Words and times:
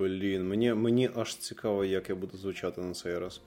Блін, 0.00 0.48
мені 0.48 0.74
мені 0.74 1.10
аж 1.14 1.36
цікаво, 1.36 1.84
як 1.84 2.08
я 2.08 2.14
буду 2.14 2.36
звучати 2.36 2.80
на 2.80 2.94
цей 2.94 3.18
раз. 3.18 3.40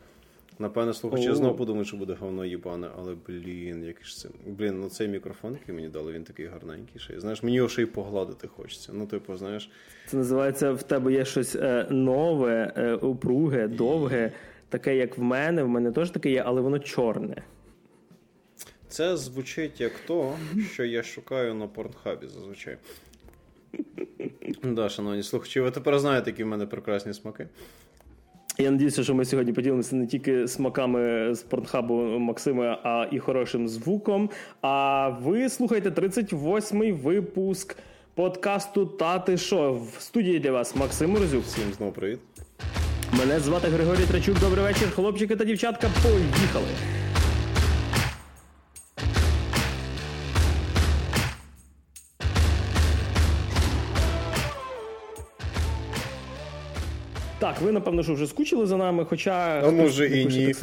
Напевне, 0.60 0.94
слухачі 0.94 1.34
знову 1.34 1.56
подумають, 1.56 1.88
що 1.88 1.98
буде 1.98 2.14
говно 2.14 2.46
їбане, 2.46 2.88
але 2.98 3.16
блін, 3.28 3.84
який 3.84 4.06
ж 4.06 4.18
це. 4.18 4.30
Блін, 4.46 4.80
ну 4.80 4.90
цей 4.90 5.08
мікрофон, 5.08 5.54
який 5.54 5.76
мені 5.76 5.90
дали, 5.90 6.14
він 6.14 6.24
такий 6.24 6.46
гарненький. 6.46 7.02
ще. 7.02 7.20
Знаєш, 7.20 7.44
мені 7.44 7.56
його 7.56 7.70
ще 7.70 7.82
й 7.82 7.86
погладити 7.86 8.48
хочеться. 8.48 8.92
Ну, 8.94 9.08
типу, 9.08 9.38
знаєш. 9.38 9.70
Це 10.08 10.18
називається 10.18 10.72
в 10.72 10.84
тебе 10.84 11.14
є 11.14 11.26
щось 11.26 11.56
е, 11.56 11.88
нове, 11.90 12.74
е, 12.78 12.94
упруге, 12.94 13.68
довге, 13.68 14.32
таке, 14.70 14.96
як 14.96 15.18
в 15.18 15.22
мене. 15.22 15.64
В 15.64 15.68
мене 15.68 15.92
теж 15.92 16.10
таке 16.10 16.32
є, 16.32 16.44
але 16.46 16.62
воно 16.62 16.80
чорне. 16.80 17.44
Це 18.88 19.18
звучить 19.18 19.82
як 19.82 19.92
то, 20.08 20.36
що 20.72 20.86
я 20.86 21.04
шукаю 21.04 21.54
на 21.54 21.68
порнхабі 21.68 22.28
зазвичай. 22.28 22.78
Да, 24.64 24.90
шановні 24.90 25.24
слухачі, 25.24 25.60
ви 25.60 25.72
тепер 25.72 26.00
знаєте, 26.00 26.30
які 26.30 26.44
в 26.44 26.48
мене 26.48 26.66
прекрасні 26.66 27.14
смаки. 27.14 27.48
Я 28.58 28.72
надіюся, 28.72 29.04
що 29.04 29.16
ми 29.16 29.26
сьогодні 29.26 29.54
поділимося 29.54 29.96
не 29.96 30.08
тільки 30.08 30.48
смаками 30.48 31.36
з 31.36 31.42
портхабу 31.42 31.94
Максима, 32.20 32.80
а 32.84 33.08
і 33.12 33.20
хорошим 33.20 33.68
звуком. 33.68 34.30
А 34.62 35.10
ви 35.10 35.50
слухайте 35.50 35.90
38-й 35.90 36.92
випуск 36.92 37.78
подкасту 38.16 38.86
Тати 38.86 39.38
Шо. 39.38 39.74
В 39.74 40.02
студії 40.02 40.40
для 40.40 40.52
вас 40.52 40.76
Максим 40.76 41.18
Розюк. 41.18 41.44
Всім 41.44 41.74
знову 41.78 41.92
привіт. 41.92 42.20
Мене 43.20 43.40
звати 43.40 43.68
Григорій 43.68 44.06
Трачук. 44.12 44.40
Добрий 44.40 44.64
вечір, 44.64 44.92
хлопчики 44.92 45.36
та 45.36 45.46
дівчатка. 45.46 45.90
Поїхали! 46.04 47.03
Так, 57.44 57.62
ви 57.62 57.72
напевно 57.72 58.04
що 58.04 58.14
вже 58.14 58.28
скучили 58.28 58.66
за 58.66 58.78
нами, 58.78 59.06
хоча. 59.06 59.62
А 59.66 59.72
може 59.72 60.08
і 60.08 60.26
ні. 60.26 60.54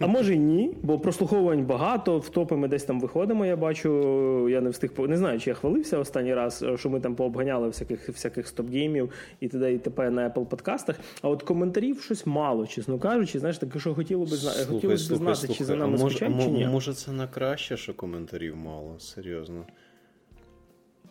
А 0.00 0.06
може 0.06 0.34
і 0.34 0.38
ні, 0.38 0.70
бо 0.82 0.98
прослуховувань 0.98 1.64
багато, 1.64 2.18
в 2.18 2.28
топи 2.28 2.56
ми 2.56 2.68
десь 2.68 2.84
там 2.84 3.00
виходимо. 3.00 3.46
Я 3.46 3.56
бачу, 3.56 4.48
я 4.48 4.60
не 4.60 4.70
встиг 4.70 4.90
не 4.98 5.16
знаю, 5.16 5.40
чи 5.40 5.50
я 5.50 5.54
хвалився 5.54 5.98
останній 5.98 6.34
раз, 6.34 6.64
що 6.76 6.90
ми 6.90 7.00
там 7.00 7.14
пообганяли 7.14 7.68
всяких 7.68 8.08
всяких 8.08 8.46
стоп-геймів 8.46 9.10
і 9.40 9.48
т.д. 9.48 9.72
і 9.74 9.78
т.п. 9.78 10.10
на 10.10 10.28
Apple 10.28 10.44
подкастах. 10.44 10.96
А 11.22 11.28
от 11.28 11.42
коментарів 11.42 12.00
щось 12.00 12.26
мало, 12.26 12.66
чесно 12.66 12.98
кажучи, 12.98 13.38
знаєш, 13.38 13.58
таке, 13.58 13.78
що 13.78 13.94
хотіло 13.94 14.24
би 14.24 14.36
знати, 14.36 14.64
хотіло 14.64 14.94
б 14.94 14.98
знати, 14.98 15.34
слухай. 15.34 15.56
чи 15.56 15.64
за 15.64 15.76
нами 15.76 15.98
скучають, 15.98 16.42
чи 16.42 16.48
ні. 16.48 16.66
Може, 16.66 16.94
це 16.94 17.12
на 17.12 17.26
краще, 17.26 17.76
що 17.76 17.94
коментарів 17.94 18.56
мало, 18.56 18.94
серйозно. 18.98 19.64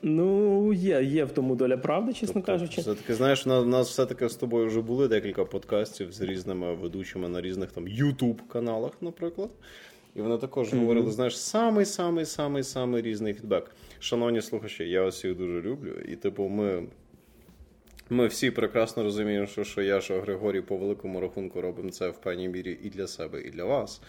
Ну, 0.02 0.74
є 0.74 1.04
є 1.04 1.26
в 1.26 1.32
тому 1.32 1.56
доля 1.56 1.78
правди, 1.78 2.14
чесно 2.14 2.34
тобто, 2.34 2.46
кажучи. 2.46 2.82
Все-таки, 2.82 3.14
знаєш, 3.14 3.48
у 3.48 3.66
нас 3.66 3.90
все-таки 3.90 4.30
з 4.30 4.36
тобою 4.36 4.68
вже 4.68 4.82
були 4.82 5.08
декілька 5.08 5.46
подкастів 5.46 6.12
з 6.12 6.22
різними 6.22 6.74
ведучими 6.74 7.30
на 7.30 7.42
різних 7.42 7.72
там 7.72 7.88
YouTube-каналах, 7.88 8.92
наприклад. 9.02 9.50
І 10.16 10.22
вони 10.22 10.38
також 10.38 10.68
mm-hmm. 10.68 10.80
говорили, 10.80 11.12
знаєш, 11.12 11.40
самий-самий-самий-самий 11.40 13.02
різний 13.02 13.34
фідбек. 13.34 13.72
Шановні 14.00 14.42
слухачі, 14.42 14.90
я 14.90 15.02
вас 15.02 15.16
всіх 15.16 15.38
дуже 15.38 15.62
люблю. 15.62 15.92
І, 16.08 16.16
типу, 16.16 16.48
ми 16.48 16.84
ми 18.10 18.28
всі 18.28 18.52
прекрасно 18.52 19.04
розуміємо, 19.04 19.48
що 19.48 19.64
що 19.64 19.82
я, 19.82 20.02
що 20.02 20.22
Григорій 20.22 20.62
по 20.62 20.78
великому 20.78 21.20
рахунку 21.20 21.62
робимо 21.62 21.90
це 21.90 22.10
в 22.10 22.18
певній 22.18 22.50
мірі 22.50 22.80
і 22.84 22.90
для 22.90 23.08
себе, 23.08 23.42
і 23.42 23.50
для 23.50 23.64
вас. 23.64 24.02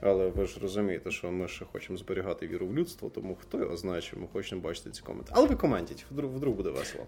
Але 0.00 0.28
ви 0.28 0.46
ж 0.46 0.58
розумієте, 0.62 1.10
що 1.10 1.30
ми 1.30 1.48
ще 1.48 1.64
хочемо 1.64 1.98
зберігати 1.98 2.46
віру 2.46 2.66
в 2.66 2.74
людство, 2.74 3.10
тому 3.14 3.36
хто 3.40 3.58
його 3.58 3.76
знає, 3.76 4.00
що 4.00 4.16
ми 4.16 4.26
хочемо 4.32 4.60
бачити 4.60 4.90
ці 4.90 5.02
коменти. 5.02 5.32
Але 5.34 5.46
ви 5.46 5.54
коментіть, 5.54 6.06
вдруг, 6.10 6.30
вдруг 6.34 6.54
буде 6.54 6.70
весело. 6.70 7.04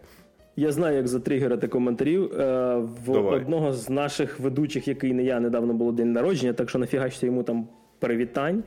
Я 0.57 0.73
знаю, 0.73 0.97
як 0.97 1.09
затригерити 1.09 1.69
коментарів. 1.69 2.33
Е, 2.33 2.77
в 2.77 3.13
Давай. 3.13 3.37
одного 3.37 3.73
з 3.73 3.91
наших 3.91 4.41
ведучих, 4.41 4.89
який 4.89 5.13
не 5.13 5.23
я 5.23 5.41
недавно 5.41 5.75
було 5.75 5.93
день 5.93 6.13
народження, 6.13 6.53
так 6.53 6.71
що 6.71 6.79
нафігачте 6.79 7.27
йому 7.27 7.43
там 7.43 7.69
привітань. 7.99 8.65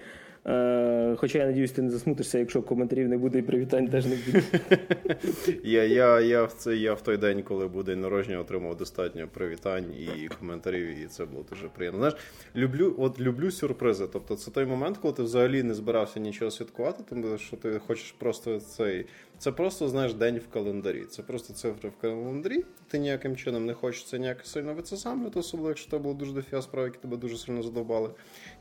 Е, 0.47 1.16
Хоча 1.17 1.39
я 1.39 1.45
надіюсь, 1.45 1.72
ти 1.72 1.81
не 1.81 1.89
засмутишся, 1.89 2.39
якщо 2.39 2.61
коментарів 2.61 3.09
не 3.09 3.17
буде 3.17 3.39
і 3.39 3.41
привітань 3.41 3.88
теж 3.88 4.06
не 4.06 4.17
буде. 4.25 4.44
Я 5.63 5.83
я, 5.83 6.22
я, 6.22 6.44
в 6.44 6.53
це, 6.53 6.75
я 6.75 6.94
в 6.94 7.01
той 7.01 7.17
день, 7.17 7.44
коли 7.44 7.67
був 7.67 7.83
день 7.83 8.01
народження, 8.01 8.39
отримав 8.39 8.78
достатньо 8.78 9.28
привітань 9.28 9.85
і 10.00 10.28
коментарів, 10.39 11.03
і 11.03 11.06
це 11.06 11.25
було 11.25 11.45
дуже 11.50 11.67
приємно. 11.67 12.00
Знаєш, 12.00 12.16
люблю 12.56 12.95
от 12.97 13.19
люблю 13.19 13.51
сюрпризи. 13.51 14.07
Тобто 14.13 14.35
це 14.35 14.51
той 14.51 14.66
момент, 14.66 14.97
коли 14.97 15.13
ти 15.13 15.23
взагалі 15.23 15.63
не 15.63 15.73
збирався 15.73 16.19
нічого 16.19 16.51
святкувати, 16.51 17.03
тому 17.09 17.38
що 17.38 17.57
ти 17.57 17.79
хочеш 17.88 18.12
просто 18.12 18.59
цей. 18.59 19.06
Це 19.40 19.51
просто 19.51 19.90
знаєш 19.90 20.13
день 20.13 20.38
в 20.38 20.53
календарі. 20.53 21.06
Це 21.06 21.23
просто 21.23 21.53
цифри 21.53 21.90
в 21.90 22.01
календарі. 22.01 22.63
Ти 22.88 23.00
ніяким 23.00 23.35
чином 23.35 23.66
не 23.66 23.73
хочеш 23.73 24.06
це 24.06 24.19
ніяк 24.19 24.46
сильно 24.46 24.73
вицесамлювати, 24.73 25.40
особливо 25.40 25.69
якщо 25.69 25.91
тебе 25.91 26.03
було 26.03 26.16
дуже 26.16 26.31
дофіга 26.31 26.62
справи, 26.62 26.88
які 26.88 27.00
тебе 27.00 27.18
дуже 27.18 27.38
сильно 27.38 27.63
задовбали. 27.63 28.09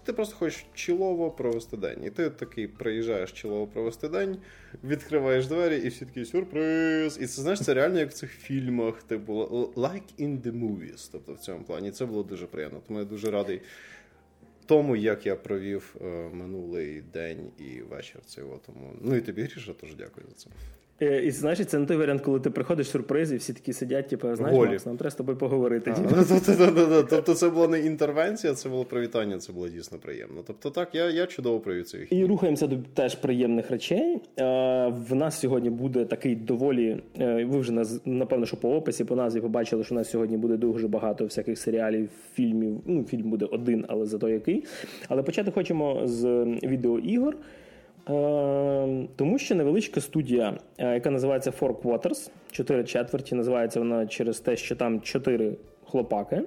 Ти 0.04 0.12
просто 0.12 0.36
хочеш 0.36 0.66
чілово 0.74 1.30
провести 1.30 1.76
день. 1.76 2.04
І 2.04 2.10
ти 2.10 2.30
такий 2.30 2.68
приїжджаєш 2.68 3.32
чілово 3.32 3.66
провести 3.66 4.08
день, 4.08 4.36
відкриваєш 4.84 5.46
двері, 5.46 5.76
і 5.76 5.88
всі 5.88 6.04
такі 6.04 6.24
сюрприз. 6.24 7.18
І 7.20 7.26
це 7.26 7.42
знаєш, 7.42 7.60
це 7.60 7.74
реально 7.74 7.98
як 7.98 8.10
в 8.10 8.12
цих 8.12 8.30
фільмах, 8.30 9.02
типу 9.02 9.32
like 9.76 10.14
in 10.18 10.42
the 10.42 10.52
movies. 10.52 11.08
Тобто 11.12 11.32
в 11.32 11.38
цьому 11.38 11.64
плані 11.64 11.90
це 11.90 12.06
було 12.06 12.22
дуже 12.22 12.46
приємно. 12.46 12.80
Тому 12.86 12.98
я 12.98 13.04
дуже 13.04 13.30
радий. 13.30 13.60
Тому 14.66 14.96
як 14.96 15.26
я 15.26 15.36
провів 15.36 15.96
е, 16.00 16.04
минулий 16.32 17.02
день 17.02 17.50
і 17.58 17.80
вечір 17.80 18.20
цього. 18.24 18.60
Тому 18.66 18.94
ну 19.00 19.16
і 19.16 19.20
тобі 19.20 19.42
Гріша, 19.42 19.72
теж 19.72 19.94
дякую 19.94 20.26
за 20.28 20.34
це. 20.34 20.50
Е, 21.02 21.22
і 21.24 21.30
знаєш, 21.30 21.66
це 21.66 21.78
не 21.78 21.86
той 21.86 21.96
варіант, 21.96 22.20
коли 22.20 22.40
ти 22.40 22.50
приходиш 22.50 22.88
сюрприз, 22.88 23.32
і 23.32 23.36
всі 23.36 23.52
такі 23.52 23.72
сидять, 23.72 24.08
типу, 24.08 24.36
знаєш, 24.36 24.58
Голі. 24.58 24.70
Макс, 24.70 24.86
нам 24.86 24.96
треба 24.96 25.10
з 25.10 25.14
тобою 25.14 25.38
поговорити. 25.38 25.94
Тобто 27.10 27.34
це 27.34 27.48
була 27.48 27.68
не 27.68 27.80
інтервенція, 27.80 28.54
це 28.54 28.68
було 28.68 28.84
привітання, 28.84 29.38
це 29.38 29.52
було 29.52 29.68
дійсно 29.68 29.98
приємно. 29.98 30.42
Тобто, 30.46 30.70
так, 30.70 30.94
я 30.94 31.10
я 31.10 31.26
чудово 31.26 31.60
провів 31.60 31.86
цей 31.86 32.06
І 32.10 32.24
рухаємося 32.24 32.66
до 32.66 32.76
теж 32.94 33.14
приємних 33.14 33.70
речей. 33.70 34.20
В 34.86 35.14
нас 35.14 35.40
сьогодні 35.40 35.70
буде 35.70 36.04
такий 36.04 36.36
доволі. 36.36 37.02
Е, 37.20 37.44
ви 37.44 37.58
вже 37.58 37.84
напевно, 38.04 38.46
що 38.46 38.56
по 38.56 38.76
описі, 38.76 39.04
по 39.04 39.16
назві 39.16 39.40
побачили, 39.40 39.84
що 39.84 39.94
у 39.94 39.98
нас 39.98 40.10
сьогодні 40.10 40.36
буде 40.36 40.56
дуже 40.56 40.88
багато 40.88 41.24
всяких 41.24 41.58
серіалів, 41.58 42.08
фільмів. 42.34 42.80
Ну, 42.86 43.04
фільм 43.04 43.30
буде 43.30 43.44
один, 43.44 43.84
але 43.88 44.06
зато 44.06 44.28
який. 44.28 44.64
Але 45.08 45.22
почати 45.22 45.50
хочемо 45.50 46.00
з 46.04 46.44
відеоігор. 46.62 47.36
Е, 48.08 49.06
тому 49.16 49.38
що 49.38 49.54
невеличка 49.54 50.00
студія, 50.00 50.58
е, 50.78 50.94
яка 50.94 51.10
називається 51.10 51.50
Four 51.60 51.74
Quarters, 51.74 52.30
4 52.50 52.84
четверті, 52.84 53.34
називається 53.34 53.78
вона 53.80 54.06
через 54.06 54.40
те, 54.40 54.56
що 54.56 54.76
там 54.76 55.00
4 55.00 55.56
хлопаки, 55.84 56.42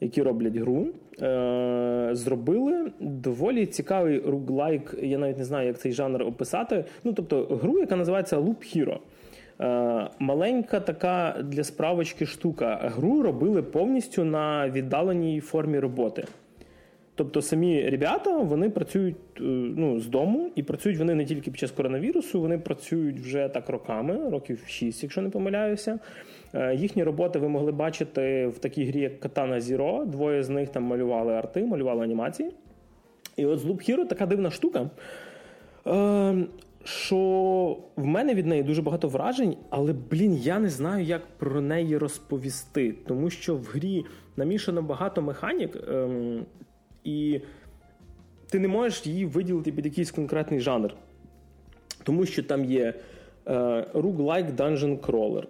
які 0.00 0.22
роблять 0.22 0.56
гру, 0.56 0.86
е, 1.22 2.08
зробили 2.12 2.92
доволі 3.00 3.66
цікавий 3.66 4.18
руглайк. 4.18 4.94
Я 5.02 5.18
навіть 5.18 5.38
не 5.38 5.44
знаю, 5.44 5.66
як 5.66 5.78
цей 5.78 5.92
жанр 5.92 6.22
описати. 6.22 6.84
Ну, 7.04 7.12
тобто, 7.12 7.58
гру, 7.62 7.78
яка 7.78 7.96
називається 7.96 8.38
Loop 8.38 8.76
Hero. 8.76 8.98
Маленька 10.18 10.80
така 10.80 11.36
для 11.42 11.64
справочки 11.64 12.26
штука. 12.26 12.92
Гру 12.96 13.22
робили 13.22 13.62
повністю 13.62 14.24
на 14.24 14.68
віддаленій 14.68 15.40
формі 15.40 15.78
роботи. 15.78 16.24
Тобто 17.22 17.42
самі 17.42 17.90
ребята 17.90 18.38
вони 18.38 18.70
працюють 18.70 19.16
е, 19.36 19.42
ну, 19.76 20.00
з 20.00 20.06
дому, 20.06 20.50
і 20.54 20.62
працюють 20.62 20.98
вони 20.98 21.14
не 21.14 21.24
тільки 21.24 21.50
під 21.50 21.60
час 21.60 21.70
коронавірусу, 21.70 22.40
вони 22.40 22.58
працюють 22.58 23.20
вже 23.20 23.48
так 23.48 23.68
роками, 23.68 24.30
років 24.30 24.64
6, 24.66 25.02
якщо 25.02 25.22
не 25.22 25.30
помиляюся. 25.30 25.98
Е, 26.54 26.74
їхні 26.74 27.04
роботи 27.04 27.38
ви 27.38 27.48
могли 27.48 27.72
бачити 27.72 28.46
в 28.46 28.58
такій 28.58 28.84
грі, 28.84 29.00
як 29.00 29.24
Katana 29.24 29.60
Zero. 29.60 30.06
Двоє 30.06 30.42
з 30.42 30.48
них 30.48 30.68
там 30.68 30.82
малювали 30.82 31.32
арти, 31.32 31.64
малювали 31.64 32.04
анімації. 32.04 32.50
І 33.36 33.46
от 33.46 33.58
з 33.58 33.64
Loop 33.64 33.90
Hero 33.90 34.08
така 34.08 34.26
дивна 34.26 34.50
штука. 34.50 34.90
Е, 35.86 36.44
що 36.84 37.16
в 37.96 38.06
мене 38.06 38.34
від 38.34 38.46
неї 38.46 38.62
дуже 38.62 38.82
багато 38.82 39.08
вражень, 39.08 39.56
але, 39.70 39.94
блін, 40.10 40.36
я 40.36 40.58
не 40.58 40.68
знаю, 40.68 41.04
як 41.04 41.22
про 41.38 41.60
неї 41.60 41.98
розповісти. 41.98 42.94
Тому 43.06 43.30
що 43.30 43.56
в 43.56 43.64
грі 43.64 44.04
намішано 44.36 44.82
багато 44.82 45.22
механік, 45.22 45.76
ем, 45.88 46.46
і 47.04 47.40
ти 48.50 48.58
не 48.58 48.68
можеш 48.68 49.06
її 49.06 49.26
виділити 49.26 49.72
під 49.72 49.84
якийсь 49.84 50.10
конкретний 50.10 50.60
жанр. 50.60 50.94
Тому 52.02 52.26
що 52.26 52.42
там 52.42 52.64
є 52.64 52.94
е, 53.46 53.52
roguelike 53.94 54.56
Dungeon 54.56 54.98
Crawler, 54.98 55.44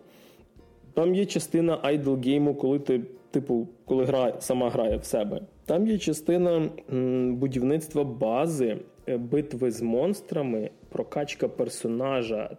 там 0.95 1.15
є 1.15 1.27
частина 1.27 1.77
idle 1.77 2.25
гейму, 2.25 2.55
коли 2.55 2.79
ти, 2.79 3.01
типу, 3.31 3.69
коли 3.85 4.05
гра 4.05 4.41
сама 4.41 4.71
грає 4.71 4.97
в 4.97 5.05
себе. 5.05 5.41
Там 5.67 5.87
є 5.87 5.99
частина 5.99 6.69
м, 6.93 7.37
будівництва 7.37 8.05
бази, 8.05 8.77
е, 9.09 9.17
битви 9.17 9.71
з 9.71 9.83
монстрами, 9.83 10.71
прокачка 10.89 11.49
персонажа, 11.49 12.57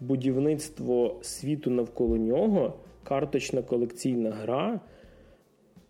будівництво 0.00 1.16
світу 1.22 1.70
навколо 1.70 2.16
нього, 2.16 2.74
карточна 3.04 3.62
колекційна 3.62 4.30
гра. 4.30 4.80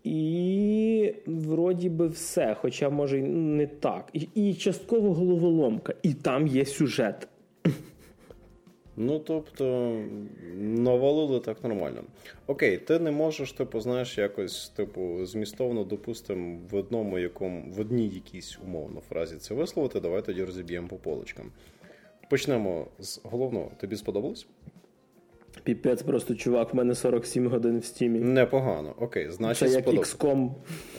І 0.03 1.13
вроді 1.25 1.89
би 1.89 2.07
все, 2.07 2.55
хоча 2.61 2.89
може 2.89 3.21
не 3.21 3.67
так. 3.67 4.09
І, 4.13 4.27
і 4.35 4.53
частково 4.53 5.13
головоломка. 5.13 5.93
І 6.03 6.13
там 6.13 6.47
є 6.47 6.65
сюжет. 6.65 7.27
Ну, 8.97 9.19
тобто, 9.19 9.97
навалили 10.57 11.39
так 11.39 11.63
нормально. 11.63 12.03
Окей, 12.47 12.77
ти 12.77 12.99
не 12.99 13.11
можеш, 13.11 13.51
типу, 13.51 13.79
знаєш, 13.79 14.17
якось, 14.17 14.69
типу, 14.69 15.25
змістовно, 15.25 15.83
допустимо, 15.83 16.59
в 16.71 16.75
одному 16.75 17.19
якому, 17.19 17.71
в 17.71 17.79
одній 17.79 18.07
якійсь 18.07 18.59
умовно 18.65 19.01
фразі 19.09 19.35
це 19.35 19.53
висловити, 19.53 19.99
давай 19.99 20.25
тоді 20.25 20.43
розіб'ємо 20.43 20.87
по 20.87 20.95
полочкам. 20.95 21.51
Почнемо 22.29 22.87
з 22.99 23.21
головного. 23.23 23.71
Тобі 23.77 23.95
сподобалось? 23.95 24.47
Піпець, 25.63 26.01
просто 26.01 26.35
чувак, 26.35 26.73
в 26.73 26.77
мене 26.77 26.95
47 26.95 27.47
годин 27.47 27.79
в 27.79 27.85
стімі. 27.85 28.19
Непогано. 28.19 28.93
Окей, 28.99 29.31
значить, 29.31 29.69
Це 29.69 29.75
як 29.75 29.83
сподобалось. 29.83 30.15
XCOM 30.17 30.49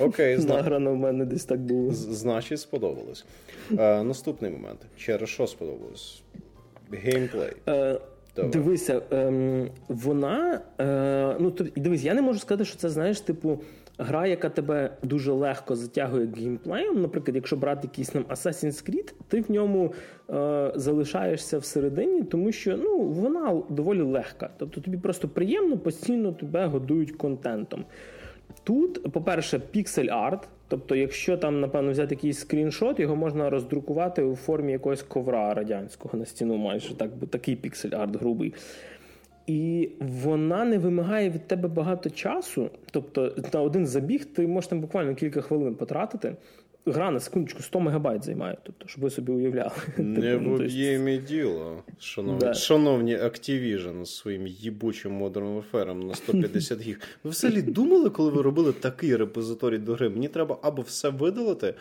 Окей, 0.01 0.37
зна... 0.37 0.55
награно 0.55 0.93
в 0.93 0.97
мене 0.97 1.25
десь 1.25 1.45
так 1.45 1.61
було. 1.61 1.91
значить, 1.93 2.61
сподобалось. 2.61 3.25
Е, 3.79 4.03
наступний 4.03 4.51
момент. 4.51 4.79
Через 4.97 5.29
що 5.29 5.47
сподобалось? 5.47 6.23
Геймплей. 6.93 7.53
Е, 7.69 8.01
Давай. 8.37 8.51
Дивися, 8.51 9.03
е, 9.13 9.71
вона. 9.89 10.61
Е, 10.81 11.37
ну, 11.41 11.51
дивись, 11.77 12.03
я 12.03 12.15
не 12.15 12.23
можу 12.23 12.39
сказати, 12.39 12.65
що 12.65 12.77
це, 12.77 12.89
знаєш, 12.89 13.21
типу, 13.21 13.61
гра, 13.99 14.27
яка 14.27 14.49
тебе 14.49 14.97
дуже 15.03 15.33
легко 15.33 15.77
затягує 15.77 16.29
геймплеєм. 16.37 17.03
Наприклад, 17.03 17.37
якщо 17.37 17.57
брати 17.57 17.81
якийсь 17.83 18.09
там 18.09 18.23
Assassin's 18.23 18.91
Creed, 18.91 19.13
ти 19.29 19.41
в 19.41 19.51
ньому 19.51 19.93
е, 20.31 20.73
залишаєшся 20.75 21.59
всередині, 21.59 22.23
тому 22.23 22.53
що 22.53 22.77
ну, 22.77 22.99
вона 22.99 23.63
доволі 23.69 24.03
легка. 24.03 24.51
Тобто 24.59 24.81
тобі 24.81 24.97
просто 24.97 25.29
приємно, 25.29 25.79
постійно 25.79 26.33
тебе 26.33 26.67
годують 26.67 27.13
контентом. 27.13 27.85
Тут, 28.65 29.13
по-перше, 29.13 29.59
піксель 29.59 30.09
арт. 30.11 30.49
Тобто, 30.69 30.97
якщо 30.97 31.37
там, 31.37 31.61
напевно, 31.61 31.91
взяти 31.91 32.15
якийсь 32.15 32.39
скріншот, 32.39 33.01
його 33.01 33.17
можна 33.17 33.51
роздрукувати 33.51 34.23
у 34.23 34.37
формі 34.37 34.73
якогось 34.73 35.03
ковра 35.03 35.55
радянського 35.55 36.19
на 36.19 36.25
стіну, 36.25 36.57
майже 36.57 36.97
так, 36.97 37.11
бо 37.21 37.27
такий 37.27 37.57
піксель 37.57 37.91
арт 37.91 38.17
грубий. 38.17 38.55
І 39.47 39.89
вона 40.01 40.65
не 40.65 40.79
вимагає 40.79 41.31
від 41.31 41.47
тебе 41.47 41.69
багато 41.69 42.11
часу. 42.11 42.71
Тобто, 42.91 43.33
на 43.53 43.61
один 43.61 43.87
забіг 43.87 44.25
ти 44.25 44.47
можеш 44.47 44.69
там 44.69 44.81
буквально 44.81 45.15
кілька 45.15 45.41
хвилин 45.41 45.75
потратити. 45.75 46.37
Гра 46.87 47.11
на 47.11 47.21
секундочку 47.21 47.63
100 47.63 47.81
мегабайт 47.81 48.25
займає, 48.25 48.57
тобто, 48.63 48.89
щоб 48.89 49.05
ви 49.05 49.11
собі 49.11 49.33
уявляли. 49.33 49.71
Не 49.99 50.21
Типу, 50.21 50.45
в 50.45 50.49
ну, 50.49 50.55
есть- 50.55 50.65
об'ємі 50.75 51.19
діла, 51.19 51.77
шановні, 51.99 52.41
Да. 52.41 52.55
шановні 52.55 53.17
Activision 53.17 54.05
з 54.05 54.17
своїм 54.17 54.47
їбучим 54.47 55.23
Modern 55.23 55.63
Warfare 55.73 56.05
на 56.07 56.15
150 56.15 56.81
гіг. 56.81 57.01
Ви 57.25 57.31
взагалі 57.31 57.63
думали, 57.63 58.11
коли 58.11 58.31
ви 58.31 58.43
робили 58.43 58.73
такий 58.73 59.17
репозиторій 59.17 59.79
до 59.79 59.95
гри? 59.95 60.09
Мені 60.09 60.29
треба 60.29 60.59
або 60.63 60.83
все 60.83 61.09
видалити, 61.09 61.75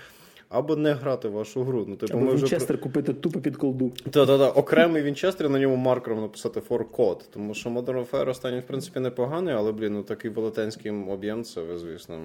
або 0.53 0.75
не 0.75 0.93
грати 0.93 1.27
в 1.27 1.31
вашу 1.31 1.63
гру. 1.63 1.85
Ну, 1.87 1.95
типу, 1.95 2.13
Або 2.13 2.25
ми 2.25 2.33
вже 2.33 2.43
Вінчестер 2.43 2.79
купити 2.81 3.13
тупо 3.13 3.39
під 3.39 3.57
колду. 3.57 3.91
Та-та-та, 4.11 4.49
окремий 4.49 5.01
Вінчестер, 5.01 5.49
на 5.49 5.59
ньому 5.59 5.75
маркером 5.75 6.21
написати 6.21 6.59
for 6.59 6.83
код. 6.85 7.29
Тому 7.33 7.53
що 7.53 7.69
Modern 7.69 8.09
Warfare 8.09 8.29
останній, 8.29 8.59
в 8.59 8.63
принципі, 8.63 8.99
непоганий, 8.99 9.53
але, 9.53 9.71
блін, 9.71 9.93
ну 9.93 10.03
такий 10.03 10.31
велетенський 10.31 10.91
об'єм, 10.91 11.43
це 11.43 11.61
ви, 11.61 11.77
звісно. 11.77 12.21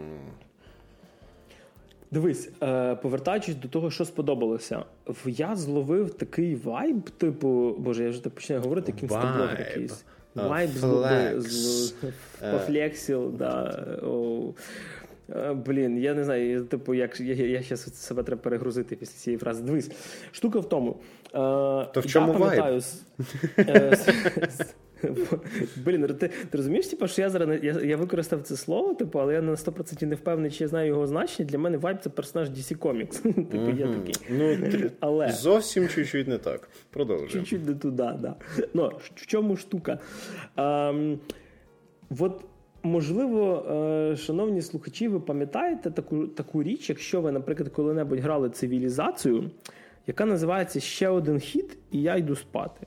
Дивись, 2.10 2.50
е, 2.62 2.94
повертаючись 2.94 3.54
до 3.54 3.68
того, 3.68 3.90
що 3.90 4.04
сподобалося, 4.04 4.84
я 5.26 5.56
зловив 5.56 6.14
такий 6.14 6.54
vibe, 6.54 7.10
типу, 7.10 7.74
боже, 7.78 8.04
я 8.04 8.10
вже 8.10 8.24
так 8.24 8.34
починаю 8.34 8.62
говорити, 8.62 8.94
Vibe. 9.02 9.58
якийсь. 9.58 10.04
Vibe 10.34 10.70
flex. 10.70 11.44
з 11.46 11.94
Е. 12.42 12.52
пофлексів, 12.52 13.36
да. 13.36 13.84
Е, 15.36 15.52
Блін, 15.52 15.98
я 15.98 16.14
не 16.14 16.24
знаю, 16.24 16.50
я, 16.50 16.60
типу, 16.60 16.94
як 16.94 17.20
я, 17.20 17.34
я, 17.34 17.46
я 17.46 17.62
щас 17.62 17.94
себе 17.94 18.22
треба 18.22 18.42
перегрузити 18.42 18.96
після 18.96 19.18
цієї 19.18 19.38
фрази. 19.38 19.62
Дивись, 19.62 19.90
штука 20.32 20.58
в 20.58 20.68
тому. 20.68 20.96
Е, 21.26 21.30
То 21.32 22.00
в 22.00 22.06
чому 22.06 22.32
я 22.32 22.38
пам'ятаю, 22.38 22.80
е, 23.58 23.96
Блін, 25.76 26.06
ти, 26.06 26.28
ти 26.28 26.56
розумієш, 26.56 26.86
типу, 26.86 27.08
що 27.08 27.22
я 27.22 27.30
зараз 27.30 27.58
я, 27.62 27.72
я 27.72 27.96
використав 27.96 28.42
це 28.42 28.56
слово, 28.56 28.94
типу, 28.94 29.20
але 29.20 29.34
я 29.34 29.42
на 29.42 29.52
100% 29.52 30.06
не 30.06 30.14
впевнений, 30.14 30.50
чи 30.50 30.64
я 30.64 30.68
знаю 30.68 30.88
його 30.88 31.06
значення. 31.06 31.48
Для 31.48 31.58
мене 31.58 31.78
vibe 31.78 31.98
це 32.00 32.10
персонаж 32.10 32.50
DC 32.50 32.78
Comics. 32.78 33.22
Типу, 33.50 33.70
я 33.70 33.86
такий. 33.86 34.14
Ну, 34.30 34.56
Але 35.00 35.32
зовсім 35.32 35.88
чуть-чуть 35.88 36.28
не 36.28 36.38
так. 36.38 36.68
Продовжуємо. 36.90 37.32
чуть-чуть 37.32 37.66
не 37.66 37.74
туди, 37.74 38.10
да. 38.20 38.34
Ну, 38.74 38.92
в 39.14 39.26
чому 39.26 39.56
штука? 39.56 39.98
Ем, 40.56 41.18
от, 42.18 42.44
можливо, 42.82 43.66
е, 43.70 44.16
шановні 44.16 44.62
слухачі, 44.62 45.08
ви 45.08 45.20
пам'ятаєте 45.20 45.90
таку, 45.90 46.26
таку 46.26 46.62
річ, 46.62 46.88
якщо 46.88 47.20
ви, 47.20 47.32
наприклад, 47.32 47.68
коли-небудь 47.68 48.18
грали 48.18 48.50
цивілізацію, 48.50 49.50
яка 50.06 50.24
називається 50.24 50.80
ще 50.80 51.08
один 51.08 51.38
хід, 51.38 51.78
і 51.90 52.02
я 52.02 52.16
йду 52.16 52.36
спати. 52.36 52.86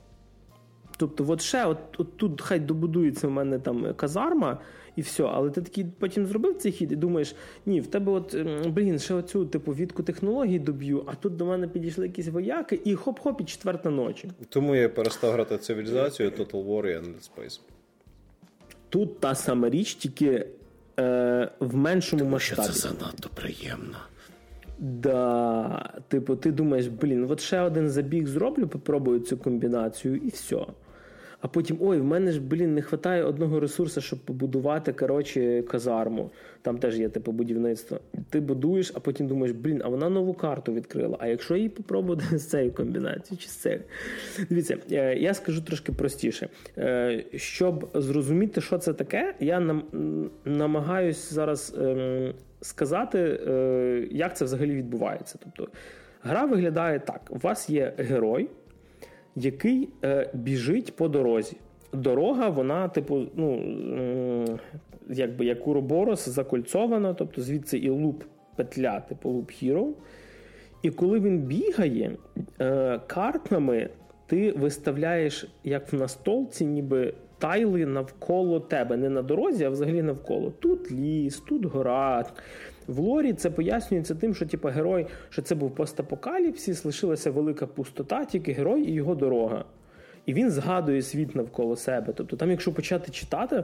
Тобто, 0.97 1.25
от 1.27 1.41
ще 1.41 1.65
от, 1.65 1.77
от 1.97 2.17
тут 2.17 2.41
хай 2.41 2.59
добудується 2.59 3.27
в 3.27 3.31
мене 3.31 3.59
там 3.59 3.93
казарма, 3.95 4.57
і 4.95 5.01
все. 5.01 5.23
Але 5.23 5.49
ти 5.49 5.61
такий 5.61 5.85
потім 5.99 6.25
зробив 6.25 6.57
цей 6.57 6.71
хід 6.71 6.91
і 6.91 6.95
думаєш, 6.95 7.35
ні, 7.65 7.81
в 7.81 7.88
тебе 7.88 8.11
от 8.11 8.35
блін, 8.67 8.99
ще 8.99 9.13
оцю 9.13 9.45
типу 9.45 9.73
відку 9.73 10.03
технологій 10.03 10.59
доб'ю, 10.59 11.03
а 11.05 11.15
тут 11.15 11.35
до 11.35 11.45
мене 11.45 11.67
підійшли 11.67 12.05
якісь 12.07 12.27
вояки, 12.27 12.81
і 12.85 12.95
хоп-хоп, 12.95 13.41
і 13.41 13.43
четверта 13.43 13.89
ночі. 13.89 14.29
Тому 14.49 14.75
я 14.75 14.89
перестав 14.89 15.31
грати 15.31 15.57
цивілізацію 15.57 16.29
Total 16.29 16.65
War 16.65 16.88
і 16.88 16.97
Endless 16.97 17.31
Space. 17.35 17.59
Тут 18.91 19.19
та 19.19 19.35
сама 19.35 19.69
річ, 19.69 19.95
тільки 19.95 20.45
е, 20.99 21.51
в 21.59 21.75
меншому 21.75 22.25
масштабі. 22.25 22.71
занадто 22.71 23.29
приємно. 23.33 23.97
Да, 24.79 25.93
типу, 26.07 26.35
ти 26.35 26.51
думаєш, 26.51 26.88
блін, 26.88 27.27
от 27.29 27.41
ще 27.41 27.61
один 27.61 27.89
забіг 27.89 28.27
зроблю, 28.27 28.67
попробую 28.67 29.19
цю 29.19 29.38
комбінацію, 29.38 30.15
і 30.15 30.29
все. 30.29 30.65
А 31.41 31.47
потім, 31.47 31.77
ой, 31.81 31.99
в 31.99 32.03
мене 32.03 32.31
ж, 32.31 32.41
блін, 32.41 32.75
не 32.75 32.81
вистачає 32.81 33.23
одного 33.23 33.59
ресурсу, 33.59 34.01
щоб 34.01 34.19
побудувати, 34.19 34.93
коротше, 34.93 35.61
казарму. 35.61 36.31
Там 36.61 36.77
теж 36.77 36.99
є 36.99 37.09
типу 37.09 37.31
будівництво. 37.31 37.99
Ти 38.29 38.39
будуєш, 38.39 38.91
а 38.95 38.99
потім 38.99 39.27
думаєш, 39.27 39.55
блін, 39.55 39.81
а 39.83 39.88
вона 39.88 40.09
нову 40.09 40.33
карту 40.33 40.73
відкрила. 40.73 41.17
А 41.19 41.27
якщо 41.27 41.55
її 41.55 41.69
попробувати 41.69 42.38
з 42.38 42.49
цією 42.49 42.71
комбінацією 42.71 43.38
чи 43.38 43.47
з 43.49 43.55
цією? 43.55 43.81
Дивіться, 44.49 44.77
е, 44.91 45.15
я 45.15 45.33
скажу 45.33 45.61
трошки 45.61 45.91
простіше. 45.91 46.49
Е, 46.77 47.23
Щоб 47.35 47.89
зрозуміти, 47.93 48.61
що 48.61 48.77
це 48.77 48.93
таке, 48.93 49.35
я 49.39 49.59
нам, 49.59 49.83
намагаюсь 50.45 51.33
зараз 51.33 51.75
ем, 51.81 52.33
сказати, 52.61 53.19
е, 53.47 54.07
як 54.11 54.38
це 54.38 54.45
взагалі 54.45 54.75
відбувається. 54.75 55.39
Тобто, 55.43 55.71
гра 56.23 56.45
виглядає 56.45 56.99
так: 56.99 57.21
у 57.29 57.38
вас 57.38 57.69
є 57.69 57.93
герой 57.97 58.49
який 59.35 59.89
е, 60.03 60.29
біжить 60.33 60.95
по 60.95 61.07
дорозі. 61.07 61.57
Дорога, 61.93 62.49
вона, 62.49 62.87
типу, 62.87 63.21
ну, 63.35 63.59
якби 65.09 65.45
як 65.45 65.67
уроборос 65.67 66.29
закольцована, 66.29 67.13
тобто 67.13 67.41
звідси 67.41 67.77
і 67.77 67.89
луп 67.89 68.23
петля, 68.55 69.00
типу 69.00 69.29
луп 69.29 69.51
Hero. 69.51 69.88
І 70.81 70.89
коли 70.89 71.19
він 71.19 71.39
бігає, 71.39 72.17
е, 72.59 73.00
картами 73.07 73.89
ти 74.27 74.51
виставляєш, 74.51 75.47
як 75.63 75.93
в 75.93 75.95
настолці, 75.95 76.65
ніби 76.65 77.13
тайли 77.38 77.85
навколо 77.85 78.59
тебе. 78.59 78.97
Не 78.97 79.09
на 79.09 79.21
дорозі, 79.21 79.63
а 79.63 79.69
взагалі 79.69 80.01
навколо. 80.01 80.53
Тут 80.59 80.91
ліс, 80.91 81.39
тут 81.39 81.65
гора. 81.65 82.25
В 82.88 83.00
лорі 83.00 83.33
це 83.33 83.50
пояснюється 83.50 84.15
тим, 84.15 84.35
що 84.35 84.45
типу, 84.45 84.67
герой, 84.67 85.07
що 85.29 85.41
це 85.41 85.55
був 85.55 85.75
постапокаліпсис, 85.75 86.85
лишилася 86.85 87.31
велика 87.31 87.67
пустота, 87.67 88.25
тільки 88.25 88.51
герой 88.51 88.83
і 88.83 88.93
його 88.93 89.15
дорога. 89.15 89.65
І 90.25 90.33
він 90.33 90.51
згадує 90.51 91.01
світ 91.01 91.35
навколо 91.35 91.75
себе. 91.75 92.13
Тобто, 92.15 92.35
там, 92.35 92.51
якщо 92.51 92.73
почати 92.73 93.11
читати, 93.11 93.63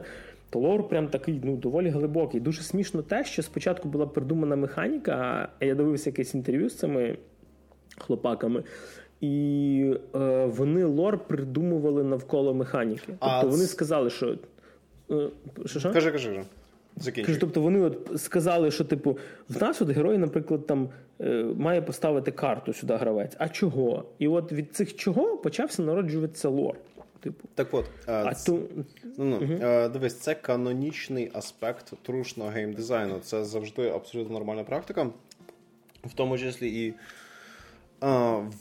то 0.50 0.58
лор 0.58 0.88
прям 0.88 1.08
такий 1.08 1.40
ну, 1.44 1.56
доволі 1.56 1.88
глибокий. 1.88 2.40
Дуже 2.40 2.62
смішно 2.62 3.02
те, 3.02 3.24
що 3.24 3.42
спочатку 3.42 3.88
була 3.88 4.06
придумана 4.06 4.56
механіка, 4.56 5.48
а 5.60 5.64
я 5.64 5.74
дивився 5.74 6.10
якесь 6.10 6.34
інтерв'ю 6.34 6.68
з 6.68 6.78
цими 6.78 7.16
хлопаками. 7.98 8.62
І 9.20 9.94
е, 10.14 10.46
вони 10.46 10.84
лор 10.84 11.18
придумували 11.18 12.04
навколо 12.04 12.54
механіки. 12.54 13.06
Тобто 13.06 13.26
А 13.26 13.42
вони 13.42 13.64
сказали, 13.64 14.10
що. 14.10 14.36
Е, 15.10 15.28
що, 15.66 15.80
що? 15.80 15.92
Кажи, 15.92 16.12
кажи. 16.12 16.42
Закінчуй. 17.00 17.36
Тобто 17.36 17.60
вони 17.60 17.80
от 17.80 18.10
сказали, 18.16 18.70
що 18.70 18.84
типу, 18.84 19.18
в 19.48 19.62
нас 19.62 19.82
от 19.82 19.90
герой, 19.90 20.18
наприклад, 20.18 20.66
там 20.66 20.88
е, 21.20 21.44
має 21.56 21.82
поставити 21.82 22.30
карту 22.30 22.72
сюди 22.72 22.94
гравець. 22.94 23.32
А 23.38 23.48
чого? 23.48 24.04
І 24.18 24.28
от 24.28 24.52
від 24.52 24.74
цих 24.76 24.96
чого 24.96 25.36
почався 25.36 25.82
народжуватися 25.82 26.48
лор. 26.48 26.76
Типу, 27.20 27.48
Так 27.54 27.74
от, 27.74 27.84
а, 28.06 28.12
а 28.26 28.34
ц- 28.34 28.52
то 28.52 28.58
ну, 29.18 29.38
ну, 29.40 29.58
е, 29.62 29.88
дивись, 29.88 30.14
це 30.14 30.34
канонічний 30.34 31.30
аспект 31.34 31.92
трушного 32.02 32.50
геймдизайну. 32.50 33.18
Це 33.22 33.44
завжди 33.44 33.88
абсолютно 33.88 34.32
нормальна 34.34 34.64
практика, 34.64 35.06
в 36.04 36.12
тому 36.14 36.38
числі 36.38 36.86
і. 36.86 36.94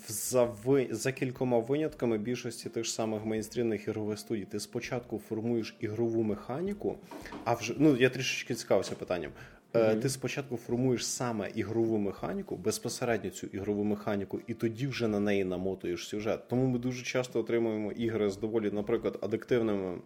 За, 0.08 0.44
ви, 0.44 0.88
за 0.92 1.12
кількома 1.12 1.60
винятками 1.60 2.18
більшості 2.18 2.70
тих 2.70 2.84
ж 2.84 2.94
самих 2.94 3.26
мейнстрімних 3.26 3.88
ігрових 3.88 4.20
студій 4.20 4.46
ти 4.46 4.60
спочатку 4.60 5.20
формуєш 5.20 5.76
ігрову 5.80 6.24
механіку, 6.24 6.98
а 7.44 7.54
вже 7.54 7.74
ну 7.78 7.96
я 7.96 8.10
трішечки 8.10 8.56
цікавився 8.56 8.96
питанням. 8.96 9.32
Mm-hmm. 9.74 10.00
Ти 10.00 10.10
спочатку 10.10 10.58
формуєш 10.58 11.08
саме 11.08 11.50
ігрову 11.56 11.98
механіку, 11.98 12.56
безпосередньо 12.56 13.30
цю 13.30 13.48
ігрову 13.48 13.84
механіку, 13.84 14.40
і 14.48 14.54
тоді 14.54 14.88
вже 14.88 15.08
на 15.08 15.20
неї 15.20 15.44
намотуєш 15.44 16.08
сюжет. 16.08 16.48
Тому 16.48 16.66
ми 16.66 16.80
дуже 16.80 17.04
часто 17.04 17.40
отримуємо 17.40 17.92
ігри 17.92 18.30
з 18.30 18.38
доволі, 18.38 18.72
наприклад, 18.72 19.20
адиктивними 19.22 19.98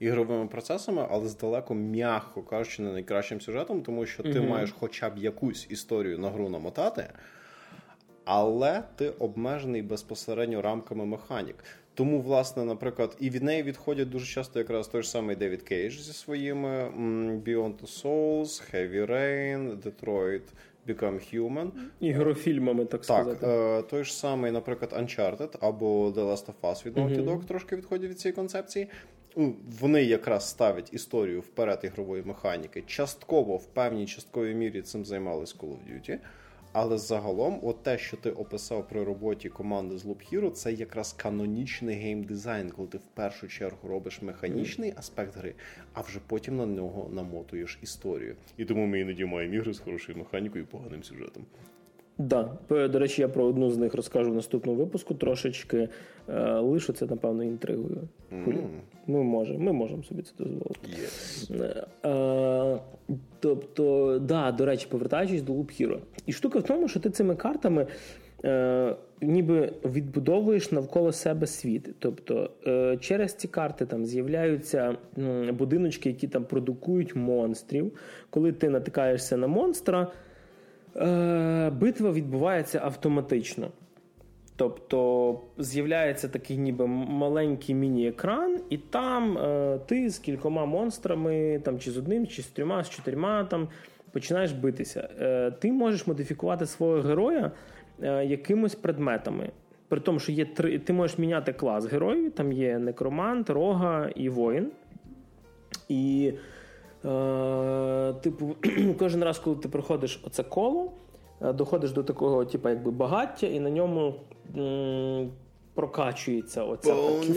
ігровими 0.00 0.46
процесами, 0.46 1.06
але 1.10 1.28
з 1.28 1.36
далеко, 1.36 1.74
м'яко 1.74 2.42
кажучи, 2.42 2.82
не 2.82 2.92
найкращим 2.92 3.40
сюжетом, 3.40 3.82
тому 3.82 4.06
що 4.06 4.22
ти 4.22 4.28
mm-hmm. 4.28 4.48
маєш 4.48 4.74
хоча 4.78 5.10
б 5.10 5.18
якусь 5.18 5.66
історію 5.70 6.18
на 6.18 6.30
гру 6.30 6.48
намотати. 6.48 7.10
Але 8.30 8.82
ти 8.96 9.10
обмежений 9.10 9.82
безпосередньо 9.82 10.62
рамками 10.62 11.06
механік. 11.06 11.56
Тому, 11.94 12.20
власне, 12.20 12.64
наприклад, 12.64 13.16
і 13.20 13.30
від 13.30 13.42
неї 13.42 13.62
відходять 13.62 14.10
дуже 14.10 14.26
часто 14.26 14.58
якраз 14.58 14.88
той 14.88 15.02
ж 15.02 15.10
самий 15.10 15.36
Девід 15.36 15.62
Кейдж 15.62 16.00
зі 16.00 16.12
своїми 16.12 16.68
Beyond 17.46 17.74
Two 17.82 18.02
Souls, 18.02 18.74
Heavy 18.74 19.10
Rain, 19.10 19.76
Detroit 19.76 20.42
Become 20.88 21.34
Human. 21.34 21.70
Ігрофільмами, 22.00 22.84
так 22.84 23.04
сказати. 23.04 23.38
Так, 23.40 23.50
е, 23.50 23.82
той 23.82 24.04
ж 24.04 24.16
самий, 24.16 24.52
наприклад, 24.52 24.92
Uncharted 24.92 25.56
або 25.60 26.08
The 26.08 26.30
Last 26.30 26.46
of 26.46 26.70
Us 26.70 26.86
від 26.86 26.96
Naughty 26.96 27.24
Dog 27.24 27.44
трошки 27.44 27.76
відходять 27.76 28.10
від 28.10 28.20
цієї 28.20 28.34
концепції. 28.34 28.88
Ну, 29.36 29.54
вони 29.80 30.04
якраз 30.04 30.48
ставлять 30.48 30.92
історію 30.92 31.40
вперед 31.40 31.80
ігрової 31.82 32.22
механіки. 32.22 32.82
Частково 32.86 33.56
в 33.56 33.66
певній 33.66 34.06
частковій 34.06 34.54
мірі 34.54 34.82
цим 34.82 35.04
займались 35.04 35.56
Call 35.56 35.68
of 35.68 35.78
Duty. 35.92 36.18
Але 36.80 36.98
загалом, 36.98 37.60
от 37.62 37.82
те, 37.82 37.98
що 37.98 38.16
ти 38.16 38.30
описав 38.30 38.88
при 38.88 39.04
роботі 39.04 39.48
команди 39.48 39.98
з 39.98 40.06
Loop 40.06 40.32
Hero, 40.32 40.50
це 40.50 40.72
якраз 40.72 41.12
канонічний 41.12 41.96
геймдизайн, 41.96 42.70
коли 42.70 42.88
ти 42.88 42.98
в 42.98 43.06
першу 43.14 43.48
чергу 43.48 43.88
робиш 43.88 44.22
механічний 44.22 44.94
аспект 44.96 45.36
гри, 45.36 45.54
а 45.92 46.00
вже 46.00 46.18
потім 46.26 46.56
на 46.56 46.66
нього 46.66 47.10
намотуєш 47.12 47.78
історію. 47.82 48.36
І 48.56 48.64
тому 48.64 48.86
ми 48.86 49.00
іноді 49.00 49.24
маємо 49.24 49.54
ігри 49.54 49.74
з 49.74 49.78
хорошою 49.78 50.18
механікою 50.18 50.64
і 50.64 50.66
поганим 50.66 51.02
сюжетом. 51.02 51.44
Да, 52.18 52.58
до 52.68 52.98
речі, 52.98 53.22
я 53.22 53.28
про 53.28 53.44
одну 53.44 53.70
з 53.70 53.76
них 53.76 53.94
розкажу 53.94 54.30
в 54.30 54.34
наступному 54.34 54.78
випуску. 54.78 55.14
Трошечки 55.14 55.78
е, 55.78 55.88
лишу 56.60 56.92
це, 56.92 57.06
напевно, 57.06 57.44
інтригою. 57.44 58.08
Mm. 58.32 58.66
Ми 59.06 59.22
можемо 59.22 59.58
ми 59.58 59.72
можемо 59.72 60.02
собі 60.02 60.22
це 60.22 60.32
дозволити. 60.38 60.88
Yes. 60.88 61.62
Е, 61.62 61.86
е, 62.08 62.78
тобто, 63.40 64.18
да, 64.18 64.52
до 64.52 64.66
речі, 64.66 64.86
повертаючись 64.90 65.42
до 65.42 65.52
Loop 65.52 65.82
Hero. 65.82 65.98
І 66.26 66.32
штука 66.32 66.58
в 66.58 66.62
тому, 66.62 66.88
що 66.88 67.00
ти 67.00 67.10
цими 67.10 67.36
картами 67.36 67.86
е, 68.44 68.96
ніби 69.20 69.72
відбудовуєш 69.84 70.72
навколо 70.72 71.12
себе 71.12 71.46
світ. 71.46 71.90
Тобто 71.98 72.50
е, 72.66 72.96
через 73.00 73.34
ці 73.34 73.48
карти 73.48 73.86
там 73.86 74.06
з'являються 74.06 74.96
будиночки, 75.52 76.08
які 76.08 76.28
там 76.28 76.44
продукують 76.44 77.16
монстрів. 77.16 77.92
Коли 78.30 78.52
ти 78.52 78.68
натикаєшся 78.68 79.36
на 79.36 79.46
монстра. 79.46 80.12
Е, 80.96 81.70
битва 81.70 82.12
відбувається 82.12 82.80
автоматично. 82.84 83.68
Тобто 84.58 85.40
з'являється 85.58 86.28
такий 86.28 86.56
ніби 86.56 86.86
маленький 86.86 87.74
міні-екран, 87.74 88.60
і 88.70 88.78
там 88.78 89.38
е, 89.38 89.78
ти 89.86 90.10
з 90.10 90.18
кількома 90.18 90.64
монстрами, 90.64 91.60
там 91.64 91.78
чи 91.78 91.90
з 91.90 91.96
одним, 91.96 92.26
чи 92.26 92.42
з 92.42 92.46
трьома, 92.46 92.84
з 92.84 92.90
чотирма 92.90 93.44
там 93.44 93.68
починаєш 94.12 94.52
битися. 94.52 95.08
Е, 95.20 95.50
Ти 95.50 95.72
можеш 95.72 96.06
модифікувати 96.06 96.66
свого 96.66 97.00
героя 97.00 97.50
е, 98.02 98.24
якимось 98.24 98.74
предметами. 98.74 99.50
При 99.88 100.00
тому, 100.00 100.18
що 100.18 100.32
є 100.32 100.44
три, 100.44 100.78
ти 100.78 100.92
можеш 100.92 101.18
міняти 101.18 101.52
клас 101.52 101.86
героїв, 101.86 102.32
там 102.32 102.52
є 102.52 102.78
некромант, 102.78 103.50
рога 103.50 104.10
і 104.14 104.28
воїн. 104.28 104.70
І 105.88 106.32
Е, 107.04 108.12
типу, 108.22 108.56
кожен 108.98 109.24
раз, 109.24 109.38
коли 109.38 109.56
ти 109.56 109.68
проходиш 109.68 110.20
оце 110.24 110.42
коло, 110.42 110.92
доходиш 111.40 111.90
до 111.92 112.02
такого, 112.02 112.44
типу, 112.44 112.68
якби 112.68 112.90
багаття, 112.90 113.46
і 113.46 113.60
на 113.60 113.70
ньому 113.70 114.14
м- 114.56 115.30
прокачується 115.74 116.64
оця 116.64 116.94
петля. 116.94 117.34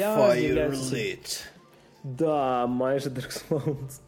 Да, 2.04 2.68
майже 2.68 3.10
Dark 3.10 3.50
Souls. 3.50 4.00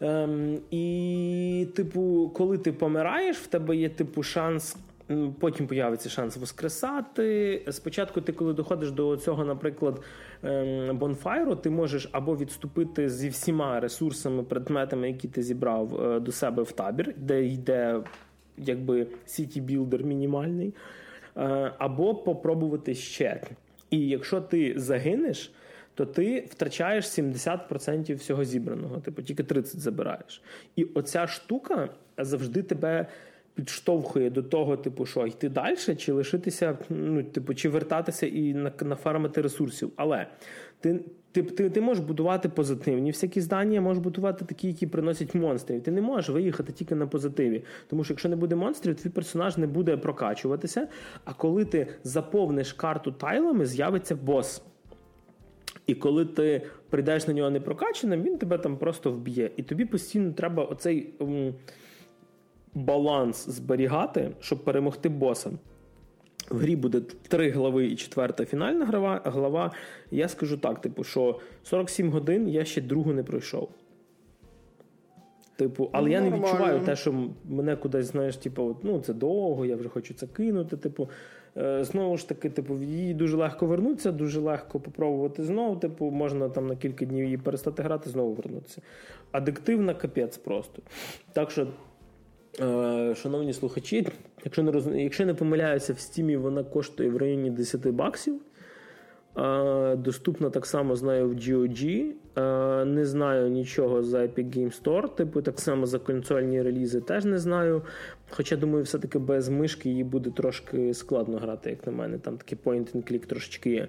Ем, 0.00 0.58
І, 0.70 1.68
типу, 1.76 2.30
коли 2.34 2.58
ти 2.58 2.72
помираєш, 2.72 3.36
в 3.36 3.46
тебе 3.46 3.76
є 3.76 3.88
типу 3.88 4.22
шанс 4.22 4.76
Потім 5.40 5.66
появиться 5.66 6.08
шанс 6.08 6.36
воскресати. 6.36 7.62
Спочатку, 7.70 8.20
ти, 8.20 8.32
коли 8.32 8.52
доходиш 8.52 8.90
до 8.90 9.16
цього, 9.16 9.44
наприклад, 9.44 10.00
ем, 10.42 10.98
бонфайру, 10.98 11.56
ти 11.56 11.70
можеш 11.70 12.08
або 12.12 12.36
відступити 12.36 13.08
зі 13.08 13.28
всіма 13.28 13.80
ресурсами, 13.80 14.42
предметами, 14.42 15.08
які 15.08 15.28
ти 15.28 15.42
зібрав 15.42 16.02
е, 16.02 16.20
до 16.20 16.32
себе 16.32 16.62
в 16.62 16.72
табір, 16.72 17.14
де 17.16 17.44
йде 17.44 18.00
якби 18.60 19.06
city-builder 19.26 20.04
мінімальний, 20.04 20.74
е, 21.36 21.72
або 21.78 22.14
попробувати 22.14 22.94
ще. 22.94 23.42
І 23.90 24.08
якщо 24.08 24.40
ти 24.40 24.74
загинеш. 24.76 25.52
То 25.94 26.06
ти 26.06 26.46
втрачаєш 26.50 27.04
70% 27.04 28.16
всього 28.16 28.44
зібраного, 28.44 29.00
типу 29.00 29.22
тільки 29.22 29.44
30 29.44 29.80
забираєш. 29.80 30.42
І 30.76 30.84
оця 30.84 31.26
штука 31.26 31.88
завжди 32.18 32.62
тебе 32.62 33.06
підштовхує 33.54 34.30
до 34.30 34.42
того, 34.42 34.76
типу, 34.76 35.06
що 35.06 35.26
йти 35.26 35.48
далі, 35.48 35.76
чи 35.76 36.12
лишитися, 36.12 36.78
ну, 36.88 37.22
типу, 37.22 37.54
чи 37.54 37.68
вертатися 37.68 38.26
і 38.26 38.54
нафармити 38.82 39.40
ресурсів. 39.42 39.92
Але 39.96 40.26
ти. 40.80 41.00
Ти 41.32 41.42
ти, 41.42 41.70
ти 41.70 41.80
можеш 41.80 42.04
будувати 42.04 42.48
позитивні 42.48 43.10
всякі 43.10 43.40
здання, 43.40 43.80
можеш 43.80 44.02
будувати 44.02 44.44
такі, 44.44 44.68
які 44.68 44.86
приносять 44.86 45.34
монстрів. 45.34 45.82
Ти 45.82 45.90
не 45.90 46.00
можеш 46.00 46.30
виїхати 46.30 46.72
тільки 46.72 46.94
на 46.94 47.06
позитиві. 47.06 47.64
Тому 47.86 48.04
що 48.04 48.12
якщо 48.12 48.28
не 48.28 48.36
буде 48.36 48.56
монстрів, 48.56 48.94
твій 48.94 49.10
персонаж 49.10 49.58
не 49.58 49.66
буде 49.66 49.96
прокачуватися. 49.96 50.88
А 51.24 51.32
коли 51.32 51.64
ти 51.64 51.86
заповниш 52.04 52.72
карту 52.72 53.12
тайлами, 53.12 53.66
з'явиться 53.66 54.16
бос. 54.16 54.62
І 55.86 55.94
коли 55.94 56.24
ти 56.24 56.62
прийдеш 56.90 57.26
на 57.26 57.34
нього 57.34 57.50
не 57.50 57.60
прокачаним, 57.60 58.22
він 58.22 58.38
тебе 58.38 58.58
там 58.58 58.76
просто 58.76 59.12
вб'є. 59.12 59.50
І 59.56 59.62
тобі 59.62 59.84
постійно 59.84 60.32
треба 60.32 60.64
оцей 60.64 61.14
баланс 62.74 63.48
зберігати, 63.48 64.30
щоб 64.40 64.64
перемогти 64.64 65.08
боса. 65.08 65.50
В 66.50 66.58
грі 66.58 66.76
буде 66.76 67.00
три 67.28 67.50
глави 67.50 67.86
і 67.86 67.96
четверта 67.96 68.44
фінальна 68.44 68.86
глава. 68.86 69.20
глава. 69.24 69.72
Я 70.10 70.28
скажу 70.28 70.56
так: 70.56 70.80
типу, 70.80 71.04
що 71.04 71.40
47 71.62 72.10
годин 72.10 72.48
я 72.48 72.64
ще 72.64 72.80
другу 72.80 73.12
не 73.12 73.22
пройшов. 73.22 73.68
Типу, 75.56 75.90
але 75.92 76.06
ну, 76.06 76.12
я 76.12 76.20
не 76.20 76.30
відчуваю 76.30 76.80
те, 76.80 76.96
що 76.96 77.28
мене 77.44 77.76
кудись, 77.76 78.06
знаєш, 78.06 78.36
типу, 78.36 78.76
ну 78.82 79.00
це 79.00 79.14
довго, 79.14 79.66
я 79.66 79.76
вже 79.76 79.88
хочу 79.88 80.14
це 80.14 80.26
кинути. 80.26 80.76
Типу, 80.76 81.08
е, 81.56 81.84
знову 81.84 82.16
ж 82.16 82.28
таки, 82.28 82.50
типу, 82.50 82.78
її 82.78 83.14
дуже 83.14 83.36
легко 83.36 83.66
вернутися, 83.66 84.12
дуже 84.12 84.40
легко 84.40 84.80
попробувати 84.80 85.44
знову. 85.44 85.76
Типу, 85.76 86.10
можна 86.10 86.48
там 86.48 86.66
на 86.66 86.76
кілька 86.76 87.04
днів 87.04 87.24
її 87.24 87.36
перестати 87.36 87.82
грати, 87.82 88.10
знову 88.10 88.34
вернутися. 88.34 88.82
Адиктивна 89.32 89.94
капець 89.94 90.36
просто. 90.36 90.82
Так 91.32 91.50
що 91.50 91.66
шановні 93.14 93.52
слухачі, 93.52 94.06
якщо 94.44 94.62
не 94.62 94.70
роз... 94.70 94.86
якщо 94.94 95.26
не 95.26 95.34
помиляюся, 95.34 95.92
в 95.92 95.98
стімі 95.98 96.36
вона 96.36 96.64
коштує 96.64 97.10
в 97.10 97.16
районі 97.16 97.50
10 97.50 97.86
баксів. 97.86 98.40
Е, 99.38 99.96
доступна 99.96 100.50
так 100.50 100.66
само 100.66 100.96
знаю 100.96 101.28
в 101.28 101.32
GOG. 101.32 102.12
Е, 102.36 102.84
не 102.84 103.06
знаю 103.06 103.48
нічого 103.48 104.02
за 104.02 104.18
Epic 104.18 104.58
Game 104.58 104.82
Store, 104.82 105.14
типу 105.14 105.42
так 105.42 105.60
само 105.60 105.86
за 105.86 105.98
консольні 105.98 106.62
релізи 106.62 107.00
теж 107.00 107.24
не 107.24 107.38
знаю. 107.38 107.82
Хоча, 108.30 108.56
думаю, 108.56 108.84
все-таки 108.84 109.18
без 109.18 109.48
мишки 109.48 109.88
її 109.90 110.04
буде 110.04 110.30
трошки 110.30 110.94
складно 110.94 111.38
грати, 111.38 111.70
як 111.70 111.86
на 111.86 111.92
мене. 111.92 112.18
Там 112.18 112.36
такий 112.36 112.58
point 112.64 112.96
and 112.96 113.12
click 113.12 113.26
трошечки 113.26 113.70
є. 113.70 113.88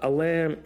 Але 0.00 0.56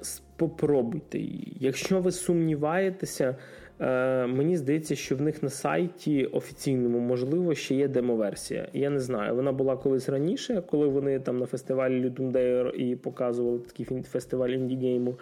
спробуйте 0.00 1.18
її. 1.18 1.56
Якщо 1.60 2.00
ви 2.00 2.12
сумніваєтеся. 2.12 3.36
Е, 3.80 4.26
мені 4.26 4.56
здається, 4.56 4.94
що 4.96 5.16
в 5.16 5.20
них 5.20 5.42
на 5.42 5.50
сайті 5.50 6.24
офіційному 6.24 6.98
можливо 6.98 7.54
ще 7.54 7.74
є 7.74 7.88
демоверсія. 7.88 8.68
Я 8.72 8.90
не 8.90 9.00
знаю. 9.00 9.34
Вона 9.34 9.52
була 9.52 9.76
колись 9.76 10.08
раніше, 10.08 10.62
коли 10.70 10.88
вони 10.88 11.20
там 11.20 11.38
на 11.38 11.46
фестивалі 11.46 12.08
Dare 12.08 12.70
і 12.70 12.96
показували 12.96 13.58
такий 13.58 14.02
фестиваль 14.02 14.50
індігейму. 14.50 15.14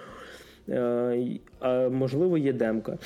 А 1.60 1.88
можливо, 1.88 2.38
є 2.38 2.52
демка. 2.52 2.98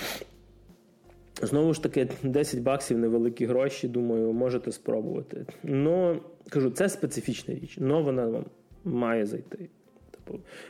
Знову 1.42 1.74
ж 1.74 1.82
таки, 1.82 2.08
10 2.22 2.60
баксів 2.60 2.98
невеликі 2.98 3.46
гроші. 3.46 3.88
Думаю, 3.88 4.32
можете 4.32 4.72
спробувати. 4.72 5.46
Ну 5.62 6.20
кажу, 6.48 6.70
це 6.70 6.88
специфічна 6.88 7.54
річ, 7.54 7.78
але 7.80 8.02
вона 8.02 8.26
вам 8.26 8.44
має 8.84 9.26
зайти. 9.26 9.68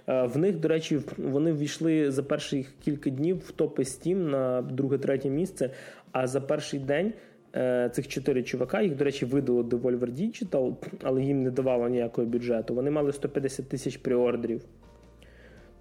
Е, 0.09 0.23
в 0.26 0.38
них, 0.38 0.59
до 0.59 0.69
речі, 0.69 1.00
вони 1.19 1.52
ввійшли 1.52 2.11
за 2.11 2.23
перші 2.23 2.67
кілька 2.85 3.11
днів 3.11 3.37
в 3.37 3.50
топи 3.50 3.83
Steam 3.83 4.14
на 4.14 4.62
друге-третє 4.62 5.31
місце. 5.31 5.71
А 6.12 6.26
за 6.26 6.40
перший 6.40 6.81
день 6.81 7.12
е, 7.57 7.90
цих 7.93 8.09
чотири 8.09 8.43
чувака, 8.43 8.83
їх, 8.83 8.97
до 8.97 9.05
речі, 9.05 9.25
видало 9.25 9.62
Devolver 9.62 10.11
Digital, 10.11 10.75
але 11.02 11.23
їм 11.23 11.43
не 11.43 11.50
давало 11.50 11.88
ніякого 11.88 12.26
бюджету. 12.26 12.75
Вони 12.75 12.90
мали 12.90 13.12
150 13.12 13.69
тисяч 13.69 13.97
приордерів. 13.97 14.62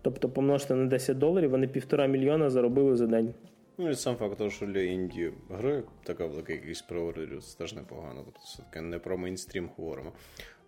Тобто, 0.02 0.30
помножте 0.30 0.76
на 0.76 0.86
10 0.86 1.18
доларів, 1.18 1.50
вони 1.50 1.68
півтора 1.68 2.08
мільйона 2.08 2.50
заробили 2.50 2.96
за 2.96 3.08
день. 3.08 3.34
Ну 3.78 3.90
і 3.90 3.96
сам 3.96 4.16
факт 4.16 4.38
того, 4.38 4.50
що 4.50 4.66
для 4.66 4.80
інді 4.80 5.32
гри 5.50 5.84
така 6.04 6.26
велика 6.26 6.54
якийсь 6.54 6.82
приоритет, 6.82 7.44
це 7.44 7.58
теж 7.58 7.74
непогано. 7.74 8.22
Тобто 8.26 8.40
все-таки 8.44 8.82
не 8.82 9.00
про 9.00 9.18
мейнстрім 9.18 9.70
говоримо. 9.78 10.12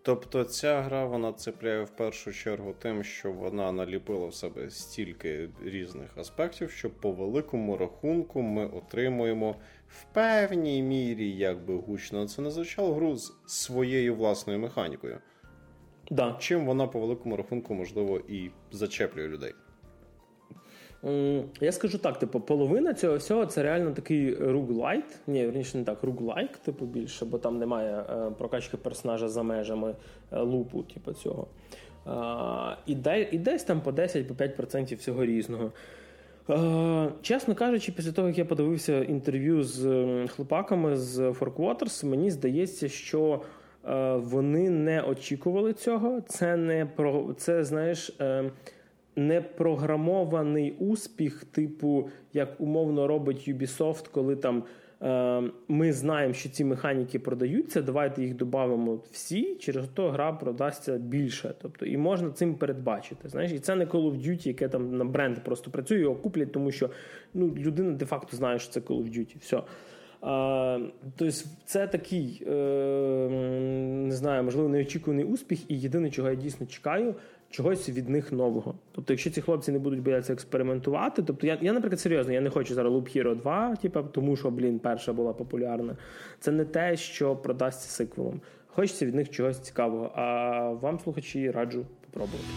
Тобто 0.04 0.44
ця 0.44 0.82
гра 0.82 1.06
вона 1.06 1.34
цепляє 1.34 1.84
в 1.84 1.90
першу 1.90 2.34
чергу 2.34 2.74
тим, 2.80 3.04
що 3.04 3.32
вона 3.32 3.72
наліпила 3.72 4.28
в 4.28 4.34
себе 4.34 4.70
стільки 4.70 5.50
різних 5.64 6.18
аспектів, 6.18 6.72
що 6.72 6.90
по 6.90 7.12
великому 7.12 7.78
рахунку 7.78 8.42
ми 8.42 8.68
отримуємо 8.68 9.56
в 9.88 10.04
певній 10.14 10.84
мірі, 10.84 11.32
як 11.32 11.66
би 11.66 11.76
гучно 11.76 12.28
це 12.28 12.42
не 12.42 12.52
звучало, 12.52 12.94
гру 12.94 13.16
з 13.16 13.34
своєю 13.46 14.16
власною 14.16 14.60
механікою. 14.60 15.18
Да. 16.10 16.38
Чим 16.40 16.66
вона 16.66 16.88
по 16.88 17.00
великому 17.00 17.38
рахунку, 17.38 17.74
можливо, 17.74 18.22
і 18.28 18.52
зачеплює 18.72 19.28
людей. 19.28 19.54
Я 21.62 21.72
скажу 21.72 21.98
так: 21.98 22.20
типу, 22.20 22.40
половина 22.40 22.94
цього 22.94 23.18
всього 23.18 23.46
це 23.46 23.64
реально 23.64 23.92
такий 23.92 24.36
руглайт. 24.36 25.20
Ні, 25.28 25.46
верніше 25.46 25.78
не 25.78 25.84
так, 25.84 26.04
руглайк, 26.04 26.58
типу, 26.58 26.86
більше, 26.86 27.26
бо 27.26 27.38
там 27.38 27.60
немає 27.60 28.04
е, 28.10 28.32
прокачки 28.38 28.78
персонажа 28.78 29.30
за 29.30 29.44
межами 29.44 29.96
е, 30.32 30.40
лупу, 30.40 30.84
типу, 30.84 31.14
цього. 31.14 31.48
Е, 32.08 33.28
і, 33.32 33.38
десь 33.38 33.64
там 33.64 33.82
по 33.82 33.92
10-5% 33.92 34.98
всього 34.98 35.26
різного. 35.26 35.72
Е, 36.50 37.10
чесно 37.22 37.56
кажучи, 37.56 37.92
після 37.92 38.12
того, 38.12 38.28
як 38.28 38.38
я 38.38 38.46
подивився 38.46 39.04
інтерв'ю 39.04 39.64
з 39.64 40.08
хлопаками 40.28 40.98
з 40.98 41.20
Fork 41.20 41.56
Waters, 41.56 42.06
мені 42.06 42.32
здається, 42.32 42.90
що 42.90 43.42
е, 43.86 44.14
вони 44.16 44.70
не 44.70 45.02
очікували 45.02 45.74
цього. 45.74 46.22
Це 46.28 46.56
не 46.56 46.86
про 46.86 47.34
це, 47.38 47.64
знаєш. 47.64 48.18
Непрограмований 49.16 50.72
успіх, 50.72 51.44
типу, 51.44 52.10
як 52.34 52.62
умовно 52.62 53.08
робить 53.08 53.50
Ubisoft, 53.50 54.10
коли 54.12 54.36
там 54.36 54.64
е, 55.02 55.44
ми 55.68 55.94
знаємо, 55.94 56.34
що 56.34 56.50
ці 56.50 56.66
механіки 56.66 57.20
продаються, 57.20 57.82
давайте 57.82 58.24
їх 58.24 58.36
додамо 58.36 59.00
всі, 59.12 59.56
через 59.56 59.88
то 59.88 60.10
гра 60.10 60.34
продасться 60.34 60.98
більше. 60.98 61.54
Тобто, 61.62 61.86
І 61.86 61.98
можна 61.98 62.30
цим 62.32 62.56
передбачити. 62.56 63.30
Знаєш, 63.30 63.52
І 63.52 63.60
це 63.60 63.76
не 63.76 63.86
Call 63.86 64.12
of 64.12 64.28
Duty, 64.28 64.48
яке 64.48 64.70
там 64.70 64.98
на 64.98 65.06
бренд 65.06 65.44
просто 65.44 65.72
працює, 65.72 66.00
його 66.00 66.16
куплять, 66.16 66.52
тому 66.52 66.72
що 66.72 66.90
ну, 67.34 67.56
людина 67.56 67.92
де-факто 67.92 68.38
знає, 68.38 68.60
що 68.60 68.72
це 68.72 68.80
Call 68.80 69.04
of 69.04 69.18
Duty. 69.18 69.36
Все. 69.40 69.62
Тобто, 70.22 71.32
це 71.66 71.88
такий, 71.88 72.44
е, 72.48 72.54
не 74.08 74.12
знаю, 74.12 74.44
можливо, 74.44 74.70
неочікуваний 74.70 75.26
успіх, 75.26 75.72
і 75.72 75.80
єдине, 75.80 76.10
чого 76.10 76.30
я 76.30 76.36
дійсно 76.36 76.68
чекаю, 76.68 77.16
чогось 77.52 77.90
від 77.90 78.10
них 78.10 78.32
нового. 78.32 78.76
Тобто, 78.92 79.14
якщо 79.14 79.30
ці 79.30 79.42
хлопці 79.42 79.72
не 79.72 79.80
будуть 79.80 80.02
боятися 80.02 80.34
експериментувати, 80.34 81.24
тобто 81.24 81.48
я, 81.48 81.58
я 81.62 81.74
наприклад, 81.74 82.00
серйозно, 82.00 82.34
я 82.34 82.42
не 82.42 82.50
хочу 82.50 82.74
зараз 82.74 82.94
Loop 82.94 83.18
Hero 83.18 83.36
2, 83.36 83.76
типу, 83.76 84.04
тому 84.04 84.36
що, 84.36 84.52
блін, 84.52 84.80
перша 84.80 85.14
була 85.14 85.34
популярна. 85.34 85.98
Це 86.40 86.52
не 86.52 86.66
те, 86.66 86.98
що 86.98 87.36
продасться 87.36 87.90
сиквелом. 87.90 88.42
Хочеться 88.68 89.06
від 89.06 89.16
них 89.16 89.30
чогось 89.30 89.60
цікавого. 89.60 90.12
А 90.16 90.70
вам, 90.70 91.00
слухачі, 91.00 91.52
раджу 91.52 91.86
попробувати. 92.06 92.48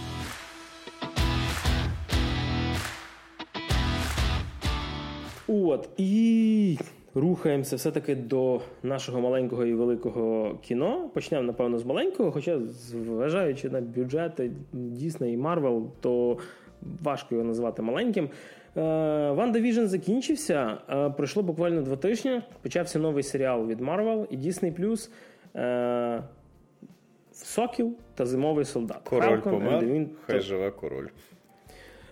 От 5.49 5.89
і 5.97 6.79
рухаємося 7.15 7.77
все-таки 7.77 8.15
до 8.15 8.61
нашого 8.83 9.21
маленького 9.21 9.65
і 9.65 9.75
великого 9.75 10.59
кіно. 10.63 11.11
Почнемо, 11.15 11.45
напевно, 11.45 11.79
з 11.79 11.85
маленького, 11.85 12.33
хоча, 12.33 12.61
зважаючи 12.61 13.71
на 13.71 13.81
бюджети 13.81 14.51
Дісней 14.73 15.27
і 15.27 15.37
Марвел, 15.37 15.91
то 16.01 16.39
важко 17.03 17.35
його 17.35 17.47
назвати 17.47 17.83
маленьким. 17.83 18.29
WandaVision 18.75 19.85
закінчився. 19.85 20.79
Пройшло 21.17 21.43
буквально 21.43 21.83
два 21.83 21.97
тижні. 21.97 22.43
Почався 22.63 22.99
новий 22.99 23.23
серіал 23.23 23.67
від 23.67 23.81
Марвел 23.81 24.27
і 24.31 24.37
Disney+. 24.37 25.09
Е, 25.57 26.23
Сокіл 27.33 27.93
та 28.15 28.27
Зимовий 28.27 28.65
солдат. 28.65 29.09
Король 29.09 29.41
помер, 29.41 30.07
Хай 30.27 30.41
живе 30.41 30.71
король. 30.71 31.07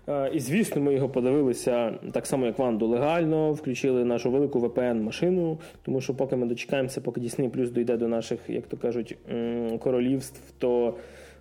Е, 0.09 0.31
і 0.33 0.41
звісно, 0.41 0.83
ми 0.83 0.95
його 0.95 1.09
подивилися 1.09 1.95
так 2.13 2.27
само, 2.27 2.47
як 2.47 2.59
Ванду 2.59 2.87
легально, 2.87 3.53
включили 3.53 4.05
нашу 4.05 4.31
велику 4.31 4.61
VPN-машину, 4.61 5.59
тому 5.83 6.01
що 6.01 6.15
поки 6.15 6.37
ми 6.37 6.47
дочекаємося, 6.47 7.01
поки 7.01 7.21
Disney 7.21 7.51
Plus 7.51 7.71
дойде 7.71 7.97
до 7.97 8.09
наших, 8.09 8.38
як 8.49 8.67
то 8.67 8.77
кажуть, 8.77 9.17
королівств, 9.81 10.41
то 10.59 10.95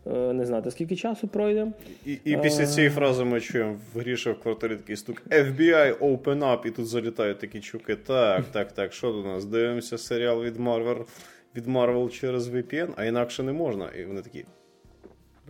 е, 0.08 0.34
не 0.34 0.45
знати, 0.45 0.71
скільки 0.71 0.95
часу 0.95 1.28
пройде. 1.28 1.67
І 2.06 2.17
і 2.26 2.38
після 2.38 2.65
цієї 2.65 2.89
фрази 2.89 3.24
ми 3.24 3.41
чуємо 3.41 3.78
в 3.93 4.00
гріша 4.00 4.32
в 4.32 4.39
квартирі 4.39 4.76
такий 4.76 4.95
стук 4.95 5.21
FBI 5.30 5.97
open 5.97 6.39
up, 6.39 6.67
і 6.67 6.71
тут 6.71 6.88
залітають 6.88 7.39
такі 7.39 7.60
чуки. 7.60 7.95
Так, 7.95 8.45
так, 8.52 8.71
так, 8.71 8.93
що 8.93 9.12
до 9.12 9.24
нас? 9.24 9.45
Дивимося 9.45 9.97
серіал 9.97 10.43
від 10.43 10.58
Marvel, 10.58 11.06
від 11.56 11.67
Marvel 11.67 12.10
через 12.10 12.50
VPN, 12.50 12.89
а 12.95 13.06
інакше 13.06 13.43
не 13.43 13.54
можна. 13.54 13.89
І 14.00 14.06
вони 14.06 14.21
такі. 14.21 14.45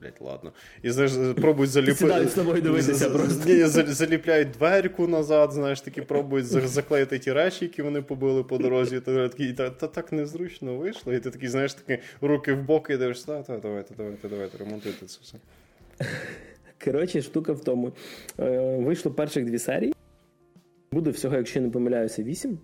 Блять, 0.02 0.22
ладно. 0.22 0.52
І 0.84 0.92
знаєш, 0.92 1.12
пробують 1.36 1.72
заліпити. 1.72 2.28
з 2.28 2.34
тобою 2.34 2.62
дивитися 2.62 3.10
просто. 3.10 3.50
Ні, 3.50 3.66
заліпляють 3.94 4.52
дверку 4.52 5.08
назад, 5.08 5.52
знаєш, 5.52 5.82
такі 5.82 6.02
пробують 6.02 6.46
заклеїти 6.46 7.20
ті 7.20 7.34
речі, 7.34 7.66
які 7.66 7.82
вони 7.82 8.02
побили 8.02 8.44
по 8.44 8.58
дорозі. 8.58 9.00
Та, 9.00 9.30
та, 9.30 9.70
та 9.70 9.88
так 9.88 10.12
незручно 10.12 10.76
вийшло. 10.78 11.14
І 11.14 11.20
ти 11.20 11.30
такий, 11.32 11.50
знаєш, 11.50 11.74
такі 11.74 12.04
руки 12.22 12.54
в 12.54 12.64
боки 12.64 12.94
і 12.94 12.98
дивишся, 12.98 13.26
та, 13.26 13.42
та, 13.44 13.58
давайте, 13.58 13.94
давайте, 13.98 14.30
давайте, 14.30 14.58
ремонтуйте 14.58 15.06
це 15.06 15.20
все. 15.22 15.38
Коротше, 16.86 17.22
штука 17.22 17.54
в 17.54 17.64
тому. 17.64 17.92
Е, 18.40 18.78
вийшло 18.78 19.12
перших 19.12 19.46
дві 19.46 19.60
серії. 19.60 19.94
Буде 20.92 21.10
всього, 21.10 21.36
якщо 21.36 21.62
не 21.62 21.70
помиляюся, 21.70 22.24
вісім. 22.24 22.60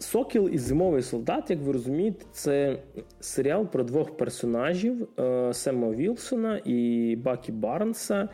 Сокіл 0.00 0.50
і 0.52 0.58
Зимовий 0.58 1.02
солдат, 1.02 1.50
як 1.50 1.60
ви 1.60 1.72
розумієте, 1.72 2.24
це 2.32 2.78
серіал 3.20 3.66
про 3.66 3.84
двох 3.84 4.16
персонажів 4.16 5.08
е, 5.18 5.54
Сема 5.54 5.90
Вілсона 5.90 6.60
і 6.64 7.16
Бакі 7.24 7.52
Барнса, 7.52 8.28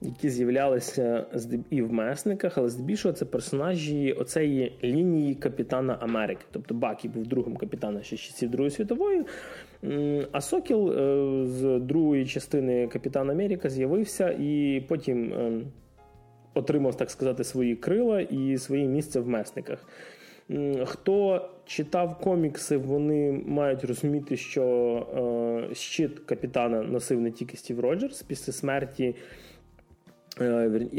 які 0.00 0.30
з'являлися 0.30 1.26
і 1.70 1.82
в 1.82 1.92
месниках, 1.92 2.58
але 2.58 2.68
здебільшого 2.68 3.14
це 3.14 3.24
персонажі 3.24 4.12
оцеї 4.12 4.78
лінії 4.84 5.34
Капітана 5.34 5.98
Америки. 6.00 6.44
Тобто 6.50 6.74
Бакі 6.74 7.08
був 7.08 7.26
другим 7.26 7.56
капітаном 7.56 8.02
ще 8.02 8.16
часів 8.16 8.50
Другої 8.50 8.70
світової. 8.70 9.24
А 10.32 10.40
Сокіл 10.40 10.92
е, 10.92 11.46
з 11.46 11.78
другої 11.78 12.26
частини 12.26 12.88
Капітан 12.88 13.30
Америка 13.30 13.70
з'явився 13.70 14.30
і 14.40 14.84
потім 14.88 15.32
е, 15.32 15.60
отримав, 16.54 16.96
так 16.96 17.10
сказати, 17.10 17.44
свої 17.44 17.76
крила 17.76 18.20
і 18.20 18.58
своє 18.58 18.86
місце 18.86 19.20
в 19.20 19.28
месниках. 19.28 19.86
Хто 20.84 21.48
читав 21.66 22.18
комікси, 22.18 22.76
вони 22.76 23.42
мають 23.46 23.84
розуміти, 23.84 24.36
що 24.36 24.62
е, 25.70 25.74
щит 25.74 26.18
капітана 26.18 26.82
носив 26.82 27.20
не 27.20 27.30
тільки 27.30 27.56
Стів 27.56 27.80
Роджерс 27.80 28.22
після 28.22 28.52
смерті 28.52 29.14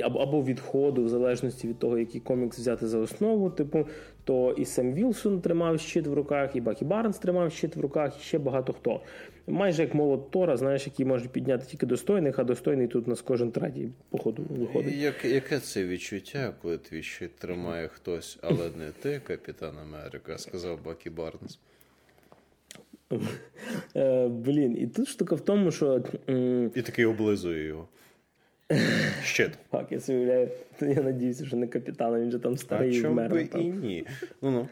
або 0.02 0.44
відходу, 0.44 1.04
в 1.04 1.10
залежності 1.10 1.68
від 1.68 1.80
того, 1.80 2.00
який 2.00 2.22
комікс 2.22 2.58
взяти 2.58 2.88
за 2.88 3.00
основу, 3.00 3.50
типу, 3.50 3.88
то 4.24 4.52
і 4.52 4.66
Сем 4.66 4.94
Вілсон 4.94 5.42
тримав 5.42 5.80
щит 5.80 6.08
в 6.08 6.14
руках, 6.14 6.56
і 6.56 6.62
Бакі 6.62 6.86
Барнс 6.86 7.18
тримав 7.18 7.52
щит 7.52 7.76
в 7.76 7.80
руках, 7.80 8.18
і 8.20 8.24
ще 8.24 8.40
багато 8.40 8.74
хто 8.74 9.02
майже 9.48 9.82
як 9.82 9.94
молот 9.94 10.32
Тора, 10.32 10.58
знаєш, 10.58 10.88
який 10.88 11.06
може 11.06 11.28
підняти 11.28 11.66
тільки 11.66 11.86
достойних, 11.86 12.40
а 12.40 12.44
достойний 12.44 12.88
тут 12.88 13.08
нас 13.08 13.22
кожен 13.22 13.52
третій, 13.52 13.90
походу, 14.10 14.46
виходить. 14.50 14.96
Як, 14.96 15.26
Яке 15.26 15.60
це 15.60 15.86
відчуття, 15.86 16.54
коли 16.62 16.78
твій 16.78 17.04
щит 17.04 17.36
тримає 17.36 17.88
хтось, 17.88 18.40
але 18.42 18.70
не 18.78 18.92
ти, 19.02 19.22
капітан 19.28 19.74
Америка, 19.78 20.38
сказав 20.38 20.84
Бакі 20.86 21.10
Барнс. 21.10 21.60
Е, 23.96 24.28
блін, 24.28 24.78
і 24.78 24.88
тут 24.88 25.08
штука 25.08 25.36
в 25.36 25.42
тому, 25.42 25.72
що. 25.72 26.04
І 26.76 26.82
такий 26.82 27.06
облизує 27.06 27.66
його. 27.66 27.88
Щит. 29.24 29.52
Так, 29.70 29.92
я 29.92 30.00
собі 30.00 30.18
уявляю, 30.18 30.50
я 30.82 31.04
надіюся, 31.04 31.46
що 31.46 31.58
не 31.58 31.68
капітан, 31.68 32.22
він 32.22 32.32
же 32.32 32.40
там 32.40 32.58
старий 32.58 32.96
і 32.96 33.02
вмер. 33.02 33.32
би 33.32 33.50
і 33.56 33.64
ні. 33.64 34.06
Ну-ну. 34.42 34.68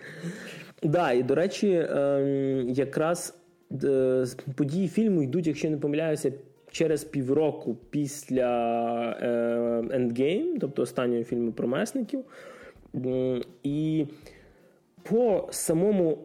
Да, 0.83 1.11
і 1.11 1.23
до 1.23 1.35
речі, 1.35 1.87
ем, 1.89 2.69
якраз 2.69 3.41
Е, 3.83 4.25
події 4.55 4.87
фільму 4.87 5.23
йдуть, 5.23 5.47
якщо 5.47 5.69
не 5.69 5.77
помиляюся, 5.77 6.31
через 6.71 7.03
півроку 7.03 7.77
після 7.89 8.49
Endgame, 9.93 10.57
тобто 10.59 10.81
останнього 10.81 11.23
фільму 11.23 11.51
про 11.51 11.67
месників. 11.67 12.23
І 13.63 14.05
по 15.03 15.47
самому 15.51 16.17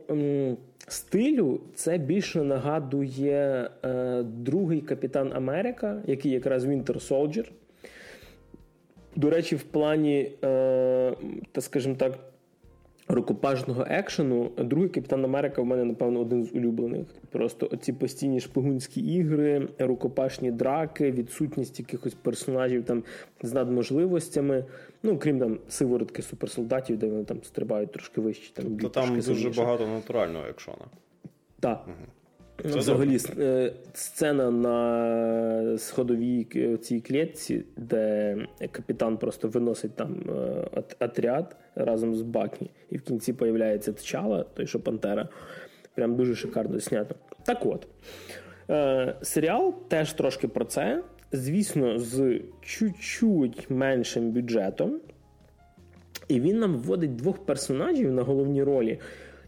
стилю 0.86 1.60
це 1.74 1.98
більше 1.98 2.42
нагадує 2.42 3.70
е, 3.84 4.22
другий 4.22 4.80
Капітан 4.80 5.32
Америка, 5.32 6.02
який 6.06 6.32
якраз 6.32 6.64
Winter 6.64 7.08
Soldier. 7.08 7.50
До 9.16 9.30
речі, 9.30 9.56
в 9.56 9.62
плані, 9.62 10.32
е, 10.44 11.16
та 11.52 11.60
скажімо 11.60 11.94
так, 11.94 12.18
рукопажного 13.08 13.86
екшену. 13.88 14.50
Другий 14.58 14.88
Капітан 14.88 15.24
Америка 15.24 15.62
в 15.62 15.66
мене, 15.66 15.84
напевно, 15.84 16.20
один 16.20 16.44
з 16.44 16.54
улюблених. 16.54 17.06
Просто 17.30 17.68
оці 17.72 17.92
постійні 17.92 18.40
шпигунські 18.40 19.00
ігри, 19.00 19.68
рукопашні 19.78 20.50
драки, 20.50 21.10
відсутність 21.10 21.78
якихось 21.78 22.14
персонажів 22.14 22.84
там 22.84 23.02
з 23.42 23.52
надможливостями. 23.52 24.64
Ну, 25.02 25.18
крім 25.18 25.40
там 25.40 25.58
сиворотки 25.68 26.22
суперсолдатів, 26.22 26.98
де 26.98 27.06
вони 27.06 27.24
там 27.24 27.42
стрибають 27.42 27.92
трошки 27.92 28.20
вище. 28.20 28.52
Там, 28.54 28.78
То 28.78 28.88
там 28.88 29.20
дуже 29.20 29.50
багато 29.50 29.86
натурального 29.86 30.46
екшона. 30.46 30.84
Так. 31.60 31.84
Угу. 31.86 31.96
Ну, 32.64 32.78
Взагалі, 32.78 33.18
е, 33.38 33.72
сцена 33.94 34.50
на 34.50 35.78
сходовій 35.78 36.44
цій 36.82 37.00
клітці, 37.00 37.64
де 37.76 38.36
капітан 38.72 39.16
просто 39.16 39.48
виносить 39.48 39.96
там 39.96 40.16
е, 40.28 40.82
отряд 41.00 41.56
разом 41.74 42.14
з 42.14 42.22
Бакі, 42.22 42.70
і 42.90 42.96
в 42.96 43.02
кінці 43.02 43.32
появляється 43.32 43.92
Тчала, 43.92 44.42
той 44.42 44.66
що 44.66 44.80
Пантера. 44.80 45.28
Прям 45.94 46.16
дуже 46.16 46.34
шикарно 46.34 46.78
знято. 46.78 47.14
Так 47.44 47.66
от, 47.66 47.86
е, 48.70 49.16
серіал 49.22 49.74
теж 49.88 50.12
трошки 50.12 50.48
про 50.48 50.64
це. 50.64 51.02
Звісно, 51.32 51.98
з 51.98 52.40
чуть-чуть 52.60 53.70
меншим 53.70 54.30
бюджетом. 54.30 55.00
І 56.28 56.40
він 56.40 56.58
нам 56.58 56.76
вводить 56.76 57.16
двох 57.16 57.46
персонажів 57.46 58.12
на 58.12 58.22
головні 58.22 58.62
ролі 58.62 58.98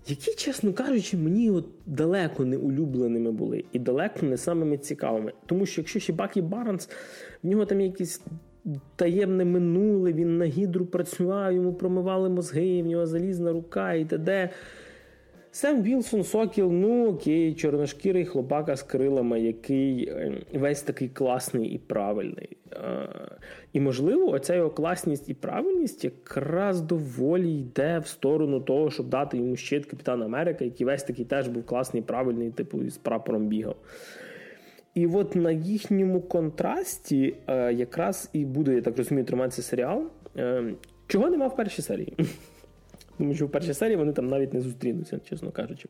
які, 0.08 0.34
чесно 0.34 0.72
кажучи, 0.72 1.16
мені 1.16 1.50
от 1.50 1.66
далеко 1.86 2.44
не 2.44 2.56
улюбленими 2.56 3.32
були 3.32 3.64
і 3.72 3.78
далеко 3.78 4.26
не 4.26 4.36
самими 4.36 4.78
цікавими. 4.78 5.32
Тому 5.46 5.66
що 5.66 5.80
якщо 5.80 6.00
ще 6.00 6.12
Бакі 6.12 6.42
Барнс, 6.42 6.88
в 7.42 7.46
нього 7.46 7.64
там 7.64 7.80
якісь 7.80 8.22
таємне 8.96 9.44
минуле, 9.44 10.12
він 10.12 10.38
на 10.38 10.44
гідру 10.44 10.86
працював, 10.86 11.52
йому 11.52 11.74
промивали 11.74 12.28
мозги, 12.28 12.82
в 12.82 12.86
нього 12.86 13.06
залізна 13.06 13.52
рука 13.52 13.92
і 13.92 14.04
т.д. 14.04 14.50
Сем 15.58 15.82
Вілсон 15.82 16.24
Сокіл, 16.24 16.72
ну 16.72 17.08
окей, 17.08 17.54
чорношкірий 17.54 18.24
хлопака 18.24 18.76
з 18.76 18.82
крилами, 18.82 19.40
який 19.40 20.08
ем, 20.10 20.38
весь 20.52 20.82
такий 20.82 21.08
класний 21.08 21.68
і 21.68 21.78
правильний. 21.78 22.56
І, 23.72 23.80
можливо, 23.80 24.30
оця 24.30 24.54
його 24.54 24.70
класність 24.70 25.28
і 25.28 25.34
правильність 25.34 26.04
якраз 26.04 26.80
доволі 26.80 27.58
йде 27.58 27.98
в 27.98 28.06
сторону 28.06 28.60
того, 28.60 28.90
щоб 28.90 29.08
дати 29.08 29.36
йому 29.36 29.56
щит 29.56 29.86
Капітана 29.86 30.24
Америка, 30.24 30.64
який 30.64 30.86
весь 30.86 31.02
такий 31.02 31.24
теж 31.24 31.48
був 31.48 31.66
класний, 31.66 32.02
правильний, 32.02 32.50
типу, 32.50 32.90
з 32.90 32.96
прапором 32.96 33.46
бігав. 33.46 33.76
І 34.94 35.06
от 35.06 35.36
на 35.36 35.50
їхньому 35.50 36.20
контрасті 36.20 37.34
е, 37.46 37.72
якраз 37.72 38.30
і 38.32 38.44
буде, 38.44 38.74
я 38.74 38.82
так 38.82 38.98
розумію, 38.98 39.24
триматися 39.24 39.62
серіал, 39.62 40.04
ем, 40.36 40.76
чого 41.06 41.30
нема 41.30 41.46
в 41.46 41.56
першій 41.56 41.82
серії. 41.82 42.16
Тому 43.18 43.34
що 43.34 43.46
в 43.46 43.50
першій 43.50 43.74
серії 43.74 43.96
вони 43.96 44.12
там 44.12 44.26
навіть 44.26 44.54
не 44.54 44.60
зустрінуться, 44.60 45.18
чесно 45.18 45.50
кажучи. 45.50 45.88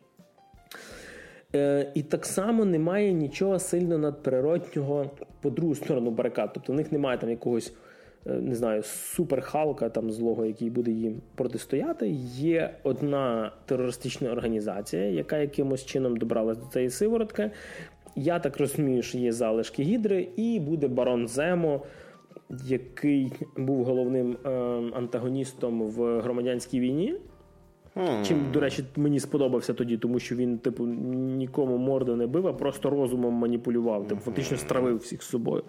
Е, 1.54 1.92
І 1.94 2.02
так 2.02 2.26
само 2.26 2.64
немає 2.64 3.12
нічого 3.12 3.58
сильно 3.58 3.98
надприроднього 3.98 5.10
по 5.40 5.50
другу 5.50 5.74
сторону 5.74 6.10
барикад. 6.10 6.50
Тобто 6.54 6.72
в 6.72 6.76
них 6.76 6.92
немає 6.92 7.18
там 7.18 7.30
якогось, 7.30 7.72
е, 8.26 8.32
не 8.32 8.54
знаю, 8.54 8.82
суперхалка 8.82 9.88
там 9.88 10.12
злого, 10.12 10.46
який 10.46 10.70
буде 10.70 10.90
їм 10.90 11.22
протистояти. 11.34 12.08
Є 12.34 12.74
одна 12.82 13.52
терористична 13.66 14.30
організація, 14.30 15.04
яка 15.04 15.38
якимось 15.38 15.84
чином 15.84 16.16
добралась 16.16 16.58
до 16.58 16.66
цієї 16.66 16.90
сиворотки. 16.90 17.50
Я 18.16 18.38
так 18.38 18.58
розумію, 18.58 19.02
що 19.02 19.18
є 19.18 19.32
залишки 19.32 19.82
гідри, 19.82 20.28
і 20.36 20.60
буде 20.60 20.88
барон 20.88 21.28
Земо 21.28 21.82
який 22.50 23.32
був 23.56 23.84
головним 23.84 24.37
е, 24.44 24.50
антагоністом 24.94 25.82
в 25.82 26.20
громадянській 26.20 26.80
війні. 26.80 27.14
Mm. 27.96 28.24
Чим, 28.24 28.50
до 28.52 28.61
речі, 28.61 28.84
мені 28.96 29.20
сподобався 29.20 29.74
тоді, 29.74 29.98
тому 29.98 30.18
що 30.18 30.37
він, 30.37 30.58
типу, 30.58 30.87
нікому 30.87 31.78
морду 31.78 32.16
не 32.16 32.26
бив, 32.26 32.46
а 32.46 32.52
просто 32.52 32.90
розумом 32.90 33.34
маніпулював, 33.34 34.08
типу, 34.08 34.20
фактично 34.20 34.56
стравив 34.56 34.98
всіх 34.98 35.22
з 35.22 35.26
собою. 35.26 35.62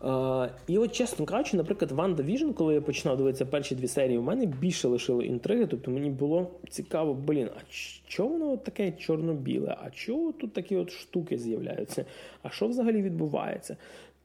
Uh, 0.00 0.50
і 0.66 0.78
от, 0.78 0.92
чесно 0.92 1.26
кажучи, 1.26 1.56
наприклад, 1.56 1.92
Ванда 1.92 2.22
Віжн, 2.22 2.50
коли 2.50 2.74
я 2.74 2.80
починав 2.80 3.16
дивитися 3.16 3.46
перші 3.46 3.74
дві 3.74 3.88
серії, 3.88 4.18
у 4.18 4.22
мене 4.22 4.46
більше 4.46 4.88
лишило 4.88 5.22
інтриги, 5.22 5.66
тобто 5.66 5.90
мені 5.90 6.10
було 6.10 6.50
цікаво, 6.70 7.14
блін, 7.14 7.48
а 7.56 7.60
що 8.08 8.26
воно 8.26 8.56
таке 8.56 8.92
чорно-біле? 8.92 9.76
А 9.82 9.90
чого 9.90 10.32
тут 10.32 10.52
такі 10.52 10.76
от 10.76 10.90
штуки 10.90 11.38
з'являються? 11.38 12.04
А 12.42 12.50
що 12.50 12.66
взагалі 12.66 13.02
відбувається? 13.02 13.76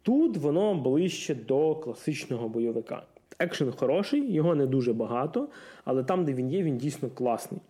Тут 0.04 0.38
воно 0.38 0.76
ближче 0.76 1.36
до 1.36 1.76
класичного 1.76 2.50
бойовика. 2.50 3.04
Екшен 3.40 3.72
хороший, 3.72 4.34
його 4.34 4.56
не 4.56 4.66
дуже 4.66 4.94
багато, 4.94 5.48
але 5.86 6.04
там, 6.04 6.26
де 6.26 6.34
він 6.34 6.50
є, 6.50 6.64
він 6.64 6.78
дійсно 6.78 7.10
класний. 7.10 7.62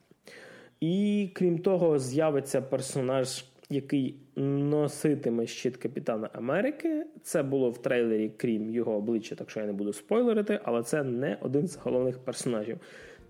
І 0.81 1.29
крім 1.33 1.59
того, 1.59 1.99
з'явиться 1.99 2.61
персонаж, 2.61 3.45
який 3.69 4.15
носитиме 4.35 5.47
щит 5.47 5.77
Капітана 5.77 6.29
Америки. 6.33 7.05
Це 7.23 7.43
було 7.43 7.69
в 7.69 7.81
трейлері, 7.81 8.31
крім 8.37 8.69
його 8.69 8.95
обличчя, 8.95 9.35
так 9.35 9.49
що 9.49 9.59
я 9.59 9.65
не 9.65 9.73
буду 9.73 9.93
спойлерити, 9.93 10.59
але 10.63 10.83
це 10.83 11.03
не 11.03 11.37
один 11.41 11.67
з 11.67 11.75
головних 11.75 12.19
персонажів. 12.19 12.77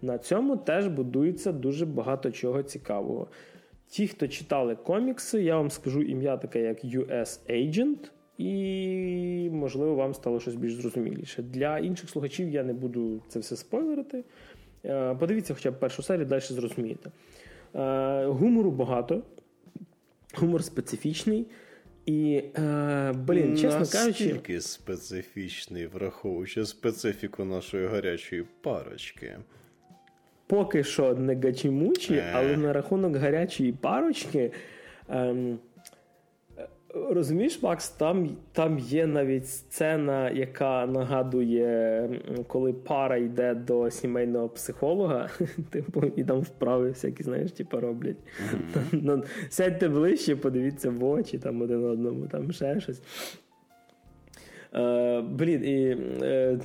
На 0.01 0.17
цьому 0.17 0.57
теж 0.57 0.87
будується 0.87 1.51
дуже 1.51 1.85
багато 1.85 2.31
чого 2.31 2.63
цікавого. 2.63 3.27
Ті, 3.87 4.07
хто 4.07 4.27
читали 4.27 4.75
комікси, 4.75 5.43
я 5.43 5.57
вам 5.57 5.69
скажу 5.69 6.01
ім'я 6.01 6.37
таке, 6.37 6.61
як 6.61 6.85
US 6.85 7.39
Agent 7.49 8.11
і, 8.37 9.49
можливо, 9.51 9.95
вам 9.95 10.13
стало 10.13 10.39
щось 10.39 10.55
більш 10.55 10.73
зрозуміліше. 10.73 11.41
Для 11.41 11.77
інших 11.79 12.09
слухачів 12.09 12.49
я 12.49 12.63
не 12.63 12.73
буду 12.73 13.21
це 13.27 13.39
все 13.39 13.55
спойлерити. 13.55 14.23
Е, 14.85 15.15
подивіться 15.15 15.53
хоча 15.53 15.71
б 15.71 15.79
першу 15.79 16.03
серію, 16.03 16.25
далі 16.25 16.41
зрозумієте. 16.41 17.11
Е, 17.75 18.25
гумору 18.25 18.71
багато, 18.71 19.21
гумор 20.33 20.63
специфічний. 20.63 21.45
І, 22.05 22.43
е, 22.57 23.13
блін, 23.27 23.57
чесно 23.57 23.99
кажучи. 23.99 24.25
Настільки 24.25 24.61
специфічний, 24.61 25.87
враховуючи 25.87 26.65
специфіку 26.65 27.45
нашої 27.45 27.87
гарячої 27.87 28.45
парочки. 28.61 29.37
Поки 30.47 30.83
що 30.83 31.15
не 31.15 31.35
гачімучі, 31.35 32.23
але 32.33 32.57
на 32.57 32.73
рахунок 32.73 33.15
гарячої 33.15 33.73
парочки. 33.73 34.51
Ем, 35.09 35.59
Розумієш, 36.93 37.63
Макс, 37.63 37.89
там 37.89 38.29
там 38.51 38.79
є 38.79 39.07
навіть 39.07 39.47
сцена, 39.47 40.29
яка 40.29 40.85
нагадує, 40.85 42.09
коли 42.47 42.73
пара 42.73 43.17
йде 43.17 43.53
до 43.55 43.91
сімейного 43.91 44.49
психолога, 44.49 45.29
типу, 45.69 46.03
і 46.15 46.23
там 46.23 46.39
вправи 46.39 46.89
всякі, 46.89 47.23
знаєш, 47.23 47.51
типу, 47.51 47.79
роблять. 47.79 48.17
Mm-hmm. 48.91 49.23
Сядьте 49.49 49.89
ближче, 49.89 50.35
подивіться 50.35 50.89
в 50.89 51.03
очі 51.03 51.37
там 51.37 51.61
один 51.61 51.83
одному, 51.83 52.27
там 52.27 52.51
ще 52.51 52.79
щось. 52.79 53.01
Е, 54.75 55.21
Блін, 55.21 55.65
і 55.65 55.97
е, 56.23 56.59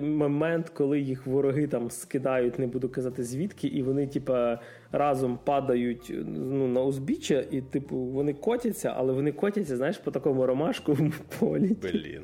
момент, 0.00 0.68
коли 0.68 1.00
їх 1.00 1.26
вороги 1.26 1.66
там 1.66 1.90
скидають, 1.90 2.58
не 2.58 2.66
буду 2.66 2.88
казати 2.88 3.24
звідки, 3.24 3.66
і 3.66 3.82
вони, 3.82 4.06
типа, 4.06 4.60
разом 4.98 5.38
падають 5.44 6.12
ну, 6.26 6.68
на 6.68 6.82
узбіччя, 6.82 7.44
і, 7.50 7.60
типу, 7.60 7.96
вони 7.96 8.32
котяться, 8.34 8.94
але 8.96 9.12
вони 9.12 9.32
котяться, 9.32 9.76
знаєш, 9.76 9.98
по 9.98 10.10
такому 10.10 10.46
ромашковому 10.46 11.12
полі. 11.38 11.76
Блін. 11.82 12.22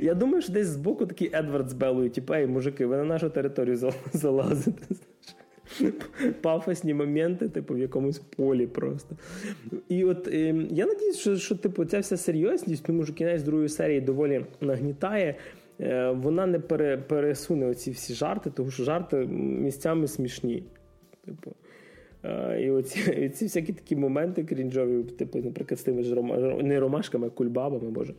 Я 0.00 0.14
думаю, 0.14 0.42
що 0.42 0.52
десь 0.52 0.66
збоку 0.66 1.06
такий 1.06 1.30
Едвард 1.34 1.68
з 1.68 1.72
Белою, 1.72 2.10
типу, 2.10 2.34
ей, 2.34 2.46
мужики, 2.46 2.86
ви 2.86 2.96
на 2.96 3.04
нашу 3.04 3.30
територію 3.30 3.92
залазите 4.12 4.82
пафосні 6.40 6.94
моменти, 6.94 7.48
типу, 7.48 7.74
в 7.74 7.78
якомусь 7.78 8.18
полі 8.18 8.66
просто. 8.66 9.16
І 9.88 10.04
от 10.04 10.28
е, 10.28 10.66
я 10.70 10.86
надіюсь, 10.86 11.18
що, 11.18 11.36
що 11.36 11.56
типу, 11.56 11.84
ця 11.84 11.98
вся 11.98 12.16
серйозність, 12.16 12.84
тому 12.84 13.04
що 13.04 13.14
кінець 13.14 13.42
другої 13.42 13.68
серії 13.68 14.00
доволі 14.00 14.44
нагнітає. 14.60 15.34
Е, 15.80 16.10
вона 16.10 16.46
не 16.46 16.58
пере, 16.58 16.96
пересуне 16.96 17.66
оці 17.66 17.90
всі 17.90 18.14
жарти, 18.14 18.50
тому 18.50 18.70
що 18.70 18.84
жарти 18.84 19.16
місцями 19.26 20.08
смішні. 20.08 20.62
Типу. 21.24 21.52
Uh, 22.24 22.56
і 22.56 22.70
оці, 22.70 23.26
оці 23.26 23.44
всякі 23.44 23.72
такі 23.72 23.96
моменти 23.96 24.44
крінжові, 24.44 25.02
типу, 25.02 25.38
наприклад, 25.38 25.80
з 25.80 25.82
тими 25.82 26.02
ж 26.02 26.14
рома, 26.14 26.36
не 26.62 26.80
ромашками, 26.80 27.26
а 27.26 27.30
кульбабами, 27.30 27.90
боже. 27.90 28.14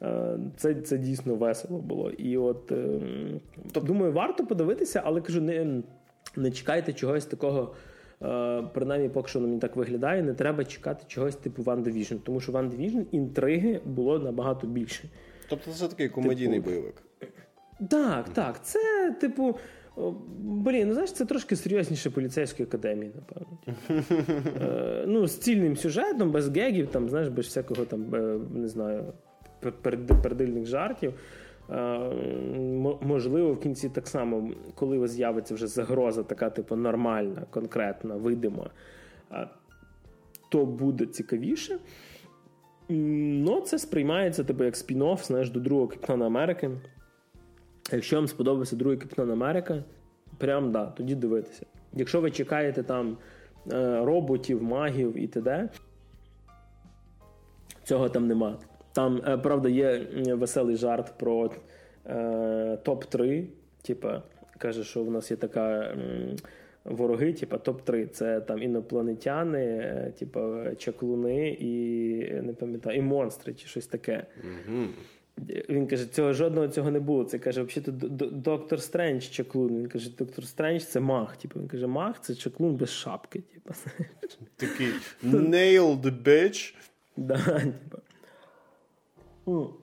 Uh, 0.00 0.38
це 0.56 0.74
це 0.74 0.98
дійсно 0.98 1.34
весело 1.34 1.78
було. 1.78 2.10
І 2.10 2.36
от, 2.36 2.72
uh, 2.72 3.40
думаю, 3.74 4.12
варто 4.12 4.46
подивитися, 4.46 5.02
але 5.04 5.20
кажу, 5.20 5.40
не 5.40 5.82
не 6.36 6.50
чекайте 6.50 6.92
чогось 6.92 7.26
такого. 7.26 7.74
Е, 8.22 8.62
принаймні, 8.74 9.08
поки 9.08 9.28
що 9.28 9.40
мені 9.40 9.58
так 9.58 9.76
виглядає, 9.76 10.22
не 10.22 10.34
треба 10.34 10.64
чекати 10.64 11.04
чогось 11.08 11.36
типу 11.36 11.62
One 11.62 11.82
Division, 11.82 12.18
тому 12.18 12.40
що 12.40 12.52
One 12.52 12.70
Division 12.70 13.04
інтриги 13.10 13.80
було 13.84 14.18
набагато 14.18 14.66
більше. 14.66 15.08
Тобто 15.48 15.72
це 15.72 15.88
такий 15.88 16.08
комедійний 16.08 16.60
типу... 16.60 16.70
бойовик. 16.70 17.02
Так, 17.90 18.28
так. 18.28 18.64
Це, 18.64 19.14
типу, 19.20 19.58
блін, 20.38 20.88
ну 20.88 20.92
знаєш, 20.92 21.12
це 21.12 21.24
трошки 21.24 21.56
серйозніше 21.56 22.10
поліцейської 22.10 22.68
академії, 22.68 23.12
напевно. 23.14 23.58
Е, 24.60 25.04
ну, 25.06 25.26
з 25.26 25.38
цільним 25.38 25.76
сюжетом, 25.76 26.30
без 26.30 26.48
гегів, 26.48 26.86
там, 26.86 27.08
знаєш, 27.08 27.28
без 27.28 27.46
всякого 27.46 27.84
там, 27.84 28.14
е, 28.14 28.38
не 28.54 28.68
знаю, 28.68 29.12
пердильних 30.22 30.66
жартів. 30.66 31.14
Можливо, 33.00 33.52
в 33.52 33.60
кінці 33.60 33.88
так 33.88 34.08
само, 34.08 34.50
коли 34.74 35.08
з'явиться 35.08 35.54
вже 35.54 35.66
загроза, 35.66 36.22
така, 36.22 36.50
типу, 36.50 36.76
нормальна, 36.76 37.42
конкретна, 37.50 38.14
видима, 38.14 38.70
то 40.48 40.66
буде 40.66 41.06
цікавіше. 41.06 41.78
Ну, 42.88 43.60
це 43.60 43.78
сприймається 43.78 44.44
типу, 44.44 44.64
як 44.64 44.74
спін-офф, 44.74 45.26
знаєш, 45.26 45.50
до 45.50 45.60
другого 45.60 45.88
Капітана 45.88 46.26
Америки. 46.26 46.70
Якщо 47.92 48.16
вам 48.16 48.28
сподобався 48.28 48.76
другий 48.76 48.98
Капітан 48.98 49.30
Америка, 49.30 49.84
прям 50.38 50.72
да, 50.72 50.86
тоді 50.86 51.14
дивитися. 51.14 51.66
Якщо 51.92 52.20
ви 52.20 52.30
чекаєте 52.30 52.82
там 52.82 53.16
е, 53.72 54.04
роботів, 54.04 54.62
магів 54.62 55.18
і 55.18 55.26
т.д., 55.26 55.68
цього 57.84 58.08
там 58.08 58.26
нема. 58.26 58.58
Там, 58.92 59.22
е, 59.28 59.38
правда, 59.38 59.68
є 59.68 60.06
веселий 60.34 60.76
жарт 60.76 61.14
про 61.18 61.50
е, 62.06 62.14
топ-3. 62.84 63.46
Типа, 63.82 64.22
каже, 64.58 64.84
що 64.84 65.04
в 65.04 65.10
нас 65.10 65.30
є 65.30 65.36
така 65.36 65.96
вороги, 66.90 67.32
типа 67.32 67.56
топ-3. 67.56 68.06
Це 68.06 68.40
там 68.40 68.62
інопланетяни, 68.62 69.64
е, 69.64 70.12
типа 70.18 70.74
чаклуни 70.74 71.48
і 71.48 71.74
не 72.42 72.52
пам'ятаю, 72.52 72.98
і 72.98 73.02
монстри, 73.02 73.54
чи 73.54 73.66
щось 73.66 73.86
таке. 73.86 74.26
Mm-hmm. 74.40 74.86
Він 75.68 75.86
каже, 75.86 76.06
цього 76.06 76.32
жодного 76.32 76.68
цього 76.68 76.90
не 76.90 77.00
було. 77.00 77.24
Це 77.24 77.38
каже, 77.38 77.62
взагалі 77.62 77.98
доктор 78.32 78.82
Стрендж 78.82 79.24
чаклун. 79.24 79.78
Він 79.78 79.86
каже, 79.88 80.10
доктор 80.18 80.46
Стрендж 80.46 80.82
це 80.82 81.00
маг. 81.00 81.36
Типу, 81.36 81.60
він 81.60 81.68
каже, 81.68 81.86
маг 81.86 82.20
це 82.20 82.34
чаклун 82.34 82.74
без 82.74 82.90
шапки. 82.90 83.42
Типу. 83.54 83.74
Такий 84.56 84.88
nailed 85.24 86.22
bitch. 86.22 86.74
Да, 87.18 87.62
типу. 89.44 89.74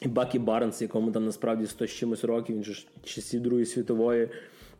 І 0.00 0.08
Бакі 0.08 0.38
Барнс, 0.38 0.82
якому 0.82 1.12
там 1.12 1.24
насправді 1.24 1.66
100 1.66 1.86
з 1.86 1.90
чимось 1.90 2.24
років, 2.24 2.56
він 2.56 2.64
ж 2.64 2.86
часів 3.02 3.40
Другої 3.40 3.66
світової. 3.66 4.28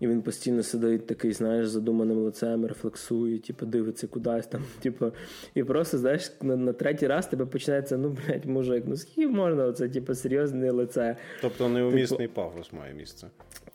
І 0.00 0.06
він 0.06 0.22
постійно 0.22 0.62
сидить 0.62 1.06
такий, 1.06 1.32
знаєш, 1.32 1.68
задуманим 1.68 2.18
лицем, 2.18 2.66
рефлексує, 2.66 3.38
типу, 3.38 3.66
дивиться 3.66 4.06
кудись 4.06 4.46
там. 4.46 4.64
Типу, 4.82 5.12
і 5.54 5.64
просто, 5.64 5.98
знаєш, 5.98 6.32
на, 6.42 6.56
на 6.56 6.72
третій 6.72 7.06
раз 7.06 7.26
тебе 7.26 7.46
починається, 7.46 7.96
ну, 7.96 8.16
блядь, 8.26 8.44
мужик, 8.44 8.84
ну 8.86 8.96
скільки 8.96 9.28
можна 9.28 9.64
оце, 9.64 9.88
типу, 9.88 10.14
серйозне 10.14 10.70
лице. 10.70 11.16
Тобто 11.42 11.68
неумісний 11.68 12.28
типу, 12.28 12.40
пафос 12.40 12.72
має 12.72 12.94
місце. 12.94 13.26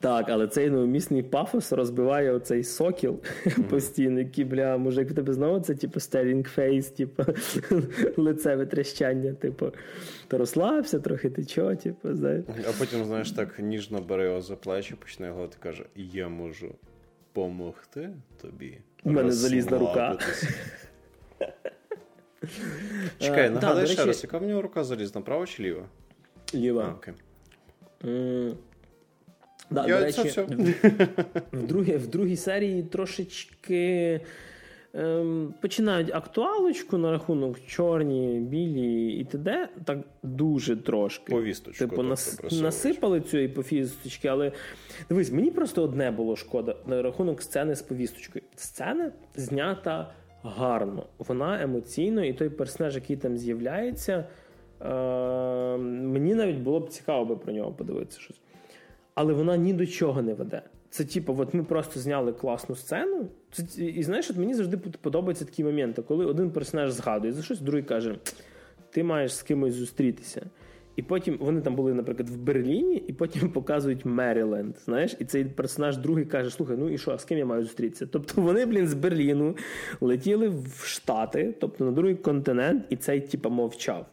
Так, 0.01 0.25
але 0.29 0.47
цей 0.47 0.69
неумісний 0.69 1.23
пафос 1.23 1.71
розбиває 1.71 2.31
оцей 2.31 2.63
сокіл 2.63 3.11
mm-hmm. 3.11 3.63
постійно, 3.69 4.19
який, 4.19 4.45
бля, 4.45 4.77
мужик, 4.77 5.09
в 5.09 5.15
тебе 5.15 5.33
знову 5.33 5.59
це, 5.59 5.75
типу, 5.75 5.99
staring 5.99 6.49
face, 6.49 6.89
типу, 6.89 7.23
лице 8.17 8.55
витрящання, 8.55 9.33
типу, 9.33 9.71
то 10.31 10.37
розслабся 10.37 10.99
трохи, 10.99 11.29
ти 11.29 11.45
чого, 11.45 11.75
типу, 11.75 12.15
знаєш. 12.15 12.45
А 12.69 12.71
потім, 12.79 13.05
знаєш, 13.05 13.31
так 13.31 13.59
ніжно 13.59 14.01
бере 14.01 14.25
його 14.25 14.41
за 14.41 14.55
плечі, 14.55 14.95
почне 14.95 15.27
його 15.27 15.45
і 15.45 15.63
каже: 15.63 15.85
Я 15.95 16.29
можу 16.29 16.75
помогти 17.33 18.09
тобі. 18.41 18.77
У 19.03 19.11
мене 19.11 19.31
залізна 19.31 19.77
рука. 19.77 20.17
Чекай, 23.19 23.49
нагадай 23.49 23.87
ще 23.87 24.05
раз, 24.05 24.23
яка 24.23 24.37
в 24.37 24.43
нього 24.43 24.61
рука 24.61 24.83
залізна, 24.83 25.21
права 25.21 25.45
чи 25.45 25.63
ліва? 25.63 25.85
Ліва. 26.53 26.95
окей. 26.97 27.13
Да, 29.69 29.87
Я 29.87 29.99
до 29.99 30.05
речі, 30.05 30.23
все. 30.23 30.43
В, 31.51 31.67
другій, 31.67 31.97
в 31.97 32.07
другій 32.07 32.37
серії 32.37 32.83
трошечки 32.83 34.21
ем, 34.93 35.53
починають 35.61 36.15
актуалочку 36.15 36.97
на 36.97 37.11
рахунок 37.11 37.65
чорні, 37.67 38.39
білі 38.39 39.13
і 39.13 39.23
т.д. 39.23 39.69
Так 39.85 39.99
дуже 40.23 40.75
трошки. 40.77 41.31
Повісточку. 41.31 41.79
Типу, 41.79 41.95
тобто 41.95 42.09
нас, 42.09 42.39
насипали 42.61 43.21
цієї 43.21 43.49
повісточки, 43.49 44.27
але 44.27 44.51
дивись, 45.09 45.31
мені 45.31 45.51
просто 45.51 45.83
одне 45.83 46.11
було 46.11 46.35
шкода 46.35 46.75
на 46.87 47.01
рахунок 47.01 47.41
сцени 47.41 47.75
з 47.75 47.81
повісточкою. 47.81 48.43
Сцена 48.55 49.11
знята 49.35 50.13
гарно, 50.43 51.05
вона 51.17 51.63
емоційно, 51.63 52.25
і 52.25 52.33
той 52.33 52.49
персонаж, 52.49 52.95
який 52.95 53.17
там 53.17 53.37
з'являється. 53.37 54.25
Е, 54.81 55.77
мені 55.77 56.35
навіть 56.35 56.57
було 56.57 56.79
б 56.79 56.89
цікаво 56.89 57.25
би 57.25 57.35
про 57.35 57.53
нього 57.53 57.71
подивитися 57.71 58.19
щось 58.19 58.41
але 59.15 59.33
вона 59.33 59.57
ні 59.57 59.73
до 59.73 59.85
чого 59.85 60.21
не 60.21 60.33
веде. 60.33 60.61
Це 60.91 61.05
типу, 61.05 61.35
от 61.39 61.53
ми 61.53 61.63
просто 61.63 61.99
зняли 61.99 62.33
класну 62.33 62.75
сцену. 62.75 63.29
Це, 63.51 63.83
І 63.83 64.03
знаєш, 64.03 64.29
от 64.29 64.37
мені 64.37 64.53
завжди 64.53 64.77
подобаються 64.77 65.45
такі 65.45 65.63
моменти, 65.63 66.01
коли 66.01 66.25
один 66.25 66.51
персонаж 66.51 66.91
згадує 66.91 67.33
за 67.33 67.43
щось, 67.43 67.61
другий 67.61 67.83
каже: 67.83 68.15
ти 68.89 69.03
маєш 69.03 69.35
з 69.35 69.43
кимось 69.43 69.73
зустрітися. 69.73 70.45
І 70.95 71.01
потім 71.01 71.37
вони 71.37 71.61
там 71.61 71.75
були, 71.75 71.93
наприклад, 71.93 72.29
в 72.29 72.37
Берліні, 72.37 72.95
і 73.07 73.13
потім 73.13 73.51
показують 73.53 74.05
Меріленд. 74.05 74.77
Знаєш, 74.85 75.15
і 75.19 75.25
цей 75.25 75.45
персонаж 75.45 75.97
другий 75.97 76.25
каже: 76.25 76.49
Слухай, 76.49 76.77
ну 76.77 76.89
і 76.89 76.97
що, 76.97 77.17
з 77.17 77.25
ким 77.25 77.37
я 77.37 77.45
маю 77.45 77.63
зустрітися? 77.63 78.05
Тобто 78.05 78.41
вони, 78.41 78.65
блін, 78.65 78.87
з 78.87 78.93
Берліну 78.93 79.57
летіли 80.01 80.49
в 80.49 80.83
Штати, 80.85 81.55
тобто 81.59 81.85
на 81.85 81.91
другий 81.91 82.15
континент, 82.15 82.85
і 82.89 82.95
цей 82.95 83.21
типа 83.21 83.49
мовчав. 83.49 84.05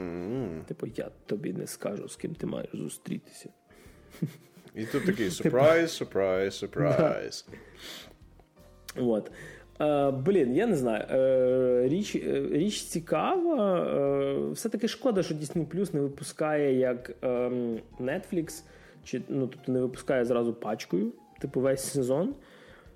Mm-hmm. 0.00 0.64
Типу, 0.64 0.86
я 0.96 1.10
тобі 1.26 1.52
не 1.52 1.66
скажу, 1.66 2.08
з 2.08 2.16
ким 2.16 2.34
ти 2.34 2.46
маєш 2.46 2.70
зустрітися. 2.74 3.48
І 4.74 4.84
тут 4.84 5.06
такий 5.06 5.30
сюрприз, 5.30 5.90
сюрприз, 5.90 6.54
сюрприз. 6.54 7.46
От. 8.96 9.30
Е, 9.80 10.10
блін, 10.10 10.56
я 10.56 10.66
не 10.66 10.76
знаю. 10.76 11.04
Е, 11.10 11.88
річ 11.88 12.16
е, 12.16 12.48
річ 12.52 12.82
цікава. 12.82 13.84
Е, 13.84 14.50
все-таки 14.52 14.88
шкода, 14.88 15.22
що 15.22 15.34
Disney 15.34 15.66
Plus 15.66 15.94
не 15.94 16.00
випускає 16.00 16.78
як 16.78 17.10
ем, 17.22 17.78
Netflix, 18.00 18.62
чи 19.04 19.22
ну, 19.28 19.46
тобто 19.46 19.72
не 19.72 19.80
випускає 19.80 20.24
зразу 20.24 20.54
пачкою, 20.54 21.12
типу 21.40 21.60
весь 21.60 21.92
сезон. 21.92 22.34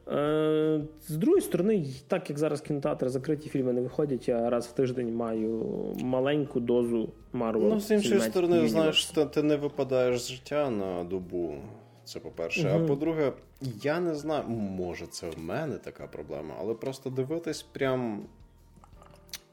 Е, 0.09 0.81
з 1.09 1.17
другої 1.17 1.43
сторони, 1.43 1.87
так 2.09 2.31
як 2.31 2.39
зараз 2.39 2.61
кінотеатри 2.61 3.09
закриті 3.09 3.49
фільми 3.49 3.73
не 3.73 3.81
виходять, 3.81 4.29
я 4.29 4.51
раз 4.51 4.67
в 4.67 4.73
тиждень 4.73 5.15
маю 5.15 5.65
маленьку 6.01 6.61
дозу 6.61 7.09
Marvel. 7.33 7.69
Ну, 7.69 7.81
з 7.81 7.91
іншої 7.91 8.21
сторони, 8.21 8.57
Universe. 8.57 8.69
знаєш, 8.69 9.07
ти, 9.07 9.25
ти 9.25 9.43
не 9.43 9.57
випадаєш 9.57 10.21
з 10.21 10.29
життя 10.29 10.71
на 10.71 11.05
добу. 11.05 11.55
Це 12.05 12.21
по-перше. 12.21 12.69
Угу. 12.69 12.85
А 12.85 12.87
по-друге, 12.87 13.33
я 13.83 14.01
не 14.01 14.15
знаю, 14.15 14.49
може, 14.49 15.07
це 15.07 15.31
в 15.31 15.39
мене 15.39 15.75
така 15.75 16.07
проблема, 16.07 16.55
але 16.61 16.75
просто 16.75 17.11
дивитись 17.11 17.63
прям. 17.63 18.23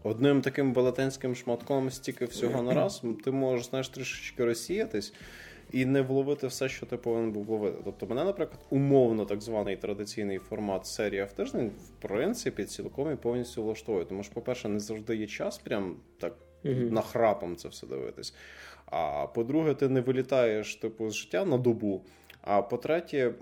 Одним 0.03 0.41
таким 0.41 0.73
велетенським 0.73 1.35
шматком 1.35 1.91
стільки 1.91 2.25
всього 2.25 2.63
на 2.63 2.73
раз, 2.73 3.03
ти 3.23 3.31
можеш 3.31 3.65
знаєш, 3.65 3.89
трішечки 3.89 4.45
розсіятись 4.45 5.13
і 5.71 5.85
не 5.85 6.01
вловити 6.01 6.47
все, 6.47 6.69
що 6.69 6.85
ти 6.85 6.97
повинен 6.97 7.31
був 7.31 7.45
вловити. 7.45 7.77
Тобто, 7.85 8.05
мене, 8.05 8.23
наприклад, 8.23 8.59
умовно 8.69 9.25
так 9.25 9.41
званий 9.41 9.77
традиційний 9.77 10.37
формат 10.37 10.85
серія 10.85 11.25
в 11.25 11.33
тиждень, 11.33 11.67
в 11.69 12.01
принципі, 12.01 12.65
цілком 12.65 13.13
і 13.13 13.15
повністю 13.15 13.63
влаштовує. 13.63 14.05
Тому 14.05 14.23
що, 14.23 14.33
по-перше, 14.33 14.69
не 14.69 14.79
завжди 14.79 15.15
є 15.15 15.27
час, 15.27 15.57
прям 15.57 15.95
так 16.19 16.35
mm 16.63 16.91
нахрапом 16.91 17.55
це 17.55 17.67
все 17.67 17.87
дивитись. 17.87 18.35
А 18.85 19.27
по-друге, 19.27 19.73
ти 19.73 19.89
не 19.89 20.01
вилітаєш 20.01 20.75
типу 20.75 21.09
з 21.09 21.15
життя 21.15 21.45
на 21.45 21.57
добу. 21.57 22.05
А 22.41 22.61
по-третє, 22.61 23.33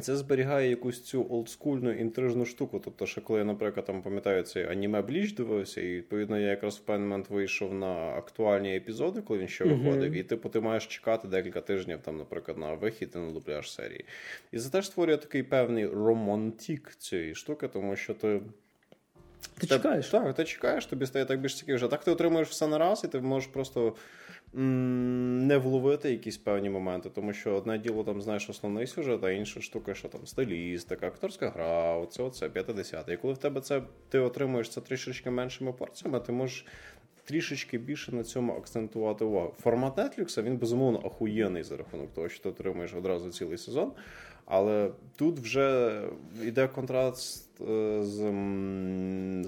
це 0.00 0.16
зберігає 0.16 0.70
якусь 0.70 1.02
цю 1.02 1.26
олдскульну 1.30 1.92
інтрижну 1.92 2.44
штуку. 2.44 2.80
Тобто, 2.84 3.06
що 3.06 3.20
коли 3.20 3.38
я, 3.38 3.44
наприклад, 3.44 3.86
там 3.86 4.02
пам'ятаю 4.02 4.42
цей 4.42 4.66
аніме 4.66 5.02
Бліч 5.02 5.32
дивився, 5.32 5.80
і 5.80 5.94
відповідно 5.94 6.40
я 6.40 6.48
якраз 6.48 6.76
в 6.76 6.80
певний 6.80 7.08
момент 7.08 7.30
вийшов 7.30 7.74
на 7.74 7.94
актуальні 7.94 8.76
епізоди, 8.76 9.20
коли 9.20 9.38
він 9.38 9.48
ще 9.48 9.64
виходив, 9.64 10.12
uh-huh. 10.12 10.20
і 10.20 10.22
типу 10.22 10.48
ти 10.48 10.60
маєш 10.60 10.86
чекати 10.86 11.28
декілька 11.28 11.60
тижнів, 11.60 11.98
там, 12.04 12.16
наприклад, 12.16 12.58
на 12.58 12.74
вихід 12.74 13.12
і 13.14 13.18
на 13.18 13.32
дубляж 13.32 13.72
серії. 13.72 14.04
І 14.52 14.58
це 14.58 14.70
теж 14.70 14.86
створює 14.86 15.16
такий 15.16 15.42
певний 15.42 15.86
романтик 15.86 16.94
цієї 16.98 17.34
штуки, 17.34 17.68
тому 17.68 17.96
що 17.96 18.14
ти. 18.14 18.40
Ти 19.58 19.66
чекаєш? 19.66 20.08
Так, 20.08 20.34
ти 20.34 20.44
чекаєш, 20.44 20.86
тобі 20.86 21.06
стає 21.06 21.24
так 21.24 21.40
більш 21.40 21.54
цікавіше. 21.54 21.88
Так 21.88 22.04
ти 22.04 22.10
отримуєш 22.10 22.48
все 22.48 22.66
на 22.66 22.78
раз, 22.78 23.04
і 23.04 23.08
ти 23.08 23.20
можеш 23.20 23.48
просто 23.48 23.94
не 24.54 25.58
вловити 25.58 26.10
якісь 26.10 26.36
певні 26.36 26.70
моменти, 26.70 27.10
тому 27.14 27.32
що 27.32 27.54
одне 27.54 27.78
діло 27.78 28.04
там 28.04 28.22
знаєш 28.22 28.50
основний 28.50 28.86
сюжет, 28.86 29.24
а 29.24 29.30
інша 29.30 29.60
штука, 29.60 29.94
що 29.94 30.08
там 30.08 30.26
стилістика, 30.26 31.06
акторська 31.06 31.50
гра, 31.50 31.96
оце 31.96 32.22
оце 32.22 32.48
50 32.48 33.08
І 33.08 33.16
коли 33.16 33.34
в 33.34 33.38
тебе 33.38 33.60
це 33.60 33.82
ти 34.08 34.18
отримуєш 34.18 34.68
це 34.68 34.80
трішечки 34.80 35.30
меншими 35.30 35.72
порціями, 35.72 36.20
ти 36.20 36.32
можеш. 36.32 36.66
Трішечки 37.26 37.78
більше 37.78 38.12
на 38.12 38.24
цьому 38.24 38.52
акцентувати 38.52 39.24
увагу. 39.24 39.54
Формат 39.60 39.98
Netflix, 39.98 40.42
він 40.42 40.56
безумовно 40.56 41.06
охуєнний 41.06 41.62
за 41.62 41.76
рахунок 41.76 42.14
того, 42.14 42.28
що 42.28 42.42
ти 42.42 42.48
отримуєш 42.48 42.94
одразу 42.94 43.30
цілий 43.30 43.58
сезон. 43.58 43.92
Але 44.46 44.90
тут 45.16 45.38
вже 45.38 46.00
йде 46.42 46.68
контраст 46.68 47.60
е, 47.60 48.02
з 48.02 48.18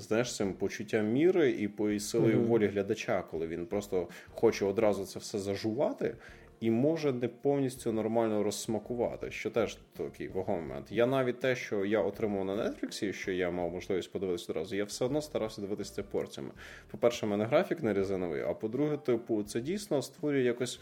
знаєш, 0.00 0.36
цим 0.36 0.52
почуттям 0.52 1.06
міри 1.06 1.50
і 1.50 1.68
по 1.68 1.98
силою 1.98 2.38
mm-hmm. 2.38 2.46
волі 2.46 2.66
глядача, 2.66 3.24
коли 3.30 3.46
він 3.46 3.66
просто 3.66 4.08
хоче 4.34 4.64
одразу 4.64 5.04
це 5.04 5.18
все 5.18 5.38
зажувати. 5.38 6.14
і 6.60 6.70
може 6.70 7.12
не 7.12 7.28
повністю 7.28 7.92
нормально 7.92 8.42
розсмакувати, 8.42 9.30
що 9.30 9.50
теж 9.50 9.78
такий 9.96 10.28
вагомий 10.28 10.62
момент. 10.62 10.86
Я 10.90 11.06
навіть 11.06 11.40
те, 11.40 11.56
що 11.56 11.84
я 11.84 12.00
отримав 12.00 12.44
на 12.44 12.56
Netflix, 12.56 13.12
що 13.12 13.32
я 13.32 13.50
мав 13.50 13.72
можливість 13.72 14.12
подивитися 14.12 14.52
одразу, 14.52 14.76
я 14.76 14.84
все 14.84 15.04
одно 15.04 15.22
старався 15.22 15.60
дивитися 15.60 15.94
це 15.94 16.02
порціями. 16.02 16.52
По-перше, 16.90 17.26
в 17.26 17.28
мене 17.28 17.44
графік 17.44 17.82
не 17.82 17.94
резиновий, 17.94 18.42
а 18.42 18.54
по-друге, 18.54 18.96
типу, 18.96 19.42
це 19.42 19.60
дійсно 19.60 20.02
створює 20.02 20.42
якось. 20.42 20.80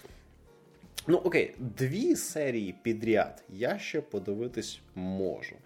Ну, 1.06 1.18
окей, 1.18 1.54
дві 1.58 2.16
серії 2.16 2.74
підряд 2.82 3.44
я 3.48 3.78
ще 3.78 4.00
подивитись 4.00 4.80
можу. 4.94 5.56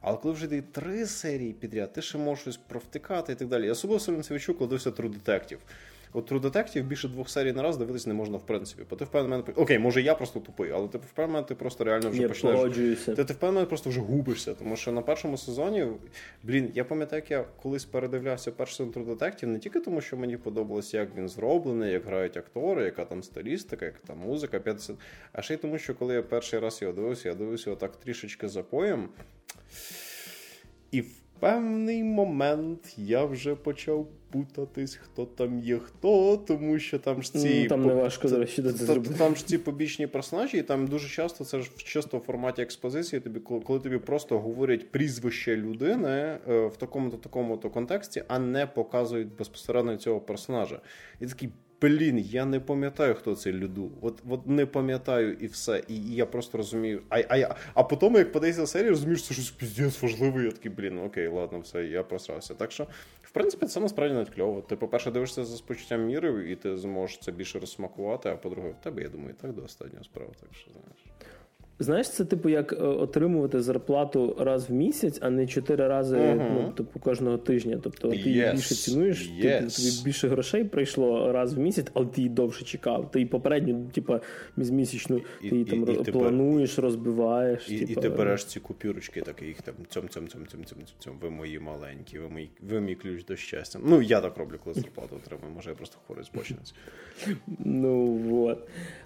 Але 0.00 0.16
коли 0.16 0.34
вже 0.34 0.44
йде 0.44 0.62
три 0.72 1.06
серії 1.06 1.52
підряд, 1.52 1.92
ти 1.92 2.02
ще 2.02 2.18
можеш 2.18 2.42
щось 2.42 2.56
провтикати 2.56 3.32
і 3.32 3.36
так 3.36 3.48
далі. 3.48 3.66
Я 3.66 3.72
особливо 3.72 4.00
відчув, 4.30 4.58
коли 4.58 4.76
True 4.76 5.14
Detective. 5.24 5.58
От 6.12 6.32
True 6.32 6.40
Detective 6.40 6.82
більше 6.82 7.08
двох 7.08 7.30
серій 7.30 7.52
на 7.52 7.62
раз 7.62 7.76
дивитись 7.76 8.06
не 8.06 8.14
можна 8.14 8.36
в 8.36 8.46
принципі. 8.46 8.82
Бо 8.90 8.96
ти 8.96 9.04
впевнений, 9.04 9.44
окей, 9.56 9.78
може 9.78 10.02
я 10.02 10.14
просто 10.14 10.40
тупий, 10.40 10.70
але 10.70 10.88
ти 10.88 10.98
впевнений, 10.98 11.44
ти 11.48 11.54
просто 11.54 11.84
реально 11.84 12.10
вже 12.10 12.22
я 12.22 12.28
почнеш. 12.28 12.54
Ти, 13.16 13.24
ти 13.24 13.32
впевнений, 13.32 13.66
просто 13.66 13.90
вже 13.90 14.00
губишся. 14.00 14.54
Тому 14.54 14.76
що 14.76 14.92
на 14.92 15.02
першому 15.02 15.36
сезоні, 15.36 15.86
блін, 16.42 16.70
я 16.74 16.84
пам'ятаю, 16.84 17.22
як 17.22 17.30
я 17.30 17.44
колись 17.62 17.84
передивлявся 17.84 18.52
перший 18.52 18.76
сезон 18.76 19.04
True 19.04 19.16
Detective, 19.16 19.46
не 19.46 19.58
тільки 19.58 19.80
тому, 19.80 20.00
що 20.00 20.16
мені 20.16 20.36
подобалось, 20.36 20.94
як 20.94 21.16
він 21.16 21.28
зроблений, 21.28 21.92
як 21.92 22.04
грають 22.06 22.36
актори, 22.36 22.84
яка 22.84 23.04
там 23.04 23.22
стилістика, 23.22 23.84
яка 23.84 23.98
там 24.06 24.18
музика, 24.18 24.60
50. 24.60 24.96
А 25.32 25.42
ще 25.42 25.54
й 25.54 25.56
тому, 25.56 25.78
що 25.78 25.94
коли 25.94 26.14
я 26.14 26.22
перший 26.22 26.58
раз 26.58 26.82
його 26.82 26.94
дивився, 26.94 27.28
я 27.28 27.34
дивився 27.34 27.70
отак 27.70 27.96
трішечки 27.96 28.48
запоєм. 28.48 29.08
І 30.90 31.00
в 31.00 31.10
певний 31.40 32.04
момент 32.04 32.94
я 32.96 33.24
вже 33.24 33.54
почав 33.54 34.06
путатись, 34.30 34.94
хто 34.94 35.26
там 35.26 35.58
є 35.58 35.78
хто, 35.78 36.36
тому 36.36 36.78
що 36.78 36.98
там 36.98 37.22
ж 37.22 37.32
ці 37.32 37.60
Ну, 37.62 37.68
там 37.68 37.86
не 37.86 37.94
важко, 37.94 38.28
до 38.28 38.38
речі, 38.38 38.62
це 38.62 38.70
зробити. 38.70 39.14
там 39.18 39.36
ж 39.36 39.46
ці 39.46 39.58
побічні 39.58 40.06
персонажі, 40.06 40.58
і 40.58 40.62
там 40.62 40.86
дуже 40.86 41.08
часто 41.08 41.44
це 41.44 41.60
ж 41.60 41.70
чисто 41.76 42.18
в 42.18 42.20
форматі 42.20 42.62
експозиції. 42.62 43.20
Тобі 43.20 43.40
коли, 43.40 43.60
коли 43.60 43.80
тобі 43.80 43.98
просто 43.98 44.38
говорять 44.38 44.90
прізвище 44.90 45.56
людини 45.56 46.38
е, 46.48 46.66
в 46.66 46.76
такому-то 46.76 47.16
такому-то 47.16 47.70
контексті, 47.70 48.22
а 48.28 48.38
не 48.38 48.66
показують 48.66 49.36
безпосередньо 49.36 49.96
цього 49.96 50.20
персонажа. 50.20 50.80
І 51.20 51.26
такий. 51.26 51.48
Блін, 51.80 52.18
я 52.18 52.44
не 52.44 52.60
пам'ятаю, 52.60 53.14
хто 53.14 53.34
цей 53.36 53.52
люду. 53.52 53.92
От 54.00 54.22
от 54.28 54.46
не 54.46 54.66
пам'ятаю 54.66 55.32
і 55.32 55.46
все. 55.46 55.82
І, 55.88 55.96
і 55.96 56.14
я 56.14 56.26
просто 56.26 56.58
розумію. 56.58 57.02
А 57.08 57.22
а, 57.28 57.36
я, 57.36 57.54
а 57.74 57.82
потім, 57.82 58.14
як 58.14 58.32
подається 58.32 58.66
серія, 58.66 58.90
розумієш, 58.90 59.22
що 59.22 59.34
щось 59.34 59.50
піздець 59.50 60.02
важливе. 60.02 60.44
Я 60.44 60.50
такий, 60.50 60.70
блін, 60.70 60.98
окей, 60.98 61.28
ладно, 61.28 61.60
все, 61.60 61.84
я 61.84 62.02
просрався. 62.02 62.54
Так 62.54 62.72
що, 62.72 62.86
в 63.22 63.30
принципі, 63.30 63.66
це 63.66 63.80
насправді 63.80 64.14
навіть 64.14 64.30
кльово. 64.30 64.60
Ти, 64.60 64.76
по-перше, 64.76 65.10
дивишся 65.10 65.44
за 65.44 65.56
спочуттям 65.56 66.06
міри, 66.06 66.50
і 66.50 66.56
ти 66.56 66.76
зможеш 66.76 67.18
це 67.18 67.32
більше 67.32 67.58
розсмакувати, 67.58 68.28
а 68.28 68.36
по-друге, 68.36 68.70
в 68.70 68.84
тебе, 68.84 69.02
я 69.02 69.08
думаю, 69.08 69.30
і 69.30 69.42
так 69.42 69.52
до 69.52 69.62
останнього 69.62 70.04
справа. 70.04 70.30
Так 70.40 70.48
що 70.54 70.70
знаєш. 70.70 71.04
Знаєш, 71.80 72.10
це 72.10 72.24
типу 72.24 72.48
як 72.48 72.72
е, 72.72 72.76
отримувати 72.76 73.60
зарплату 73.62 74.36
раз 74.40 74.70
в 74.70 74.72
місяць, 74.72 75.18
а 75.22 75.30
не 75.30 75.46
чотири 75.46 75.88
рази 75.88 76.16
Мгм. 76.16 76.54
ну, 76.54 76.72
типу, 76.72 76.98
кожного 77.00 77.38
тижня. 77.38 77.80
Тобто 77.82 78.08
ти 78.10 78.16
її 78.16 78.40
Yes. 78.42 78.52
більше 78.52 78.74
цінуєш, 78.74 79.26
ти- 79.42 79.48
Yes. 79.48 79.76
тобі 79.76 80.04
більше 80.04 80.28
грошей 80.28 80.64
прийшло 80.64 81.32
раз 81.32 81.54
в 81.54 81.58
місяць, 81.58 81.86
але 81.94 82.06
ти 82.06 82.20
її 82.20 82.28
довше 82.28 82.64
чекав. 82.64 83.10
Ти 83.10 83.20
і 83.20 83.26
попередню, 83.26 83.86
типу, 83.92 84.14
місячну, 84.56 85.18
ти 85.40 85.48
її 85.48 85.62
і- 85.62 85.64
там 85.64 85.82
і 85.82 85.96
ти 86.04 86.12
плануєш, 86.12 86.78
розбиваєш. 86.78 87.70
І, 87.70 87.78
типу, 87.78 87.92
і 87.92 88.02
ти 88.02 88.08
береш 88.08 88.44
ці 88.44 88.60
купюрочки, 88.60 89.20
так 89.20 89.42
їх 89.42 89.62
там 89.62 89.74
цьом, 89.88 90.08
цьом, 90.08 90.28
цьом, 90.28 90.46
цьом, 90.46 90.64
цьом, 90.64 90.78
цьом, 90.98 91.14
ви 91.22 91.30
мої 91.30 91.58
маленькі, 91.58 92.18
ви 92.18 92.28
мій, 92.34 92.48
ви 92.70 92.80
мій 92.80 92.94
ключ 92.94 93.24
до 93.24 93.36
щастя. 93.36 93.78
Ну, 93.84 94.02
я 94.02 94.20
так 94.20 94.36
роблю, 94.36 94.56
коли 94.64 94.74
зарплату 94.74 95.16
отримую. 95.24 95.52
Може, 95.54 95.70
я 95.70 95.76
просто 95.76 95.96
хворий 96.06 96.24
збочинець. 96.32 96.74
Ну 97.58 98.20
от. 98.46 98.58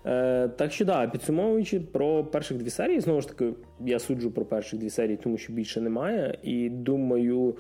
Е, 0.07 0.49
так 0.49 0.73
що 0.73 0.85
да, 0.85 1.07
підсумовуючи 1.07 1.81
про 1.81 2.25
перших 2.25 2.62
дві 2.63 2.71
серії, 2.71 3.01
знову 3.01 3.21
ж 3.21 3.29
таки, 3.29 3.53
я 3.81 3.99
суджу 3.99 4.31
про 4.31 4.45
перших 4.45 4.81
дві 4.81 4.91
серії, 4.91 5.17
тому 5.17 5.39
що 5.39 5.53
більше 5.53 5.81
немає. 5.81 6.39
І 6.43 6.69
думаю, 6.71 7.57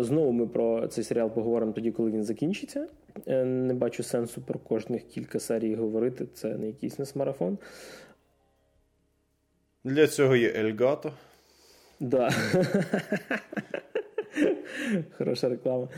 знову 0.00 0.32
ми 0.32 0.46
про 0.46 0.86
цей 0.86 1.04
серіал 1.04 1.30
поговоримо 1.30 1.72
тоді, 1.72 1.90
коли 1.90 2.10
він 2.10 2.24
закінчиться. 2.24 2.88
Е, 3.26 3.44
не 3.44 3.74
бачу 3.74 4.02
сенсу 4.02 4.42
про 4.42 4.58
кожних 4.58 5.08
кілька 5.08 5.40
серій 5.40 5.74
говорити. 5.74 6.26
Це 6.34 6.48
не 6.48 6.66
якийсь 6.66 6.98
нас 6.98 7.16
марафон. 7.16 7.58
Для 9.84 10.06
цього 10.06 10.36
є 10.36 10.52
Ельгато. 10.56 11.12
Да. 12.00 12.30
Хороша 15.18 15.48
реклама. 15.48 15.88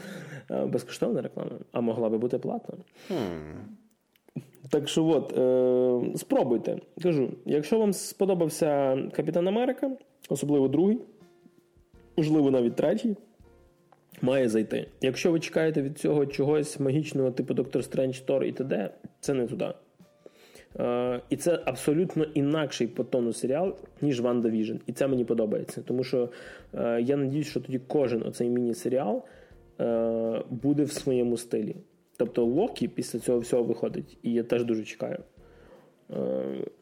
Е, 0.50 0.66
Безкоштовна 0.66 1.22
реклама, 1.22 1.50
а 1.72 1.80
могла 1.80 2.08
би 2.08 2.18
бути 2.18 2.38
платна. 2.38 2.76
Так 4.70 4.88
що 4.88 5.06
от, 5.06 5.38
е, 5.38 6.18
спробуйте. 6.18 6.78
Кажу, 7.02 7.30
якщо 7.46 7.78
вам 7.78 7.92
сподобався 7.92 8.98
Капітан 9.12 9.48
Америка, 9.48 9.90
особливо 10.28 10.68
другий, 10.68 10.98
можливо, 12.16 12.50
навіть 12.50 12.76
третій, 12.76 13.16
має 14.22 14.48
зайти. 14.48 14.86
Якщо 15.00 15.32
ви 15.32 15.40
чекаєте 15.40 15.82
від 15.82 15.98
цього 15.98 16.26
чогось 16.26 16.80
магічного, 16.80 17.30
типу 17.30 17.54
Доктор 17.54 17.84
Стрендж, 17.84 18.18
Тор 18.18 18.44
і 18.44 18.52
т.д., 18.52 18.90
це 19.20 19.34
не 19.34 19.46
туди. 19.46 19.68
Е, 20.78 21.20
і 21.30 21.36
це 21.36 21.58
абсолютно 21.64 22.24
інакший 22.24 22.86
по 22.86 23.04
тону 23.04 23.32
серіал, 23.32 23.74
ніж 24.02 24.20
WandaVision. 24.20 24.76
І 24.86 24.92
це 24.92 25.06
мені 25.06 25.24
подобається. 25.24 25.82
Тому 25.82 26.04
що 26.04 26.28
е, 26.74 27.00
я 27.02 27.16
надіюсь, 27.16 27.46
що 27.46 27.60
тоді 27.60 27.80
кожен 27.86 28.22
оцей 28.22 28.50
міні-серіал 28.50 29.22
е, 29.80 30.42
буде 30.50 30.84
в 30.84 30.92
своєму 30.92 31.36
стилі. 31.36 31.76
Тобто 32.16 32.44
Локі 32.44 32.88
після 32.88 33.18
цього 33.18 33.38
всього 33.38 33.62
виходить, 33.62 34.18
і 34.22 34.32
я 34.32 34.42
теж 34.42 34.64
дуже 34.64 34.84
чекаю. 34.84 35.18
Е, 36.10 36.16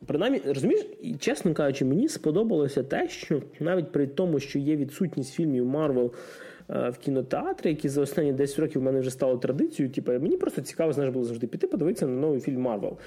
принаймні, 0.07 0.41
розумієш, 0.47 0.87
і 1.03 1.15
чесно 1.15 1.55
кажучи, 1.55 1.85
мені 1.85 2.09
сподобалося 2.09 2.83
те, 2.83 3.09
що 3.09 3.43
навіть 3.61 3.93
при 3.93 4.07
тому, 4.07 4.41
що 4.41 4.59
є 4.59 4.77
відсутність 4.77 5.35
фільмів 5.35 5.67
Марвел 5.67 6.13
в 6.69 6.95
кінотеатрі, 7.01 7.69
які 7.69 7.89
за 7.89 8.03
останні 8.03 8.33
10 8.33 8.59
років 8.59 8.81
в 8.81 8.85
мене 8.85 9.01
вже 9.01 9.11
стало 9.11 9.37
традицією. 9.37 9.95
Типу, 9.95 10.13
мені 10.13 10.37
просто 10.37 10.61
цікаво, 10.61 10.93
знаєш, 10.93 11.13
було 11.13 11.25
завжди 11.25 11.47
піти, 11.47 11.67
подивитися 11.67 12.07
на 12.07 12.21
новий 12.21 12.41
фільм 12.41 12.61
Марвел. 12.61 12.99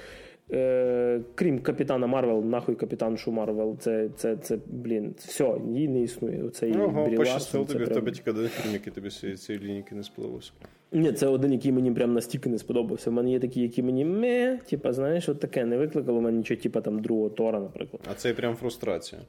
Е, 0.51 1.21
крім 1.35 1.59
капітана 1.59 2.07
Марвел, 2.07 2.43
нахуй 2.43 2.75
капітаншу 2.75 3.31
Марвел. 3.31 3.77
Це, 3.79 4.09
це, 4.15 4.37
це, 4.37 4.57
блін, 4.67 5.15
все, 5.17 5.55
її 5.67 5.87
не 5.87 6.01
існує. 6.01 6.43
Оцей 6.43 6.77
Ого, 6.77 7.05
Брі 7.05 7.15
пощастило 7.15 7.65
тобі, 7.65 7.83
в 7.83 7.89
тебе 7.89 8.11
тільки 8.11 8.31
один 8.31 8.47
фільм, 8.47 8.73
який 8.73 8.93
тобі 8.93 9.09
з 9.09 9.37
цієї- 9.37 9.65
лінійки 9.65 9.95
не 9.95 10.03
сподобався. 10.03 10.51
Ні, 10.91 11.11
це 11.11 11.27
один, 11.27 11.53
який 11.53 11.71
мені 11.71 11.91
прям 11.91 12.13
настільки 12.13 12.49
не 12.49 12.57
сподобався. 12.57 13.09
У 13.09 13.13
мене 13.13 13.31
є 13.31 13.39
такі, 13.39 13.61
які 13.61 13.83
мені 13.83 14.05
ме, 14.05 14.59
типа, 14.69 14.93
знаєш, 14.93 15.29
от 15.29 15.39
таке 15.39 15.65
не 15.65 15.77
викликало 15.77 16.21
мене 16.21 16.37
нічого, 16.37 16.61
типа 16.61 16.81
там 16.81 16.99
другого 16.99 17.29
Тора, 17.29 17.59
наприклад. 17.59 18.01
А 18.11 18.13
це 18.13 18.33
прям 18.33 18.55
фрустрація. 18.55 19.21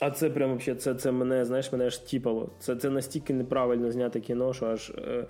А 0.00 0.10
це 0.10 0.30
прям 0.30 0.50
вообще, 0.50 0.74
це, 0.74 0.94
це 0.94 1.12
мене, 1.12 1.44
знаєш, 1.44 1.72
мене 1.72 1.86
аж 1.86 1.98
тіпало. 1.98 2.50
Це, 2.58 2.76
це 2.76 2.90
настільки 2.90 3.34
неправильно 3.34 3.90
зняте 3.90 4.20
кіно, 4.20 4.52
що 4.54 4.66
аж. 4.66 4.90
Е... 4.90 5.24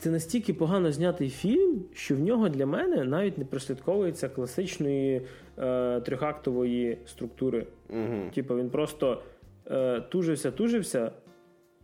Це 0.00 0.10
настільки 0.10 0.54
погано 0.54 0.92
знятий 0.92 1.30
фільм, 1.30 1.84
що 1.94 2.16
в 2.16 2.20
нього 2.20 2.48
для 2.48 2.66
мене 2.66 3.04
навіть 3.04 3.38
не 3.38 3.44
прослідковується 3.44 4.28
класичної 4.28 5.22
е, 5.58 6.00
трьохактової 6.00 6.98
структури. 7.06 7.66
Угу. 7.90 8.30
Типу, 8.34 8.56
він 8.56 8.70
просто 8.70 9.22
е, 9.70 10.00
тужився, 10.00 10.50
тужився 10.50 11.10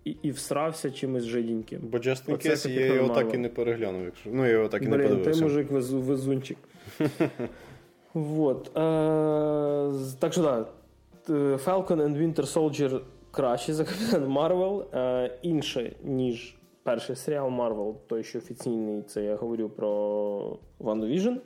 і, 0.05 0.17
і 0.23 0.31
всрався 0.31 0.91
чимось 0.91 1.25
жиденьким. 1.25 1.81
Бо 1.83 1.99
Just 1.99 2.29
in 2.31 2.47
Case 2.47 2.71
я 2.71 2.95
його 2.95 3.15
так 3.15 3.35
і 3.35 3.39
не 3.39 3.49
переглянув, 3.49 4.05
якщо. 4.05 4.31
Ну, 4.33 4.47
я 4.47 4.53
його 4.53 4.69
так 4.69 4.83
і 4.83 4.87
не 4.87 4.97
Блін, 4.97 5.09
ти 5.09 5.15
подивився. 5.15 5.43
мужик 5.45 5.71
везу, 5.71 6.01
везунчик. 6.01 6.59
вот. 8.15 8.67
Е, 8.67 9.93
так 10.19 10.33
що 10.33 10.43
так. 10.43 10.75
Т- 11.27 11.33
Falcon 11.33 11.97
and 11.97 12.19
Winter 12.19 12.53
Soldier 12.55 13.01
краще 13.31 13.75
за 13.75 13.85
Капітан 13.85 14.29
Марвел. 14.29 14.87
Е, 14.95 15.39
інше, 15.43 15.93
ніж 16.05 16.57
перший 16.83 17.17
серіал 17.17 17.51
Марвел, 17.51 17.97
той, 18.07 18.25
що 18.25 18.39
офіційний, 18.39 19.03
це 19.03 19.25
я 19.25 19.37
говорю 19.37 19.69
про 19.69 20.59
WandaVision. 20.81 21.37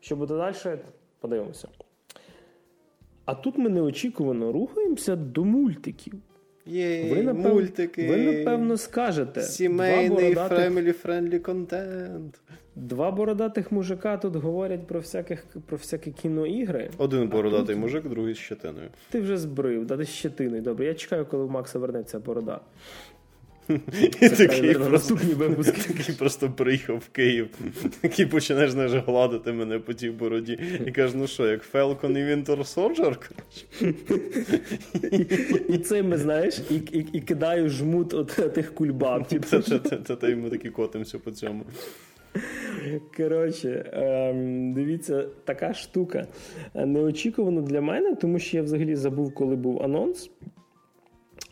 Що 0.00 0.16
буде 0.16 0.34
далі, 0.36 0.78
подивимося. 1.20 1.68
А 3.24 3.34
тут 3.34 3.58
ми 3.58 3.68
неочікувано 3.70 4.52
рухаємося 4.52 5.16
до 5.16 5.44
мультиків. 5.44 6.14
Yay, 6.66 7.10
Ви, 7.10 7.22
напев... 7.22 7.54
мультики. 7.54 8.08
ви 8.08 8.16
напевно 8.16 8.76
скажете. 8.76 9.42
Сімейний 9.42 10.34
бородатих 10.34 10.58
family-friendly 10.58 11.38
контент. 11.38 12.40
Два 12.76 13.10
бородатих 13.10 13.72
мужика 13.72 14.16
тут 14.16 14.36
говорять 14.36 14.86
про 14.86 15.00
всяких 15.00 15.44
про 15.66 15.76
всякі 15.76 16.10
кіноігри. 16.10 16.90
Один 16.98 17.28
бородатий 17.28 17.76
мужик, 17.76 18.08
другий 18.08 18.34
з 18.34 18.38
щетиною. 18.38 18.88
Ти 19.10 19.20
вже 19.20 19.36
збрив, 19.36 19.86
да 19.86 19.96
ти 19.96 20.04
з 20.04 20.08
щетиною. 20.08 20.62
Добре, 20.62 20.86
я 20.86 20.94
чекаю, 20.94 21.26
коли 21.26 21.44
у 21.44 21.48
Макса 21.48 21.78
вернеться 21.78 22.18
борода. 22.18 22.60
І 24.20 24.28
такий 24.28 24.74
просто, 24.74 25.18
такий 25.88 26.14
просто 26.18 26.50
приїхав 26.50 26.96
в 26.96 27.08
Київ, 27.08 27.48
такий 28.00 28.26
починаєш 28.26 28.70
знаєш, 28.70 28.92
гладити 28.92 29.52
мене 29.52 29.78
по 29.78 29.92
тій 29.92 30.10
бороді 30.10 30.58
і 30.86 30.92
каже, 30.92 31.16
ну 31.16 31.26
що, 31.26 31.46
як 31.46 31.72
Falcon 31.72 32.18
і 32.18 32.34
Winter 32.34 32.74
Soldier? 32.74 33.16
І 35.68 35.78
цими, 35.78 36.18
знаєш, 36.18 36.60
і, 37.12 37.20
кидаю 37.20 37.68
жмут 37.68 38.14
от 38.14 38.54
тих 38.54 38.74
кульбаб. 38.74 39.28
Типу. 39.28 39.46
Це, 39.46 39.60
це, 40.20 40.30
і 40.30 40.34
ми 40.34 40.50
такі 40.50 40.70
котимося 40.70 41.18
по 41.18 41.30
цьому. 41.30 41.64
Коротше, 43.16 43.90
ем, 43.92 44.72
дивіться, 44.72 45.26
така 45.44 45.74
штука. 45.74 46.26
Неочікувано 46.74 47.62
для 47.62 47.80
мене, 47.80 48.14
тому 48.14 48.38
що 48.38 48.56
я 48.56 48.62
взагалі 48.62 48.96
забув, 48.96 49.34
коли 49.34 49.56
був 49.56 49.82
анонс. 49.82 50.30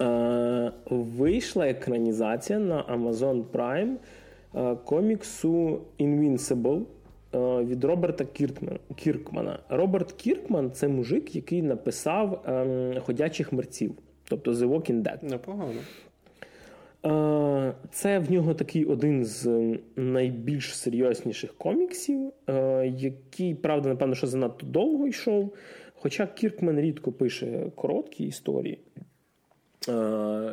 Е, 0.01 0.73
вийшла 0.91 1.69
екранізація 1.69 2.59
на 2.59 2.85
Amazon 2.85 3.45
Prime 3.53 3.95
е, 4.55 4.77
коміксу 4.85 5.81
Invincible 5.99 6.83
е, 7.35 7.65
від 7.65 7.85
Роберта 7.85 8.25
Кіркмана. 8.97 9.59
Роберт 9.69 10.13
Кіркман 10.13 10.73
це 10.73 10.89
мужик, 10.89 11.37
який 11.37 11.63
написав 11.63 12.43
ем, 12.47 13.01
ходячих 13.01 13.53
мерців, 13.53 13.95
тобто 14.25 14.53
The 14.53 14.69
Walking 14.69 15.03
Dead. 15.03 15.31
Непогано. 15.31 15.81
Це 17.91 18.19
в 18.19 18.33
нього 18.33 18.55
такий 18.55 18.85
один 18.85 19.25
з 19.25 19.49
найбільш 19.97 20.77
серйозніших 20.77 21.55
коміксів, 21.59 22.33
який, 22.95 23.55
правда, 23.55 23.89
напевно, 23.89 24.15
що 24.15 24.27
занадто 24.27 24.67
довго 24.67 25.07
йшов. 25.07 25.55
Хоча 25.95 26.27
Кіркман 26.27 26.81
рідко 26.81 27.13
пише 27.13 27.71
короткі 27.75 28.25
історії. 28.25 28.79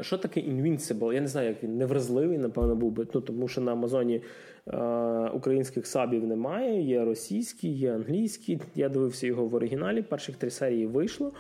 Що 0.02 0.18
таке 0.18 0.40
Invincible? 0.40 1.14
Я 1.14 1.22
не 1.22 1.28
знаю, 1.28 1.48
як 1.48 1.64
він 1.64 1.78
невразливий, 1.78 2.38
напевно, 2.38 2.76
був 2.76 2.92
би. 2.92 3.08
Ну, 3.14 3.22
тому 3.22 3.48
що 3.48 3.62
на 3.62 3.72
Амазоні 3.72 4.22
українських 5.34 5.88
сабів 5.88 6.28
немає, 6.28 6.82
є 6.82 7.06
російські, 7.06 7.70
є 7.70 7.94
англійські. 7.94 8.60
Я 8.76 8.90
дивився 8.90 9.28
його 9.28 9.46
в 9.46 9.56
оригіналі. 9.56 10.02
Перших 10.02 10.36
три 10.36 10.50
серії 10.50 10.88
вийшло. 10.88 11.32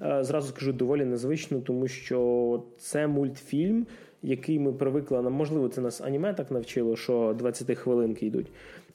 Зразу 0.00 0.48
скажу 0.48 0.72
доволі 0.72 1.04
незвично, 1.04 1.60
тому 1.60 1.88
що 1.88 2.62
це 2.78 3.06
мультфільм 3.06 3.86
який 4.26 4.58
ми 4.58 4.72
привикли, 4.72 5.22
можливо, 5.22 5.68
це 5.68 5.80
нас 5.80 6.00
аніме 6.00 6.34
так 6.34 6.50
навчило, 6.50 6.96
що 6.96 7.34
20 7.38 7.78
хвилинки 7.78 8.26
йдуть. 8.26 8.46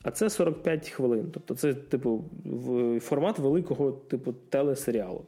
А 0.04 0.12
це 0.12 0.30
45 0.30 0.90
хвилин. 0.90 1.30
Тобто 1.34 1.56
це, 1.56 1.74
типу, 1.74 2.24
формат 3.02 3.40
великого 3.40 3.92
типу 3.92 4.34
телесеріалу. 4.50 5.26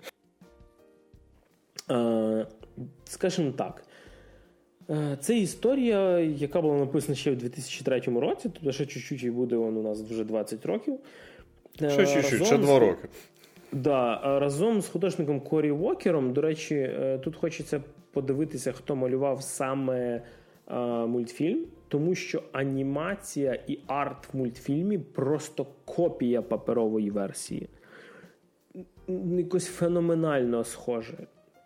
Е, 1.92 2.46
Скажімо 3.04 3.52
так. 3.52 3.86
Це 5.20 5.38
історія, 5.38 6.20
яка 6.20 6.62
була 6.62 6.78
написана 6.78 7.16
ще 7.16 7.32
в 7.32 7.36
2003 7.36 8.00
році, 8.00 8.50
тобто 8.54 8.72
ще 8.72 8.86
чуть-чуть 8.86 9.24
і 9.24 9.32
буде 9.32 9.56
он 9.56 9.78
у 9.78 9.82
нас 9.82 10.02
вже 10.02 10.24
20 10.24 10.66
років. 10.66 11.00
Ще 11.76 12.06
чуть-чуть, 12.06 12.46
ще 12.46 12.58
2 12.58 12.80
роки. 12.80 13.08
Да, 13.72 14.40
разом 14.40 14.82
з 14.82 14.88
художником 14.88 15.40
Корі 15.40 15.72
Вокером, 15.72 16.34
до 16.34 16.42
речі, 16.42 16.92
тут 17.24 17.36
хочеться 17.36 17.82
подивитися, 18.14 18.72
хто 18.72 18.96
малював 18.96 19.44
саме 19.44 20.22
е, 20.68 20.76
мультфільм, 21.06 21.66
тому 21.88 22.16
що 22.16 22.44
анімація 22.52 23.60
і 23.68 23.80
арт 23.88 24.34
в 24.34 24.38
мультфільмі 24.38 24.98
просто 24.98 25.68
копія 25.86 26.42
паперової 26.42 27.10
версії. 27.10 27.70
Якось 29.38 29.68
феноменально 29.68 30.64
схоже. 30.64 31.18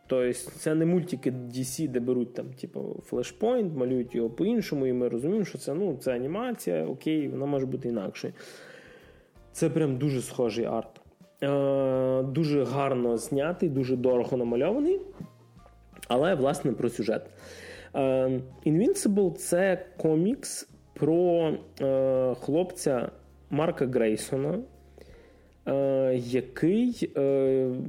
Тобто, 0.07 0.33
це 0.33 0.75
не 0.75 0.85
мультики 0.85 1.31
DC, 1.31 1.87
де 1.87 1.99
беруть 1.99 2.33
там, 2.33 2.45
типу, 2.53 3.03
флешпойнт, 3.05 3.75
малюють 3.75 4.15
його 4.15 4.29
по-іншому, 4.29 4.87
і 4.87 4.93
ми 4.93 5.09
розуміємо, 5.09 5.45
що 5.45 5.57
це 5.57 5.73
ну, 5.73 5.97
це 5.99 6.15
анімація, 6.15 6.85
окей, 6.85 7.27
вона 7.27 7.45
може 7.45 7.65
бути 7.65 7.89
інакше. 7.89 8.33
Це 9.51 9.69
прям 9.69 9.97
дуже 9.97 10.21
схожий 10.21 10.65
арт. 10.65 11.01
Е, 11.43 12.23
Дуже 12.23 12.63
гарно 12.63 13.17
знятий, 13.17 13.69
дуже 13.69 13.95
дорого 13.95 14.37
намальований. 14.37 15.01
Але 16.07 16.35
власне 16.35 16.71
про 16.71 16.89
сюжет. 16.89 17.29
Е, 17.95 18.41
Invincible 18.65 19.33
це 19.33 19.85
комікс 19.97 20.69
про 20.93 21.53
е, 21.81 22.35
хлопця 22.41 23.11
Марка 23.49 23.85
Грейсона, 23.85 24.59
який 26.13 27.11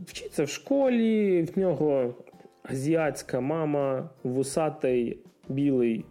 вчиться 0.06 0.44
в 0.44 0.48
школі, 0.48 1.42
в 1.42 1.58
нього 1.58 2.14
азіатська 2.62 3.40
мама, 3.40 4.10
вусатий 4.24 5.18
білий 5.48 6.04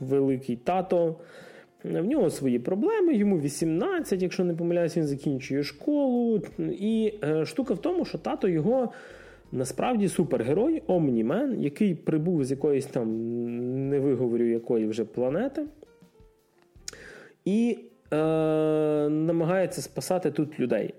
великий 0.00 0.56
тато. 0.56 1.16
В 1.84 2.04
нього 2.04 2.30
свої 2.30 2.58
проблеми, 2.58 3.14
йому 3.14 3.38
18, 3.38 4.22
якщо 4.22 4.44
не 4.44 4.54
помиляюсь, 4.54 4.96
він 4.96 5.06
закінчує 5.06 5.62
школу. 5.62 6.42
І 6.58 7.12
штука 7.44 7.74
в 7.74 7.78
тому, 7.78 8.04
що 8.04 8.18
тато 8.18 8.48
його 8.48 8.92
Насправді 9.52 10.08
супергерой 10.08 10.82
Омнімен, 10.86 11.62
який 11.62 11.94
прибув 11.94 12.44
з 12.44 12.50
якоїсь 12.50 12.86
там, 12.86 13.08
не 13.88 14.00
виговорю 14.00 14.44
якої 14.44 14.86
вже 14.86 15.04
планети, 15.04 15.66
і 17.44 17.78
е, 18.12 18.16
намагається 19.08 19.82
спасати 19.82 20.30
тут 20.30 20.60
людей. 20.60 20.94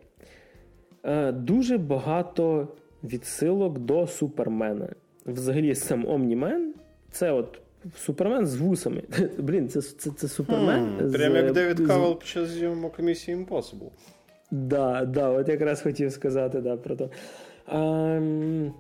Е, 1.03 1.31
Дуже 1.31 1.77
багато 1.77 2.67
відсилок 3.03 3.79
до 3.79 4.07
Супермена. 4.07 4.87
Взагалі, 5.25 5.75
сам 5.75 6.07
Омнімен 6.07 6.73
це 7.11 7.31
от 7.31 7.61
Супермен 7.97 8.47
з 8.47 8.55
вусами. 8.55 9.03
Блін, 9.37 9.69
це 9.69 9.81
це, 9.81 10.11
це 10.11 10.27
Супермен. 10.27 10.97
Hmm, 10.99 11.11
Прямо 11.11 11.35
як 11.35 11.51
Девід 11.51 11.87
Кавел 11.87 12.19
під 12.19 12.27
час 12.27 12.49
зйомок 12.49 12.99
Mission 12.99 13.37
Impossible. 13.37 13.89
Так, 13.89 13.89
да, 14.51 15.05
да, 15.05 15.29
от 15.29 15.49
якраз 15.49 15.81
хотів 15.81 16.11
сказати 16.11 16.61
да, 16.61 16.77
про 16.77 16.95
те. 16.95 17.09
Ем, 17.71 18.73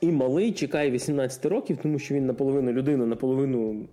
і 0.00 0.12
малий 0.12 0.52
чекає 0.52 0.90
18 0.90 1.46
років, 1.46 1.78
тому 1.82 1.98
що 1.98 2.14
він 2.14 2.26
наполовину 2.26 2.72
людина, 2.72 3.06
наполовину. 3.06 3.86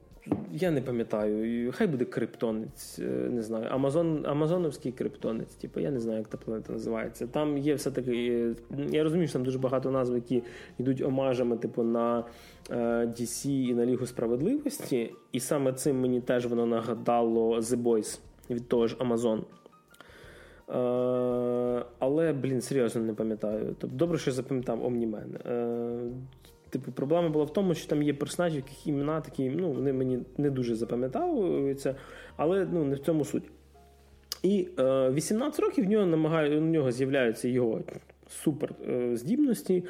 Я 0.51 0.71
не 0.71 0.81
пам'ятаю, 0.81 1.71
хай 1.71 1.87
буде 1.87 2.05
криптонець, 2.05 2.99
е, 2.99 3.29
не 3.29 3.41
знаю, 3.41 3.67
Амазон, 3.69 4.25
Амазоновський 4.25 4.91
криптонець, 4.91 5.55
типу, 5.55 5.79
я 5.79 5.91
не 5.91 5.99
знаю, 5.99 6.17
як 6.17 6.27
та 6.27 6.37
планета 6.37 6.73
називається. 6.73 7.27
Там 7.27 7.57
є 7.57 7.75
все-таки. 7.75 8.11
Е, 8.11 8.55
я 8.91 9.03
розумію, 9.03 9.27
що 9.27 9.33
там 9.33 9.45
дуже 9.45 9.59
багато 9.59 9.91
назв, 9.91 10.15
які 10.15 10.43
йдуть 10.77 11.01
омажами, 11.01 11.57
типу, 11.57 11.83
на 11.83 12.23
DC 12.69 13.49
е, 13.49 13.69
і 13.69 13.73
на 13.73 13.85
Лігу 13.85 14.05
справедливості. 14.05 15.13
І 15.31 15.39
саме 15.39 15.73
цим 15.73 16.01
мені 16.01 16.21
теж 16.21 16.45
воно 16.45 16.65
нагадало 16.65 17.57
The 17.57 17.83
Boys 17.83 18.19
від 18.49 18.67
того 18.67 18.87
ж 18.87 18.95
Амазон. 18.99 19.43
Але, 21.99 22.33
блін, 22.33 22.61
серйозно 22.61 23.01
не 23.01 23.13
пам'ятаю. 23.13 23.75
Тобто, 23.79 23.97
добре, 23.97 24.17
що 24.17 24.31
запам'ятав 24.31 24.85
Омнімен. 24.85 25.37
Типу, 26.69 26.91
проблема 26.91 27.29
була 27.29 27.45
в 27.45 27.53
тому, 27.53 27.73
що 27.73 27.87
там 27.87 28.03
є 28.03 28.13
персонажі, 28.13 28.55
яких 28.55 28.87
імена 28.87 29.21
такі, 29.21 29.49
ну, 29.49 29.71
вони 29.71 29.93
мені 29.93 30.19
не 30.37 30.49
дуже 30.49 30.75
запам'ятовуються, 30.75 31.95
але 32.35 32.67
ну, 32.71 32.83
не 32.83 32.95
в 32.95 32.99
цьому 32.99 33.25
суть. 33.25 33.43
І 34.43 34.67
е, 34.79 35.09
18 35.09 35.59
років 35.59 35.85
в 35.85 35.89
нього 35.89 36.05
намагає, 36.05 36.57
у 36.57 36.61
нього 36.61 36.91
з'являються 36.91 37.47
його 37.47 37.81
суперздібності. 38.29 39.75
Е, 39.75 39.81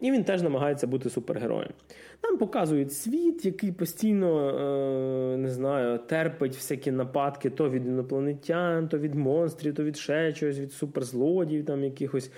і 0.00 0.10
він 0.10 0.24
теж 0.24 0.42
намагається 0.42 0.86
бути 0.86 1.10
супергероєм. 1.10 1.70
Нам 2.22 2.38
показують 2.38 2.92
світ, 2.92 3.44
який 3.44 3.72
постійно 3.72 4.48
е, 4.48 5.36
не 5.36 5.50
знаю, 5.50 5.98
терпить 5.98 6.54
всякі 6.54 6.90
нападки 6.90 7.50
то 7.50 7.70
від 7.70 7.86
інопланетян, 7.86 8.88
то 8.88 8.98
від 8.98 9.14
монстрів, 9.14 9.74
то 9.74 9.84
від 9.84 9.96
ще 9.96 10.32
чогось, 10.32 10.58
від 10.58 10.72
суперзлодіїв 10.72 11.64
там 11.64 11.84
якихось. 11.84 12.30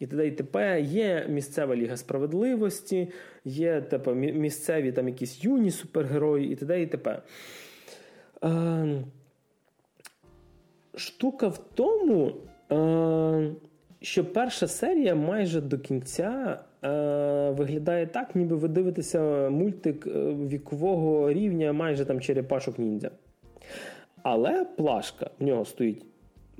І 0.00 0.06
т.д. 0.06 0.26
і 0.26 0.30
т.п. 0.30 0.80
Є 0.80 1.26
місцева 1.28 1.76
ліга 1.76 1.96
справедливості, 1.96 3.08
є 3.44 3.80
типу, 3.80 4.14
місцеві 4.14 4.92
там 4.92 5.08
якісь 5.08 5.44
юні 5.44 5.70
супергерої, 5.70 6.52
і 6.52 6.56
т.д. 6.56 6.82
і 6.82 6.86
т.п. 6.86 7.22
Е, 8.44 9.04
штука 10.94 11.48
в 11.48 11.58
тому, 11.74 12.32
е, 12.72 13.54
що 14.00 14.24
перша 14.24 14.66
серія 14.66 15.14
майже 15.14 15.60
до 15.60 15.78
кінця 15.78 16.60
е, 16.84 16.88
виглядає 17.50 18.06
так, 18.06 18.36
ніби 18.36 18.56
ви 18.56 18.68
дивитеся 18.68 19.50
мультик 19.50 20.06
вікового 20.46 21.32
рівня 21.32 21.72
майже 21.72 22.04
там 22.04 22.20
черепашок 22.20 22.78
ніндзя. 22.78 23.10
Але 24.22 24.64
плашка 24.64 25.30
в 25.38 25.44
нього 25.44 25.64
стоїть 25.64 26.09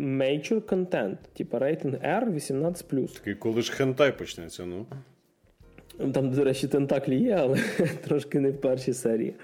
Major 0.01 0.61
Content, 0.61 1.17
типу 1.33 1.59
рейтинг 1.59 1.95
R 1.95 2.33
18. 2.33 3.15
Такий, 3.15 3.35
коли 3.35 3.63
ж 3.63 3.73
хентай 3.73 4.19
почнеться, 4.19 4.67
ну. 4.67 4.87
Там, 6.13 6.31
до 6.31 6.45
речі, 6.45 6.69
тентаклі 6.69 7.19
є, 7.19 7.37
але 7.41 7.59
трошки 8.05 8.41
не 8.41 8.51
в 8.51 8.61
першій 8.61 8.93
серії. 8.93 9.35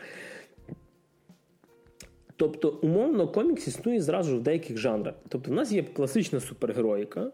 Тобто, 2.36 2.78
умовно, 2.82 3.28
комікс 3.28 3.68
існує 3.68 4.00
зразу 4.00 4.36
в 4.36 4.42
деяких 4.42 4.78
жанрах. 4.78 5.14
Тобто, 5.28 5.50
в 5.50 5.54
нас 5.54 5.72
є 5.72 5.82
класична 5.82 6.40
супергероїка, 6.40 7.30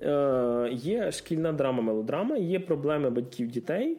Е, 0.00 0.68
є 0.72 1.12
шкільна 1.12 1.52
драма, 1.52 1.82
мелодрама, 1.82 2.36
є 2.36 2.60
проблеми 2.60 3.10
батьків 3.10 3.48
дітей. 3.48 3.98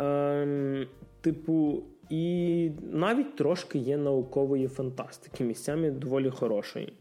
Е, 0.00 0.86
типу, 1.20 1.82
і 2.10 2.70
навіть 2.92 3.36
трошки 3.36 3.78
є 3.78 3.96
наукової 3.96 4.68
фантастики, 4.68 5.44
місцями 5.44 5.90
доволі 5.90 6.30
хорошої. 6.30 6.92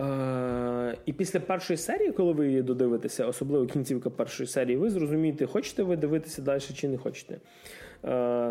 Е, 0.00 0.96
і 1.06 1.12
після 1.12 1.40
першої 1.40 1.76
серії, 1.76 2.12
коли 2.12 2.32
ви 2.32 2.46
її 2.46 2.62
додивитеся, 2.62 3.26
особливо 3.26 3.66
кінцівка 3.66 4.10
першої 4.10 4.46
серії, 4.46 4.76
ви 4.76 4.90
зрозумієте, 4.90 5.46
хочете 5.46 5.82
ви 5.82 5.96
дивитися 5.96 6.42
далі 6.42 6.60
чи 6.60 6.88
не 6.88 6.98
хочете. 6.98 7.40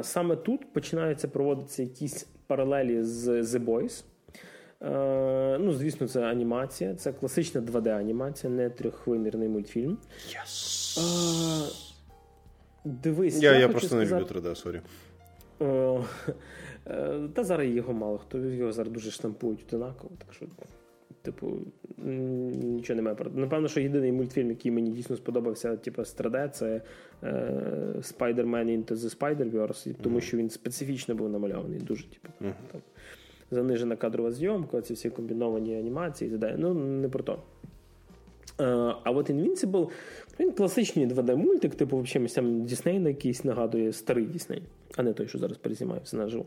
Саме 0.01 0.35
тут 0.35 0.73
починаються 0.73 1.27
проводитися 1.27 1.83
якісь 1.83 2.27
паралелі 2.47 3.03
з 3.03 3.27
The 3.27 3.65
Boys. 3.65 4.03
Е, 4.81 5.57
ну, 5.59 5.73
звісно, 5.73 6.07
це 6.07 6.21
анімація, 6.21 6.95
це 6.95 7.13
класична 7.13 7.61
2D-анімація, 7.61 8.49
не 8.49 8.69
трьохвимірний 8.69 9.49
мультфільм. 9.49 9.97
Yes. 10.27 10.99
Е, 10.99 11.71
дивись, 12.85 13.41
я, 13.41 13.51
я, 13.51 13.59
я 13.59 13.67
хочу 13.67 13.71
просто 13.71 13.87
сказати... 13.87 14.15
не 14.15 14.21
люблю 14.21 14.49
3D, 14.49 14.55
сорі. 14.55 14.81
Е, 15.61 15.65
е, 16.87 17.19
Та 17.33 17.43
зараз 17.43 17.67
його 17.67 17.93
мало 17.93 18.17
хто 18.17 18.37
його 18.37 18.71
зараз 18.71 18.93
дуже 18.93 19.11
штампують 19.11 19.63
одинаково, 19.67 20.11
так 20.17 20.33
що, 20.33 20.45
типу, 21.21 21.57
нічого 21.97 22.95
немає. 22.95 23.15
про- 23.15 23.31
Напевно, 23.35 23.67
що 23.67 23.79
єдиний 23.79 24.11
мультфільм, 24.11 24.49
який 24.49 24.71
мені 24.71 24.89
дійсно 24.91 25.15
сподобався, 25.15 25.75
типу, 25.77 26.05
з 26.05 26.15
3D, 26.17 26.49
це 26.49 26.81
е, 27.23 27.31
Spider-Man 27.97 28.65
Into 28.65 28.93
the 28.95 29.17
Spider-Verse, 29.19 29.93
тому 30.01 30.21
що 30.21 30.37
він 30.37 30.49
специфічно 30.49 31.15
був 31.15 31.29
намальований, 31.29 31.79
дуже, 31.79 32.03
типу, 32.03 32.29
так. 32.71 32.81
Занижена 33.51 33.95
кадрова 33.95 34.31
зйомка, 34.31 34.81
ці 34.81 34.93
всі 34.93 35.09
комбіновані 35.09 35.77
анімації 35.77 36.27
і 36.27 36.31
так 36.31 36.39
далі. 36.39 36.55
Ну, 36.57 36.73
не 36.73 37.09
про 37.09 37.23
то. 37.23 37.33
Е, 38.59 38.63
А 39.03 39.11
от 39.11 39.29
Invincible, 39.29 39.89
він 40.39 40.51
класичний 40.51 41.07
2D-мультик, 41.07 41.69
типу, 41.75 41.97
взагалі 41.97 42.23
місцями 42.23 42.59
Дісней 42.65 42.99
на 42.99 43.09
якийсь 43.09 43.43
нагадує 43.43 43.93
старий 43.93 44.25
Дісней, 44.25 44.63
а 44.97 45.03
не 45.03 45.13
той, 45.13 45.27
що 45.27 45.37
зараз 45.37 45.57
перезнімає 45.57 46.01
все 46.03 46.17
наживо. 46.17 46.45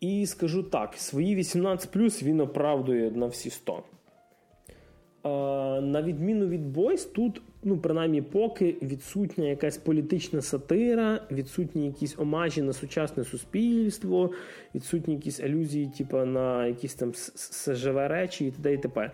І 0.00 0.26
скажу 0.26 0.62
так: 0.62 0.94
свої 0.94 1.34
18 1.34 2.22
він 2.22 2.40
оправдує 2.40 3.10
на 3.10 3.26
всі 3.26 3.50
100. 3.50 3.82
Е, 5.24 5.28
на 5.80 6.02
відміну 6.02 6.46
від 6.46 6.76
Boys, 6.76 7.12
тут, 7.12 7.42
ну, 7.64 7.78
принаймні, 7.78 8.22
поки 8.22 8.76
відсутня 8.82 9.44
якась 9.48 9.78
політична 9.78 10.42
сатира, 10.42 11.20
відсутні 11.30 11.86
якісь 11.86 12.18
омажі 12.18 12.62
на 12.62 12.72
сучасне 12.72 13.24
суспільство, 13.24 14.30
відсутні 14.74 15.14
якісь 15.14 15.40
алюзії, 15.40 15.90
типу, 15.98 16.16
на 16.16 16.66
якісь 16.66 16.94
там 16.94 17.12
СЖВ 17.14 17.96
речі 17.96 18.46
і 18.46 18.50
т.д. 18.50 18.72
і 18.72 18.78
т.п. 18.78 19.10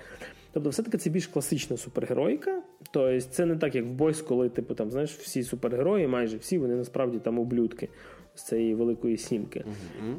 Тобто, 0.53 0.70
все-таки 0.70 0.99
це 0.99 1.11
більш 1.11 1.26
класична 1.26 1.76
супергеройка. 1.76 2.62
Тобто, 2.91 3.20
це 3.20 3.47
не 3.47 3.57
так, 3.57 3.74
як 3.74 3.84
в 3.84 3.91
Бойс, 3.91 4.22
коли, 4.22 4.49
типу, 4.49 4.74
там, 4.74 4.91
знаєш, 4.91 5.11
всі 5.11 5.43
супергерої, 5.43 6.07
майже 6.07 6.37
всі, 6.37 6.59
вони 6.59 6.74
насправді 6.74 7.18
там 7.18 7.39
ублюдки 7.39 7.89
з 8.37 8.43
цієї 8.43 8.74
великої 8.74 9.16
сімки. 9.16 9.64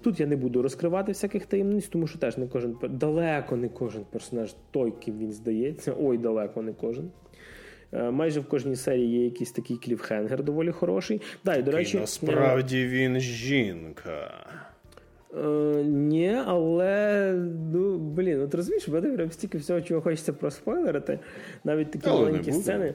Тут 0.04 0.20
я 0.20 0.28
не 0.28 0.36
буду 0.36 0.62
розкривати 0.62 1.12
всяких 1.12 1.46
таємниць, 1.46 1.88
тому 1.88 2.08
що 2.08 2.20
теж 2.20 2.38
не 2.38 2.48
кожен 2.48 2.76
далеко 2.90 3.56
не 3.56 3.70
кожен 3.70 4.02
персонаж 4.12 4.56
той, 4.72 4.94
ким 5.00 5.18
він 5.20 5.32
здається. 5.32 5.94
Ой, 6.00 6.18
далеко 6.18 6.62
не 6.62 6.74
кожен. 6.74 7.12
Е, 7.94 8.12
Майже 8.12 8.40
в 8.40 8.46
кожній 8.46 8.76
серії 8.76 9.20
є 9.20 9.26
якийсь 9.26 9.52
такий 9.52 9.78
кліфхенгер 9.78 10.44
доволі 10.44 10.72
хороший. 10.72 11.22
Да, 11.46 11.56
і, 11.56 11.64
до 11.64 11.72
речі, 11.72 11.98
Насправді 11.98 12.88
він 12.88 13.20
жінка. 13.20 14.34
Е, 15.38 15.84
ні, 15.84 16.36
але 16.46 17.34
ну 17.74 17.98
блін, 17.98 18.42
от 18.42 18.56
розумієш, 18.56 18.88
мене 18.88 19.10
прям 19.12 19.32
стільки 19.32 19.58
всього, 19.58 19.82
чого 19.82 20.02
хочеться 20.02 20.34
проспойлерити. 20.34 21.20
Навіть 21.64 21.92
такі 21.92 22.10
Але 22.10 22.26
маленькі 22.26 22.52
буде. 22.52 22.62
сцени. 22.64 22.94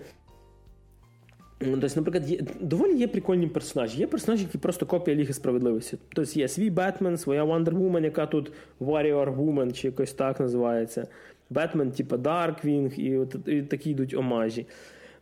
Тобто, 1.65 1.89
наприклад, 1.97 2.31
є, 2.31 2.41
доволі 2.61 2.99
є 2.99 3.09
прикольні 3.09 3.47
персонажі. 3.47 3.99
Є 3.99 4.07
персонажі, 4.07 4.45
які 4.45 4.59
просто 4.59 4.87
копія 4.87 5.17
Ліги 5.17 5.33
справедливості. 5.33 5.99
Тобто 6.09 6.41
є 6.41 6.49
свій 6.49 6.71
Бетмен, 6.71 7.17
своя 7.19 7.45
Wonder 7.45 7.73
Woman, 7.73 8.05
яка 8.05 8.27
тут 8.27 8.53
Warrior 8.81 9.37
Woman, 9.37 9.73
чи 9.73 9.89
якось 9.89 10.13
так 10.13 10.41
називається. 10.41 11.07
Бетмен, 11.51 11.91
типа 11.91 12.17
Darkwing, 12.17 13.01
і, 13.01 13.17
от, 13.19 13.37
і 13.47 13.63
такі 13.63 13.91
йдуть 13.91 14.15
омажі. 14.15 14.67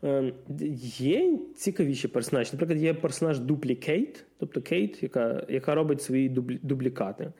Ем, 0.03 0.33
Є 0.99 1.39
цікавіші 1.57 2.09
персонажі. 2.09 2.51
Наприклад, 2.53 2.83
є 2.83 2.95
персонаж 2.95 3.41
Кейт, 3.81 4.25
тобто 4.39 4.63
Кейт, 4.63 5.03
яка, 5.03 5.47
яка 5.49 5.75
робить 5.75 6.03
свої 6.03 6.29
дублі, 6.29 6.59
дублікати. 6.63 7.33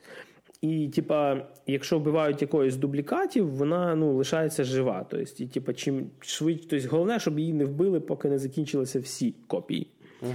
І, 0.61 0.89
типа, 0.89 1.47
якщо 1.67 1.99
вбивають 1.99 2.41
якоїсь 2.41 2.75
дублікатів, 2.75 3.49
вона 3.49 3.95
ну, 3.95 4.13
лишається 4.13 4.63
жива. 4.63 5.05
Тобто, 5.09 5.43
і, 5.43 5.47
типа, 5.47 5.73
чим 5.73 6.09
швидше, 6.19 6.67
тобто, 6.69 6.87
головне, 6.89 7.19
щоб 7.19 7.39
її 7.39 7.53
не 7.53 7.65
вбили, 7.65 7.99
поки 7.99 8.29
не 8.29 8.39
закінчилися 8.39 8.99
всі 8.99 9.35
копії. 9.47 9.87
Угу. 10.21 10.31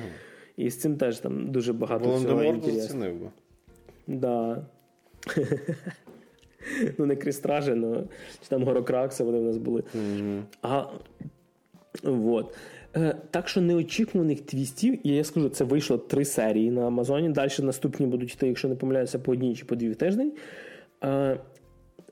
І 0.56 0.70
з 0.70 0.80
цим 0.80 0.96
теж 0.96 1.18
там 1.18 1.50
дуже 1.50 1.72
багато 1.72 2.16
всього 2.16 2.44
інтересного. 2.44 3.12
би. 3.12 3.30
Да. 4.06 4.66
ну, 6.98 7.06
не 7.06 7.16
Крістражі, 7.16 7.70
але 7.72 8.02
чи 8.42 8.48
там 8.48 8.64
Горокракса 8.64 9.24
вони 9.24 9.38
в 9.38 9.42
нас 9.42 9.56
були. 9.56 9.82
А, 10.62 10.84
вот. 12.02 12.56
Е, 12.96 13.16
Так 13.30 13.48
що 13.48 13.60
неочікуваних 13.60 14.40
твістів, 14.40 15.06
і 15.06 15.10
я 15.10 15.24
скажу, 15.24 15.48
це 15.48 15.64
вийшло 15.64 15.98
три 15.98 16.24
серії 16.24 16.70
на 16.70 16.86
Амазоні. 16.86 17.28
Далі 17.30 17.50
наступні 17.62 18.06
будуть 18.06 18.32
йти, 18.34 18.46
якщо 18.48 18.68
не 18.68 18.74
помиляюся, 18.74 19.18
по 19.18 19.32
одній 19.32 19.54
чи 19.56 19.64
по 19.64 19.76
дві 19.76 19.90
в 19.90 19.96
тиждень. 19.96 20.32
Е, 21.04 21.38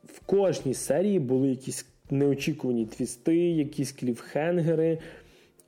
В 0.05 0.21
кожній 0.27 0.75
серії 0.75 1.19
були 1.19 1.49
якісь 1.49 1.87
неочікувані 2.11 2.87
твісти, 2.87 3.37
якісь 3.37 3.93
кліфхенгери. 3.93 4.99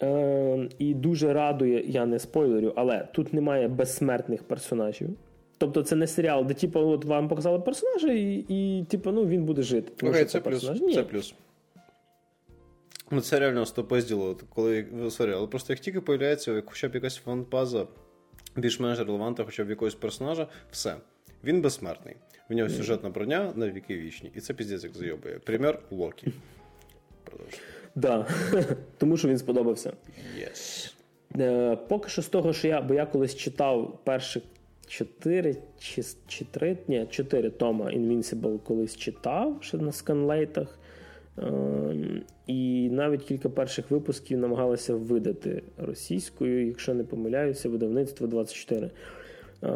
Е, 0.03 0.69
І 0.79 0.95
дуже 0.95 1.33
радує, 1.33 1.85
я 1.87 2.07
не 2.07 2.19
спойлерю, 2.19 2.73
але 2.77 3.09
тут 3.13 3.33
немає 3.33 3.69
безсмертних 3.69 4.43
персонажів. 4.43 5.09
Тобто 5.59 5.83
це 5.83 5.97
не 5.97 6.07
серіал, 6.07 6.45
де 6.45 6.55
типу, 6.55 6.81
от 6.81 7.05
вам 7.05 7.29
показали 7.29 7.59
персонажа, 7.61 8.13
і, 8.13 8.45
і 8.49 8.85
типу, 8.89 9.11
ну, 9.13 9.27
він 9.27 9.45
буде 9.45 9.63
жити. 9.63 9.93
тому 9.97 10.11
Окей, 10.13 10.23
що 10.23 10.31
це 10.33 10.41
плюс. 10.41 10.55
персонаж. 10.55 10.81
Ні. 10.81 10.95
Це 10.95 11.03
плюс. 11.03 11.35
Ну, 13.11 13.21
це 13.21 13.39
реально 13.39 13.67
стопизділо, 13.67 14.39
коли, 14.55 14.87
sorry, 15.11 15.33
але 15.33 15.47
просто 15.47 15.73
як 15.73 15.81
тільки 15.81 16.01
появляється 16.01 16.63
хоча 16.67 16.89
б 16.89 16.95
якась 16.95 17.17
фанбаза 17.17 17.87
більш-менш 18.57 18.99
релевантна, 18.99 19.45
хоча 19.45 19.65
б 19.65 19.71
якогось 19.71 19.95
персонажа, 19.95 20.49
все. 20.71 20.97
Він 21.45 21.61
безсмертний. 21.61 22.17
В 22.49 22.55
нього 22.55 22.71
сюжетна 22.71 23.11
броня 23.11 23.53
на 23.57 23.71
віки 23.71 23.97
вічні. 23.97 24.33
І 24.35 24.41
це 24.41 24.55
піздець 24.55 24.85
як 24.85 24.95
зайобує. 24.95 25.39
Пример 25.39 25.79
Локі. 25.91 26.33
Продовжуй. 27.25 27.61
Да. 27.95 28.27
Тому 28.99 29.17
що 29.17 29.29
він 29.29 29.39
сподобався. 29.39 29.93
Yes. 30.39 30.93
Е, 31.41 31.77
поки 31.77 32.09
що 32.09 32.23
з 32.23 32.29
того, 32.29 32.53
що 32.53 32.69
я, 32.69 32.81
бо 32.83 32.95
я 32.95 33.07
колись 33.07 33.37
читав 33.37 33.99
перші 34.05 34.43
чотири 34.87 35.57
чи, 35.79 36.03
чи 36.27 36.45
три, 36.45 36.79
ні, 36.89 37.07
чотири 37.11 37.51
тома 37.51 37.85
Invincible 37.85 38.59
колись 38.59 38.97
читав 38.97 39.59
ще 39.61 39.77
на 39.77 39.93
сканлейтах. 39.93 40.79
Е, 41.39 42.23
і 42.47 42.91
навіть 42.91 43.23
кілька 43.23 43.49
перших 43.49 43.91
випусків 43.91 44.39
намагалися 44.39 44.95
видати 44.95 45.63
російською, 45.77 46.67
якщо 46.67 46.95
не 46.95 47.05
помиляюся, 47.05 47.69
видавництво 47.69 48.27
24. 48.27 48.91
Е, 49.63 49.71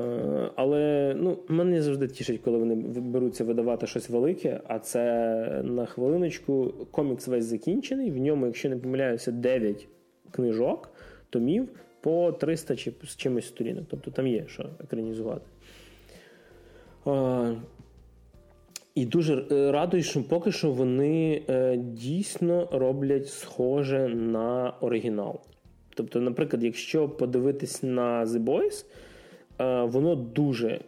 Але 0.56 1.14
ну, 1.18 1.38
мене 1.48 1.82
завжди 1.82 2.08
тішить, 2.08 2.40
коли 2.40 2.58
вони 2.58 2.74
беруться 3.00 3.44
видавати 3.44 3.86
щось 3.86 4.10
велике. 4.10 4.60
А 4.66 4.78
це 4.78 5.62
на 5.64 5.86
хвилиночку 5.86 6.74
комікс 6.90 7.28
весь 7.28 7.44
закінчений. 7.44 8.10
В 8.10 8.18
ньому, 8.18 8.46
якщо 8.46 8.68
не 8.68 8.76
помиляюся, 8.76 9.32
9 9.32 9.88
книжок, 10.30 10.92
томів 11.30 11.68
по 12.00 12.32
300 12.32 12.76
чи 12.76 12.92
з 13.04 13.16
чимось 13.16 13.46
сторінок. 13.46 13.84
Тобто 13.90 14.10
там 14.10 14.26
є 14.26 14.44
що 14.46 14.70
екранізувати. 14.84 15.46
І 19.00 19.06
дуже 19.06 19.44
е, 19.50 19.72
радий, 19.72 20.02
що 20.02 20.22
поки 20.22 20.52
що 20.52 20.70
вони 20.70 21.42
е, 21.48 21.76
дійсно 21.76 22.68
роблять 22.72 23.28
схоже 23.28 24.08
на 24.08 24.72
оригінал. 24.80 25.40
Тобто, 25.94 26.20
наприклад, 26.20 26.64
якщо 26.64 27.08
подивитись 27.08 27.82
на 27.82 28.24
The 28.24 28.44
Boys, 28.44 28.84
е, 29.60 29.84
воно 29.84 30.14
дуже 30.14 30.80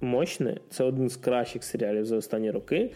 мощне. 0.00 0.56
Це 0.70 0.84
один 0.84 1.08
з 1.08 1.16
кращих 1.16 1.64
серіалів 1.64 2.04
за 2.04 2.16
останні 2.16 2.50
роки. 2.50 2.90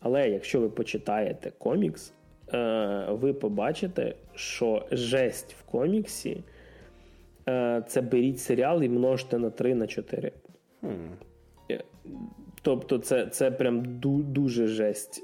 Але 0.00 0.28
якщо 0.28 0.60
ви 0.60 0.68
почитаєте 0.68 1.52
комікс, 1.58 2.12
е, 2.54 3.06
ви 3.10 3.32
побачите, 3.32 4.14
що 4.34 4.86
жесть 4.90 5.56
в 5.60 5.70
коміксі 5.70 6.44
е, 7.48 7.82
це 7.88 8.00
беріть 8.00 8.40
серіал 8.40 8.82
і 8.82 8.88
множте 8.88 9.38
на 9.38 9.50
3 9.50 9.74
на 9.74 9.86
4. 9.86 10.32
Е, 11.70 11.80
Тобто, 12.68 12.98
це, 12.98 13.26
це 13.26 13.50
прям 13.50 13.98
ду, 13.98 14.22
дуже 14.22 14.66
жесть. 14.66 15.22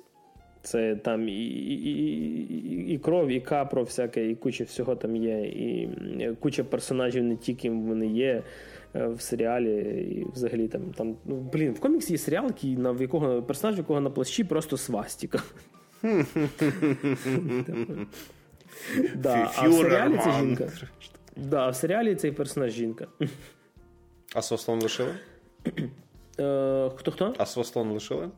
Це 0.62 0.96
там 0.96 1.28
і, 1.28 1.32
і, 1.32 1.74
і, 1.74 2.94
і 2.94 2.98
кров, 2.98 3.28
і 3.28 3.40
капро, 3.40 3.82
всяке, 3.82 4.30
і 4.30 4.34
куча 4.34 4.64
всього 4.64 4.96
там 4.96 5.16
є, 5.16 5.40
і 5.40 5.88
е, 6.20 6.36
куча 6.40 6.64
персонажів 6.64 7.24
не 7.24 7.36
ті, 7.36 7.54
ким 7.54 7.82
вони 7.82 8.06
є 8.06 8.42
е, 8.94 9.06
в 9.06 9.20
серіалі. 9.20 9.70
І 10.20 10.26
взагалі 10.34 10.68
там, 10.68 10.82
там 10.96 11.16
ну, 11.24 11.36
блін, 11.52 11.72
в 11.72 11.80
коміксі 11.80 12.12
є 12.12 12.18
серіал, 12.18 12.44
який, 12.44 12.76
на 12.76 12.90
в 12.90 13.00
якого 13.00 13.42
персонаж, 13.42 13.76
в 13.76 13.78
якого 13.78 14.00
на 14.00 14.10
плащі 14.10 14.44
просто 14.44 14.76
свастіка. 14.76 15.42
Да, 19.16 19.50
а 19.56 19.68
в 19.68 19.72
серіалі 19.72 20.20
це 20.24 20.32
жінка. 20.32 20.68
Да, 21.36 21.68
в 21.68 21.76
серіалі 21.76 22.14
цей 22.14 22.32
персонаж 22.32 22.72
жінка. 22.72 23.06
А 24.34 24.42
Свастон 24.42 24.82
лишили? 24.82 25.14
Е, 26.40 26.90
Хто 26.96 27.10
хто? 27.10 27.34
А 27.38 27.46
Свастон 27.46 27.90
лишили? 27.90 28.28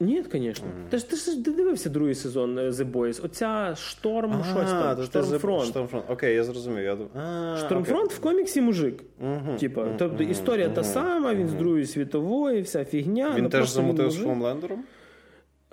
Ні, 0.00 0.24
звісно. 0.32 0.66
Mm. 0.66 0.88
Ти 0.88 0.98
ж 0.98 1.10
ти 1.10 1.16
ж 1.16 1.42
дивився 1.42 1.90
другий 1.90 2.14
сезон 2.14 2.58
е, 2.58 2.70
The 2.70 2.92
Boys. 2.92 3.24
Оця 3.24 3.74
шторм, 3.76 4.32
а, 4.40 4.44
щось 4.44 4.70
там. 4.70 5.04
Штормфронт. 5.04 5.64
Штормфронт. 5.64 6.04
Окей, 6.08 6.34
я 6.34 6.44
зрозумів. 6.44 6.84
Я... 6.84 6.96
А, 7.14 7.56
Штормфронт 7.56 8.04
окей. 8.04 8.16
в 8.16 8.20
коміксі 8.20 8.60
мужик. 8.60 9.02
Uh-huh, 9.24 9.58
Типа, 9.58 9.80
uh-huh, 9.80 9.96
тобто 9.98 10.22
історія 10.22 10.68
uh-huh, 10.68 10.74
та 10.74 10.84
сама, 10.84 11.34
він 11.34 11.48
з 11.48 11.52
Другої 11.52 11.86
світової, 11.86 12.62
вся 12.62 12.84
фігня. 12.84 13.32
Він 13.36 13.44
ну, 13.44 13.50
теж 13.50 13.68
замутив 13.68 14.10
з 14.10 14.22
Хомлендером? 14.22 14.84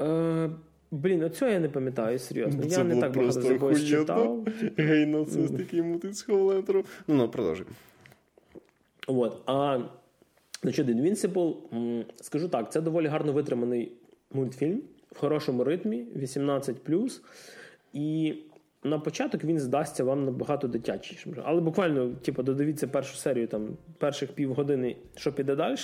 Е, 0.02 0.50
Блін, 0.92 1.24
оцього 1.24 1.52
я 1.52 1.60
не 1.60 1.70
пам'ятаю, 1.70 2.20
серйозно. 2.20 2.66
Це 2.66 2.78
я 2.78 2.84
не 2.84 3.02
так 3.02 3.16
багато 3.16 3.40
The 3.40 3.60
Boys 3.60 3.88
читав. 3.88 4.48
Гей, 4.78 5.06
нацист, 5.06 5.60
який 5.60 5.82
мутить 5.82 6.18
з 6.18 6.22
Хомлендером. 6.22 6.84
Ну, 7.08 7.16
ну, 7.16 7.30
продовжуй. 7.30 7.66
От, 9.08 9.42
а 9.46 9.80
Значить, 10.62 10.88
Invincible, 10.88 11.56
скажу 12.16 12.50
так, 12.50 12.72
це 12.72 12.82
доволі 12.82 13.08
гарно 13.08 13.34
витриманий 13.34 13.92
мультфільм 14.32 14.82
в 15.12 15.18
хорошому 15.20 15.64
ритмі, 15.64 16.06
18. 16.16 16.76
І 17.94 18.36
на 18.84 19.00
початок 19.00 19.44
він 19.44 19.60
здасться 19.60 20.04
вам 20.04 20.26
набагато 20.26 20.68
дитячішим. 20.68 21.36
Але 21.44 21.62
буквально, 21.62 22.10
типу, 22.10 22.44
додивіться 22.44 22.88
першу 22.88 23.16
серію 23.16 23.48
там 23.48 23.78
перших 23.98 24.32
півгодини, 24.32 24.96
що 25.16 25.34
піде 25.34 25.56
далі. 25.56 25.76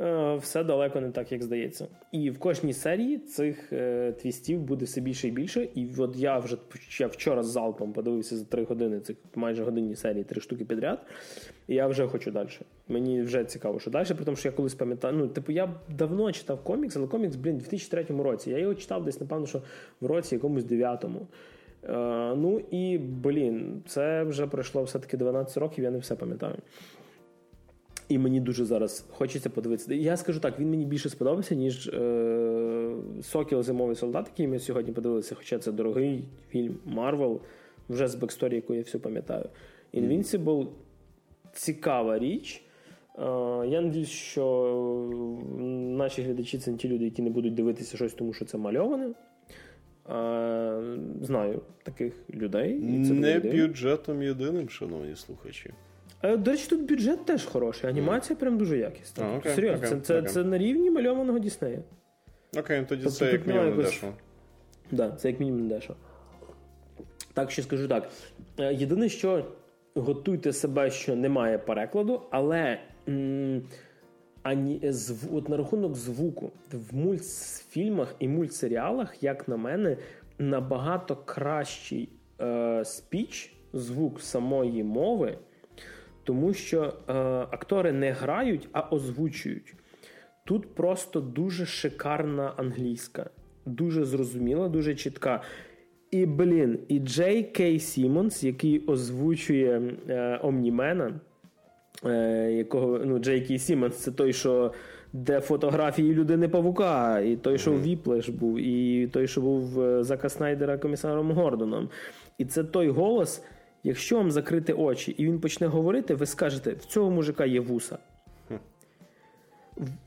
Е, 0.00 0.36
все 0.36 0.64
далеко 0.64 1.00
не 1.00 1.10
так, 1.10 1.32
як 1.32 1.42
здається. 1.42 1.86
І 2.12 2.30
в 2.30 2.38
кожній 2.38 2.72
серії 2.72 3.18
цих 3.18 3.72
е, 3.72 4.12
твістів 4.12 4.60
буде 4.60 4.84
все 4.84 5.00
більше 5.00 5.28
і 5.28 5.30
більше. 5.30 5.68
І 5.74 5.88
от 5.98 6.16
я 6.16 6.38
вже 6.38 6.56
я 6.98 7.06
вчора 7.06 7.42
з 7.42 7.46
залпом 7.46 7.92
подивився 7.92 8.36
за 8.36 8.44
три 8.44 8.64
години 8.64 9.00
цих 9.00 9.16
майже 9.34 9.64
годинні 9.64 9.96
серії, 9.96 10.24
три 10.24 10.40
штуки 10.40 10.64
підряд. 10.64 11.06
І 11.68 11.74
я 11.74 11.86
вже 11.86 12.06
хочу 12.06 12.30
далі. 12.30 12.48
Мені 12.88 13.22
вже 13.22 13.44
цікаво, 13.44 13.80
що 13.80 13.90
далі, 13.90 14.06
при 14.06 14.24
тому, 14.24 14.36
що 14.36 14.48
я 14.48 14.52
колись 14.52 14.74
пам'ятаю. 14.74 15.14
Ну, 15.14 15.28
типу, 15.28 15.52
я 15.52 15.74
давно 15.88 16.32
читав 16.32 16.64
комікс, 16.64 16.96
але 16.96 17.06
комікс, 17.06 17.36
блін, 17.36 17.56
в 17.56 17.58
2003 17.58 18.04
році. 18.22 18.50
Я 18.50 18.58
його 18.58 18.74
читав 18.74 19.04
десь, 19.04 19.20
напевно, 19.20 19.46
що 19.46 19.62
в 20.00 20.06
році 20.06 20.34
якомусь 20.34 20.64
дев'ятому. 20.64 21.26
Е, 21.84 21.90
ну 22.36 22.62
і 22.70 22.98
блін, 22.98 23.82
це 23.86 24.22
вже 24.22 24.46
пройшло 24.46 24.82
все-таки 24.82 25.16
12 25.16 25.56
років, 25.56 25.84
я 25.84 25.90
не 25.90 25.98
все 25.98 26.14
пам'ятаю. 26.14 26.56
І 28.10 28.18
мені 28.18 28.40
дуже 28.40 28.64
зараз 28.64 29.04
хочеться 29.10 29.50
подивитися. 29.50 29.94
Я 29.94 30.16
скажу 30.16 30.40
так, 30.40 30.58
він 30.58 30.70
мені 30.70 30.84
більше 30.84 31.08
сподобався, 31.08 31.54
ніж 31.54 31.88
е, 31.88 32.94
Сокіл 33.22 33.62
Зимовий 33.62 33.96
солдат, 33.96 34.26
який 34.32 34.48
ми 34.48 34.58
сьогодні 34.58 34.92
подивилися. 34.92 35.34
Хоча 35.34 35.58
це 35.58 35.72
дорогий 35.72 36.24
фільм 36.48 36.78
Марвел, 36.84 37.40
вже 37.88 38.08
з 38.08 38.14
backstory, 38.14 38.56
яку 38.56 38.74
я 38.74 38.80
всю 38.82 39.02
пам'ятаю. 39.02 39.48
Invincible 39.94 40.66
цікава 41.52 42.18
річ. 42.18 42.62
Е, 43.18 43.22
я 43.66 43.80
надіюсь, 43.80 44.08
що 44.08 44.74
наші 45.96 46.22
глядачі 46.22 46.58
це 46.58 46.70
не 46.70 46.76
ті 46.76 46.88
люди, 46.88 47.04
які 47.04 47.22
не 47.22 47.30
будуть 47.30 47.54
дивитися 47.54 47.96
щось, 47.96 48.14
тому 48.14 48.32
що 48.32 48.44
це 48.44 48.58
мальоване. 48.58 49.06
Е, 49.06 49.12
знаю 51.22 51.60
таких 51.82 52.14
людей. 52.34 52.78
І 52.78 53.04
це 53.04 53.12
не 53.12 53.38
бюджетом 53.38 54.22
єдиним, 54.22 54.68
шановні 54.68 55.16
слухачі. 55.16 55.70
До 56.22 56.50
речі, 56.50 56.66
тут 56.70 56.88
бюджет 56.88 57.24
теж 57.24 57.44
хороший. 57.44 57.90
Анімація 57.90 58.36
прям 58.36 58.58
дуже 58.58 58.78
якісна. 58.78 59.24
А, 59.24 59.36
окей, 59.36 59.54
Серйозно, 59.54 59.86
окей, 59.86 59.90
це, 59.90 60.00
це, 60.06 60.18
окей. 60.20 60.32
це 60.32 60.44
на 60.44 60.58
рівні 60.58 60.90
мальованого 60.90 61.38
Діснея. 61.38 61.82
Окей, 62.58 62.84
тоді 62.88 63.02
тобто, 63.02 63.18
це 63.18 63.32
як 63.32 63.46
мінімум 63.46 63.68
якось... 63.68 63.84
дешево. 63.84 64.12
Так, 64.12 64.98
да, 64.98 65.10
це 65.10 65.30
як 65.30 65.40
мінімум 65.40 65.68
дешево. 65.68 65.98
Так 67.34 67.50
що 67.50 67.62
скажу 67.62 67.88
так. 67.88 68.08
Е, 68.58 68.74
єдине, 68.74 69.08
що 69.08 69.44
готуйте 69.94 70.52
себе, 70.52 70.90
що 70.90 71.16
немає 71.16 71.58
перекладу, 71.58 72.22
але 72.30 72.78
м- 73.08 73.62
ані, 74.42 74.80
зв, 74.84 75.36
от 75.36 75.48
на 75.48 75.56
рахунок 75.56 75.94
звуку 75.96 76.50
в 76.72 76.96
мультфільмах 76.96 78.14
і 78.18 78.28
мультсеріалах, 78.28 79.22
як 79.22 79.48
на 79.48 79.56
мене, 79.56 79.96
набагато 80.38 81.16
кращий 81.16 82.08
е, 82.40 82.84
спіч, 82.84 83.52
звук 83.72 84.20
самої 84.20 84.82
мови 84.84 85.38
тому 86.24 86.54
що 86.54 86.82
е, 86.82 87.12
актори 87.50 87.92
не 87.92 88.10
грають, 88.10 88.68
а 88.72 88.88
озвучують. 88.90 89.74
Тут 90.44 90.74
просто 90.74 91.20
дуже 91.20 91.66
шикарна 91.66 92.52
англійська, 92.56 93.30
дуже 93.66 94.04
зрозуміла, 94.04 94.68
дуже 94.68 94.94
чітка. 94.94 95.42
І, 96.10 96.26
блін, 96.26 96.78
і 96.88 96.98
Джей 96.98 97.42
Кей 97.42 97.78
Сімонс, 97.78 98.44
який 98.44 98.86
озвучує 98.86 99.82
е, 100.08 100.40
Омнімена, 100.42 101.20
е, 102.04 102.52
якого 102.52 102.98
ну, 102.98 103.18
Джей 103.18 103.40
Кей 103.40 103.58
Сімонс 103.58 103.96
це 103.96 104.12
той, 104.12 104.32
що 104.32 104.72
де 105.12 105.40
фотографії 105.40 106.14
людини 106.14 106.48
Павука, 106.48 107.20
і 107.20 107.36
той, 107.36 107.58
що 107.58 107.70
mm-hmm. 107.70 107.82
Whiplash 107.82 108.28
був, 108.28 108.58
і 108.58 109.06
той, 109.06 109.26
що 109.26 109.40
був 109.40 109.80
е, 109.80 110.04
Зака 110.04 110.28
Снайдера 110.28 110.78
комісаром 110.78 111.32
Гордоном. 111.32 111.88
І 112.38 112.44
це 112.44 112.64
той 112.64 112.88
голос. 112.88 113.44
Якщо 113.84 114.16
вам 114.16 114.30
закрити 114.30 114.72
очі 114.72 115.10
і 115.10 115.24
він 115.24 115.40
почне 115.40 115.66
говорити, 115.66 116.14
ви 116.14 116.26
скажете, 116.26 116.72
в 116.72 116.84
цього 116.84 117.10
мужика 117.10 117.44
є 117.44 117.60
вуса. 117.60 117.98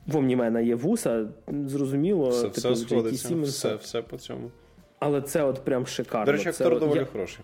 В 0.08 0.18
Омнімена 0.18 0.62
є 0.62 0.76
вуса, 0.76 1.28
зрозуміло, 1.66 2.30
все, 2.30 2.42
типу, 2.42 2.74
все 2.74 2.76
сходиться, 2.76 3.36
все, 3.36 3.76
все 3.76 4.02
по 4.02 4.18
цьому. 4.18 4.52
Але 5.00 5.22
це 5.22 5.44
от 5.44 5.66
прям 5.66 5.88
шикарно. 5.88 6.26
До 6.26 6.32
речі, 6.32 6.50
актор 6.50 6.80
доволі 6.80 7.00
я... 7.00 7.06
хороший. 7.06 7.44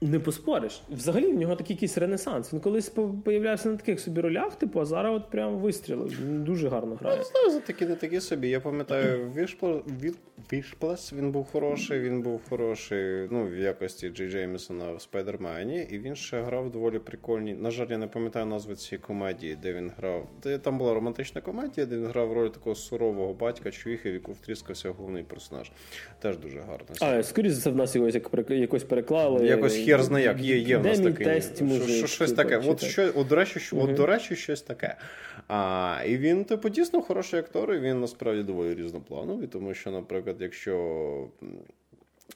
Не 0.00 0.20
поспориш. 0.20 0.82
Взагалі 0.90 1.32
в 1.32 1.38
нього 1.38 1.56
такий 1.56 1.76
якийсь 1.76 1.98
ренесанс. 1.98 2.52
Він 2.52 2.60
колись 2.60 2.88
появлявся 3.24 3.68
на 3.68 3.76
таких 3.76 4.00
собі 4.00 4.20
ролях, 4.20 4.54
типу, 4.54 4.80
а 4.80 4.84
зараз 4.84 5.16
от 5.16 5.30
прям 5.30 5.56
вистрілив. 5.56 6.20
Дуже 6.44 6.68
гарно 6.68 6.94
грає. 6.94 7.16
Я 7.16 7.22
не 7.22 7.28
знаю, 7.28 7.50
за 7.50 7.60
такі 7.60 7.86
не 7.86 7.96
такі 7.96 8.20
собі. 8.20 8.48
Я 8.48 8.60
пам'ятаю, 8.60 9.32
Вішплес 10.52 11.12
він 11.12 11.30
був 11.30 11.46
хороший, 11.52 12.00
він 12.00 12.22
був 12.22 12.40
хороший 12.48 13.28
ну, 13.30 13.46
в 13.46 13.56
якості 13.56 14.08
Джей 14.08 14.30
Джеймісона 14.30 14.92
в 14.92 15.02
Спайдермені, 15.02 15.86
і 15.90 15.98
він 15.98 16.16
ще 16.16 16.42
грав 16.42 16.70
доволі 16.70 16.98
прикольні. 16.98 17.54
На 17.54 17.70
жаль, 17.70 17.86
я 17.90 17.98
не 17.98 18.06
пам'ятаю 18.06 18.46
назву 18.46 18.74
цієї 18.74 19.02
комедії, 19.02 19.58
де 19.62 19.72
він 19.72 19.92
грав. 19.96 20.28
Там 20.62 20.78
була 20.78 20.94
романтична 20.94 21.40
комедія, 21.40 21.86
де 21.86 21.96
він 21.96 22.06
грав 22.06 22.32
роль 22.32 22.48
такого 22.48 22.76
сурового 22.76 23.34
батька, 23.34 23.70
чувіхи, 23.70 24.10
в 24.10 24.14
яку 24.14 24.32
втріскався 24.32 24.90
головний 24.90 25.22
персонаж. 25.22 25.70
Теж 26.20 26.36
дуже 26.36 26.60
гарно. 26.60 26.86
А, 27.00 27.22
скоріше 27.22 27.54
за 27.54 27.60
все, 27.60 27.70
в 27.70 27.76
нас 27.76 27.96
його 27.96 28.08
якось 28.48 28.84
переклали. 28.84 29.46
Якось 29.46 29.76
хер 29.76 30.02
зна 30.02 30.20
як, 30.20 30.40
є 30.40 30.58
є 30.58 30.76
в 30.76 30.84
нас 30.84 31.00
таке. 31.00 31.24
Тест, 31.24 31.62
мужик, 31.62 31.96
що, 31.96 32.06
щось 32.06 32.32
типу, 32.32 32.42
таке. 32.42 32.68
От, 32.70 32.84
що, 32.84 33.12
от, 33.14 33.28
до 33.28 33.36
речі, 33.36 33.60
що, 33.60 33.76
uh-huh. 33.76 33.90
от, 33.90 33.94
до 33.94 34.06
речі, 34.06 34.36
щось 34.36 34.62
таке. 34.62 34.96
А, 35.48 36.02
І 36.06 36.16
він, 36.16 36.44
типу, 36.44 36.68
дійсно 36.68 37.02
хороший 37.02 37.40
актор, 37.40 37.74
і 37.74 37.78
він 37.78 38.00
насправді 38.00 38.42
доволі 38.42 38.74
різноплановий, 38.74 39.48
тому 39.48 39.74
що, 39.74 39.90
наприклад, 39.90 40.36
якщо. 40.40 41.28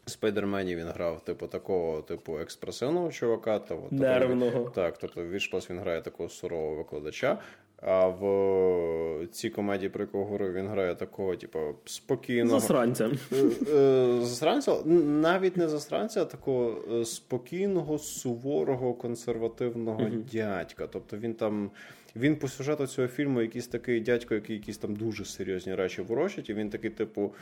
Спайдермені 0.06 0.76
він 0.76 0.86
грав, 0.86 1.24
типу, 1.24 1.46
такого, 1.46 2.02
типу, 2.02 2.38
експресивного 2.38 3.12
чувака. 3.12 3.58
То, 3.58 3.82
Нервного. 3.90 4.70
Так, 4.74 4.98
тобто 4.98 5.22
в 5.22 5.30
Вішплас 5.30 5.70
він 5.70 5.78
грає 5.78 6.02
такого 6.02 6.28
сурового 6.28 6.76
викладача. 6.76 7.38
А 7.82 8.06
в 8.06 9.26
цій 9.32 9.50
комедії, 9.50 9.88
про 9.88 10.04
яку 10.04 10.18
говорю, 10.18 10.52
він 10.52 10.68
грає 10.68 10.94
такого, 10.94 11.36
типу, 11.36 11.58
спокійного. 11.84 12.60
Засранця. 12.60 13.10
Е, 13.32 13.36
е, 13.74 14.20
засранця, 14.20 14.76
навіть 14.84 15.56
не 15.56 15.68
засранця, 15.68 16.22
а 16.22 16.24
такого 16.24 16.82
е, 16.92 17.04
спокійного, 17.04 17.98
суворого, 17.98 18.94
консервативного 18.94 20.08
дядька. 20.32 20.86
Тобто 20.86 21.16
він 21.16 21.34
там. 21.34 21.70
Він 22.16 22.36
по 22.36 22.48
сюжету 22.48 22.86
цього 22.86 23.08
фільму 23.08 23.42
якийсь 23.42 23.66
такий 23.66 24.00
дядько, 24.00 24.34
який 24.34 24.56
якісь 24.56 24.78
там 24.78 24.96
дуже 24.96 25.24
серйозні 25.24 25.74
речі 25.74 26.02
ворочить, 26.02 26.50
і 26.50 26.54
він 26.54 26.70
такий, 26.70 26.90
типу, 26.90 27.34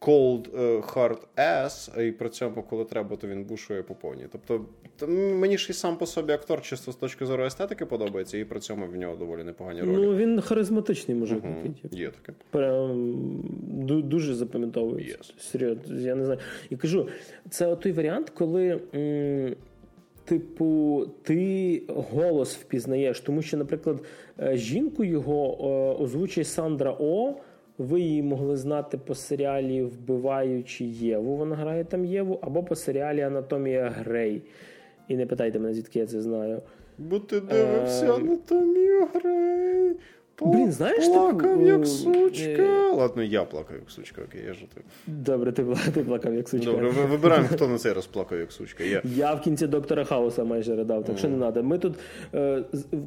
cold 0.00 0.50
uh, 0.50 0.94
hard 0.94 1.18
ass, 1.36 2.02
і 2.02 2.12
при 2.12 2.28
цьому, 2.28 2.62
коли 2.62 2.84
треба, 2.84 3.16
то 3.16 3.28
він 3.28 3.44
бушує 3.44 3.82
по 3.82 3.94
повній. 3.94 4.26
Тобто 4.32 4.66
мені 5.08 5.58
ж 5.58 5.66
і 5.70 5.72
сам 5.72 5.96
по 5.96 6.06
собі 6.06 6.32
актор 6.32 6.62
чисто 6.62 6.92
з 6.92 6.96
точки 6.96 7.26
зору 7.26 7.44
естетики 7.44 7.86
подобається, 7.86 8.38
і 8.38 8.44
при 8.44 8.60
цьому 8.60 8.86
в 8.86 8.96
нього 8.96 9.16
доволі 9.16 9.44
непогані 9.44 9.80
ролі. 9.80 9.96
Ну 9.96 10.16
він 10.16 10.40
харизматичний 10.40 11.16
мужик. 11.16 11.44
Uh-huh. 11.44 11.96
Є 11.96 12.10
таке. 12.10 12.38
Прям 12.50 13.22
дуже 13.86 14.34
запам'ятовується. 14.34 15.18
Yes. 15.18 15.40
Серйозно, 15.40 16.00
я 16.00 16.14
не 16.14 16.24
знаю. 16.24 16.40
І 16.70 16.76
кажу, 16.76 17.08
це 17.50 17.76
той 17.76 17.92
варіант, 17.92 18.30
коли. 18.30 18.80
М- 18.94 19.56
Типу, 20.30 21.06
ти 21.22 21.82
голос 21.88 22.56
впізнаєш, 22.56 23.20
тому 23.20 23.42
що, 23.42 23.56
наприклад, 23.56 24.00
е, 24.40 24.56
жінку 24.56 25.04
його 25.04 25.58
е, 25.60 26.02
озвучує 26.02 26.44
Сандра 26.44 26.96
О. 27.00 27.34
Ви 27.78 28.00
її 28.00 28.22
могли 28.22 28.56
знати 28.56 28.98
по 28.98 29.14
серіалі 29.14 29.82
Вбиваючи 29.82 30.84
Єву. 30.84 31.36
Вона 31.36 31.56
грає 31.56 31.84
там 31.84 32.04
Єву, 32.04 32.38
або 32.42 32.62
по 32.62 32.76
серіалі 32.76 33.20
Анатомія 33.20 33.88
Грей. 33.88 34.42
І 35.08 35.16
не 35.16 35.26
питайте 35.26 35.58
мене, 35.58 35.74
звідки 35.74 35.98
я 35.98 36.06
це 36.06 36.20
знаю. 36.20 36.62
Бо 36.98 37.18
ти 37.18 37.40
дивився 37.40 38.06
е... 38.06 38.12
Анатомію 38.12 39.08
Грей. 39.14 39.96
Блін, 40.40 40.72
знаєш, 40.72 41.06
плакав 41.06 41.38
таку, 41.38 41.62
як 41.66 41.82
е, 41.82 41.86
сучка. 41.86 42.90
Ладно, 42.92 43.22
я 43.22 43.44
плакав 43.44 43.76
як 43.76 43.90
сучка, 43.90 44.22
окей, 44.22 44.40
я 44.46 44.54
жартую. 44.54 44.84
Добре, 45.06 45.52
ти, 45.52 45.64
ти 45.94 46.00
плакав 46.00 46.34
як 46.34 46.48
сучка. 46.48 46.70
Добре, 46.70 46.90
ви- 46.90 47.04
вибираємо, 47.06 47.48
хто 47.52 47.68
на 47.68 47.78
цей 47.78 47.92
раз 47.92 48.06
плакав 48.06 48.38
як 48.38 48.52
сучка. 48.52 48.84
Я. 48.84 49.02
Я 49.04 49.34
в 49.34 49.40
кінці 49.40 49.66
доктора 49.66 50.04
Хауса 50.04 50.44
майже 50.44 50.76
ридав, 50.76 51.04
так 51.04 51.18
що 51.18 51.28
не 51.28 51.38
треба. 51.38 51.62
Ми 51.62 51.78
тут 51.78 51.94
е, 52.34 52.62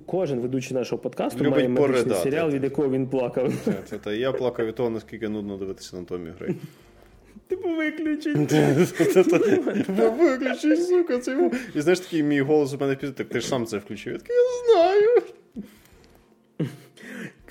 кожен 0.05 0.39
ведучий 0.39 0.77
нашого 0.77 1.01
подкасту 1.01 1.39
Любить 1.39 1.51
має 1.51 1.69
медичний 1.69 1.93
поридати. 2.03 2.23
серіал, 2.23 2.49
від 2.49 2.63
якого 2.63 2.89
він 2.89 3.07
плакав. 3.07 3.53
Це, 3.65 3.73
це, 3.86 3.97
та 3.97 4.13
я 4.13 4.31
плакав 4.31 4.65
від 4.65 4.75
того, 4.75 4.89
наскільки 4.89 5.29
нудно 5.29 5.57
дивитися 5.57 5.97
на 5.97 6.03
Томі 6.03 6.29
Грей. 6.39 6.55
Типу 7.47 7.69
виключить. 7.69 8.53
Виключи, 9.89 10.77
сука, 10.77 11.17
це. 11.19 11.51
І 11.75 11.81
знаєш, 11.81 11.99
такий 11.99 12.23
мій 12.23 12.41
голос 12.41 12.73
у 12.73 12.77
мене 12.77 12.95
під 12.95 13.15
так 13.15 13.27
ти 13.27 13.39
ж 13.39 13.47
сам 13.47 13.65
це 13.65 13.77
включив. 13.77 14.13
Я 14.13 14.73
знаю. 14.75 15.21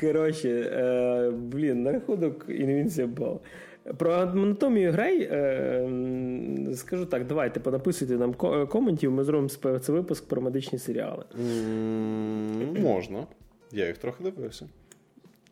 Коротше, 0.07 0.49
е, 0.51 1.31
блін, 1.31 1.83
на 1.83 1.93
рахунок 1.93 2.49
Invincible. 2.49 3.39
Про 3.97 4.13
анатомію 4.13 4.93
Грей 4.93 5.23
е, 5.23 5.89
скажу 6.75 7.07
так, 7.07 7.27
давайте 7.27 7.61
понаписуйте 7.61 8.15
нам 8.17 8.35
ко- 8.35 8.67
коментів, 8.67 9.13
ми 9.13 9.25
зробимо 9.25 9.49
випуск 9.89 10.29
про 10.29 10.43
медичні 10.43 10.79
серіали. 10.79 11.25
Можна. 12.83 13.27
Я 13.73 13.87
їх 13.87 13.99
трохи 13.99 14.25
дивився. 14.25 14.67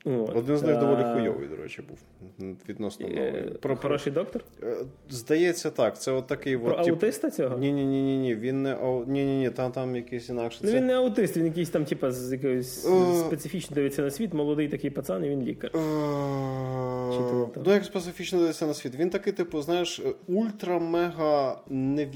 От. 0.05 0.37
Один 0.37 0.57
з 0.57 0.63
них 0.63 0.79
доволі 0.79 1.01
Е, 1.01 1.13
хуйовий, 1.15 1.49
до 1.49 1.57
речі, 1.57 1.83
був. 1.89 1.99
Відносно 2.69 3.09
новий. 3.09 3.23
е, 3.23 3.43
Про, 3.61 3.77
Хороший 3.77 4.13
доктор? 4.13 4.45
Е, 4.63 4.77
Здається, 5.09 5.71
так. 5.71 6.01
Це 6.01 6.13
от 6.13 6.27
такий 6.27 6.59
Про 6.59 6.73
от, 6.73 6.87
тип- 6.87 6.91
аутиста 6.91 7.31
цього? 7.31 7.59
Ні, 7.59 7.73
ні, 7.73 7.85
ні, 7.85 8.03
ні, 8.03 8.19
ні. 8.19 8.35
Він 8.35 8.63
не 8.63 8.75
ау... 8.75 9.05
ні, 9.07 9.25
ні, 9.25 9.39
ні, 9.39 9.51
там, 9.51 9.73
там 9.73 9.97
якийсь 9.97 10.29
інакше. 10.29 10.59
Ну 10.63 10.71
Це... 10.71 10.77
він 10.77 10.87
не 10.87 10.95
аутист, 10.95 11.37
він 11.37 11.47
якийсь 11.47 11.71
там, 11.71 11.85
типа, 11.85 12.11
з 12.11 12.33
якоюсь 12.33 12.87
специфічно 13.27 13.75
дивиться 13.75 14.03
на 14.03 14.11
світ, 14.11 14.35
молодий 14.35 14.69
такий 14.69 14.91
пацан, 14.91 15.25
і 15.25 15.29
він 15.29 15.43
лікар. 15.43 15.71
Ну, 17.65 17.73
як 17.73 17.85
специфічно 17.85 18.39
дивиться 18.39 18.67
на 18.67 18.75
світ. 18.75 18.95
Він 18.95 19.11
такий, 19.11 19.33
типу, 19.33 19.63
знаєш, 19.63 20.01
ультра-мега 20.29 21.57
не 21.69 22.09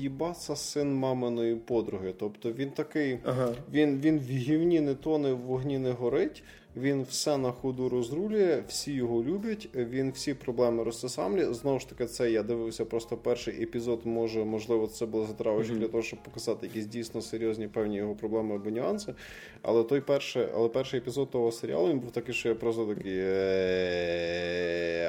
син 0.54 0.94
маминої 0.94 1.56
подруги. 1.56 2.14
Тобто 2.18 2.52
він 2.52 2.70
такий, 2.70 3.18
Ага. 3.24 3.48
він, 3.72 4.00
він 4.00 4.18
в 4.18 4.22
гівні 4.30 4.80
не 4.80 4.94
тоне, 4.94 5.32
в 5.32 5.38
вогні 5.38 5.78
не 5.78 5.90
горить. 5.90 6.42
Він 6.76 7.02
все 7.02 7.38
на 7.38 7.52
ходу 7.52 7.88
розрулює, 7.88 8.62
всі 8.68 8.92
його 8.92 9.22
люблять, 9.22 9.68
він 9.74 10.10
всі 10.10 10.34
проблеми 10.34 10.84
розсасамлює. 10.84 11.54
Знову 11.54 11.78
ж 11.78 11.88
таки, 11.88 12.06
це 12.06 12.30
я 12.30 12.42
дивився 12.42 12.84
просто 12.84 13.16
перший 13.16 13.62
епізод. 13.62 14.00
Може, 14.04 14.44
можливо, 14.44 14.86
це 14.86 15.06
було 15.06 15.26
затравочка 15.26 15.74
для 15.74 15.88
того, 15.88 16.02
щоб 16.02 16.22
показати 16.22 16.66
якісь 16.66 16.86
дійсно 16.86 17.20
серйозні 17.20 17.68
певні 17.68 17.96
його 17.96 18.14
проблеми 18.14 18.54
або 18.54 18.70
нюанси. 18.70 19.14
Але 19.62 19.84
той 19.84 20.00
перший, 20.00 20.46
але 20.54 20.68
перший 20.68 21.00
епізод 21.00 21.30
того 21.30 21.52
серіалу 21.52 21.88
він 21.88 21.98
був 21.98 22.10
такий, 22.10 22.34
що 22.34 22.48
я 22.48 22.54
просто 22.54 22.94
такий. 22.94 23.20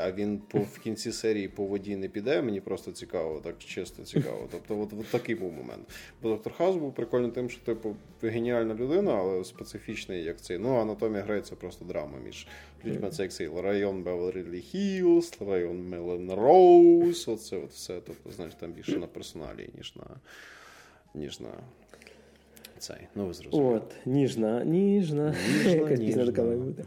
А 0.06 0.12
він 0.12 0.38
по 0.38 0.60
в 0.60 0.80
кінці 0.80 1.12
серії 1.12 1.48
по 1.48 1.64
воді 1.64 1.96
не 1.96 2.10
піде. 2.10 2.42
Мені 2.42 2.62
просто 2.62 2.92
цікаво, 2.92 3.42
так 3.44 3.58
чисто 3.58 4.04
цікаво. 4.04 4.48
Тобто, 4.52 4.80
от, 4.80 4.94
от 5.00 5.06
такий 5.06 5.36
був 5.36 5.52
момент. 5.52 5.84
Бо 6.22 6.30
доктор 6.30 6.54
Хаус 6.54 6.76
був 6.76 6.96
прикольний 6.96 7.32
тим, 7.32 7.50
що 7.50 7.62
типу 7.62 7.96
геніальна 8.22 8.74
людина, 8.74 9.14
але 9.14 9.44
специфічний, 9.44 10.24
як 10.24 10.42
цей. 10.42 10.58
Ну, 10.58 10.76
анатомія 10.76 11.24
гри 11.24 11.42
це 11.56 11.62
просто 11.62 11.86
драма 11.86 12.18
між 12.26 12.48
людьми. 12.86 13.10
Це 13.10 13.24
як 13.24 13.32
цей 13.32 13.50
район 13.62 14.04
Беверлі 14.04 14.62
Хіллз, 14.62 15.34
район 15.48 15.90
Мелроуз. 15.90 17.28
Оце 17.28 17.58
от 17.58 17.72
все. 17.72 18.02
Тобто, 18.06 18.32
знаєш, 18.32 18.54
там 18.60 18.72
більше 18.72 18.98
на 18.98 19.08
персоналі, 19.08 19.70
ніж 19.78 19.96
на 19.96 20.06
ніж 21.14 21.40
на 21.40 21.50
цей. 22.78 23.08
Ну, 23.16 23.26
ви 23.28 23.34
зрозуміли. 23.34 23.76
От, 23.76 23.96
ніжна, 24.06 24.64
ніжна. 24.64 25.36
Ніжна, 25.66 25.96
ніжна. 25.96 26.26
така 26.26 26.44
має 26.44 26.58
бути. 26.58 26.84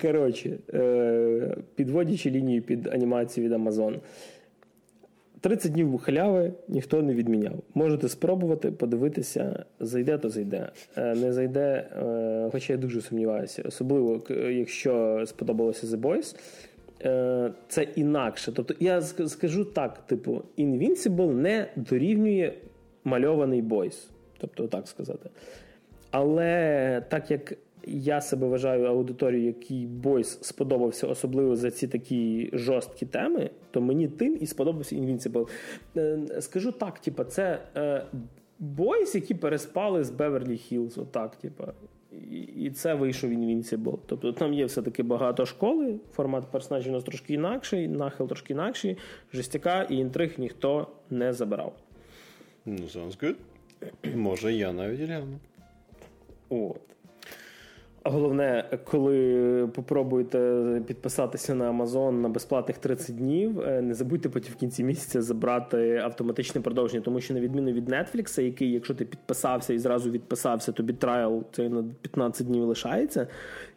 Коротше, 0.00 0.58
е, 0.74 1.56
підводячи 1.74 2.30
лінію 2.30 2.62
під 2.62 2.86
анімацію 2.86 3.46
від 3.46 3.52
Amazon. 3.52 4.00
30 5.44 5.72
днів 5.72 5.98
халяви 5.98 6.52
ніхто 6.68 7.02
не 7.02 7.14
відміняв. 7.14 7.52
Можете 7.74 8.08
спробувати, 8.08 8.70
подивитися, 8.70 9.64
зайде, 9.80 10.18
то 10.18 10.30
зайде. 10.30 10.68
Е, 10.96 11.14
Не 11.14 11.32
зайде, 11.32 11.90
е, 11.96 12.48
хоча 12.52 12.72
я 12.72 12.76
дуже 12.76 13.00
сумніваюся, 13.00 13.62
особливо 13.66 14.22
якщо 14.50 15.24
сподобалося 15.26 15.86
The 15.86 16.00
Boys. 16.00 16.36
Е, 17.04 17.52
Це 17.68 17.82
інакше. 17.82 18.52
Тобто, 18.52 18.74
я 18.80 19.02
скажу 19.02 19.64
так: 19.64 20.06
типу, 20.06 20.42
Invincible 20.58 21.32
не 21.32 21.66
дорівнює 21.76 22.52
мальований 23.04 23.62
Boys. 23.62 24.06
Тобто, 24.38 24.66
так 24.68 24.88
сказати. 24.88 25.30
Але 26.10 27.02
так 27.08 27.30
як 27.30 27.52
я 27.86 28.20
себе 28.20 28.46
вважаю 28.46 28.84
аудиторією, 28.86 29.46
якій 29.46 29.86
Boys 29.86 30.38
сподобався, 30.42 31.06
особливо 31.06 31.56
за 31.56 31.70
ці 31.70 31.88
такі 31.88 32.50
жорсткі 32.52 33.06
теми, 33.06 33.50
то 33.70 33.80
мені 33.80 34.08
тим 34.08 34.38
і 34.40 34.46
сподобався 34.46 34.96
Invincible. 34.96 35.48
Е, 35.96 36.18
Скажу 36.40 36.72
так, 36.72 36.98
типа, 36.98 37.24
це 37.24 37.58
Boys, 38.58 39.14
які 39.14 39.34
переспали 39.34 40.04
з 40.04 40.10
Беверлі 40.10 40.56
Хілз. 40.56 40.98
Отак, 40.98 41.36
типа. 41.36 41.72
І- 42.30 42.38
І 42.38 42.70
це 42.70 42.94
вийшов 42.94 43.30
Invincible. 43.30 43.98
Тобто 44.06 44.32
там 44.32 44.54
є 44.54 44.64
все-таки 44.64 45.02
багато 45.02 45.46
школи, 45.46 45.96
формат 46.12 46.44
персонажів 46.50 46.92
у 46.92 46.94
нас 46.94 47.04
трошки 47.04 47.34
інакший, 47.34 47.88
нахил 47.88 48.26
трошки 48.28 48.52
інакший, 48.52 48.96
жестяка 49.32 49.82
і 49.82 49.96
інтриг 49.96 50.34
ніхто 50.38 50.86
не 51.10 51.32
забирав. 51.32 51.72
Ну, 52.66 52.76
sounds 52.76 53.18
good. 53.24 53.34
Може, 54.16 54.52
я 54.52 54.72
навіть 54.72 55.00
гляну. 55.00 55.38
От. 56.48 56.80
Головне, 58.06 58.64
коли 58.84 59.68
попробуєте 59.74 60.82
підписатися 60.86 61.54
на 61.54 61.72
Amazon 61.72 62.10
на 62.10 62.28
безплатних 62.28 62.78
30 62.78 63.16
днів, 63.16 63.60
е, 63.60 63.82
не 63.82 63.94
забудьте 63.94 64.28
потім 64.28 64.52
в 64.52 64.56
кінці 64.56 64.84
місяця 64.84 65.22
забрати 65.22 65.96
автоматичне 65.96 66.60
продовження, 66.60 67.02
тому 67.02 67.20
що 67.20 67.34
на 67.34 67.40
відміну 67.40 67.72
від 67.72 67.88
Netflix, 67.88 68.40
який, 68.40 68.72
якщо 68.72 68.94
ти 68.94 69.04
підписався 69.04 69.72
і 69.72 69.78
зразу 69.78 70.10
відписався, 70.10 70.72
тобі 70.72 70.92
трайл 70.92 71.44
цей 71.52 71.68
на 71.68 71.84
15 72.02 72.46
днів 72.46 72.64
лишається. 72.64 73.26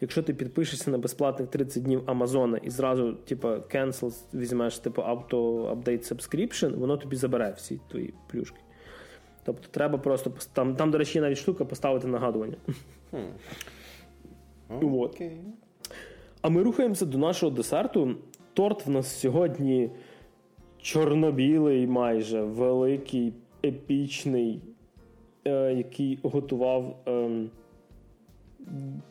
Якщо 0.02 0.24
ти 0.24 0.34
підпишешся 0.34 0.92
на 0.92 0.98
безплатних 0.98 1.50
30 1.50 1.84
днів 1.84 2.02
Amazon 2.06 2.58
і 2.64 2.70
зразу, 2.70 3.14
типу, 3.14 3.48
cancel, 3.48 4.14
візьмеш 4.34 4.80
типу 4.80 5.02
auto 5.02 5.72
update 5.76 6.14
subscription, 6.14 6.76
воно 6.76 6.98
тобі 6.98 7.16
забере 7.16 7.54
всі 7.58 7.80
твої 7.90 8.14
плюшки. 8.32 8.60
Тобто 9.44 9.68
треба 9.72 9.98
просто 9.98 10.34
там, 10.54 10.76
там, 10.76 10.92
до 10.92 10.98
речі, 10.98 11.22
навіть 11.22 11.38
штука 11.38 11.66
поставити 11.66 12.08
нагадування. 12.08 12.58
О, 14.70 15.02
От. 15.02 15.22
А 16.42 16.50
ми 16.50 16.64
рухаємося 16.64 17.06
до 17.06 17.18
нашого 17.18 17.52
десерту. 17.52 18.16
Торт 18.54 18.86
в 18.86 18.90
нас 18.90 19.20
сьогодні 19.20 19.90
чорно-білий, 20.82 21.88
майже 21.88 22.42
великий, 22.42 23.34
епічний, 23.66 24.62
е, 25.46 25.74
який 25.74 26.20
готував. 26.24 27.00
ем, 27.06 27.50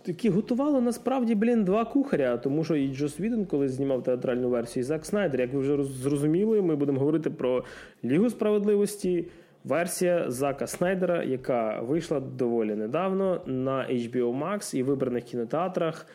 який 0.07 0.31
готувало 0.31 0.81
насправді, 0.81 1.35
блін, 1.35 1.65
два 1.65 1.85
кухаря, 1.85 2.37
тому 2.37 2.65
що 2.65 2.77
і 2.77 2.95
Джос 2.95 3.21
Віден, 3.21 3.47
коли 3.47 3.69
знімав 3.69 4.03
театральну 4.03 4.49
версію, 4.49 4.81
і 4.81 4.85
Зак 4.85 5.07
Снайдер, 5.07 5.41
як 5.41 5.53
ви 5.53 5.61
вже 5.61 5.85
зрозуміли, 5.85 6.63
ми 6.63 6.77
будемо 6.77 6.99
говорити 6.99 7.31
про 7.31 7.65
Лігу 8.05 8.31
справедливості. 8.31 9.27
Версія 9.67 10.31
Зака 10.31 10.67
Снайдера, 10.67 11.25
яка 11.25 11.81
вийшла 11.81 12.21
доволі 12.21 12.75
недавно 12.75 13.41
на 13.47 13.89
HBO 13.91 14.39
Max 14.39 14.77
і 14.77 14.83
вибраних 14.83 15.25
кінотеатрах, 15.25 16.07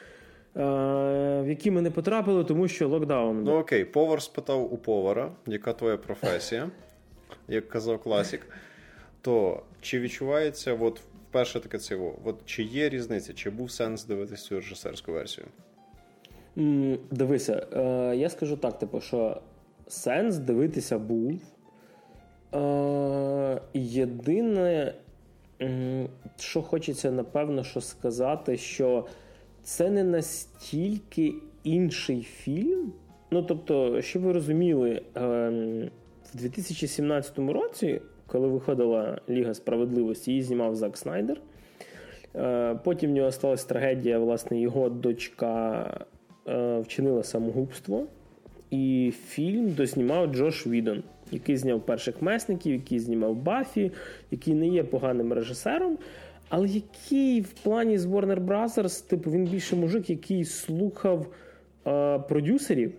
е, 0.56 0.62
в 1.41 1.45
які 1.47 1.72
ми 1.72 1.82
не 1.82 1.91
потрапили, 1.91 2.43
тому 2.43 2.68
що 2.68 2.89
локдаун. 2.89 3.43
Ну 3.43 3.58
окей, 3.58 3.86
повар 3.86 4.22
спитав 4.22 4.74
у 4.74 4.78
повара, 4.78 5.32
яка 5.47 5.74
твоя 5.74 5.97
професія, 5.97 6.70
як 7.47 7.70
казав 7.70 7.99
класік. 7.99 8.47
То 9.22 9.64
чи 9.82 9.99
відчувається, 9.99 10.78
от 10.82 11.02
вперше 11.30 11.60
таке 11.60 11.78
циво, 11.78 12.16
от 12.24 12.36
чи 12.45 12.64
є 12.64 12.89
різниця, 12.89 13.34
чи 13.34 13.49
був 13.49 13.72
сенс 13.72 14.06
дивитися 14.06 14.43
цю 14.43 14.56
режисерську 14.56 15.12
версію? 15.12 15.47
Дивися, 17.12 17.68
е, 17.74 18.16
я 18.16 18.30
скажу 18.30 18.58
так: 18.58 18.80
типу, 18.80 19.02
що 19.02 19.41
сенс 19.88 20.38
дивитися 20.38 20.99
був. 20.99 21.41
Е, 22.54 23.62
єдине, 23.74 24.93
що 26.39 26.62
хочеться, 26.62 27.12
напевно, 27.12 27.64
що 27.64 27.82
сказати, 27.82 28.58
що 28.58 29.06
це 29.64 29.89
не 29.89 30.04
настільки 30.04 31.34
інший 31.64 32.22
фільм. 32.22 32.93
Ну, 33.32 33.43
тобто, 33.43 34.02
щоб 34.02 34.22
ви 34.22 34.34
розуміли, 34.34 35.02
ем, 35.16 35.89
в 36.34 36.38
2017 36.38 37.39
році, 37.39 38.02
коли 38.28 38.47
виходила 38.47 39.22
Ліга 39.30 39.54
справедливості, 39.54 40.32
її 40.32 40.43
знімав 40.43 40.76
Зак 40.76 40.97
Снайдер. 40.97 41.41
Е, 42.36 42.80
Потім 42.84 43.12
в 43.12 43.14
нього 43.14 43.32
сталася 43.32 43.68
трагедія, 43.68 44.20
власне, 44.20 44.60
його 44.60 44.89
дочка 44.89 45.86
е, 46.47 46.80
вчинила 46.80 47.24
самогубство. 47.24 48.06
І 48.72 49.14
фільм 49.28 49.72
дознімав 49.72 50.34
Джош 50.34 50.68
Відон, 50.68 51.04
який 51.32 51.58
зняв 51.58 51.86
перших 51.86 52.22
месників, 52.22 52.74
який 52.74 53.00
знімав 53.00 53.36
Бафі, 53.36 53.92
який 54.32 54.54
не 54.54 54.68
є 54.68 54.84
поганим 54.84 55.34
режисером. 55.34 55.98
Але 56.50 56.68
який 56.68 57.42
в 57.42 57.50
плані 57.50 57.98
з 57.98 58.06
Warner 58.06 58.46
Brothers, 58.46 59.08
типу, 59.10 59.32
він 59.32 59.46
більше 59.46 59.76
мужик, 59.76 60.10
який 60.10 60.46
слухав 60.46 61.28
е, 61.88 62.20
продюсерів, 62.20 62.94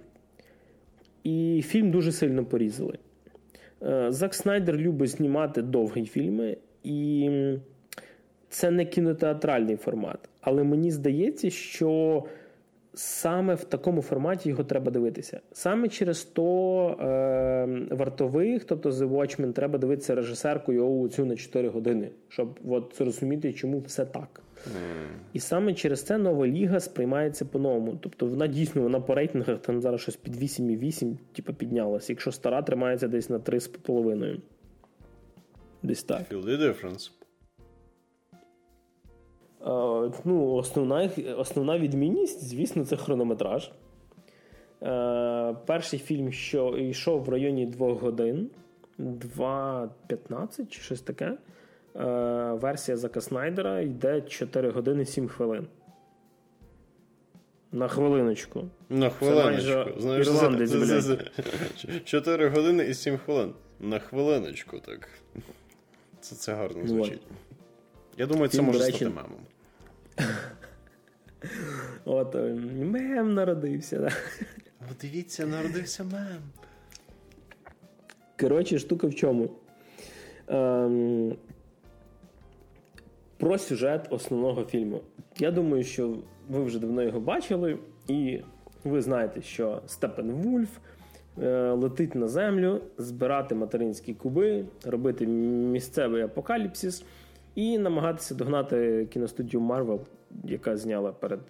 і 1.24 1.64
фільм 1.66 1.90
дуже 1.90 2.12
сильно 2.12 2.44
порізали. 2.44 2.98
Е, 3.82 4.06
Зак 4.12 4.34
Снайдер 4.34 4.76
любить 4.76 5.10
знімати 5.10 5.62
довгі 5.62 6.06
фільми, 6.06 6.56
і 6.84 7.30
це 8.48 8.70
не 8.70 8.84
кінотеатральний 8.84 9.76
формат. 9.76 10.28
Але 10.40 10.64
мені 10.64 10.90
здається, 10.90 11.50
що 11.50 12.24
саме 12.94 13.54
в 13.54 13.64
такому 13.64 14.02
форматі 14.02 14.48
його 14.48 14.64
треба 14.64 14.90
дивитися. 14.90 15.40
Саме 15.52 15.88
через 15.88 16.24
то 16.24 16.86
е, 17.00 17.94
вартових, 17.94 18.64
тобто 18.64 18.90
The 18.90 19.08
Watchmen, 19.08 19.52
треба 19.52 19.78
дивитися 19.78 20.14
режисеркою 20.14 21.08
цю 21.08 21.24
на 21.24 21.36
4 21.36 21.68
години, 21.68 22.10
щоб 22.28 22.60
от 22.68 22.94
зрозуміти, 22.98 23.52
чому 23.52 23.78
все 23.78 24.04
так. 24.04 24.40
Mm. 24.66 25.06
І 25.32 25.40
саме 25.40 25.74
через 25.74 26.02
це 26.02 26.18
нова 26.18 26.46
ліга 26.46 26.80
сприймається 26.80 27.44
по-новому. 27.44 27.98
Тобто 28.00 28.26
вона 28.26 28.46
дійсно 28.46 28.82
вона 28.82 29.00
по 29.00 29.14
рейтингах 29.14 29.58
там 29.58 29.80
зараз 29.80 30.00
щось 30.00 30.16
під 30.16 30.36
8,8 30.36 31.16
типу, 31.32 31.54
піднялась. 31.54 32.10
Якщо 32.10 32.32
стара 32.32 32.62
тримається 32.62 33.08
десь 33.08 33.30
на 33.30 33.38
3,5. 33.38 34.40
Десь 35.82 36.02
так. 36.02 36.32
Feel 36.32 36.44
the 36.44 36.58
difference. 36.60 37.10
Ну, 40.24 40.54
Основна 40.54 41.10
основна 41.38 41.78
відмінність, 41.78 42.44
звісно, 42.44 42.84
це 42.84 42.96
хронометраж. 42.96 43.70
Е, 44.82 45.56
перший 45.66 45.98
фільм, 45.98 46.32
що 46.32 46.76
йшов 46.78 47.24
в 47.24 47.28
районі 47.28 47.66
2 47.66 47.94
годин, 47.94 48.50
2.15 48.98 50.66
чи 50.68 50.80
щось 50.80 51.00
таке. 51.00 51.24
Е, 51.26 51.38
версія 52.52 52.96
Зака 52.96 53.20
Снайдера 53.20 53.80
йде 53.80 54.20
4 54.20 54.70
години 54.70 55.04
7 55.04 55.28
хвилин. 55.28 55.66
На 57.72 57.88
хвилиночку. 57.88 58.64
На 58.88 59.10
хвилиночку. 59.10 60.00
Знаєш, 60.00 60.26
Ірландець, 60.26 60.70
за, 60.70 61.00
за, 61.00 61.18
4 62.04 62.48
години 62.48 62.84
і 62.84 62.94
7 62.94 63.18
хвилин. 63.18 63.52
На 63.80 63.98
хвилиночку, 63.98 64.78
так. 64.78 65.08
Це 66.20 66.36
це 66.36 66.54
гарно 66.54 66.86
звучить. 66.86 67.22
Я 68.18 68.26
думаю, 68.26 68.48
це 68.48 68.56
Фільм, 68.56 68.66
може 68.66 68.78
речі... 68.78 68.96
стати 68.96 69.10
мемом. 69.10 69.40
От 72.04 72.34
е, 72.34 72.54
мем 72.84 73.34
народився. 73.34 73.98
Да? 73.98 74.10
О, 74.80 74.94
дивіться, 75.00 75.46
народився 75.46 76.04
мем. 76.04 76.42
Коротше, 78.40 78.78
штука 78.78 79.06
в 79.06 79.14
чому? 79.14 79.50
Ем, 80.48 81.36
Про 83.36 83.58
сюжет 83.58 84.06
основного 84.10 84.64
фільму. 84.64 85.00
Я 85.38 85.50
думаю, 85.50 85.84
що 85.84 86.16
ви 86.48 86.64
вже 86.64 86.78
давно 86.78 87.02
його 87.02 87.20
бачили, 87.20 87.78
і 88.08 88.40
ви 88.84 89.02
знаєте, 89.02 89.42
що 89.42 89.82
Степпенвульф 89.86 90.68
е, 91.42 91.70
летить 91.70 92.14
на 92.14 92.28
землю, 92.28 92.80
збирати 92.98 93.54
материнські 93.54 94.14
куби, 94.14 94.64
робити 94.84 95.26
місцевий 95.26 96.22
апокаліпсис 96.22 97.04
і 97.54 97.78
намагатися 97.78 98.34
догнати 98.34 99.06
кіностудію 99.10 99.60
Марвел 99.60 100.00
яка 100.44 100.76
зняла 100.76 101.12
перед 101.12 101.40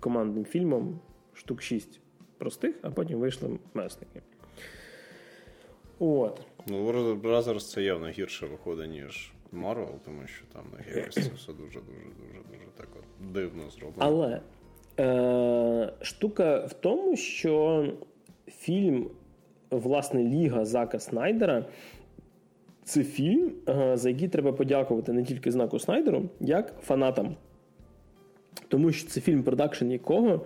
командним 0.00 0.44
фільмом 0.44 1.00
штук 1.34 1.62
6 1.62 2.00
простих, 2.38 2.74
а 2.82 2.90
потім 2.90 3.18
вийшли 3.18 3.58
месники. 3.74 4.22
От. 5.98 6.40
Ну, 6.66 6.86
Warner 6.86 7.20
Brothers 7.20 7.60
це 7.60 7.82
явно 7.82 8.08
гірше 8.08 8.46
виходить, 8.46 8.90
ніж 8.90 9.32
Marvel, 9.52 9.98
тому 10.04 10.26
що 10.26 10.44
там 10.52 10.62
на 10.72 11.00
якось 11.00 11.14
це 11.14 11.20
все 11.36 11.52
дуже-дуже 11.52 12.08
дуже 12.20 12.40
дуже 12.50 12.66
так 12.76 12.88
от 12.96 13.32
дивно 13.32 13.70
зроблено. 13.70 13.96
Але 13.98 14.40
е- 15.00 15.92
штука 16.02 16.66
в 16.66 16.72
тому, 16.72 17.16
що 17.16 17.86
фільм, 18.46 19.10
власне, 19.70 20.24
Ліга 20.24 20.64
Зака 20.64 21.00
Снайдера. 21.00 21.64
Це 22.84 23.04
фільм, 23.04 23.52
е, 23.68 23.96
за 23.96 24.08
який 24.08 24.28
треба 24.28 24.52
подякувати 24.52 25.12
не 25.12 25.24
тільки 25.24 25.50
знаку 25.50 25.78
Снайдеру, 25.78 26.22
як 26.40 26.74
фанатам 26.82 27.36
тому 28.68 28.92
що 28.92 29.08
це 29.08 29.20
фільм, 29.20 29.42
продакшн 29.42 29.90
якого 29.90 30.40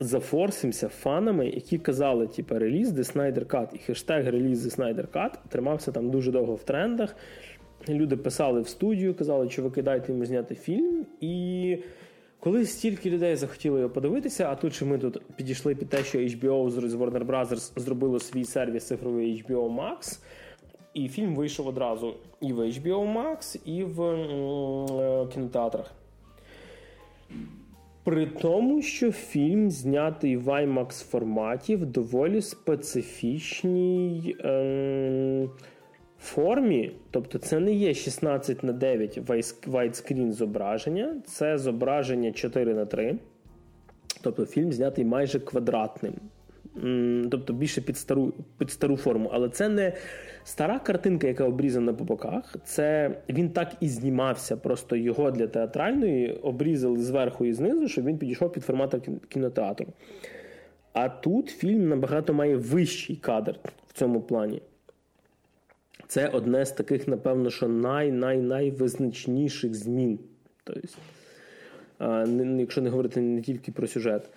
зафорсився 0.00 0.88
фанами, 0.88 1.46
які 1.46 1.78
казали, 1.78 2.26
типу, 2.26 2.58
реліз 2.58 2.92
The 2.92 3.16
Snyder 3.16 3.44
Cut. 3.44 3.74
І 3.74 3.78
хештег 3.78 4.28
реліз 4.30 4.66
The 4.66 4.78
Snyder 4.78 5.06
Cut 5.06 5.30
тримався 5.48 5.92
там 5.92 6.10
дуже 6.10 6.32
довго 6.32 6.54
в 6.54 6.62
трендах. 6.62 7.16
Люди 7.88 8.16
писали 8.16 8.60
в 8.60 8.68
студію, 8.68 9.14
казали, 9.14 9.50
що 9.50 9.62
ви 9.62 9.70
кидайте 9.70 10.12
йому 10.12 10.24
зняти 10.24 10.54
фільм. 10.54 11.06
І 11.20 11.78
коли 12.40 12.66
стільки 12.66 13.10
людей 13.10 13.36
захотіли 13.36 13.80
його 13.80 13.90
подивитися, 13.90 14.48
а 14.50 14.54
тут 14.54 14.74
ще 14.74 14.84
ми 14.84 14.98
тут 14.98 15.22
підійшли 15.36 15.74
під 15.74 15.88
те, 15.88 16.04
що 16.04 16.18
HBO 16.18 16.70
з 16.70 16.94
Warner 16.94 17.26
Brothers 17.26 17.80
зробило 17.80 18.20
свій 18.20 18.44
сервіс 18.44 18.86
цифровий 18.86 19.44
HBO 19.44 19.76
Max. 19.76 20.20
І 20.98 21.08
фільм 21.08 21.34
вийшов 21.34 21.66
одразу 21.66 22.14
і 22.40 22.52
в 22.52 22.60
HBO 22.60 23.14
Max, 23.16 23.60
і 23.64 23.84
в 23.84 24.02
е, 24.02 25.26
кінотеатрах. 25.34 25.92
При 28.04 28.26
тому, 28.26 28.82
що 28.82 29.12
фільм 29.12 29.70
знятий 29.70 30.36
в 30.36 30.48
IMAX 30.48 31.04
форматі 31.04 31.76
в 31.76 31.86
доволі 31.86 32.42
специфічній 32.42 34.36
е, 34.40 35.48
формі. 36.20 36.92
Тобто, 37.10 37.38
це 37.38 37.60
не 37.60 37.72
є 37.72 37.94
16 37.94 38.62
на 38.62 38.72
9 38.72 39.18
widescreen 39.18 40.30
зображення, 40.30 41.16
це 41.26 41.58
зображення 41.58 42.32
4 42.32 42.74
на 42.74 42.86
3. 42.86 43.18
Тобто 44.22 44.46
фільм 44.46 44.72
знятий 44.72 45.04
майже 45.04 45.40
квадратним. 45.40 46.14
Тобто 47.30 47.52
більше 47.52 47.80
під 47.80 47.96
стару 47.96 48.34
під 48.58 48.70
стару 48.70 48.96
форму. 48.96 49.30
Але 49.32 49.48
це 49.48 49.68
не 49.68 49.92
стара 50.44 50.78
картинка, 50.78 51.26
яка 51.26 51.44
обрізана 51.44 51.94
по 51.94 52.04
боках. 52.04 52.56
Це 52.64 53.10
він 53.28 53.50
так 53.50 53.72
і 53.80 53.88
знімався. 53.88 54.56
Просто 54.56 54.96
його 54.96 55.30
для 55.30 55.46
театральної 55.46 56.32
обрізали 56.32 56.98
зверху 56.98 57.44
і 57.44 57.52
знизу, 57.52 57.88
щоб 57.88 58.04
він 58.04 58.18
підійшов 58.18 58.52
під 58.52 58.64
формат 58.64 59.08
кінотеатру. 59.28 59.86
А 60.92 61.08
тут 61.08 61.48
фільм 61.48 61.88
набагато 61.88 62.34
має 62.34 62.56
вищий 62.56 63.16
кадр 63.16 63.54
в 63.88 63.92
цьому 63.92 64.20
плані. 64.20 64.62
Це 66.06 66.28
одне 66.28 66.66
з 66.66 66.72
таких, 66.72 67.08
напевно, 67.08 67.50
що 67.50 67.68
най-най-найвизначніших 67.68 69.74
змін. 69.74 70.18
Тобто, 70.64 70.88
якщо 72.58 72.82
не 72.82 72.90
говорити 72.90 73.20
не 73.20 73.42
тільки 73.42 73.72
про 73.72 73.86
сюжет. 73.86 74.30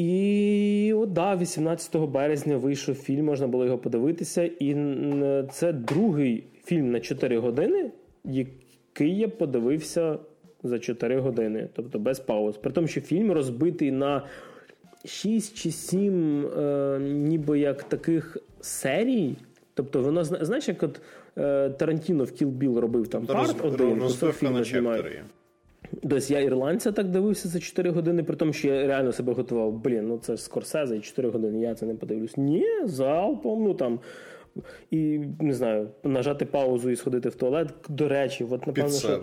І 0.00 0.92
от, 0.96 1.12
да, 1.12 1.36
18 1.36 1.96
березня 1.96 2.56
вийшов 2.56 2.94
фільм, 2.94 3.24
можна 3.24 3.46
було 3.46 3.64
його 3.64 3.78
подивитися. 3.78 4.42
І 4.42 4.76
це 5.52 5.72
другий 5.72 6.44
фільм 6.64 6.90
на 6.90 7.00
4 7.00 7.38
години, 7.38 7.90
який 8.24 9.18
я 9.18 9.28
подивився 9.28 10.18
за 10.62 10.78
4 10.78 11.18
години, 11.18 11.68
тобто 11.72 11.98
без 11.98 12.20
пауз. 12.20 12.56
При 12.56 12.72
тому, 12.72 12.86
що 12.86 13.00
фільм 13.00 13.32
розбитий 13.32 13.90
на 13.90 14.22
6 15.04 15.56
чи 15.56 15.70
7 15.70 16.46
е, 16.46 16.98
ніби 17.00 17.58
як 17.58 17.82
таких 17.82 18.36
серій. 18.60 19.36
Тобто, 19.74 20.02
воно 20.02 20.24
знаєш, 20.24 20.68
як 20.68 20.82
от 20.82 21.00
е, 21.38 21.70
Тарантіно 21.70 22.24
в 22.24 22.32
Кіл 22.32 22.48
Біл 22.48 22.78
робив 22.78 23.08
там 23.08 23.26
парт 23.26 23.64
один, 23.64 24.00
кусок 24.00 24.34
фільму 24.34 24.64
Тобто 26.02 26.18
я 26.28 26.40
ірландця 26.40 26.92
так 26.92 27.08
дивився 27.08 27.48
за 27.48 27.60
4 27.60 27.90
години, 27.90 28.22
при 28.22 28.36
тому, 28.36 28.52
що 28.52 28.68
я 28.68 28.86
реально 28.86 29.12
себе 29.12 29.32
готував. 29.32 29.72
Блін, 29.72 30.08
ну 30.08 30.18
це 30.18 30.36
ж 30.36 30.42
Скорсезе 30.42 30.96
і 30.96 31.00
4 31.00 31.28
години, 31.28 31.60
я 31.60 31.74
це 31.74 31.86
не 31.86 31.94
подивлюсь. 31.94 32.36
Ні, 32.36 32.66
залпом, 32.84 33.64
ну 33.64 33.74
там. 33.74 34.00
І 34.90 35.20
не 35.40 35.54
знаю, 35.54 35.88
нажати 36.04 36.46
паузу 36.46 36.90
і 36.90 36.96
сходити 36.96 37.28
в 37.28 37.34
туалет. 37.34 37.68
До 37.88 38.08
речі, 38.08 38.46
от 38.50 38.66
напевно, 38.66 38.98
що. 38.98 39.20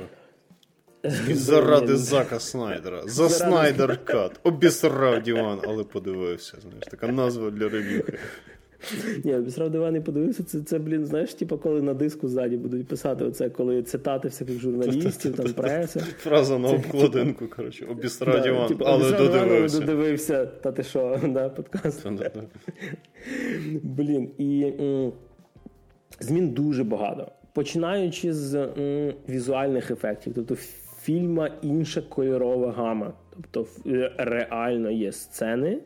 Заради 1.33 1.95
Зака 1.95 2.39
Снайдера. 2.39 3.01
За 3.05 3.29
Снайдер 3.29 4.05
Кат. 4.05 4.39
Обісрав 4.43 5.23
диван, 5.23 5.59
але 5.63 5.83
подивився. 5.83 6.57
Знаєш, 6.61 6.83
така 6.91 7.07
назва 7.07 7.51
для 7.51 7.69
ревюхи. 7.69 8.13
Ні, 9.23 9.35
обісрав 9.35 9.69
диван 9.69 9.95
і 9.95 9.99
подивився. 9.99 10.43
Це, 10.43 10.61
це, 10.61 10.79
блін, 10.79 11.05
знаєш, 11.05 11.33
типу, 11.33 11.57
коли 11.57 11.81
на 11.81 11.93
диску 11.93 12.27
ззаді 12.27 12.57
будуть 12.57 12.87
писати 12.87 13.25
оце, 13.25 13.49
коли 13.49 13.83
цитати 13.83 14.27
всяких 14.27 14.59
журналістів, 14.59 15.35
там 15.35 15.53
преси. 15.53 15.99
Фраза 15.99 16.57
на 16.59 16.69
обкладинку, 16.69 17.47
коротше, 17.47 17.85
обісрав 17.85 18.41
диван, 18.41 18.77
але 18.85 19.11
додивився. 19.11 19.79
додивився, 19.79 20.45
та 20.45 20.71
ти 20.71 20.83
що, 20.83 21.19
да, 21.27 21.49
подкаст. 21.49 22.07
Блін, 23.83 24.31
і 24.37 24.73
змін 26.19 26.49
дуже 26.49 26.83
багато. 26.83 27.31
Починаючи 27.53 28.33
з 28.33 28.69
візуальних 29.29 29.91
ефектів, 29.91 30.33
тобто 30.35 30.55
фільма 31.01 31.49
інша 31.61 32.01
кольорова 32.01 32.71
гама. 32.71 33.13
Тобто 33.51 33.67
реально 34.17 34.91
є 34.91 35.11
сцени 35.11 35.79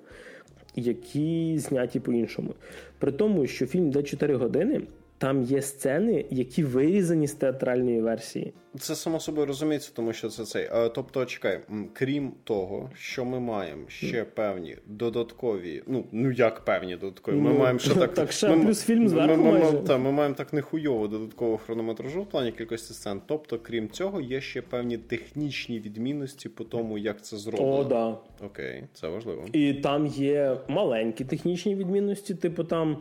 які 0.75 1.59
зняті 1.59 1.99
по-іншому. 1.99 2.53
При 2.99 3.11
тому, 3.11 3.47
що 3.47 3.65
фільм 3.65 3.87
йде 3.87 4.03
4 4.03 4.35
години, 4.35 4.81
там 5.21 5.43
є 5.43 5.61
сцени, 5.61 6.25
які 6.29 6.63
вирізані 6.63 7.27
з 7.27 7.33
театральної 7.33 8.01
версії. 8.01 8.53
Це 8.79 8.95
само 8.95 9.19
собою 9.19 9.47
розуміється, 9.47 9.91
тому 9.95 10.13
що 10.13 10.29
це 10.29 10.45
цей. 10.45 10.69
Тобто, 10.95 11.25
чекай, 11.25 11.59
крім 11.93 12.33
того, 12.43 12.89
що 12.95 13.25
ми 13.25 13.39
маємо 13.39 13.83
ще 13.87 14.23
певні 14.23 14.77
додаткові, 14.85 15.83
ну 15.87 16.05
ну 16.11 16.31
як 16.31 16.65
певні 16.65 16.95
додаткові, 16.95 17.35
ми 17.35 17.49
ну, 17.49 17.59
маємо 17.59 17.79
ще 17.79 17.95
так. 17.95 18.13
Так, 18.13 18.31
ще 18.31 18.55
ми, 18.55 18.65
плюс 18.65 18.83
фільм 18.83 19.09
зверху 19.09 19.43
ми, 19.43 19.51
майже. 19.51 19.71
Ми, 19.71 19.79
та, 19.79 19.97
ми 19.97 20.11
маємо 20.11 20.35
так 20.35 20.53
нехуйово 20.53 21.07
додаткового 21.07 21.57
хронометражу 21.57 22.21
в 22.21 22.29
плані 22.29 22.51
кількості 22.51 22.93
сцен. 22.93 23.21
Тобто, 23.25 23.59
крім 23.59 23.89
цього, 23.89 24.21
є 24.21 24.41
ще 24.41 24.61
певні 24.61 24.97
технічні 24.97 25.79
відмінності 25.79 26.49
по 26.49 26.63
тому, 26.63 26.97
як 26.97 27.21
це 27.21 27.37
зроблено. 27.37 27.77
О, 27.77 27.83
да. 27.83 28.17
Окей, 28.45 28.83
це 28.93 29.07
важливо. 29.07 29.45
І 29.53 29.73
там 29.73 30.07
є 30.07 30.57
маленькі 30.67 31.25
технічні 31.25 31.75
відмінності, 31.75 32.35
типу 32.35 32.63
там. 32.63 32.97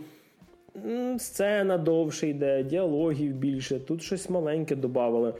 Сцена 1.18 1.78
довше 1.78 2.28
йде, 2.28 2.62
діалогів 2.62 3.34
більше, 3.34 3.80
тут 3.80 4.02
щось 4.02 4.30
маленьке 4.30 4.76
додавали. 4.76 5.34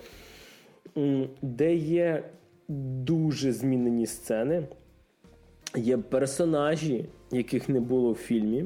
Де 1.43 1.75
є 1.75 2.25
дуже 2.69 3.53
змінені 3.53 4.07
сцени, 4.07 4.63
є 5.77 5.97
персонажі, 5.99 7.05
яких 7.33 7.69
не 7.69 7.81
було 7.81 8.13
в 8.13 8.17
фільмі. 8.17 8.65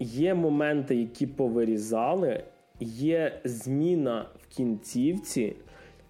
Є 0.00 0.34
моменти, 0.34 0.96
які 0.96 1.26
повирізали, 1.26 2.44
є 2.80 3.40
зміна 3.44 4.26
в 4.42 4.56
кінцівці, 4.56 5.56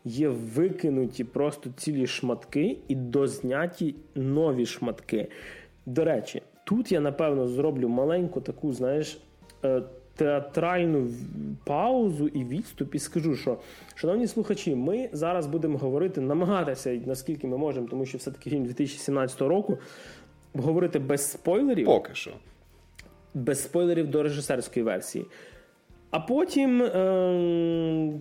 є 0.05 0.29
викинуті 0.29 1.25
просто 1.25 1.71
цілі 1.77 2.07
шматки 2.07 2.79
і 2.89 2.95
дозняті 2.95 3.95
нові 4.15 4.67
шматки. 4.67 5.29
До 5.87 6.05
речі, 6.05 6.43
тут 6.65 6.93
я 6.93 7.01
напевно 7.01 7.49
зроблю 7.49 7.89
маленьку 7.89 8.41
таку, 8.41 8.73
знаєш, 8.73 9.19
е, 9.65 9.83
театральну 10.17 11.09
паузу 11.65 12.29
і 12.29 12.45
відступ, 12.45 12.95
і 12.95 12.99
скажу, 12.99 13.37
що, 13.37 13.59
шановні 13.95 14.27
слухачі, 14.27 14.75
ми 14.75 15.09
зараз 15.13 15.47
будемо 15.47 15.79
говорити, 15.79 16.21
намагатися, 16.21 17.01
наскільки 17.07 17.47
ми 17.47 17.59
можемо, 17.59 17.87
тому 17.87 18.07
що 18.07 18.19
все-таки 18.19 18.51
фільм 18.51 18.65
2017 18.65 19.41
року, 19.49 19.79
говорити 20.55 20.99
без 20.99 21.31
спойлерів. 21.31 21.87
Поки 21.87 22.15
що. 22.15 22.31
Без 23.35 23.63
спойлерів 23.63 24.11
до 24.11 24.23
режисерської 24.23 24.85
версії. 24.85 25.27
А 26.11 26.21
потім. 26.21 26.83
Е- 26.83 28.21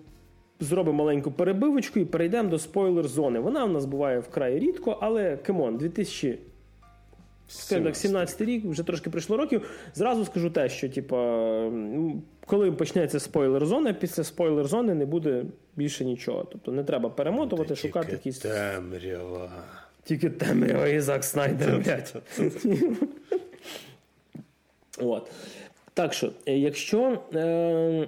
Зробимо 0.60 0.98
маленьку 0.98 1.32
перебивочку 1.32 2.00
і 2.00 2.06
перейдемо 2.06 2.50
до 2.50 2.60
спойлер 2.60 3.08
зони. 3.08 3.40
Вона 3.40 3.66
в 3.66 3.72
нас 3.72 3.86
буває 3.86 4.20
вкрай 4.20 4.60
рідко, 4.60 4.98
але 5.02 5.38
кемон, 5.38 5.78
2000 5.78 6.38
Скажімо 7.48 7.86
так, 7.86 7.96
17 7.96 8.42
рік, 8.42 8.66
вже 8.66 8.84
трошки 8.84 9.10
пройшло 9.10 9.38
років. 9.38 9.70
Зразу 9.94 10.26
скажу 10.26 10.50
те, 10.50 10.70
що 10.70 10.90
типу, 10.90 11.16
коли 12.46 12.72
почнеться 12.72 13.20
спойлер 13.20 13.66
зона, 13.66 13.94
після 13.94 14.24
спойлер 14.24 14.68
зони 14.68 14.94
не 14.94 15.06
буде 15.06 15.46
більше 15.76 16.06
нічого. 16.06 16.48
Тобто 16.52 16.72
не 16.72 16.84
треба 16.84 17.10
перемотувати, 17.10 17.70
Та 17.70 17.76
шукати 17.76 18.06
тільки 18.06 18.30
якісь. 18.30 18.38
Темрява. 18.38 19.52
Тільки 20.04 20.30
темрява 20.30 20.88
і 20.88 21.00
Зак 21.00 21.24
Снайдер, 21.24 21.80
блядь. 21.86 22.16
От. 25.00 25.32
Так 25.94 26.14
що, 26.14 26.32
е, 26.46 26.58
якщо, 26.58 27.22
е, 27.34 28.08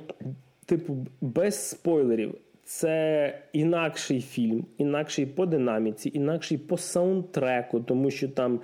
типу, 0.66 0.98
без 1.22 1.70
спойлерів. 1.70 2.36
Це 2.68 3.38
інакший 3.54 4.22
фільм, 4.22 4.66
інакший 4.78 5.26
по 5.26 5.46
динаміці, 5.46 6.12
інакший 6.14 6.58
по 6.58 6.78
саундтреку, 6.78 7.80
тому 7.80 8.12
що 8.12 8.30
там 8.30 8.60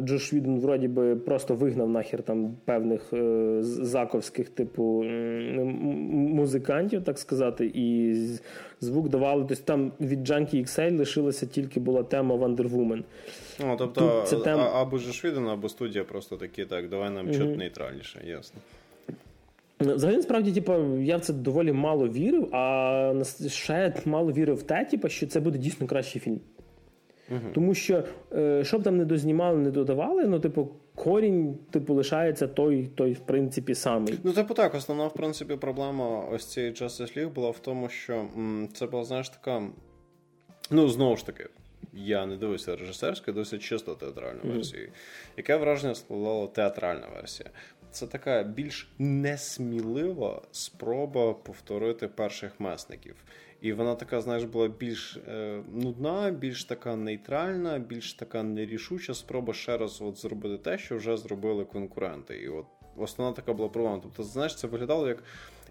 Джош 0.00 0.32
Віден 0.32 0.60
вроді 0.60 0.88
би 0.88 1.16
просто 1.16 1.54
вигнав 1.54 1.88
нахер 1.88 2.22
там 2.22 2.56
певних 2.64 3.12
е, 3.12 3.58
заковських 3.62 4.48
типу 4.48 5.04
музикантів, 6.12 7.04
так 7.04 7.18
сказати, 7.18 7.70
і 7.74 8.14
звук 8.80 9.08
давали. 9.08 9.44
Тобто 9.48 9.64
там 9.64 9.92
від 10.00 10.30
Junkie 10.30 10.62
XL 10.62 10.98
лишилася 10.98 11.46
тільки 11.46 11.80
була 11.80 12.02
тема 12.02 12.34
Wonder 12.34 12.70
Woman. 12.70 13.02
Ну, 13.60 13.76
тобто 13.78 14.22
це 14.26 14.36
тем... 14.36 14.60
або 14.60 14.98
Джош 14.98 15.24
Віден, 15.24 15.48
або 15.48 15.68
студія 15.68 16.04
просто 16.04 16.36
такі, 16.36 16.64
так, 16.64 16.88
давай 16.88 17.10
нам 17.10 17.26
mm-hmm. 17.26 17.56
нейтральніше, 17.56 18.20
ясно. 18.26 18.60
Взагалі, 19.80 20.16
насправді, 20.16 20.52
типу, 20.52 20.96
я 20.96 21.16
в 21.16 21.20
це 21.20 21.32
доволі 21.32 21.72
мало 21.72 22.08
вірив, 22.08 22.54
а 22.54 23.24
ще 23.48 23.94
мало 24.04 24.32
вірив 24.32 24.56
в 24.56 24.62
те, 24.62 24.84
типу, 24.84 25.08
що 25.08 25.26
це 25.26 25.40
буде 25.40 25.58
дійсно 25.58 25.86
кращий 25.86 26.20
фільм. 26.20 26.40
Угу. 27.30 27.40
Тому 27.54 27.74
що, 27.74 28.04
е, 28.32 28.64
що 28.64 28.78
б 28.78 28.82
там 28.82 28.96
не 28.96 29.04
дознімали, 29.04 29.58
не 29.58 29.70
додавали, 29.70 30.24
ну, 30.24 30.40
типу, 30.40 30.68
корінь, 30.94 31.58
типу, 31.70 31.94
лишається 31.94 32.46
той, 32.46 32.86
той, 32.86 33.12
в 33.12 33.20
принципі, 33.20 33.74
самий. 33.74 34.18
Ну, 34.22 34.32
типу, 34.32 34.54
так, 34.54 34.74
основна, 34.74 35.06
в 35.06 35.14
принципі, 35.14 35.56
проблема 35.56 36.20
ось 36.20 36.44
цієї 36.44 36.72
Justice 36.72 37.18
League 37.18 37.32
була 37.32 37.50
в 37.50 37.58
тому, 37.58 37.88
що 37.88 38.14
м, 38.14 38.68
це 38.72 38.86
була, 38.86 39.04
знаєш, 39.04 39.28
така. 39.28 39.62
Ну, 40.70 40.88
знову 40.88 41.16
ж 41.16 41.26
таки, 41.26 41.46
я 41.92 42.26
не 42.26 42.36
дивився 42.36 42.76
режисерську, 42.76 43.32
досить 43.32 43.62
чисто 43.62 43.94
театральну 43.94 44.40
mm-hmm. 44.40 44.54
версію. 44.54 44.88
Яке 45.36 45.56
враження 45.56 45.94
складала 45.94 46.46
театральна 46.46 47.06
версія? 47.16 47.50
Це 47.90 48.06
така 48.06 48.42
більш 48.42 48.88
несмілива 48.98 50.42
спроба 50.52 51.32
повторити 51.32 52.08
перших 52.08 52.60
месників. 52.60 53.14
І 53.60 53.72
вона 53.72 53.94
така, 53.94 54.20
знаєш, 54.20 54.44
була 54.44 54.68
більш 54.68 55.16
е, 55.16 55.62
нудна, 55.72 56.30
більш 56.30 56.64
така 56.64 56.96
нейтральна, 56.96 57.78
більш 57.78 58.14
така 58.14 58.42
нерішуча 58.42 59.14
спроба 59.14 59.54
ще 59.54 59.76
раз 59.76 60.02
от 60.02 60.18
зробити 60.18 60.58
те, 60.58 60.78
що 60.78 60.96
вже 60.96 61.16
зробили 61.16 61.64
конкуренти. 61.64 62.36
І 62.36 62.48
от 62.48 62.66
основна 62.96 63.34
така 63.34 63.52
була 63.52 63.68
проблема. 63.68 64.00
Тобто, 64.02 64.22
знаєш, 64.22 64.56
це 64.56 64.66
виглядало 64.66 65.08
як 65.08 65.24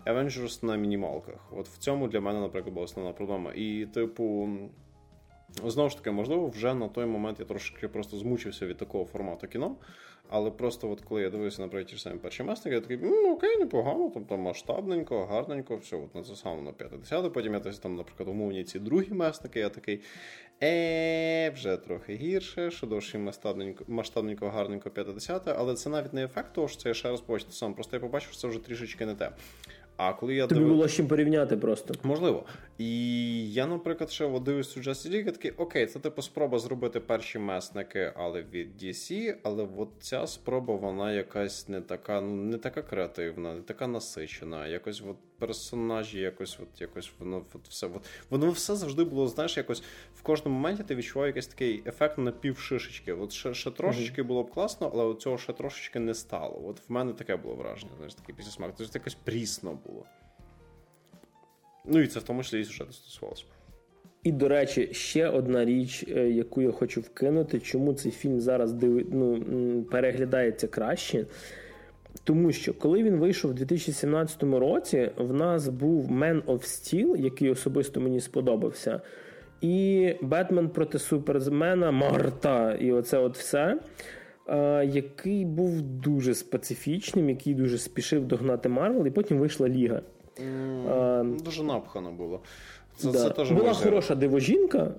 Avengers 0.06 0.66
на 0.66 0.76
мінімалках. 0.76 1.54
От 1.58 1.68
в 1.68 1.78
цьому 1.78 2.08
для 2.08 2.22
мене, 2.22 2.40
наприклад, 2.40 2.74
була 2.74 2.86
основна 2.86 3.12
проблема. 3.12 3.52
І, 3.56 3.86
типу. 3.94 4.50
Знову 5.66 5.90
ж 5.90 5.98
таки, 5.98 6.12
можливо, 6.12 6.48
вже 6.48 6.74
на 6.74 6.88
той 6.88 7.06
момент 7.06 7.40
я 7.40 7.46
трошки 7.46 7.88
просто 7.88 8.18
змучився 8.18 8.66
від 8.66 8.78
такого 8.78 9.06
формату 9.06 9.48
кіно. 9.48 9.76
Але 10.32 10.52
просто, 10.52 10.90
от 10.90 11.02
коли 11.02 11.22
я 11.22 11.30
дивився, 11.30 11.62
наприклад, 11.62 11.88
ті 11.88 11.96
ж 11.96 12.02
самі 12.02 12.18
перші 12.20 12.44
месники, 12.44 12.76
я 12.76 12.82
такий, 12.82 13.00
ну 13.02 13.34
окей, 13.34 13.58
непогано, 13.58 14.12
тобто 14.14 14.38
масштабненько, 14.38 15.26
гарненько, 15.26 15.76
все, 15.76 15.96
от 15.96 16.16
на 16.16 16.24
це 16.24 16.36
саме 16.36 16.62
на 16.62 16.72
50 16.72 17.34
Потім 17.34 17.54
я 17.54 17.60
там, 17.60 17.96
наприклад, 17.96 18.30
умовні 18.30 18.64
ці 18.64 18.80
другі 18.80 19.14
месники, 19.14 19.60
я 19.60 19.70
такий. 19.70 20.02
Е, 20.64 21.50
вже 21.50 21.78
трохи 21.78 22.16
гірше, 22.16 22.72
що 22.72 22.88
довше 22.88 23.18
масштабненько, 23.18 23.86
масштабненько, 23.88 24.50
гарненько 24.50 24.90
50 24.90 25.48
але 25.48 25.76
це 25.76 25.90
навіть 25.90 26.14
не 26.14 26.24
ефект 26.24 26.54
того, 26.54 26.68
що 26.68 26.78
це 26.78 26.90
я 26.90 26.96
ще 26.96 27.10
раз 27.10 27.22
побачив 27.22 27.54
сам. 27.54 27.74
Просто 27.74 27.96
я 27.96 28.00
побачив, 28.00 28.32
що 28.32 28.40
це 28.40 28.48
вже 28.48 28.60
трішечки 28.60 29.06
не 29.06 29.16
те. 29.16 29.32
А 30.02 30.14
коли 30.14 30.36
я 30.36 30.48
Тобі 30.48 30.62
див... 30.62 30.70
було 30.70 30.88
з 30.88 30.94
чим 30.94 31.08
порівняти 31.08 31.58
просто. 31.58 31.94
Можливо. 32.04 32.46
І 32.78 33.54
я, 33.54 33.68
наприклад, 33.68 34.12
ще 34.12 34.40
дивлюсь 34.40 34.78
у 34.78 34.80
Justice 34.80 35.12
League, 35.12 35.32
такий, 35.32 35.52
окей, 35.52 35.86
це 35.86 36.00
типу 36.00 36.22
спроба 36.22 36.60
зробити 36.60 37.00
перші 37.00 37.40
месники, 37.40 38.14
але 38.16 38.44
від 38.54 38.84
DC, 38.84 39.36
але 39.44 39.68
от 39.78 39.90
ця 40.00 40.28
спроба, 40.28 40.76
вона 40.76 41.14
якась 41.14 41.70
не 41.70 41.82
така, 41.82 42.22
ну 42.22 42.44
не 42.44 42.58
така 42.58 42.82
креативна, 42.82 43.54
не 43.54 43.62
така 43.62 43.88
насичена. 43.88 44.68
Якось 44.68 45.02
от 45.02 45.18
персонажі, 45.40 46.20
якось 46.20 46.60
от 46.60 46.82
якось 46.82 47.12
воно 47.20 47.46
от 47.54 47.68
все. 47.68 47.88
От, 47.88 48.06
воно 48.30 48.52
все 48.52 48.76
завжди 48.76 49.04
було, 49.04 49.28
знаєш, 49.28 49.58
якось 49.58 49.84
в 50.16 50.22
кожному 50.22 50.56
моменті 50.56 50.84
ти 50.84 50.96
відчував 50.96 51.28
якийсь 51.28 51.48
такий 51.48 51.84
ефект 51.86 52.18
на 52.18 52.32
півшишечки. 52.32 53.14
От 53.14 53.32
ще 53.32 53.54
ще 53.54 53.72
трошечки 53.72 54.22
mm-hmm. 54.22 54.28
було 54.28 54.44
б 54.44 54.52
класно, 54.52 54.92
але 54.94 55.16
цього 55.16 55.38
ще 55.38 55.54
трошечки 55.54 56.00
не 56.00 56.14
стало. 56.14 56.62
От 56.68 56.90
в 56.90 56.92
мене 56.92 57.14
таке 57.14 57.36
було 57.36 57.56
враження, 57.56 57.92
знаєш, 57.98 58.14
такий 58.14 58.36
після 58.36 58.52
смак. 58.52 58.74
Тобто 58.78 59.00
якось 59.00 59.16
прісно 59.16 59.80
було. 59.86 59.89
Ну 61.86 62.02
і 62.02 62.08
це 62.08 62.20
в 62.20 62.24
тому 62.24 62.44
числі 62.44 62.62
і 62.62 62.64
сюжету 62.64 62.94
стосувалося. 62.94 63.44
І, 64.24 64.32
до 64.32 64.48
речі, 64.48 64.90
ще 64.92 65.28
одна 65.28 65.66
річ, 65.66 66.06
е, 66.10 66.30
яку 66.30 66.62
я 66.62 66.72
хочу 66.72 67.02
вкинути, 67.02 67.60
чому 67.60 67.94
цей 67.94 68.12
фільм 68.12 68.42
зараз 68.42 68.74
див... 68.74 69.08
ну, 69.12 69.84
переглядається 69.92 70.68
краще. 70.68 71.26
Тому 72.24 72.52
що 72.52 72.74
коли 72.74 73.04
він 73.04 73.16
вийшов 73.16 73.52
у 73.52 73.54
2017 73.54 74.44
році, 74.44 75.12
в 75.18 75.34
нас 75.34 75.68
був 75.68 76.12
Man 76.12 76.42
of 76.42 76.60
Steel, 76.60 77.18
який 77.18 77.50
особисто 77.50 78.02
мені 78.02 78.20
сподобався, 78.20 79.02
і 79.62 80.14
Бетмен 80.22 80.70
проти 80.70 81.00
Супермена 81.00 81.92
Марта. 81.92 82.74
І 82.74 82.92
оце 82.92 83.18
от 83.18 83.38
все. 83.38 83.80
Який 84.84 85.46
був 85.46 85.82
дуже 85.82 86.36
специфічним, 86.36 87.30
який 87.30 87.54
дуже 87.54 87.78
спішив 87.78 88.28
догнати 88.28 88.70
Марвел, 88.70 89.08
і 89.08 89.12
потім 89.12 89.38
вийшла 89.38 89.70
Ліга. 89.70 90.02
Mm, 90.40 91.42
дуже 91.44 91.64
напхано 91.64 92.12
було. 92.12 92.40
Це, 92.98 93.12
да. 93.12 93.18
це 93.18 93.30
теж 93.30 93.52
Була 93.52 93.68
можливо. 93.68 93.90
хороша 93.90 94.16
дивожінка, 94.16 94.92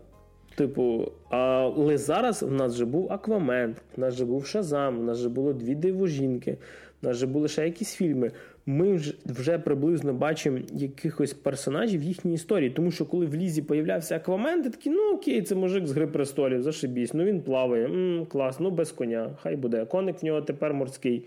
типу, 0.54 1.12
але 1.28 1.98
зараз 1.98 2.42
в 2.42 2.52
нас 2.52 2.74
вже 2.74 2.84
був 2.84 3.12
Аквамен, 3.12 3.76
в 3.96 4.00
нас 4.00 4.14
вже 4.14 4.24
був 4.24 4.46
Шазам, 4.46 4.98
в 4.98 5.04
нас 5.04 5.18
вже 5.18 5.28
було 5.28 5.52
дві 5.52 5.74
дивожінки, 5.74 6.56
в 7.02 7.06
нас 7.06 7.16
вже 7.16 7.26
були 7.26 7.48
ще 7.48 7.64
якісь 7.64 7.94
фільми. 7.94 8.30
Ми 8.70 9.00
вже 9.26 9.58
приблизно 9.58 10.12
бачимо 10.12 10.58
якихось 10.72 11.34
персонажів 11.34 12.00
в 12.00 12.02
їхній 12.02 12.34
історії. 12.34 12.70
Тому 12.70 12.90
що 12.90 13.06
коли 13.06 13.26
в 13.26 13.34
лізі 13.34 13.62
появлявся 13.62 14.16
Аквамен, 14.16 14.62
ти 14.62 14.70
такий, 14.70 14.92
ну 14.92 15.14
окей, 15.14 15.42
це 15.42 15.54
мужик 15.54 15.86
з 15.86 15.92
Гри 15.92 16.06
престолів, 16.06 16.62
зашибісь, 16.62 17.14
ну 17.14 17.24
він 17.24 17.40
плаває, 17.40 17.84
м-м, 17.84 18.26
клас, 18.26 18.60
ну 18.60 18.70
без 18.70 18.92
коня, 18.92 19.30
хай 19.42 19.56
буде. 19.56 19.84
Коник 19.84 20.22
в 20.22 20.24
нього 20.24 20.42
тепер 20.42 20.74
морський. 20.74 21.26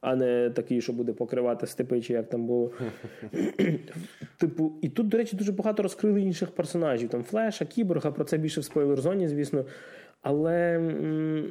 а 0.00 0.16
не 0.16 0.50
такий, 0.50 0.80
що 0.80 0.92
буде 0.92 1.12
покривати 1.12 1.66
степи, 1.66 2.00
чи 2.00 2.12
як 2.12 2.28
там 2.28 2.46
було. 2.46 2.70
Типу, 4.36 4.72
і 4.82 4.88
тут, 4.88 5.08
до 5.08 5.18
речі, 5.18 5.36
дуже 5.36 5.52
багато 5.52 5.82
розкрили 5.82 6.20
інших 6.22 6.50
персонажів. 6.50 7.08
Там 7.08 7.22
Флеша, 7.22 7.64
Кіборга, 7.64 8.10
про 8.10 8.24
це 8.24 8.38
більше 8.38 8.60
в 8.60 8.64
спойлер-зоні, 8.64 9.28
звісно. 9.28 9.64
Але 10.24 10.78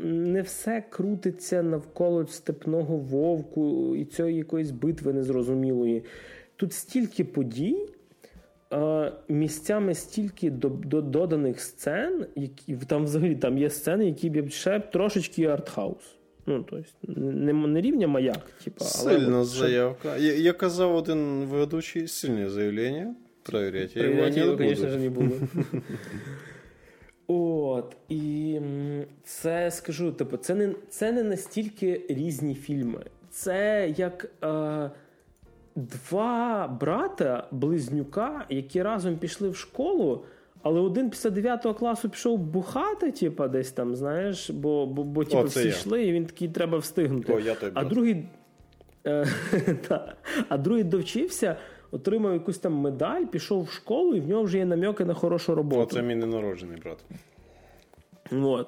не 0.04 0.42
все 0.42 0.84
крутиться 0.90 1.64
навколо 1.64 2.28
степного 2.28 2.98
вовку 2.98 3.96
і 3.96 4.06
цієї 4.06 4.38
якоїсь 4.38 4.72
битви 4.72 5.14
незрозумілої. 5.14 6.04
Тут 6.56 6.74
стільки 6.74 7.24
подій, 7.24 7.78
місцями 9.30 9.94
стільки 9.94 10.50
доданих 10.50 11.60
сцен, 11.60 12.26
які 12.36 12.76
там 12.88 13.04
взагалі 13.04 13.36
там 13.36 13.58
є 13.58 13.70
сцени, 13.70 14.06
які 14.06 14.30
б 14.30 14.50
ще 14.50 14.80
трошечки 14.80 15.46
артхаус. 15.46 16.16
Ну, 16.46 16.66
тобто, 16.70 17.22
не, 17.22 17.54
не 17.54 17.82
рівня 17.82 18.08
маяк. 18.08 18.52
Типа, 18.64 18.86
Сильна 18.86 19.36
але 19.36 19.46
заявка. 19.46 20.18
Я, 20.18 20.34
я 20.34 20.54
казав 20.54 20.96
один 20.96 21.46
ведучий 21.46 22.08
сильне 22.08 22.50
заявлення. 22.50 23.16
Проверять. 23.44 23.94
Проверять 23.94 24.38
його, 24.38 24.58
звісно 24.58 24.90
ж, 24.90 24.98
не 24.98 25.10
було. 25.10 25.32
От, 27.28 27.96
і 28.10 28.60
це 29.24 29.72
скажу, 29.72 30.12
типу, 30.12 30.38
це 30.38 30.56
не 30.56 30.76
це 30.90 31.12
не 31.12 31.24
настільки 31.24 32.02
різні 32.10 32.56
фільми. 32.56 33.06
Це 33.30 33.94
як 33.98 34.32
е, 34.44 34.92
два 35.76 36.68
брата 36.68 37.48
близнюка, 37.52 38.46
які 38.50 38.82
разом 38.82 39.18
пішли 39.18 39.50
в 39.50 39.56
школу, 39.56 40.26
але 40.62 40.80
один 40.80 41.10
після 41.10 41.30
9 41.30 41.68
класу 41.78 42.10
пішов 42.10 42.40
бухати, 42.40 43.12
типу, 43.12 43.48
десь 43.48 43.72
там, 43.72 43.96
знаєш, 43.96 44.50
бо 44.50 44.86
бо, 44.86 45.04
бо 45.04 45.26
типу, 45.26 45.44
всі 45.44 45.60
я. 45.60 45.66
йшли, 45.66 46.04
і 46.04 46.12
він 46.12 46.26
такий 46.26 46.48
треба 46.48 46.78
встигнути. 46.78 47.34
О, 47.34 47.40
я 47.40 47.56
той 47.56 47.72
а 47.74 47.84
другий 47.84 48.26
е, 49.06 49.28
та, 49.88 50.16
а 50.50 50.58
другий 50.58 50.84
довчився, 50.84 51.56
отримав 51.94 52.34
якусь 52.34 52.58
там 52.58 52.74
медаль, 52.74 53.26
пішов 53.26 53.64
в 53.64 53.72
школу, 53.72 54.16
і 54.16 54.20
в 54.20 54.28
нього 54.28 54.44
вже 54.44 54.58
є 54.58 54.66
намеки 54.66 55.06
на 55.06 55.14
хорошу 55.14 55.56
роботу. 55.56 55.96
Це 55.96 56.02
мій 56.02 56.16
ненароджений 56.16 56.78
брат. 56.78 56.98
От. 58.32 58.68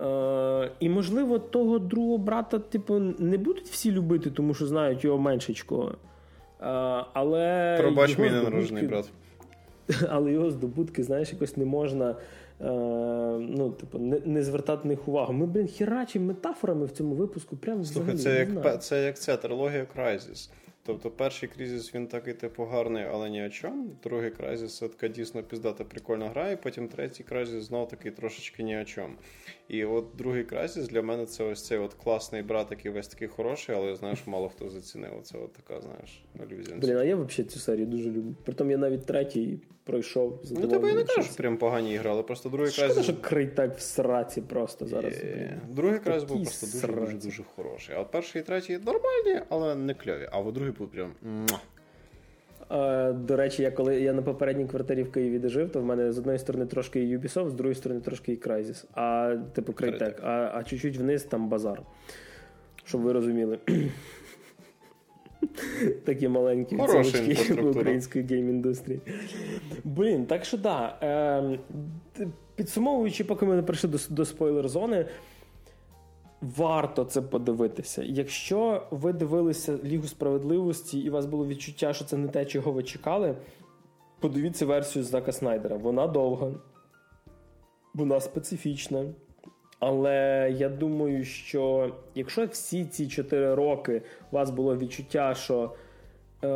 Е, 0.00 0.70
І, 0.80 0.88
можливо, 0.88 1.38
того 1.38 1.78
другого 1.78 2.18
брата, 2.18 2.58
типу, 2.58 2.98
не 3.18 3.38
будуть 3.38 3.68
всі 3.68 3.92
любити, 3.92 4.30
тому 4.30 4.54
що 4.54 4.66
знають 4.66 5.04
його 5.04 5.18
меншечкого. 5.18 5.88
Е, 5.90 5.94
але 7.12 7.76
Пробач 7.80 8.18
мій 8.18 8.30
ненароджений 8.30 8.86
брат. 8.86 9.10
Але 10.08 10.32
його 10.32 10.50
здобутки, 10.50 11.02
знаєш, 11.02 11.32
якось 11.32 11.56
не 11.56 11.64
можна 11.64 12.10
е, 12.10 12.14
ну, 13.40 13.70
типу, 13.70 13.98
не 13.98 14.20
не 14.24 14.42
звертати 14.42 14.88
на 14.88 14.94
них 14.94 15.08
увагу. 15.08 15.32
Ми, 15.32 15.46
блін, 15.46 15.68
херачимо 15.68 16.26
метафорами 16.26 16.86
в 16.86 16.90
цьому 16.90 17.14
випуску. 17.14 17.56
Прямо 17.56 17.84
Слухай, 17.84 18.16
це 18.16 18.38
як 18.38 18.82
це 18.82 19.04
як 19.04 19.18
ця 19.18 19.36
трилогія 19.36 19.86
Crysis. 19.96 20.50
Тобто 20.86 21.10
перший 21.10 21.48
кризис 21.48 21.94
він 21.94 22.06
такий 22.06 22.34
типу 22.34 22.64
гарний, 22.64 23.04
але 23.12 23.30
ні 23.30 23.46
о 23.46 23.50
чому. 23.50 23.96
Другий 24.02 24.30
кризис 24.30 24.78
це 24.78 24.88
така 24.88 25.08
дійсно 25.08 25.42
піздата 25.42 25.84
прикольно 25.84 26.28
грає. 26.28 26.56
потім 26.56 26.88
третій 26.88 27.24
кризис 27.24 27.64
знов 27.64 27.88
такий 27.88 28.12
трошечки 28.12 28.62
ні 28.62 28.78
о 28.78 28.84
чому. 28.84 29.14
І 29.68 29.84
от 29.84 30.06
другий 30.18 30.44
кризис 30.44 30.88
для 30.88 31.02
мене 31.02 31.26
це 31.26 31.44
ось 31.44 31.66
цей 31.66 31.78
от 31.78 31.94
класний 31.94 32.42
брат, 32.42 32.66
який 32.70 32.90
весь 32.90 33.08
такий 33.08 33.28
хороший, 33.28 33.74
але 33.74 33.96
знаєш, 33.96 34.26
мало 34.26 34.48
хто 34.48 34.68
зацінив. 34.68 35.10
Це 35.22 35.38
от 35.38 35.52
така, 35.52 35.80
знаєш, 35.80 36.24
алюзія. 36.40 36.76
Блін, 36.76 36.96
а 36.96 37.04
я 37.04 37.16
взагалі 37.16 37.50
цю 37.50 37.58
серію 37.58 37.86
дуже 37.86 38.10
люблю. 38.10 38.34
Притом 38.44 38.70
я 38.70 38.76
навіть 38.76 39.06
третій 39.06 39.58
пройшов. 39.84 40.40
Ну 40.50 40.68
тебе 40.68 40.88
я 40.88 40.94
не 40.94 41.04
кажу, 41.04 41.22
що 41.22 41.36
прям 41.36 41.56
погані 41.56 41.94
ігри, 41.94 42.10
але 42.10 42.22
просто 42.22 42.48
другий. 42.48 42.72
Шкода, 42.72 43.02
що 43.02 43.14
Крейтек 43.20 43.76
в 43.76 43.80
сраці 43.80 44.40
просто 44.40 44.86
зараз. 44.86 45.14
Є... 45.14 45.60
Другий 45.70 45.98
кризис 45.98 46.24
був 46.24 46.42
просто 46.42 46.66
дуже, 46.66 47.00
дуже 47.00 47.16
дуже 47.16 47.42
хороший. 47.56 47.96
А 47.96 48.04
перший 48.04 48.42
і 48.42 48.44
третій 48.44 48.78
нормальні, 48.78 49.40
але 49.48 49.74
не 49.74 49.94
кльові. 49.94 50.28
А 50.32 50.40
от 50.40 50.54
другий 50.54 50.72
був 50.72 50.88
прям. 50.88 51.12
До 53.14 53.36
речі, 53.36 53.62
я 53.62 53.70
коли 53.70 54.00
я 54.00 54.12
на 54.12 54.22
попередній 54.22 54.66
квартирі 54.66 55.02
в 55.02 55.12
Києві 55.12 55.38
де 55.38 55.48
жив, 55.48 55.70
то 55.70 55.80
в 55.80 55.84
мене 55.84 56.12
з 56.12 56.18
одної 56.18 56.38
сторони 56.38 56.66
трошки 56.66 57.04
і 57.04 57.18
Ubisoft, 57.18 57.48
з 57.48 57.54
другої 57.54 57.74
сторони 57.74 58.00
трошки 58.00 58.32
і 58.32 58.36
Crysis. 58.36 58.84
А 58.94 59.36
типу 59.52 59.72
Crytek, 59.72 60.14
а 60.22 60.50
а 60.54 60.64
чуть-чуть 60.64 60.96
вниз 60.96 61.22
там 61.22 61.48
базар. 61.48 61.82
Щоб 62.84 63.00
ви 63.00 63.12
розуміли. 63.12 63.58
Такі 66.04 66.28
маленькі 66.28 66.76
відсилочки 66.76 67.54
в 67.62 67.70
української 67.70 68.24
гейм-індустрії. 68.24 69.00
Блін, 69.84 70.26
так 70.26 70.44
що. 70.44 70.58
Да, 70.58 70.98
е, 71.02 71.58
підсумовуючи, 72.54 73.24
поки 73.24 73.46
ми 73.46 73.54
не 73.54 73.62
прийшли 73.62 73.90
до, 73.90 73.98
до 74.10 74.24
спойлер-зони. 74.24 75.06
Варто 76.56 77.04
це 77.04 77.22
подивитися. 77.22 78.02
Якщо 78.02 78.86
ви 78.90 79.12
дивилися 79.12 79.78
Лігу 79.84 80.06
справедливості 80.06 81.00
і 81.00 81.10
у 81.10 81.12
вас 81.12 81.26
було 81.26 81.46
відчуття, 81.46 81.92
що 81.92 82.04
це 82.04 82.16
не 82.16 82.28
те, 82.28 82.44
чого 82.44 82.72
ви 82.72 82.82
чекали, 82.82 83.36
подивіться 84.20 84.66
версію 84.66 85.04
Зака 85.04 85.32
Снайдера. 85.32 85.76
Вона 85.76 86.06
довга, 86.06 86.52
вона 87.94 88.20
специфічна. 88.20 89.04
Але 89.78 90.48
я 90.58 90.68
думаю, 90.68 91.24
що 91.24 91.92
якщо 92.14 92.46
всі 92.46 92.84
ці 92.84 93.08
4 93.08 93.54
роки 93.54 94.02
у 94.32 94.36
вас 94.36 94.50
було 94.50 94.76
відчуття, 94.76 95.34
що 95.34 95.72
е, 96.42 96.46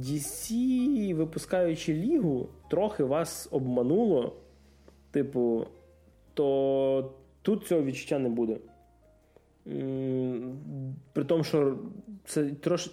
DC, 0.00 1.14
випускаючи 1.14 1.94
лігу, 1.94 2.48
трохи 2.70 3.04
вас 3.04 3.48
обмануло, 3.50 4.32
типу, 5.10 5.66
то 6.34 7.10
тут 7.42 7.66
цього 7.66 7.82
відчуття 7.82 8.18
не 8.18 8.28
буде. 8.28 8.56
При 11.12 11.24
тому, 11.24 11.44
що 11.44 11.78
це 12.24 12.44
трош... 12.44 12.90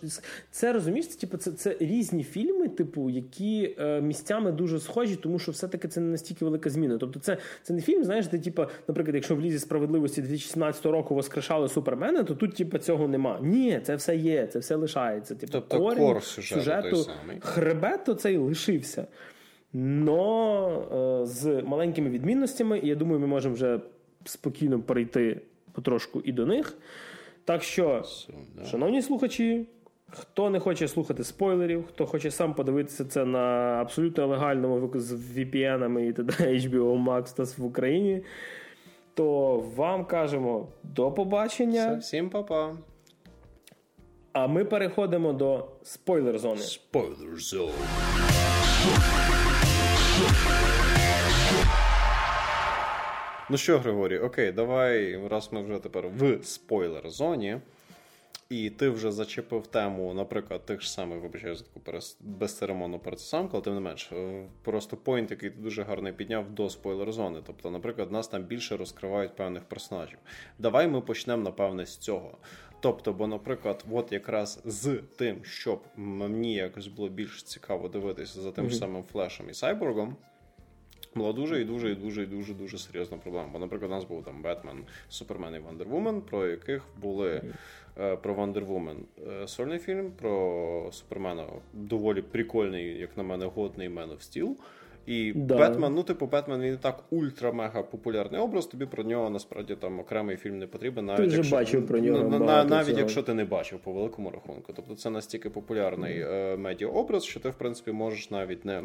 це 0.52 0.74
розумієш, 0.74 1.08
це, 1.08 1.20
типу, 1.20 1.38
це 1.38 1.52
це 1.52 1.76
різні 1.80 2.24
фільми, 2.24 2.68
типу, 2.68 3.10
які 3.10 3.76
е, 3.80 4.02
місцями 4.02 4.52
дуже 4.52 4.80
схожі, 4.80 5.16
тому 5.16 5.40
що 5.40 5.52
все-таки 5.52 5.88
це 5.88 6.02
не 6.02 6.12
настільки 6.12 6.46
велика 6.46 6.70
зміна. 6.70 6.98
Тобто, 6.98 7.20
це 7.20 7.38
це 7.64 7.74
не 7.74 7.82
фільм, 7.82 8.04
знаєш, 8.04 8.28
де, 8.28 8.40
типу, 8.40 8.66
наприклад, 8.88 9.16
якщо 9.16 9.36
в 9.36 9.42
лізі 9.42 9.60
справедливості 9.60 10.22
2017 10.22 10.86
року 10.86 11.16
воскрешали 11.16 11.70
Супермена, 11.70 12.24
то 12.24 12.36
тут 12.36 12.56
типу, 12.56 12.78
цього 12.78 13.08
нема. 13.08 13.40
Ні, 13.42 13.80
це 13.84 13.96
все 13.96 14.16
є, 14.16 14.48
це 14.48 14.60
все 14.60 14.76
лишається. 14.76 15.36
Типу, 15.36 15.52
тобто 15.52 15.78
корінь 15.78 15.98
кор 15.98 16.24
сюжету, 16.24 16.60
сюжету 16.60 17.12
хребет 17.40 18.06
то 18.06 18.14
цей 18.14 18.38
лишився. 18.38 19.08
Но 19.74 21.22
е, 21.22 21.26
з 21.26 21.62
маленькими 21.62 22.10
відмінностями, 22.10 22.80
і 22.80 22.88
я 22.88 22.96
думаю, 22.96 23.20
ми 23.20 23.28
можемо 23.28 23.54
вже 23.54 23.80
спокійно 24.26 24.80
перейти 24.80 25.42
потрошку 25.76 26.22
і 26.22 26.32
до 26.32 26.46
них. 26.46 26.78
Так 27.46 27.64
що, 27.64 28.04
шановні 28.72 29.02
слухачі, 29.02 29.66
хто 30.10 30.50
не 30.50 30.60
хоче 30.60 30.88
слухати 30.88 31.24
спойлерів, 31.24 31.86
хто 31.88 32.06
хоче 32.06 32.32
сам 32.32 32.54
подивитися 32.54 33.06
це 33.06 33.26
на 33.26 33.40
абсолютно 33.82 34.28
легальному 34.28 34.92
з 34.96 35.38
VPN-ами 35.38 36.00
і 36.00 36.14
т.д. 36.14 36.34
HBO 36.40 37.04
Max 37.04 37.36
та 37.36 37.62
в 37.62 37.66
Україні, 37.66 38.22
то 39.14 39.58
вам 39.76 40.06
кажемо 40.06 40.68
до 40.84 41.12
побачення. 41.12 41.96
Всім 41.96 42.30
па-па. 42.30 42.78
А 44.34 44.48
ми 44.48 44.66
переходимо 44.66 45.34
до 45.34 45.68
спойлер 45.84 46.40
зони. 46.40 46.62
Спойлер 46.62 47.38
зони. 47.38 47.72
Ну 53.50 53.58
що, 53.58 53.80
Григорій, 53.80 54.20
окей, 54.20 54.52
давай, 54.52 55.28
раз 55.28 55.50
ми 55.52 55.64
вже 55.64 55.80
тепер 55.80 56.08
в 56.08 56.40
спойлер-зоні, 56.44 57.58
і 58.50 58.70
ти 58.70 58.90
вже 58.90 59.12
зачепив 59.12 59.68
тему, 59.68 60.14
наприклад, 60.14 60.66
тих 60.66 60.82
ж 60.82 60.92
самих, 60.92 61.22
вибачаю, 61.22 61.56
за 61.56 61.64
таку 61.64 62.00
безцеремонну 62.20 63.00
перцесамку, 63.00 63.50
але 63.54 63.64
тим 63.64 63.74
не 63.74 63.80
менш, 63.80 64.12
е, 64.12 64.46
просто 64.64 64.98
поінт, 64.98 65.32
який 65.32 65.50
ти 65.50 65.62
дуже 65.62 65.84
гарно 65.84 66.14
підняв 66.14 66.52
до 66.52 66.70
спойлер-зони. 66.70 67.40
Тобто, 67.48 67.72
наприклад, 67.72 68.12
нас 68.12 68.28
там 68.28 68.44
більше 68.44 68.78
розкривають 68.78 69.36
певних 69.36 69.64
персонажів. 69.64 70.20
Давай 70.60 70.88
ми 70.88 71.02
почнемо, 71.02 71.44
напевне, 71.44 71.86
з 71.86 71.98
цього. 71.98 72.38
Тобто, 72.80 73.14
бо, 73.14 73.28
наприклад, 73.28 73.86
от 73.92 74.12
якраз 74.12 74.62
з 74.66 75.00
тим, 75.18 75.44
щоб 75.44 75.82
мені 75.96 76.54
якось 76.54 76.88
було 76.88 77.10
більш 77.10 77.44
цікаво 77.44 77.88
дивитися 77.88 78.42
за 78.42 78.52
тим 78.52 78.66
mm-hmm. 78.66 78.80
самим 78.80 79.04
флешем 79.04 79.50
і 79.50 79.54
сайборгом 79.54 80.16
була 81.16 81.34
дуже 81.34 81.62
і 81.62 81.66
дуже 81.66 81.92
і 81.92 81.96
дуже 81.96 82.24
і 82.24 82.26
дуже 82.26 82.54
дуже 82.54 82.78
серйозна 82.78 83.18
проблема. 83.18 83.50
Бо, 83.54 83.60
наприклад, 83.60 83.92
у 83.92 83.94
нас 83.94 84.04
був 84.04 84.24
там 84.24 84.42
Бетмен, 84.42 84.84
Супермен 85.10 85.56
і 85.56 85.60
Вандервумен, 85.60 86.22
про 86.22 86.48
яких 86.48 86.84
були 87.02 87.42
е, 88.00 88.16
про 88.16 88.34
Вандервумен 88.34 88.98
сольний 89.46 89.80
фільм, 89.80 90.12
про 90.12 90.90
Супермена 90.92 91.46
доволі 91.74 92.22
прикольний, 92.22 93.00
як 93.00 93.18
на 93.18 93.24
мене, 93.24 93.46
годний 93.46 93.90
Man 93.90 94.10
of 94.10 94.20
Steel. 94.20 94.56
І 95.06 95.34
да. 95.36 95.58
Бетмен, 95.58 95.94
ну, 95.94 96.04
типу, 96.04 96.26
Бетмен 96.26 96.62
він 96.62 96.74
і 96.74 96.78
так 96.78 97.04
ультра-мега 97.12 97.84
популярний 97.84 98.42
образ. 98.42 98.66
Тобі 98.66 98.86
про 98.86 99.04
нього 99.04 99.30
насправді 99.30 99.76
там 99.76 100.00
окремий 100.00 100.38
фільм 100.38 100.60
не 100.60 100.68
потрібен. 100.68 101.06
Навіть 101.06 101.20
ти 101.20 101.28
вже 101.28 101.38
якщо, 101.38 101.56
бачив 101.56 101.88
про 101.88 102.00
нього. 102.00 102.30
На, 102.30 102.40
на, 102.40 102.64
навіть 102.64 102.88
цього. 102.88 103.00
якщо 103.00 103.24
ти 103.24 103.34
не 103.34 103.46
бачив 103.46 103.80
по 103.80 103.92
великому 103.92 104.32
рахунку. 104.32 104.74
Тобто 104.76 104.96
це 104.96 105.10
настільки 105.10 105.50
популярний 105.50 106.20
mm. 106.20 106.34
е, 106.34 106.58
медіаобраз, 106.58 107.24
що 107.24 107.40
ти, 107.40 107.50
в 107.50 107.54
принципі, 107.54 107.92
можеш 107.92 108.32
навіть 108.32 108.66
не 108.66 108.84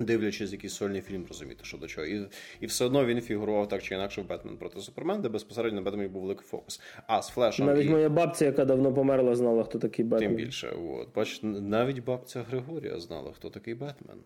Дивлячись 0.00 0.52
якийсь 0.52 0.74
сольний 0.74 1.00
фільм, 1.00 1.24
розуміти, 1.28 1.60
що 1.62 1.78
до 1.78 1.86
чого. 1.86 2.06
І 2.06 2.28
і 2.60 2.66
все 2.66 2.84
одно 2.84 3.06
він 3.06 3.20
фігурував 3.20 3.68
так 3.68 3.82
чи 3.82 3.94
інакше 3.94 4.22
в 4.22 4.28
Бетмен 4.28 4.56
проти 4.56 4.80
Супермен, 4.80 5.22
де 5.22 5.28
безпосередньо 5.28 5.82
Бетмен 5.82 6.10
був 6.10 6.22
великий 6.22 6.46
фокус. 6.46 6.80
А 7.06 7.22
з 7.22 7.28
Флешем. 7.28 7.66
Навіть 7.66 7.86
і... 7.86 7.90
моя 7.90 8.08
бабця, 8.08 8.44
яка 8.44 8.64
давно 8.64 8.94
померла, 8.94 9.34
знала, 9.34 9.64
хто 9.64 9.78
такий 9.78 10.04
Бетмен. 10.04 10.28
Тим 10.28 10.36
більше. 10.36 10.68
От. 10.68 11.08
Бач, 11.14 11.40
навіть 11.42 12.04
бабця 12.04 12.44
Григорія 12.50 13.00
знала, 13.00 13.32
хто 13.32 13.50
такий 13.50 13.74
Бетмен. 13.74 14.18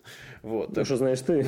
От. 0.43 0.77
Ну, 0.77 0.85
що 0.85 0.97
знаєш 0.97 1.21
ти? 1.21 1.45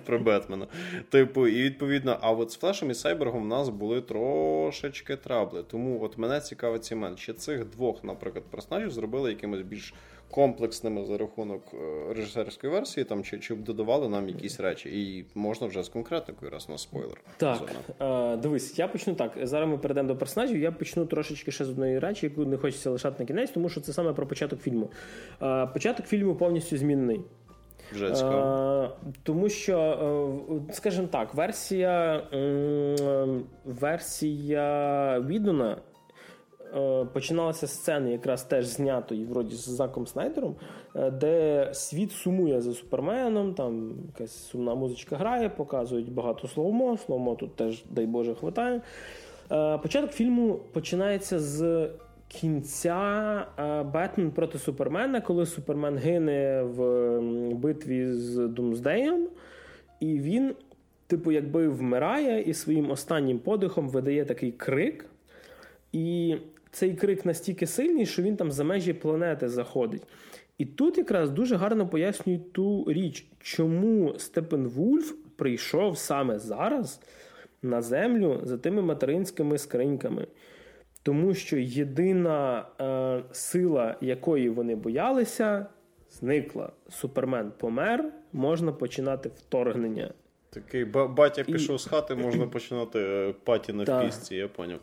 Про 0.06 0.18
Бетмена. 0.18 0.66
Типу, 1.08 1.46
і 1.46 1.62
відповідно, 1.62 2.18
а 2.20 2.32
от 2.32 2.50
з 2.50 2.56
Флешем 2.56 2.90
і 2.90 2.94
Сайбергом 2.94 3.42
в 3.42 3.46
нас 3.46 3.68
були 3.68 4.00
трошечки 4.00 5.16
трабли. 5.16 5.62
Тому 5.62 6.02
от 6.02 6.18
мене 6.18 6.40
цікавить 6.40 6.84
цей 6.84 6.94
момент. 6.94 7.16
Чи 7.16 7.32
цих 7.32 7.64
двох, 7.64 8.04
наприклад, 8.04 8.44
персонажів 8.50 8.90
зробили 8.90 9.30
якимось 9.30 9.62
більш 9.62 9.94
комплексними 10.30 11.04
за 11.04 11.18
рахунок 11.18 11.62
е, 11.74 12.14
режисерської 12.14 12.72
версії, 12.72 13.04
там 13.04 13.24
чи 13.24 13.38
чи 13.38 13.54
додавали 13.54 14.08
нам 14.08 14.28
якісь 14.28 14.60
речі, 14.60 14.88
і 14.88 15.24
можна 15.34 15.66
вже 15.66 15.82
з 15.82 15.88
конкретникою 15.88 16.50
раз 16.50 16.68
на 16.68 16.78
спойлер. 16.78 17.20
Так, 17.36 17.72
а, 17.98 18.36
дивись, 18.42 18.78
я 18.78 18.88
почну 18.88 19.14
так. 19.14 19.32
Зараз 19.42 19.68
ми 19.68 19.78
перейдемо 19.78 20.08
до 20.08 20.16
персонажів. 20.16 20.60
Я 20.60 20.72
почну 20.72 21.06
трошечки 21.06 21.52
ще 21.52 21.64
з 21.64 21.70
одної 21.70 21.98
речі, 21.98 22.26
яку 22.26 22.44
не 22.44 22.56
хочеться 22.56 22.90
лишати 22.90 23.22
на 23.22 23.26
кінець, 23.26 23.50
тому 23.50 23.68
що 23.68 23.80
це 23.80 23.92
саме 23.92 24.12
про 24.12 24.26
початок 24.26 24.60
фільму. 24.60 24.90
А, 25.38 25.66
Початок 25.66 26.06
фільму 26.06 26.34
повністю 26.34 26.76
змінений. 26.76 27.20
Вже 27.92 28.10
цікаво. 28.10 28.90
Тому 29.22 29.48
що, 29.48 30.62
скажімо 30.72 31.06
так, 31.06 31.34
версія 31.34 32.22
версія 33.64 35.20
Відона 35.20 35.76
Е, 35.87 35.87
починалася 37.12 37.66
сцена, 37.66 38.08
якраз 38.08 38.42
теж 38.42 38.66
знятої, 38.66 39.24
вроді 39.24 39.54
з 39.54 39.68
Заком 39.68 40.06
Снайдером, 40.06 40.56
е, 40.96 41.10
де 41.10 41.68
світ 41.72 42.12
сумує 42.12 42.60
за 42.60 42.74
Суперменом, 42.74 43.54
там 43.54 43.94
якась 44.06 44.48
сумна 44.48 44.74
музичка 44.74 45.16
грає, 45.16 45.48
показують 45.48 46.12
багато 46.12 46.48
словомо, 46.48 46.96
словомо 46.96 47.34
тут 47.34 47.56
теж, 47.56 47.84
дай 47.90 48.06
Боже, 48.06 48.34
хватає. 48.34 48.80
Е, 49.52 49.78
початок 49.78 50.10
фільму 50.10 50.60
починається 50.72 51.38
з 51.38 51.88
кінця 52.28 53.46
Бетмен 53.94 54.30
проти 54.30 54.58
Супермена, 54.58 55.20
коли 55.20 55.46
Супермен 55.46 55.96
гине 55.96 56.62
в 56.62 57.20
битві 57.54 58.12
з 58.12 58.48
Думсдеєм, 58.48 59.28
і 60.00 60.18
він, 60.18 60.54
типу, 61.06 61.32
якби 61.32 61.68
вмирає 61.68 62.42
і 62.42 62.54
своїм 62.54 62.90
останнім 62.90 63.38
подихом 63.38 63.88
видає 63.88 64.24
такий 64.24 64.52
крик. 64.52 65.04
І 65.92 66.36
цей 66.70 66.94
крик 66.94 67.26
настільки 67.26 67.66
сильний, 67.66 68.06
що 68.06 68.22
він 68.22 68.36
там 68.36 68.52
за 68.52 68.64
межі 68.64 68.92
планети 68.92 69.48
заходить. 69.48 70.02
І 70.58 70.66
тут 70.66 70.98
якраз 70.98 71.30
дуже 71.30 71.56
гарно 71.56 71.88
пояснюють 71.88 72.52
ту 72.52 72.84
річ, 72.88 73.26
чому 73.40 74.14
Степен 74.18 74.68
Вульф 74.68 75.12
прийшов 75.36 75.98
саме 75.98 76.38
зараз 76.38 77.00
на 77.62 77.82
землю 77.82 78.40
за 78.42 78.58
тими 78.58 78.82
материнськими 78.82 79.58
скриньками. 79.58 80.26
Тому 81.02 81.34
що 81.34 81.56
єдина 81.58 82.66
е, 82.80 83.22
сила, 83.32 83.96
якої 84.00 84.48
вони 84.48 84.76
боялися, 84.76 85.66
зникла. 86.10 86.72
Супермен 86.88 87.52
помер, 87.58 88.12
можна 88.32 88.72
починати 88.72 89.28
вторгнення. 89.28 90.12
Такий 90.50 90.84
батя 90.84 91.44
пішов 91.44 91.76
І... 91.76 91.78
з 91.78 91.86
хати, 91.86 92.14
можна 92.14 92.46
починати 92.52 92.98
е, 92.98 93.34
паті 93.44 93.72
на 93.72 93.84
впісці, 93.84 94.34
я 94.34 94.48
поняв. 94.48 94.80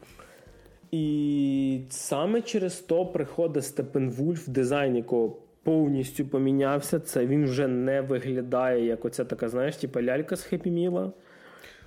І 0.95 1.80
саме 1.89 2.41
через 2.41 2.80
то 2.80 3.05
приходить 3.05 3.65
Степенвульф, 3.65 4.47
дизайн 4.47 4.95
якого 4.95 5.38
повністю 5.63 6.26
помінявся. 6.26 6.99
Це 6.99 7.26
він 7.26 7.45
вже 7.45 7.67
не 7.67 8.01
виглядає 8.01 8.85
як 8.85 9.05
оця 9.05 9.26
така, 9.26 9.49
знаєш, 9.49 9.76
типа 9.76 10.03
лялька 10.03 10.35
з 10.35 10.43
Happy 10.43 10.72
Meal 10.72 10.94
'а. 10.94 11.11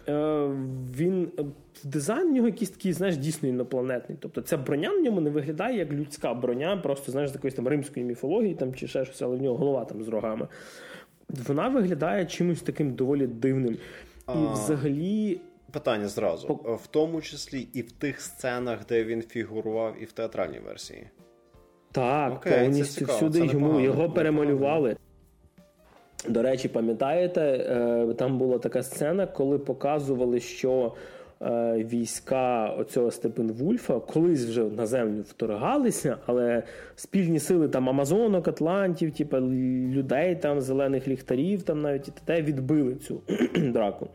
Е, 0.09 0.49
він 0.97 1.29
е, 1.39 1.45
дизайн 1.85 2.29
в 2.29 2.33
нього 2.33 2.47
якийсь 2.47 2.71
такий, 2.71 2.93
знаєш, 2.93 3.17
дійсно 3.17 3.49
інопланетний. 3.49 4.19
Тобто 4.21 4.41
ця 4.41 4.57
броня 4.57 4.91
в 4.91 5.03
ньому 5.03 5.21
не 5.21 5.31
виглядає 5.31 5.79
як 5.79 5.93
людська 5.93 6.35
броня, 6.35 6.77
просто 6.77 7.13
знаєш, 7.13 7.31
з 7.31 7.35
якоїсь 7.35 7.55
там 7.55 7.69
римської 7.69 8.07
міфології 8.07 8.55
там, 8.55 8.75
чи 8.75 8.87
ще 8.87 9.05
щось, 9.05 9.23
але 9.23 9.37
в 9.37 9.43
нього 9.43 9.57
голова 9.57 9.85
там 9.85 10.03
з 10.03 10.09
рогами. 10.09 10.49
Вона 11.47 11.69
виглядає 11.69 12.27
чимось 12.27 12.63
таким 12.63 12.95
доволі 12.95 13.27
дивним. 13.27 13.77
І 14.29 14.53
взагалі 14.53 15.41
Питання 15.73 16.09
зразу, 16.09 16.55
в 16.65 16.87
тому 16.87 17.21
числі 17.21 17.69
і 17.75 17.83
в 17.83 17.93
тих 17.93 18.21
сценах, 18.21 18.87
де 18.89 19.05
він 19.05 19.23
фігурував, 19.23 20.03
і 20.03 20.05
в 20.05 20.13
театральній 20.13 20.59
версії. 20.59 21.07
Так, 21.93 22.33
Окей, 22.33 22.53
повністю 22.53 23.05
всюди 23.05 23.47
йому 23.47 23.81
його 23.81 24.11
перемалювали. 24.11 24.97
До 26.29 26.43
речі, 26.43 26.69
пам'ятаєте, 26.69 27.41
е, 27.41 28.15
там 28.15 28.39
була 28.39 28.59
така 28.59 28.83
сцена, 28.83 29.27
коли 29.27 29.59
показували, 29.59 30.41
що 30.41 30.93
е, 31.43 31.73
війська 31.93 32.71
оцього 32.79 33.11
Степенвульфа 33.11 34.01
колись 34.01 34.45
вже 34.45 34.65
на 34.65 34.87
землю 34.87 35.23
вторгалися, 35.29 36.17
але 36.27 36.63
спільні 36.97 37.39
сили 37.39 37.69
там 37.69 37.89
Амазонок, 37.89 38.49
Атлантів, 38.49 39.13
типу, 39.13 39.37
людей, 39.37 40.37
там, 40.37 40.61
зелених 40.61 41.09
ліхтарів, 41.09 41.63
там 41.63 41.83
навіть 41.83 42.09
і 42.09 42.13
те 42.25 42.43
відбили 42.43 42.95
цю 42.95 43.21
драку. 43.57 44.09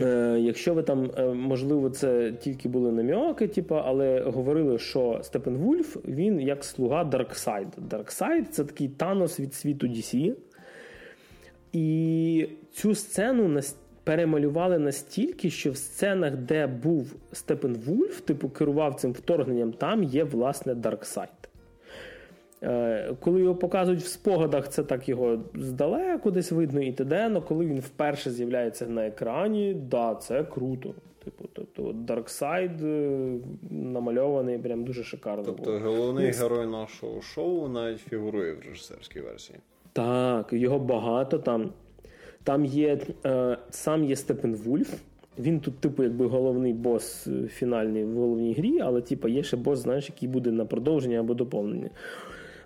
Е, 0.00 0.36
якщо 0.40 0.74
ви 0.74 0.82
там, 0.82 1.10
е, 1.18 1.26
можливо, 1.26 1.90
це 1.90 2.32
тільки 2.32 2.68
були 2.68 2.92
натяки, 2.92 3.48
типу, 3.48 3.74
але 3.74 4.20
говорили, 4.20 4.78
що 4.78 5.20
Степен 5.22 5.56
Вульф 5.56 5.96
він 6.04 6.40
як 6.40 6.64
слуга 6.64 7.04
Дарксайд. 7.04 7.68
Дарксайд 7.76 8.54
це 8.54 8.64
такий 8.64 8.88
Танос 8.88 9.40
від 9.40 9.54
світу 9.54 9.86
DC. 9.86 10.34
І 11.72 12.48
цю 12.72 12.94
сцену 12.94 13.60
перемалювали 14.04 14.78
настільки, 14.78 15.50
що 15.50 15.70
в 15.70 15.76
сценах, 15.76 16.36
де 16.36 16.66
був 16.66 17.14
Степен 17.32 17.74
Вульф, 17.74 18.20
типу 18.20 18.48
керував 18.48 18.94
цим 18.94 19.12
вторгненням, 19.12 19.72
там 19.72 20.02
є 20.02 20.24
власне 20.24 20.74
Дарксайд. 20.74 21.28
Е, 22.66 23.14
коли 23.20 23.40
його 23.40 23.54
показують 23.54 24.02
в 24.02 24.06
спогадах, 24.06 24.68
це 24.68 24.82
так 24.82 25.08
його 25.08 25.38
здалеку 25.54 26.30
десь 26.30 26.52
видно 26.52 26.80
і 26.80 26.92
т.д., 26.92 27.16
але 27.30 27.40
коли 27.40 27.66
він 27.66 27.80
вперше 27.80 28.30
з'являється 28.30 28.86
на 28.86 29.06
екрані, 29.06 29.74
да, 29.74 30.14
це 30.14 30.44
круто. 30.44 30.94
Типу, 31.24 31.44
тобто 31.52 31.82
Darkseid 31.82 32.86
е, 32.86 33.38
намальований 33.70 34.58
прям 34.58 34.84
дуже 34.84 35.04
шикарно. 35.04 35.44
Тобто 35.44 35.78
головний 35.78 36.26
Він... 36.26 36.34
герой 36.34 36.66
нашого 36.66 37.20
шоу 37.20 37.68
навіть 37.68 38.00
фігурує 38.00 38.52
в 38.52 38.60
режисерській 38.68 39.20
версії. 39.20 39.58
Так, 39.92 40.52
його 40.52 40.78
багато 40.78 41.38
там. 41.38 41.72
Там 42.44 42.64
є 42.64 42.98
е, 43.26 43.58
сам 43.70 44.04
є 44.04 44.16
Степен 44.16 44.54
Вульф. 44.54 44.94
Він 45.38 45.60
тут, 45.60 45.78
типу, 45.78 46.02
якби 46.02 46.26
головний 46.26 46.72
бос 46.72 47.28
фінальний 47.48 48.04
в 48.04 48.14
головній 48.16 48.54
грі, 48.54 48.80
але 48.80 49.00
типу, 49.00 49.28
є 49.28 49.42
ще 49.42 49.56
бос, 49.56 49.78
знаєш, 49.78 50.08
який 50.08 50.28
буде 50.28 50.50
на 50.50 50.64
продовження 50.64 51.20
або 51.20 51.34
доповнення. 51.34 51.90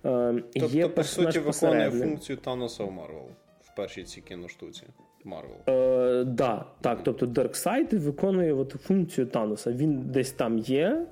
Е, 0.04 0.42
тобто, 0.54 0.76
є 0.76 0.88
по 0.88 1.02
суті, 1.02 1.38
виконує 1.38 1.90
функцію 1.90 2.36
Таноса 2.36 2.84
в 2.84 2.92
Марвел 2.92 3.28
в 3.62 3.76
першій 3.76 4.02
цій 4.02 4.20
кіноштуці. 4.20 4.82
Марвел. 5.24 5.56
Е, 5.68 6.24
да, 6.24 6.64
Так, 6.80 7.00
тобто 7.02 7.26
Дарксайд 7.26 7.92
виконує 7.92 8.52
от 8.52 8.70
функцію 8.70 9.26
Таноса. 9.26 9.72
Він 9.72 10.02
десь 10.04 10.32
там 10.32 10.58
є, 10.58 11.06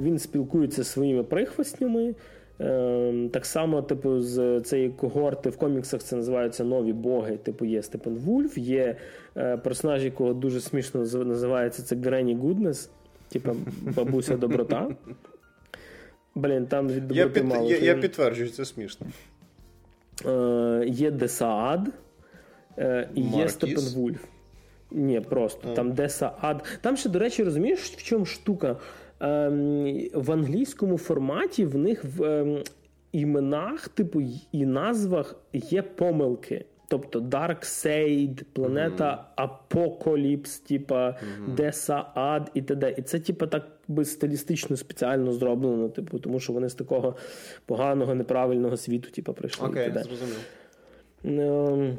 він 0.00 0.18
спілкується 0.18 0.82
зі 0.82 0.88
своїми 0.88 1.24
прихвостнями. 1.24 2.14
Е, 2.60 3.28
так 3.32 3.46
само, 3.46 3.82
типу, 3.82 4.20
з 4.20 4.60
цієї 4.60 4.90
когорти 4.90 5.50
в 5.50 5.56
коміксах 5.56 6.02
це 6.02 6.16
називаються 6.16 6.64
нові 6.64 6.92
боги. 6.92 7.36
Типу, 7.36 7.64
є 7.64 7.82
Степен 7.82 8.14
Вульф, 8.14 8.58
є 8.58 8.96
е, 9.36 9.56
персонаж, 9.56 10.04
якого 10.04 10.34
дуже 10.34 10.60
смішно 10.60 11.00
називається 11.24 11.82
це 11.82 11.96
Granny 11.96 12.34
Goodness, 12.34 12.90
типу 13.28 13.56
бабуся 13.96 14.36
доброта. 14.36 14.88
Блін, 16.34 16.66
там 16.66 16.88
від 16.88 17.08
доброти 17.08 17.20
я 17.20 17.28
під, 17.28 17.44
мало. 17.44 17.70
Я, 17.70 17.78
я 17.78 17.94
підтверджую, 17.94 18.50
це 18.50 18.64
смішно. 18.64 19.06
Е, 20.26 20.84
Є 20.86 21.10
Десаад 21.10 21.88
е, 22.78 23.08
і 23.14 23.22
є 23.22 23.48
Степенвульф. 23.48 24.24
Ні, 24.90 25.20
просто 25.20 25.68
а. 25.72 25.74
там 25.74 25.92
Десаад. 25.92 26.64
Там 26.80 26.96
ще, 26.96 27.08
до 27.08 27.18
речі, 27.18 27.44
розумієш, 27.44 27.80
в 27.80 28.02
чому 28.02 28.26
штука? 28.26 28.76
Е, 29.22 29.48
в 30.14 30.32
англійському 30.32 30.98
форматі 30.98 31.64
в 31.64 31.78
них 31.78 32.04
в 32.04 32.24
е, 32.24 32.62
іменах, 33.12 33.88
типу, 33.88 34.22
і 34.52 34.66
назвах 34.66 35.36
є 35.52 35.82
помилки. 35.82 36.64
Тобто 36.88 37.20
Dark 37.20 37.64
Side, 37.64 38.44
планета 38.52 39.24
Апокаліпс, 39.36 40.58
типа 40.58 41.08
mm-hmm. 41.08 41.54
Десаад 41.54 42.50
і 42.54 42.62
т.д. 42.62 42.94
І 42.98 43.02
це, 43.02 43.20
типа, 43.20 43.46
так 43.46 43.66
би 43.92 44.04
стилістично 44.04 44.76
спеціально 44.76 45.32
зроблено, 45.32 45.88
типу, 45.88 46.18
тому 46.18 46.40
що 46.40 46.52
вони 46.52 46.68
з 46.68 46.74
такого 46.74 47.16
поганого, 47.66 48.14
неправильного 48.14 48.76
світу, 48.76 49.10
типу, 49.10 49.32
прийшли. 49.32 49.68
Окей, 49.68 49.90
okay, 49.90 50.02
зрозумів. 50.02 50.38
Ем, 51.24 51.98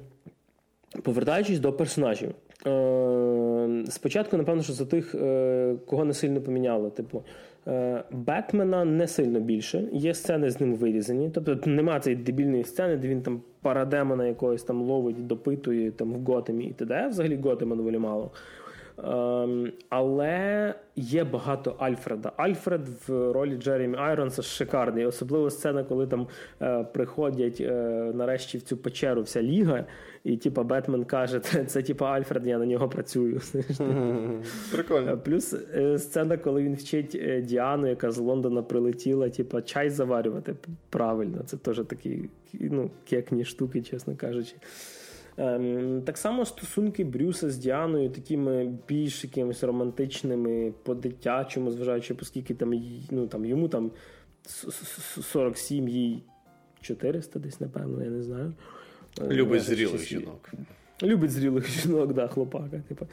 повертаючись 1.03 1.59
до 1.59 1.73
персонажів, 1.73 2.33
Е, 2.67 3.83
Спочатку, 3.89 4.37
напевно, 4.37 4.63
що 4.63 4.73
за 4.73 4.85
тих, 4.85 5.15
е, 5.15 5.75
кого 5.85 6.05
не 6.05 6.13
сильно 6.13 6.41
поміняло. 6.41 6.89
Типу, 6.89 7.23
е, 7.67 8.03
Бетмена 8.11 8.85
не 8.85 9.07
сильно 9.07 9.39
більше. 9.39 9.89
Є 9.91 10.13
сцени 10.13 10.49
з 10.49 10.61
ним 10.61 10.75
вирізані. 10.75 11.29
Тобто 11.33 11.69
нема 11.69 11.99
цієї 11.99 12.23
дебільної 12.23 12.63
сцени, 12.63 12.97
де 12.97 13.07
він 13.07 13.21
там 13.21 13.41
парадемона 13.61 14.27
якогось 14.27 14.63
там 14.63 14.81
ловить, 14.81 15.27
допитує 15.27 15.91
там 15.91 16.13
в 16.13 16.23
Готемі 16.23 16.65
і 16.65 16.73
т.д. 16.73 17.07
Взагалі 17.07 17.35
Готема 17.35 17.75
доволі 17.75 17.97
мало. 17.97 18.31
Ем, 18.97 19.71
але 19.89 20.73
є 20.95 21.23
багато 21.23 21.75
Альфреда. 21.79 22.31
Альфред 22.37 22.87
в 23.07 23.31
ролі 23.31 23.55
Джеремі 23.55 23.97
Айронса 23.97 24.41
шикарний. 24.41 25.05
Особливо 25.05 25.49
сцена, 25.49 25.83
коли 25.83 26.07
там 26.07 26.27
е, 26.61 26.83
приходять 26.83 27.61
е, 27.61 27.73
нарешті 28.13 28.57
в 28.57 28.61
цю 28.61 28.77
печеру 28.77 29.21
вся 29.21 29.41
ліга, 29.41 29.85
і 30.23 30.37
типа 30.37 30.63
Бетмен 30.63 31.05
каже: 31.05 31.39
це, 31.39 31.65
це 31.65 31.81
типа 31.81 32.11
Альфред, 32.11 32.47
я 32.47 32.57
на 32.57 32.65
нього 32.65 32.89
працюю. 32.89 33.41
Прикольно. 34.71 35.17
Плюс 35.17 35.55
е, 35.75 35.99
сцена, 35.99 36.37
коли 36.37 36.63
він 36.63 36.75
вчить 36.75 37.15
е, 37.15 37.41
Діану, 37.41 37.87
яка 37.87 38.11
з 38.11 38.17
Лондона 38.17 38.63
прилетіла, 38.63 39.29
типа 39.29 39.61
чай 39.61 39.89
заварювати 39.89 40.55
правильно. 40.89 41.41
Це 41.45 41.57
теж 41.57 41.81
такі 41.87 42.29
ну, 42.53 42.91
кекні 43.09 43.45
штуки, 43.45 43.81
чесно 43.81 44.15
кажучи. 44.15 44.55
Ем, 45.37 46.01
так 46.01 46.17
само 46.17 46.45
стосунки 46.45 47.03
Брюса 47.03 47.49
з 47.49 47.57
Діаною, 47.57 48.09
такими 48.09 48.73
більш 48.87 49.23
якимись 49.23 49.63
романтичними, 49.63 50.73
по-дитячому, 50.83 51.71
зважаючи, 51.71 52.15
оскільки 52.21 52.53
там 52.53 52.81
ну, 53.11 53.27
там, 53.27 53.45
йому 53.45 53.67
там 53.67 53.91
47, 54.45 55.89
їй 55.89 56.23
400 56.81 57.39
десь, 57.39 57.59
напевно, 57.59 58.03
я 58.03 58.09
не 58.09 58.23
знаю. 58.23 58.53
Любить 59.21 59.61
зрілих 59.61 60.07
жінок. 60.07 60.51
Любить 61.03 61.31
зрілих 61.31 61.69
жінок, 61.69 62.13
да, 62.13 62.27
хлопака. 62.27 62.81
Типу. 62.87 63.07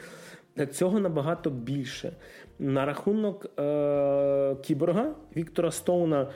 Цього 0.72 1.00
набагато 1.00 1.50
більше. 1.50 2.12
На 2.58 2.84
рахунок 2.84 3.46
е- 3.58 4.56
кіборга 4.62 5.14
Віктора 5.36 5.70
Стоуна. 5.70 6.30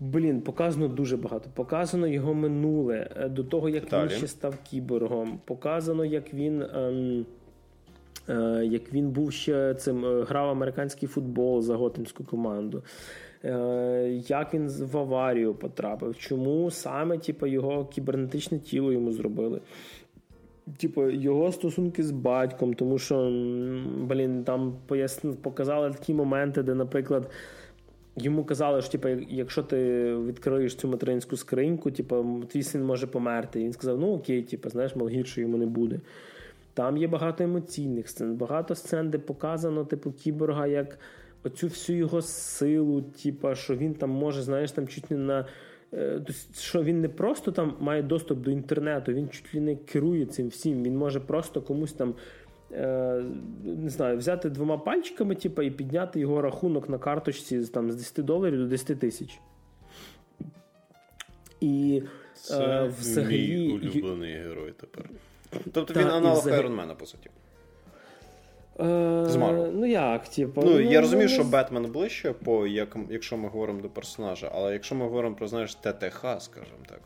Блін, 0.00 0.40
показано 0.40 0.88
дуже 0.88 1.16
багато. 1.16 1.50
Показано 1.54 2.06
його 2.06 2.34
минуле, 2.34 3.10
е, 3.16 3.28
до 3.28 3.44
того, 3.44 3.68
як 3.68 3.88
Далі. 3.88 4.08
він 4.08 4.16
ще 4.16 4.26
став 4.26 4.54
кіборгом. 4.64 5.40
Показано, 5.44 6.04
як 6.04 6.34
він 6.34 6.62
ем, 6.62 7.26
е, 8.28 8.64
як 8.64 8.92
він 8.92 9.10
був 9.10 9.32
ще 9.32 9.74
цим 9.74 10.04
е, 10.04 10.22
грав 10.22 10.48
американський 10.48 11.08
футбол 11.08 11.62
за 11.62 11.76
готемську 11.76 12.24
команду. 12.24 12.82
Е, 13.44 14.22
як 14.28 14.54
він 14.54 14.68
в 14.68 14.98
аварію 14.98 15.54
потрапив? 15.54 16.16
Чому 16.16 16.70
саме 16.70 17.18
типу, 17.18 17.46
його 17.46 17.84
кібернетичне 17.84 18.58
тіло 18.58 18.92
йому 18.92 19.12
зробили? 19.12 19.60
Типу, 20.78 21.10
його 21.10 21.52
стосунки 21.52 22.02
з 22.02 22.10
батьком, 22.10 22.74
тому 22.74 22.98
що 22.98 23.30
блін, 24.00 24.44
там 24.44 24.74
поясни, 24.86 25.32
показали 25.32 25.90
такі 25.90 26.14
моменти, 26.14 26.62
де, 26.62 26.74
наприклад. 26.74 27.30
Йому 28.16 28.44
казали, 28.44 28.82
що 28.82 28.90
типу, 28.90 29.08
якщо 29.28 29.62
ти 29.62 30.12
відкриєш 30.16 30.74
цю 30.74 30.88
материнську 30.88 31.36
скриньку, 31.36 31.90
типу, 31.90 32.42
твій 32.48 32.62
син 32.62 32.84
може 32.84 33.06
померти. 33.06 33.60
І 33.60 33.64
він 33.64 33.72
сказав: 33.72 34.00
ну 34.00 34.12
окей, 34.12 34.42
типу, 34.42 34.70
знаєш, 34.70 34.96
мол, 34.96 35.08
гірше 35.08 35.40
йому 35.40 35.56
не 35.56 35.66
буде. 35.66 36.00
Там 36.74 36.96
є 36.96 37.08
багато 37.08 37.44
емоційних 37.44 38.08
сцен, 38.08 38.34
багато 38.34 38.74
сцен, 38.74 39.10
де 39.10 39.18
показано, 39.18 39.84
типу, 39.84 40.12
кіборга, 40.12 40.66
як 40.66 40.98
оцю 41.44 41.66
всю 41.66 41.98
його 41.98 42.22
силу, 42.22 43.02
типу, 43.02 43.54
що 43.54 43.76
він 43.76 43.94
там 43.94 44.10
може, 44.10 44.42
знаєш, 44.42 44.72
там 44.72 44.88
чуть 44.88 45.10
не 45.10 45.16
на. 45.16 45.46
Е, 45.94 46.20
що 46.54 46.82
він 46.82 47.00
не 47.00 47.08
просто 47.08 47.52
там 47.52 47.74
має 47.80 48.02
доступ 48.02 48.38
до 48.38 48.50
інтернету, 48.50 49.12
він 49.12 49.28
чуть 49.28 49.54
ли 49.54 49.60
не 49.60 49.76
керує 49.76 50.26
цим 50.26 50.48
всім. 50.48 50.82
Він 50.82 50.96
може 50.96 51.20
просто 51.20 51.62
комусь 51.62 51.92
там 51.92 52.14
не 52.70 53.88
знаю, 53.90 54.18
взяти 54.18 54.50
двома 54.50 54.78
пальчиками 54.78 55.34
типу, 55.34 55.62
і 55.62 55.70
підняти 55.70 56.20
його 56.20 56.42
рахунок 56.42 56.88
на 56.88 56.98
карточці 56.98 57.64
там, 57.64 57.92
з 57.92 57.96
10 57.96 58.24
доларів 58.24 58.58
до 58.58 58.66
10 58.66 59.00
тисяч. 59.00 59.40
І 61.60 62.02
Це 62.34 62.58
е, 62.58 62.92
взагалі... 63.00 63.56
мій 63.56 63.72
улюблений 63.72 64.34
герой 64.34 64.72
тепер. 64.80 65.10
Тобто 65.72 66.00
він 66.00 66.06
аналог 66.06 66.38
взагалі... 66.38 66.60
Айронмена, 66.60 66.94
по 66.94 67.06
суті. 67.06 67.30
Е, 68.80 69.24
З 69.28 69.36
Марвел. 69.36 69.72
Ну 69.74 69.86
як, 69.86 70.28
типу. 70.28 70.62
Ну, 70.62 70.80
я 70.80 71.00
розумію, 71.00 71.28
що 71.28 71.44
Бетмен 71.44 71.92
ближче, 71.92 72.32
по, 72.32 72.66
як, 72.66 72.96
якщо 73.10 73.36
ми 73.36 73.48
говоримо 73.48 73.80
до 73.80 73.88
персонажа, 73.88 74.50
але 74.54 74.72
якщо 74.72 74.94
ми 74.94 75.04
говоримо 75.04 75.34
про, 75.34 75.48
знаєш, 75.48 75.74
ТТХ, 75.74 76.20
скажімо 76.38 76.78
так. 76.88 77.00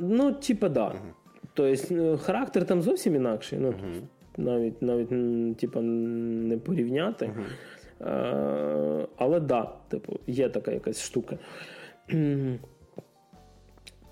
Ну, 0.00 0.32
типа, 0.32 0.68
да. 0.68 0.86
Угу. 0.86 1.14
Тобто, 1.54 2.18
характер 2.18 2.66
там 2.66 2.82
зовсім 2.82 3.14
інакший. 3.14 3.58
Ну, 3.58 3.68
угу 3.68 4.08
навіть 4.36 4.82
навіть 4.82 5.08
типу, 5.56 5.80
не 5.80 6.58
порівняти. 6.58 7.30
Uh-huh. 7.30 9.06
Але 9.16 9.40
да, 9.40 9.72
типу, 9.88 10.20
є 10.26 10.48
така 10.48 10.72
якась 10.72 11.02
штука. 11.02 11.38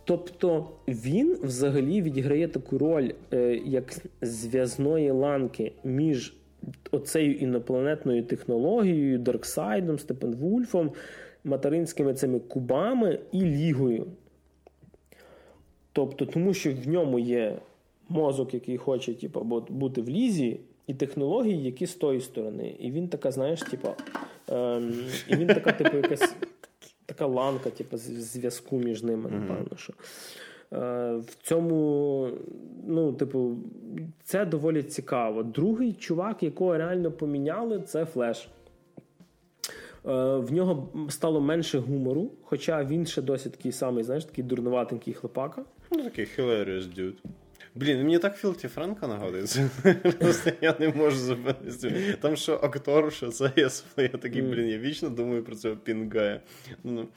Тобто 0.05 0.70
він 0.89 1.39
взагалі 1.43 2.03
відіграє 2.03 2.49
таку 2.49 2.78
роль 2.78 3.11
е, 3.32 3.61
як 3.65 3.94
зв'язної 4.23 5.11
ланки 5.11 5.73
між 5.85 6.35
оцею 6.90 7.35
інопланетною 7.35 8.23
технологією, 8.23 9.19
Дарксайдом, 9.19 9.99
Степенвульфом, 9.99 10.93
материнськими 11.44 12.15
цими 12.15 12.39
кубами 12.39 13.19
і 13.32 13.40
Лігою. 13.40 14.07
Тобто, 15.93 16.27
тому 16.27 16.55
що 16.55 16.73
в 16.73 16.89
ньому 16.89 17.19
є 17.19 17.59
мозок, 18.12 18.55
який 18.55 18.76
хоче 18.76 19.14
типу, 19.14 19.64
бути 19.68 20.02
в 20.02 20.09
лізі, 20.09 20.60
і 20.86 20.94
технології, 20.94 21.62
які 21.62 21.86
з 21.86 21.94
тої 21.94 22.20
сторони. 22.20 22.76
І 22.78 22.90
він 22.90 23.09
така, 23.09 23.30
знаєш, 23.30 23.60
типу, 23.60 23.89
ем, 24.48 24.94
і 25.28 25.36
він 25.36 25.47
така, 25.47 25.72
типу, 25.72 25.97
якась 25.97 26.34
така 27.06 27.26
ланка, 27.26 27.70
типу, 27.70 27.97
зв'язку 27.97 28.78
між 28.78 29.02
ними, 29.02 29.30
напевно. 29.30 29.76
що. 29.76 29.93
Е, 30.72 31.16
в 31.16 31.34
цьому, 31.43 32.28
ну, 32.86 33.12
типу, 33.12 33.56
це 34.24 34.44
доволі 34.44 34.82
цікаво. 34.82 35.43
Другий 35.43 35.93
чувак, 35.93 36.43
якого 36.43 36.78
реально 36.78 37.10
поміняли, 37.10 37.80
це 37.80 38.05
Флеш. 38.05 38.48
Е, 40.06 40.36
в 40.36 40.52
нього 40.52 40.89
стало 41.09 41.40
менше 41.40 41.78
гумору, 41.78 42.30
хоча 42.43 42.84
він 42.84 43.06
ще 43.06 43.22
досі 43.22 43.51
такий 43.51 43.72
самий, 43.72 44.05
знаєш, 44.05 44.24
такий 44.24 44.44
дурнуватенький 44.44 45.14
хлопака. 45.14 45.64
Ну, 45.90 46.02
такий 46.02 46.24
hilarious 46.24 46.98
dude. 46.98 47.14
Блін, 47.74 47.99
мені 47.99 48.19
так 48.19 48.36
Філті 48.36 48.69
Френка 48.69 49.07
нагодиться. 49.07 49.70
Просто 50.20 50.51
я 50.61 50.74
не 50.78 50.89
можу 50.89 51.16
зупинитися. 51.16 52.16
Там 52.20 52.36
що 52.36 52.55
актор, 52.55 53.12
що 53.12 53.28
це 53.28 53.53
я 53.57 53.69
я 53.97 54.09
такий, 54.09 54.43
блін, 54.43 54.69
я 54.69 54.78
вічно 54.78 55.11
думаю 55.11 55.44
про 55.44 55.57
цього 55.57 55.77
пінгая. 55.77 56.40
Ну. 56.85 57.09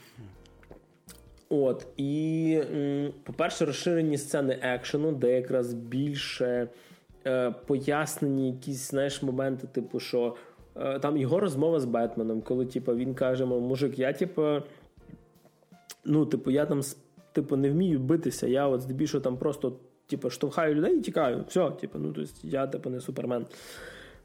От, 1.49 1.87
і, 1.97 2.61
по-перше, 3.23 3.65
розширені 3.65 4.17
сцени 4.17 4.59
екшену, 4.61 5.11
де 5.11 5.35
якраз 5.35 5.73
більше 5.73 6.67
е, 7.27 7.51
пояснені 7.51 8.51
якісь 8.51 8.89
знаєш, 8.89 9.23
моменти, 9.23 9.67
типу, 9.67 9.99
що 9.99 10.35
е, 10.75 10.99
там 10.99 11.17
його 11.17 11.39
розмова 11.39 11.79
з 11.79 11.85
Бетменом, 11.85 12.41
коли 12.41 12.65
типу, 12.65 12.95
він 12.95 13.13
каже: 13.13 13.45
мужик, 13.45 13.99
я 13.99 14.13
типу, 14.13 14.61
ну, 16.05 16.25
типу, 16.25 16.51
я 16.51 16.65
там 16.65 16.81
типу, 17.31 17.55
не 17.55 17.69
вмію 17.69 17.99
битися, 17.99 18.47
я 18.47 18.67
от 18.67 18.81
здебільшого 18.81 19.23
там 19.23 19.37
просто 19.37 19.73
типу, 20.07 20.29
штовхаю 20.29 20.75
людей 20.75 20.97
і 20.97 21.01
тікаю. 21.01 21.43
Все, 21.47 21.71
типу, 21.71 21.99
ну 21.99 22.13
тобто 22.13 22.31
я 22.43 22.67
типу, 22.67 22.89
не 22.89 23.01
супермен. 23.01 23.45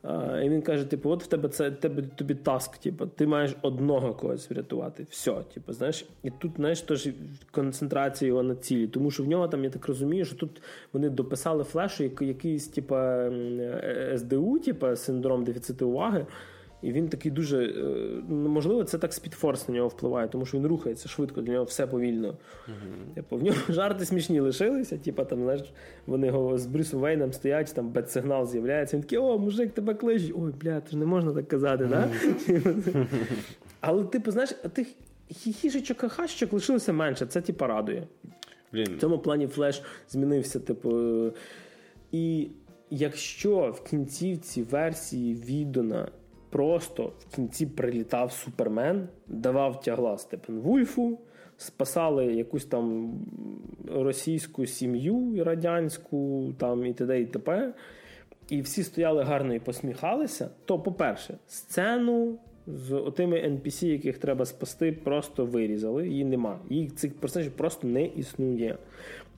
А, 0.03 0.41
І 0.41 0.49
він 0.49 0.63
каже: 0.63 0.85
типу, 0.85 1.11
от 1.11 1.25
в 1.25 1.27
тебе 1.27 1.49
це 1.49 1.71
тебе 1.71 2.03
тобі 2.03 2.35
task, 2.35 2.79
типу, 2.79 3.07
ти 3.07 3.27
маєш 3.27 3.57
одного 3.63 4.15
когось 4.15 4.51
врятувати. 4.51 5.07
Все, 5.11 5.33
типу, 5.55 5.73
знаєш, 5.73 6.05
і 6.23 6.31
тут 6.31 6.53
знаєш, 6.57 6.81
теж 6.81 7.09
концентрація 7.51 8.29
його 8.29 8.43
на 8.43 8.55
цілі. 8.55 8.87
Тому 8.87 9.11
що 9.11 9.23
в 9.23 9.29
нього 9.29 9.49
там, 9.49 9.65
я 9.65 9.71
так 9.71 9.87
розумію, 9.87 10.25
що 10.25 10.37
тут 10.37 10.63
вони 10.93 11.11
дописали 11.11 11.65
флешу, 11.65 12.11
якийсь, 12.21 12.69
типу, 12.69 12.97
СДУ, 14.17 14.59
типу, 14.59 14.97
синдром 14.97 15.45
дефіциту 15.45 15.89
уваги. 15.89 16.27
І 16.83 16.93
він 16.93 17.09
такий 17.09 17.31
дуже 17.33 17.65
е, 17.65 17.73
ну, 18.29 18.49
можливо, 18.49 18.85
це 18.85 18.99
так 18.99 19.13
Speed 19.13 19.41
Force 19.41 19.69
на 19.69 19.75
нього 19.75 19.89
впливає, 19.89 20.29
тому 20.29 20.47
що 20.47 20.59
він 20.59 20.67
рухається 20.67 21.09
швидко, 21.09 21.41
для 21.41 21.53
нього 21.53 21.65
все 21.65 21.87
повільно. 21.87 22.29
Uh-huh. 22.29 23.15
Типу, 23.15 23.37
в 23.37 23.43
нього 23.43 23.59
жарти 23.69 24.05
смішні 24.05 24.41
лишилися. 24.41 24.99
Типу, 24.99 25.25
там, 25.25 25.43
знаєш, 25.43 25.73
вони 26.07 26.27
його 26.27 26.59
з 26.59 26.67
Брюсом 26.67 27.01
Вейном 27.01 27.33
стоять, 27.33 27.73
там 27.75 27.93
бет-сигнал 27.93 28.47
з'являється. 28.47 28.97
Він 28.97 29.03
такий, 29.03 29.19
о, 29.19 29.39
мужик, 29.39 29.73
тебе 29.73 29.95
кличуть. 29.95 30.33
Ой, 30.37 30.53
бля, 30.61 30.83
ж 30.91 30.97
не 30.97 31.07
можна 31.07 31.33
так 31.33 31.49
казати, 31.49 31.87
да? 31.87 32.09
Але, 33.81 34.05
типу, 34.05 34.31
знаєш, 34.31 34.51
тих 34.73 34.89
хіхішечок 35.31 35.99
хахашечок 35.99 36.53
лишилося 36.53 36.93
менше. 36.93 37.27
Це 37.27 37.41
типу, 37.41 37.67
радує. 37.67 38.07
Блін. 38.73 38.97
В 38.97 39.01
цьому 39.01 39.19
плані 39.19 39.47
флеш 39.47 39.83
змінився, 40.09 40.61
типу. 40.61 40.93
І 42.13 42.49
якщо 42.91 43.75
в 43.77 43.85
кінцівці 43.91 44.63
версії 44.63 45.35
Відона 45.35 46.09
просто 46.51 47.13
в 47.19 47.35
кінці 47.35 47.67
прилітав 47.67 48.33
Супермен, 48.33 49.09
давав 49.27 49.81
тягла 49.81 50.19
Степенвульфу, 50.19 51.19
спасали 51.57 52.27
якусь 52.27 52.65
там 52.65 53.15
російську 53.89 54.67
сім'ю 54.67 55.45
радянську 55.45 56.53
там 56.59 56.87
і 56.87 56.93
т.д. 56.93 57.21
і 57.21 57.27
т.п. 57.27 57.75
і 58.49 58.61
всі 58.61 58.83
стояли 58.83 59.23
гарно 59.23 59.55
і 59.55 59.61
посміхалися, 59.61 60.51
то, 60.65 60.79
по-перше, 60.79 61.39
сцену 61.47 62.39
з 62.67 62.93
отими 62.93 63.37
NPC, 63.37 63.87
яких 63.87 64.19
треба 64.19 64.45
спасти, 64.45 64.93
просто 64.93 65.47
вирізали. 65.47 66.09
Її 66.09 66.25
нема. 66.25 66.59
Їх 66.71 66.95
цих 66.95 67.15
персонажів 67.15 67.53
просто 67.53 67.89
не 67.89 68.07
існує. 68.07 68.79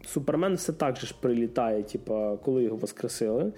Супермен 0.06 0.54
все 0.54 0.72
так 0.72 0.96
же 0.96 1.06
ж 1.06 1.14
прилітає, 1.20 1.82
типу, 1.82 2.38
коли 2.44 2.62
його 2.62 2.76
воскресили. 2.76 3.52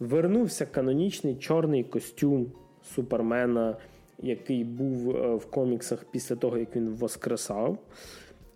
Вернувся 0.00 0.66
канонічний 0.66 1.34
чорний 1.34 1.84
костюм 1.84 2.52
Супермена, 2.94 3.76
який 4.18 4.64
був 4.64 5.16
е, 5.16 5.34
в 5.34 5.50
коміксах 5.50 6.04
після 6.10 6.36
того, 6.36 6.58
як 6.58 6.76
він 6.76 6.88
воскресав. 6.88 7.78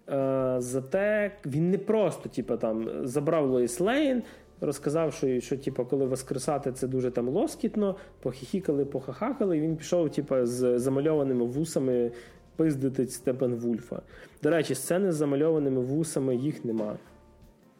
Е, 0.09 0.55
зате 0.59 1.33
він 1.47 1.71
не 1.71 1.79
просто 1.79 2.29
типу, 2.29 2.57
там, 2.57 2.89
забрав 3.05 3.51
Лоїс 3.51 3.81
Лейн, 3.81 4.23
розказав, 4.61 5.13
що 5.13 5.41
що 5.41 5.57
типу, 5.57 5.85
коли 5.85 6.07
воскресати 6.07 6.73
це 6.73 6.89
дуже 6.89 7.11
там 7.11 7.29
лоскітно, 7.29 7.97
похихікали, 8.21 8.85
похахакали, 8.85 9.59
і 9.59 9.61
він 9.61 9.77
пішов 9.77 10.11
типу, 10.11 10.47
з 10.47 10.79
замальованими 10.79 11.45
вусами 11.45 12.13
пиздити 12.57 13.07
Степен 13.07 13.55
Вульфа. 13.55 14.03
До 14.43 14.51
речі, 14.51 14.75
сцени 14.75 15.13
з 15.13 15.15
замальованими 15.15 15.81
вусами 15.81 16.37
їх 16.37 16.65
нема. 16.65 16.97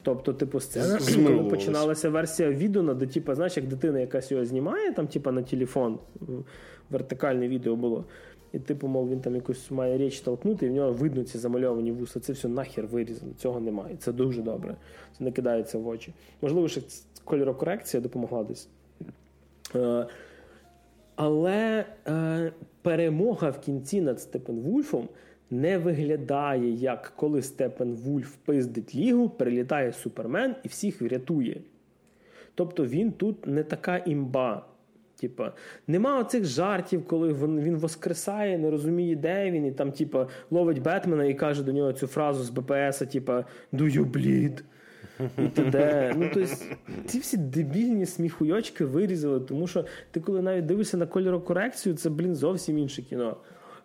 Тобто, 0.03 0.33
типу, 0.33 0.61
сцена, 0.61 0.99
коли 1.27 1.51
починалася 1.51 2.11
версія 2.11 2.51
відео, 2.51 2.95
де, 2.95 3.07
типу, 3.07 3.35
знаєш, 3.35 3.57
як 3.57 3.67
дитина 3.67 4.01
якась 4.01 4.31
його 4.31 4.45
знімає, 4.45 4.93
там, 4.93 5.07
типу, 5.07 5.31
на 5.31 5.43
телефон, 5.43 5.99
вертикальне 6.91 7.49
відео 7.49 7.77
було. 7.77 8.05
І, 8.53 8.59
типу, 8.59 8.89
мов, 8.89 9.11
він 9.11 9.21
там 9.21 9.35
якусь 9.35 9.71
має 9.71 9.99
річ 9.99 10.21
толкнути, 10.21 10.67
і 10.67 10.69
в 10.69 10.73
нього 10.73 10.93
видно 10.93 11.23
ці 11.23 11.39
замальовані 11.39 11.93
вуса. 11.93 12.21
Це 12.21 12.33
все 12.33 12.49
нахер 12.49 12.87
вирізано. 12.87 13.33
Цього 13.39 13.61
немає. 13.61 13.97
Це 13.99 14.13
дуже 14.13 14.43
добре. 14.43 14.77
Це 15.19 15.25
не 15.25 15.33
кидається 15.33 15.79
в 15.79 15.89
очі. 15.89 16.15
Можливо, 16.43 16.69
ще 16.69 16.81
кольорокорекція 17.25 18.01
допомогла 18.01 18.45
десь. 18.45 18.69
Е, 19.75 20.07
але 21.17 21.85
е, 22.09 22.53
перемога 22.83 23.51
в 23.51 23.61
кінці 23.61 24.01
над 24.01 24.21
Степен 24.21 24.61
Вульфом 24.61 25.09
не 25.53 25.79
виглядає, 25.79 26.71
як 26.71 27.13
коли 27.17 27.43
Степен 27.43 27.95
Вульф 27.95 28.37
пиздить 28.45 28.95
лігу, 28.95 29.29
прилітає 29.29 29.93
Супермен 29.93 30.55
і 30.65 30.69
всіх 30.69 31.03
врятує. 31.03 31.61
Тобто 32.55 32.87
він 32.87 33.13
тут 33.13 33.47
не 33.47 33.63
така 33.63 33.99
імба. 33.99 34.67
Типа, 35.21 35.53
нема 35.87 36.21
оцих 36.21 36.45
жартів, 36.45 37.07
коли 37.07 37.33
він 37.33 37.61
він 37.61 37.77
воскресає, 37.77 38.59
не 38.59 38.71
розуміє, 38.71 39.17
де 39.17 39.51
він, 39.51 39.67
і 39.67 39.73
там, 39.73 39.93
типа, 39.93 40.29
ловить 40.51 40.83
Бетмена 40.83 41.25
і 41.25 41.35
каже 41.35 41.63
до 41.63 41.73
нього 41.73 41.93
цю 41.93 42.07
фразу 42.07 42.45
з 42.45 42.51
БПС, 42.51 42.99
типа 42.99 43.45
«Do 43.73 43.83
you 43.83 44.11
bleed?» 44.11 44.63
і 45.39 45.49
т.д. 45.49 46.13
Ну, 46.17 46.31
тобто, 46.35 46.55
ці 47.07 47.19
всі 47.19 47.37
дебільні 47.37 48.07
сміхуйочки 48.07 48.85
вирізали, 48.85 49.41
тому 49.41 49.67
що 49.67 49.85
ти, 50.11 50.21
коли 50.21 50.43
навіть 50.43 50.67
дивишся 50.67 50.97
на 50.97 51.07
кольорокорекцію, 51.07 51.95
це, 51.95 52.11
блін, 52.11 52.35
зовсім 52.35 52.79
інше 52.79 53.03
кіно. 53.03 53.37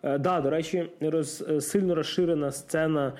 Е, 0.02 0.18
да, 0.18 0.40
До 0.40 0.50
речі, 0.50 0.90
роз, 1.00 1.44
е, 1.50 1.60
сильно 1.60 1.94
розширена 1.94 2.50
сцена. 2.50 3.12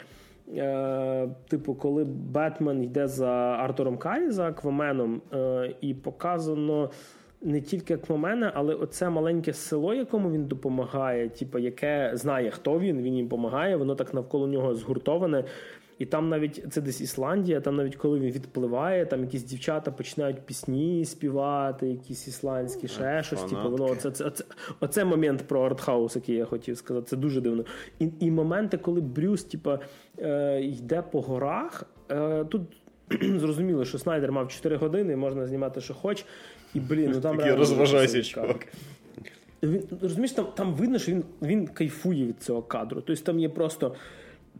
Е, 0.56 1.28
типу, 1.48 1.74
коли 1.74 2.04
Бетмен 2.04 2.82
йде 2.82 3.06
за 3.06 3.30
Артуром 3.60 3.98
Карі, 3.98 4.30
за 4.30 4.48
Акваменом, 4.48 5.22
е, 5.32 5.74
і 5.80 5.94
показано 5.94 6.90
не 7.42 7.60
тільки 7.60 7.94
Аквамена, 7.94 8.52
але 8.54 8.74
оце 8.74 9.10
маленьке 9.10 9.52
село, 9.52 9.94
якому 9.94 10.30
він 10.30 10.44
допомагає, 10.44 11.28
типу, 11.28 11.58
яке 11.58 12.10
знає, 12.14 12.50
хто 12.50 12.78
він, 12.78 13.02
він 13.02 13.14
їм 13.14 13.26
допомагає, 13.26 13.76
воно 13.76 13.94
так 13.94 14.14
навколо 14.14 14.46
нього 14.46 14.74
згуртоване. 14.74 15.44
І 15.98 16.06
там 16.06 16.28
навіть 16.28 16.64
це 16.70 16.80
десь 16.80 17.00
Ісландія, 17.00 17.60
там 17.60 17.76
навіть 17.76 17.96
коли 17.96 18.20
він 18.20 18.30
відпливає, 18.30 19.06
там 19.06 19.20
якісь 19.20 19.42
дівчата 19.42 19.90
починають 19.90 20.40
пісні 20.40 21.04
співати, 21.04 21.86
якісь 21.88 22.28
ісландські, 22.28 22.88
ще 22.88 23.22
щось. 23.22 23.42
Типу, 23.42 23.70
воно 23.70 23.84
оце, 23.84 24.10
це, 24.10 24.24
оце, 24.24 24.44
оце 24.80 25.04
момент 25.04 25.42
про 25.48 25.62
артхаус, 25.62 26.16
який 26.16 26.36
я 26.36 26.44
хотів 26.44 26.76
сказати. 26.76 27.06
Це 27.06 27.16
дуже 27.16 27.40
дивно. 27.40 27.64
І 27.98 28.08
і 28.20 28.30
моменти, 28.30 28.78
коли 28.78 29.00
Брюс, 29.00 29.44
типу, 29.44 29.78
е, 30.18 30.60
йде 30.62 31.02
по 31.02 31.20
горах, 31.20 31.84
е, 32.10 32.44
тут. 32.44 32.62
Зрозуміло, 33.22 33.84
що 33.84 33.98
Снайдер 33.98 34.32
мав 34.32 34.48
4 34.48 34.76
години, 34.76 35.16
можна 35.16 35.46
знімати, 35.46 35.80
що 35.80 35.94
хоч. 35.94 36.24
І 36.74 36.80
блін, 36.80 37.10
ну 37.14 37.20
там 37.20 37.40
розважайся, 37.40 38.22
чувак. 38.22 38.66
Він 39.62 39.82
розумієш, 40.02 40.32
там 40.32 40.46
там 40.54 40.74
видно, 40.74 40.98
що 40.98 41.12
він 41.12 41.24
він 41.42 41.66
кайфує 41.66 42.26
від 42.26 42.42
цього 42.42 42.62
кадру. 42.62 43.02
Тобто 43.06 43.22
там 43.22 43.38
є 43.40 43.48
просто. 43.48 43.94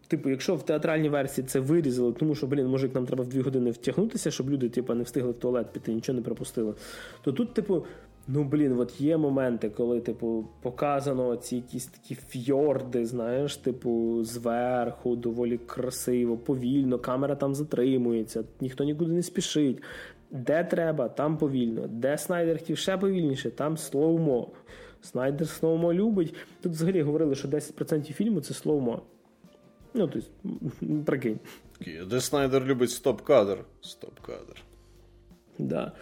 Типу, 0.09 0.31
якщо 0.31 0.55
в 0.55 0.63
театральній 0.63 1.09
версії 1.09 1.47
це 1.47 1.61
вирізали, 1.61 2.13
тому 2.13 2.35
що, 2.35 2.47
блін, 2.47 2.67
може, 2.67 2.91
нам 2.95 3.07
треба 3.07 3.25
в 3.25 3.29
дві 3.29 3.41
години 3.41 3.71
втягнутися, 3.71 4.31
щоб 4.31 4.51
люди 4.51 4.69
типу, 4.69 4.95
не 4.95 5.03
встигли 5.03 5.31
в 5.31 5.35
туалет 5.35 5.73
піти, 5.73 5.93
нічого 5.93 6.17
не 6.17 6.23
пропустили. 6.23 6.75
То 7.23 7.33
тут, 7.33 7.55
типу, 7.55 7.85
ну 8.29 8.45
блін, 8.45 8.81
от 8.81 9.01
є 9.01 9.17
моменти, 9.17 9.71
коли, 9.71 10.01
типу, 10.01 10.49
показано 10.63 11.37
ці 11.37 11.57
якісь 11.57 11.87
такі 11.87 12.15
фьорди, 12.15 13.07
знаєш, 13.07 13.57
типу, 13.57 14.25
зверху, 14.25 15.17
доволі 15.17 15.59
красиво, 15.67 16.37
повільно, 16.37 16.99
камера 16.99 17.35
там 17.35 17.55
затримується, 17.55 18.45
ніхто 18.61 18.85
нікуди 18.85 19.13
не 19.13 19.23
спішить. 19.23 19.83
Де 20.31 20.65
треба, 20.65 21.09
там 21.09 21.39
повільно. 21.39 21.87
Де 21.87 22.19
Снайдер 22.19 22.59
хотів 22.59 22.79
ще 22.79 22.97
повільніше, 22.97 23.51
там 23.51 23.77
слоумо. 23.77 24.51
Снайдер 25.01 25.49
слоумо 25.49 25.95
любить. 25.95 26.35
Тут 26.63 26.73
взагалі 26.73 27.03
говорили, 27.03 27.35
що 27.35 27.49
10% 27.49 28.13
фільму 28.13 28.41
це 28.41 28.55
слоумо. 28.55 29.03
Ну, 29.95 30.09
тобто, 30.09 30.29
прикинь. 31.07 31.39
Де 32.11 32.21
Снайдер 32.21 32.65
любить 32.65 32.91
стоп-кадр. 32.91 33.65
Стоп-кадр. 33.81 34.63
Да. 35.59 35.93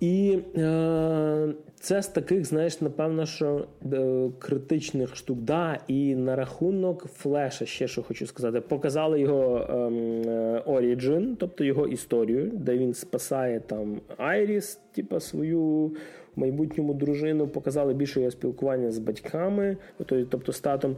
І 0.00 0.38
е, 0.56 1.54
це 1.80 2.02
з 2.02 2.08
таких, 2.08 2.44
знаєш, 2.44 2.80
напевно, 2.80 3.26
що 3.26 3.66
е, 3.92 4.30
критичних 4.38 5.16
штук. 5.16 5.38
Да, 5.38 5.78
І 5.88 6.14
на 6.14 6.36
рахунок 6.36 7.06
флеша, 7.06 7.66
ще 7.66 7.88
що 7.88 8.02
хочу 8.02 8.26
сказати, 8.26 8.60
показали 8.60 9.20
його 9.20 9.66
ем, 9.70 10.22
е, 10.28 10.62
Origin, 10.66 11.36
тобто 11.38 11.64
його 11.64 11.86
історію, 11.86 12.50
де 12.54 12.78
він 12.78 12.94
спасає 12.94 13.60
там 13.60 14.00
Айріс, 14.16 14.80
типу, 14.92 15.20
свою 15.20 15.92
майбутньому 16.36 16.94
дружину, 16.94 17.48
показали 17.48 17.94
більше 17.94 18.20
його 18.20 18.30
спілкування 18.30 18.90
з 18.90 18.98
батьками, 18.98 19.76
тобто 20.06 20.52
з 20.52 20.60
татом. 20.60 20.96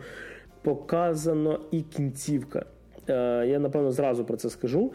Показано 0.62 1.60
і 1.70 1.80
кінцівка. 1.82 2.64
Е, 3.08 3.46
я 3.46 3.58
напевно 3.58 3.90
зразу 3.92 4.24
про 4.24 4.36
це 4.36 4.50
скажу. 4.50 4.92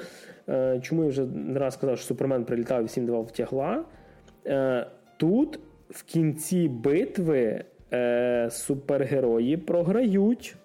Е, 0.49 0.80
чому 0.84 1.03
я 1.03 1.10
вже 1.10 1.26
не 1.26 1.60
раз 1.60 1.73
сказав, 1.73 1.98
що 1.98 2.07
Супермен 2.07 2.45
прилітав 2.45 2.81
і 2.81 2.85
всім 2.85 3.06
давав 3.06 3.23
втягла. 3.23 3.85
Е, 4.45 4.88
тут 5.18 5.60
в 5.89 6.03
кінці 6.03 6.68
битви 6.68 7.64
е, 7.94 8.48
супергерої 8.52 9.57
програють. 9.57 10.56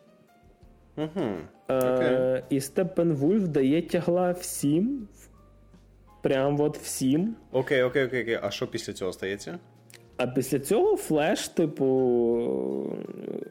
Угу. 0.96 1.26
Е, 1.70 2.42
І 2.50 2.60
Степен 2.60 3.12
Вульф 3.12 3.42
дає 3.48 3.82
тягла 3.82 4.32
всім. 4.32 5.08
Прям 6.22 6.60
от 6.60 6.78
всім. 6.78 7.34
Окей, 7.52 7.82
окей, 7.82 8.04
окей, 8.04 8.22
окей. 8.22 8.38
А 8.42 8.50
що 8.50 8.66
після 8.66 8.92
цього 8.92 9.12
стається? 9.12 9.58
А 10.16 10.26
після 10.26 10.58
цього 10.58 10.96
Флеш, 10.96 11.48
типу, 11.48 11.86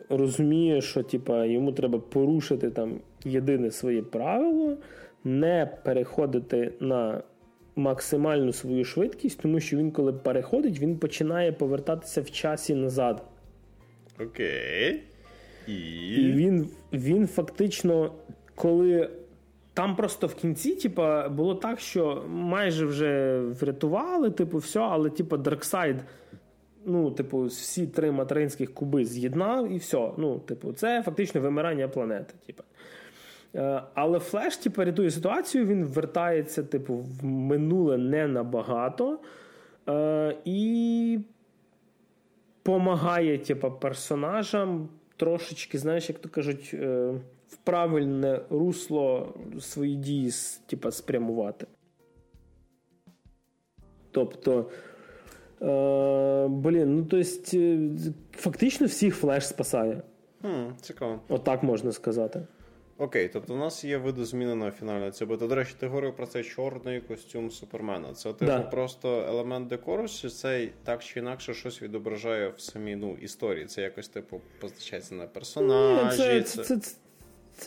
розуміє, 0.10 0.82
що 0.82 1.04
типу, 1.04 1.44
йому 1.44 1.72
треба 1.72 2.00
порушити 2.00 2.70
там 2.70 3.00
єдине 3.26 3.72
своє 3.72 4.02
правило, 4.02 4.78
не 5.24 5.78
переходити 5.84 6.74
на 6.80 7.24
максимальну 7.76 8.54
свою 8.54 8.86
швидкість, 8.86 9.42
тому 9.42 9.60
що 9.60 9.78
він, 9.78 9.92
коли 9.92 10.14
переходить, 10.14 10.80
він 10.80 10.98
починає 10.98 11.52
повертатися 11.52 12.22
в 12.22 12.32
часі 12.32 12.76
назад. 12.76 13.24
Окей. 14.20 15.04
І, 15.68 15.74
І 16.16 16.32
він 16.32 16.70
він 16.94 17.28
фактично, 17.28 18.14
коли. 18.56 19.10
Там 19.74 19.96
просто 19.96 20.28
в 20.28 20.36
кінці, 20.36 20.76
типа, 20.76 21.30
було 21.30 21.56
так, 21.56 21.80
що 21.80 22.24
майже 22.30 22.86
вже 22.86 23.40
врятували, 23.40 24.32
типу, 24.32 24.58
все, 24.58 24.80
але, 24.80 25.10
типу, 25.10 25.38
Дарксайд, 25.38 25.96
ну, 26.86 27.12
типу, 27.12 27.46
всі 27.46 27.88
три 27.88 28.12
материнських 28.12 28.74
куби 28.74 29.06
з'єднав 29.06 29.72
і 29.72 29.78
все. 29.78 30.12
Ну, 30.18 30.40
типу, 30.40 30.74
це 30.74 31.04
фактично 31.04 31.42
вимирання 31.42 31.88
планети. 31.88 32.34
Типу. 32.46 32.64
Е, 33.56 33.84
але 33.94 34.20
Флеш, 34.20 34.58
типу, 34.58 34.84
рятує 34.84 35.12
ситуацію, 35.12 35.66
він 35.66 35.86
вертається, 35.86 36.64
типу, 36.64 36.96
в 36.96 37.26
минуле 37.26 37.98
не 37.98 38.28
набагато 38.28 39.20
е, 39.90 40.38
і 40.46 41.20
допомагає, 42.66 43.38
типу, 43.38 43.72
персонажам 43.72 44.90
трошечки, 45.18 45.78
знаєш, 45.78 46.10
як 46.10 46.20
то 46.20 46.30
кажуть, 46.30 46.72
е, 46.74 47.14
в 47.48 47.56
правильне 47.64 48.42
русло 48.50 49.34
свої 49.60 49.96
дії 49.96 50.32
типу, 50.66 50.92
спрямувати. 50.92 51.68
Тобто. 54.12 54.70
Е, 55.62 56.48
Блін, 56.48 56.96
ну 56.96 57.06
тобто, 57.06 57.58
фактично 58.32 58.88
всіх 58.88 59.16
флеш 59.16 59.48
спасає. 59.48 60.02
Хм, 60.42 60.72
Цікаво. 60.82 61.20
Отак 61.30 61.64
можна 61.64 61.92
сказати. 61.92 62.48
Окей, 63.02 63.30
тобто 63.34 63.54
у 63.54 63.58
нас 63.58 63.84
є 63.84 63.98
видозмінена 63.98 64.72
фінальна 64.72 65.12
ця 65.12 65.26
До 65.26 65.56
речі, 65.56 65.76
ти 65.80 65.88
говорив 65.88 66.16
про 66.16 66.26
цей 66.26 66.44
чорний 66.44 67.02
костюм 67.02 67.52
Супермена. 67.52 68.14
Це 68.14 68.34
типу 68.34 68.46
да. 68.46 68.60
просто 68.60 69.26
елемент 69.28 69.68
декору, 69.68 70.08
чи 70.08 70.30
це 70.30 70.70
так 70.84 71.04
чи 71.04 71.20
інакше 71.20 71.54
щось 71.54 71.82
відображає 71.82 72.50
в 72.50 72.60
самій 72.60 72.96
ну, 72.96 73.18
історії? 73.22 73.66
Це 73.66 73.82
якось 73.82 74.08
типу 74.08 74.42
позначається 74.60 75.16
на 75.16 75.28
персонажі? 75.28 76.22
Ні, 76.22 76.42
це, 76.42 76.42
це... 76.42 76.64
це... 76.64 76.78
Це 76.78 76.96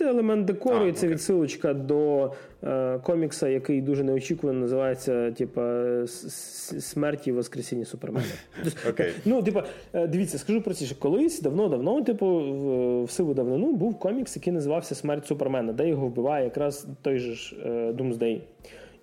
елемент 0.01 0.45
декору, 0.45 0.87
і 0.87 0.93
це 0.93 1.09
відсилочка 1.09 1.75
до 1.75 2.33
е, 2.65 2.99
комікса, 2.99 3.49
який 3.49 3.81
дуже 3.81 4.05
неочікувано 4.05 4.61
називається 4.61 5.33
типа 5.33 5.85
Смерті 6.07 7.31
і 7.31 7.33
Воскресіння 7.33 7.85
Супермена. 7.85 8.27
Okay. 8.89 9.13
Ну, 9.25 9.43
типа, 9.43 9.65
е, 9.93 10.07
дивіться, 10.07 10.39
скажу 10.39 10.63
про 10.63 10.75
це, 10.75 10.85
що 10.85 10.97
колись 10.97 11.43
давно-давно, 11.43 12.03
типу, 12.03 12.27
в, 12.27 13.05
в 13.05 13.11
сиву 13.11 13.35
давнину 13.35 13.73
був 13.73 13.99
комікс, 13.99 14.37
який 14.37 14.53
називався 14.53 14.95
Смерть 14.95 15.27
Супермена, 15.27 15.73
де 15.73 15.89
його 15.89 16.07
вбиває 16.07 16.45
якраз 16.45 16.87
той 17.03 17.19
же 17.19 17.35
ж 17.35 17.57
е, 17.65 17.69
Doomsday. 17.93 18.41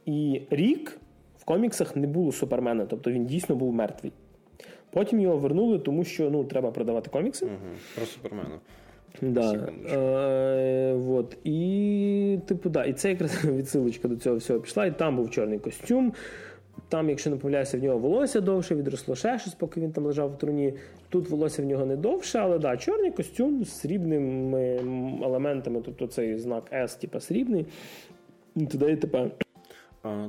І 0.05 0.41
рік 0.49 0.97
в 1.39 1.45
коміксах 1.45 1.95
не 1.95 2.07
було 2.07 2.31
Супермена, 2.31 2.85
тобто 2.85 3.11
він 3.11 3.25
дійсно 3.25 3.55
був 3.55 3.73
мертвий. 3.73 4.11
Потім 4.91 5.19
його 5.19 5.37
вернули, 5.37 5.79
тому 5.79 6.03
що 6.03 6.29
ну, 6.29 6.43
треба 6.43 6.71
продавати 6.71 7.09
комікси. 7.09 7.45
Угу. 7.45 7.55
Про 7.95 8.05
Супермена. 8.05 8.59
Да. 9.21 9.69
Е, 9.91 10.93
вот. 10.93 11.37
І, 11.43 12.39
типу, 12.45 12.69
да. 12.69 12.83
І 12.83 12.93
це 12.93 13.09
якраз 13.09 13.45
відсилочка 13.45 14.07
до 14.07 14.15
цього 14.15 14.35
всього 14.35 14.59
пішла. 14.59 14.85
І 14.85 14.97
там 14.97 15.15
був 15.15 15.29
чорний 15.29 15.59
костюм. 15.59 16.13
Там, 16.89 17.09
якщо 17.09 17.29
не 17.29 17.35
помиляюся, 17.35 17.77
в 17.77 17.83
нього 17.83 17.97
волосся 17.97 18.41
довше, 18.41 18.75
відросло 18.75 19.15
ще 19.15 19.39
щось, 19.39 19.53
поки 19.53 19.81
він 19.81 19.91
там 19.91 20.05
лежав 20.05 20.33
в 20.33 20.37
труні. 20.37 20.73
Тут 21.09 21.29
волосся 21.29 21.61
в 21.61 21.65
нього 21.65 21.85
не 21.85 21.95
довше, 21.95 22.39
але 22.39 22.59
да, 22.59 22.77
чорний 22.77 23.11
костюм 23.11 23.63
з 23.63 23.69
срібними 23.79 24.79
елементами, 25.23 25.81
тобто 25.85 26.07
цей 26.07 26.37
знак 26.37 26.63
S, 26.73 26.99
типу 27.01 27.19
срібний. 27.19 27.65
І 28.55 28.65
туди 28.65 28.95
тепер. 28.95 29.31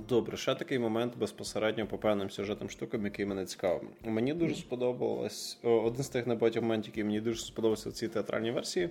Добре, 0.08 0.36
ще 0.36 0.54
такий 0.54 0.78
момент 0.78 1.16
безпосередньо 1.18 1.86
по 1.86 1.98
певним 1.98 2.30
сюжетам 2.30 2.70
штукам, 2.70 3.04
який 3.04 3.26
мене 3.26 3.46
цікавив. 3.46 3.88
Мені 4.04 4.34
дуже 4.34 4.54
сподобалось 4.54 5.58
один 5.62 6.02
з 6.02 6.08
тих 6.08 6.26
небагатьох 6.26 6.62
моментів, 6.62 6.90
який 6.90 7.04
мені 7.04 7.20
дуже 7.20 7.40
сподобався 7.40 7.90
в 7.90 7.92
цій 7.92 8.08
театральній 8.08 8.50
версії, 8.50 8.90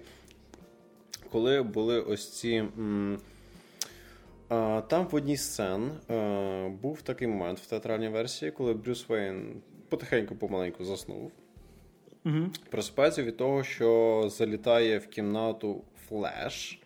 коли 1.32 1.62
були 1.62 2.02
ось 2.02 2.30
ці. 2.30 2.64
Там 4.88 5.08
в 5.12 5.16
одній 5.16 5.38
сцен 5.38 5.92
був 6.82 7.02
такий 7.02 7.28
момент 7.28 7.60
в 7.60 7.66
театральній 7.66 8.10
версії, 8.10 8.52
коли 8.52 8.74
Брюс 8.74 9.10
Вейн 9.10 9.62
потихеньку 9.90 10.36
помаленьку 10.36 10.86
заснув. 10.86 11.32
Угу. 12.26 12.50
Просипається 12.70 13.24
від 13.24 13.38
того, 13.38 13.64
що 13.64 14.24
залітає 14.32 14.98
в 14.98 15.08
кімнату 15.08 15.84
флеш 16.08 16.81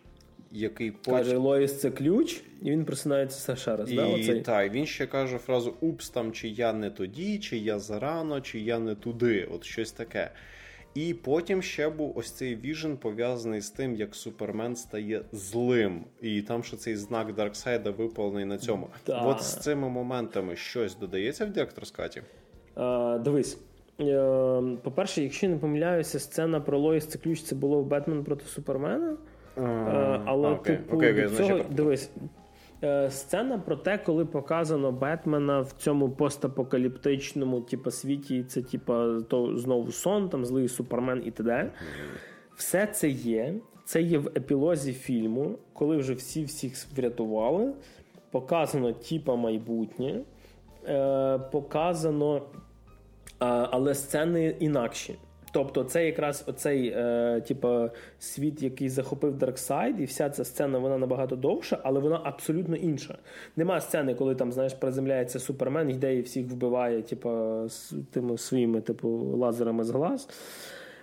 який 0.52 0.90
потім... 0.90 1.14
Каже, 1.14 1.36
Лоїс 1.36 1.80
це 1.80 1.90
ключ, 1.90 2.42
і 2.62 2.70
він 2.70 2.84
просинається 2.84 3.56
ще 3.56 3.76
раз. 3.76 3.92
І, 3.92 3.96
да, 3.96 4.06
оцей? 4.06 4.40
Так, 4.40 4.72
він 4.72 4.86
ще 4.86 5.06
каже 5.06 5.38
фразу 5.38 5.74
Упс, 5.80 6.10
там 6.10 6.32
чи 6.32 6.48
я 6.48 6.72
не 6.72 6.90
тоді, 6.90 7.38
чи 7.38 7.58
я 7.58 7.78
зарано, 7.78 8.40
чи 8.40 8.60
я 8.60 8.78
не 8.78 8.94
туди. 8.94 9.48
От 9.52 9.64
щось 9.64 9.92
таке. 9.92 10.30
І 10.94 11.14
потім 11.14 11.62
ще 11.62 11.88
був 11.88 12.18
ось 12.18 12.30
цей 12.30 12.56
vision 12.56 12.96
пов'язаний 12.96 13.60
з 13.60 13.70
тим, 13.70 13.94
як 13.94 14.14
Супермен 14.14 14.76
стає 14.76 15.22
злим. 15.32 16.04
І 16.22 16.42
там 16.42 16.64
що 16.64 16.76
цей 16.76 16.96
знак 16.96 17.34
Дарксайда 17.34 17.90
випалений 17.90 18.44
на 18.44 18.58
цьому. 18.58 18.88
Да. 19.06 19.20
От 19.20 19.42
з 19.42 19.56
цими 19.56 19.88
моментами 19.88 20.56
щось 20.56 20.96
додається 20.96 21.46
в 21.46 21.50
director's 21.50 21.86
cut 21.86 22.04
'і? 22.04 22.22
А, 22.74 23.18
Дивись. 23.24 23.58
Е, 24.00 24.62
по-перше, 24.82 25.22
якщо 25.22 25.48
не 25.48 25.56
помиляюся, 25.56 26.18
сцена 26.18 26.60
про 26.60 26.78
Лоїс 26.78 27.06
це 27.06 27.18
ключ 27.18 27.42
це 27.42 27.54
було 27.54 27.82
в 27.82 27.86
Бетмен 27.86 28.24
проти 28.24 28.44
Супермена. 28.46 29.16
Е, 29.56 30.20
але 30.24 30.48
окей, 30.50 30.76
типу, 30.76 30.96
окей, 30.96 31.12
до 31.12 31.30
цього 31.30 31.60
дивись. 31.70 32.10
Е, 32.84 33.10
сцена 33.10 33.58
про 33.58 33.76
те, 33.76 33.98
коли 33.98 34.24
показано 34.24 34.92
Бетмена 34.92 35.60
в 35.60 35.72
цьому 35.72 36.10
постапокаліптичному 36.10 37.60
типу, 37.60 37.90
світі, 37.90 38.44
це 38.44 38.62
типу, 38.62 39.22
то 39.28 39.56
знову 39.56 39.92
сон, 39.92 40.28
там 40.28 40.44
злий 40.44 40.68
супермен 40.68 41.22
і 41.24 41.30
т.д. 41.30 41.70
Все 42.56 42.86
це 42.86 43.08
є. 43.08 43.54
Це 43.84 44.02
є 44.02 44.18
в 44.18 44.26
епілозі 44.26 44.92
фільму, 44.92 45.58
коли 45.72 45.96
вже 45.96 46.14
всі 46.14 46.44
всіх 46.44 46.86
врятували. 46.96 47.72
Показано 48.30 48.92
типа 48.92 49.36
майбутнє, 49.36 50.20
е, 50.88 51.38
показано, 51.38 52.42
але 53.38 53.94
сцени 53.94 54.56
інакші. 54.60 55.14
Тобто, 55.56 55.84
це 55.84 56.06
якраз 56.06 56.44
оцей 56.46 56.88
е, 56.96 57.42
типу, 57.48 57.90
світ, 58.18 58.62
який 58.62 58.88
захопив 58.88 59.34
Дарксайд, 59.38 60.00
і 60.00 60.04
вся 60.04 60.30
ця 60.30 60.44
сцена 60.44 60.78
вона 60.78 60.98
набагато 60.98 61.36
довша, 61.36 61.78
але 61.82 62.00
вона 62.00 62.20
абсолютно 62.24 62.76
інша. 62.76 63.18
Нема 63.56 63.80
сцени, 63.80 64.14
коли 64.14 64.34
там 64.34 64.52
знаєш, 64.52 64.74
приземляється 64.74 65.38
супермен, 65.38 65.90
йде 65.90 66.16
і 66.16 66.20
всіх 66.20 66.46
вбиває, 66.46 67.02
типу, 67.02 67.62
з 67.68 67.94
тими 68.10 68.38
своїми 68.38 68.80
типу, 68.80 69.08
лазерами 69.08 69.84
з 69.84 69.90
глаз. 69.90 70.28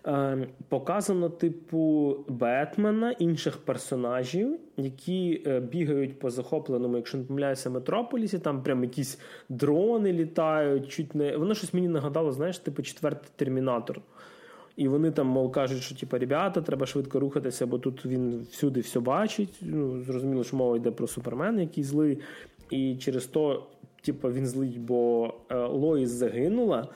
Е, 0.07 0.47
Показано, 0.69 1.30
типу, 1.30 2.15
Бетмена, 2.27 3.11
інших 3.11 3.57
персонажів, 3.57 4.59
які 4.77 5.43
е, 5.47 5.59
бігають 5.59 6.19
по 6.19 6.30
захопленому, 6.30 6.97
якщо 6.97 7.17
не 7.17 7.23
помиляюся, 7.23 7.69
метрополісі, 7.69 8.39
там 8.39 8.63
прям 8.63 8.84
якісь 8.84 9.19
дрони 9.49 10.13
літають, 10.13 10.88
чуть 10.88 11.15
не. 11.15 11.38
Воно 11.38 11.53
щось 11.53 11.73
мені 11.73 11.88
нагадало, 11.88 12.31
знаєш, 12.31 12.57
типу 12.57 12.81
четвертий 12.84 13.30
термінатор. 13.35 14.01
І 14.75 14.87
вони 14.87 15.11
там, 15.11 15.27
мов, 15.27 15.51
кажуть, 15.51 15.83
що 15.83 15.95
типу, 15.95 16.17
ребята, 16.17 16.61
треба 16.61 16.85
швидко 16.85 17.19
рухатися, 17.19 17.67
бо 17.67 17.79
тут 17.79 18.05
він 18.05 18.47
всюди 18.51 18.79
все 18.79 18.99
бачить. 18.99 19.59
Ну, 19.61 20.03
Зрозуміло, 20.03 20.43
що 20.43 20.57
мова 20.57 20.77
йде 20.77 20.91
про 20.91 21.07
супермена, 21.07 21.61
який 21.61 21.83
злий. 21.83 22.19
І 22.69 22.95
через 22.95 23.25
то, 23.25 23.67
типу, 24.01 24.31
він 24.31 24.47
злий, 24.47 24.79
бо 24.79 25.33
е, 25.49 25.55
Лоїс 25.55 26.09
загинула. 26.09 26.87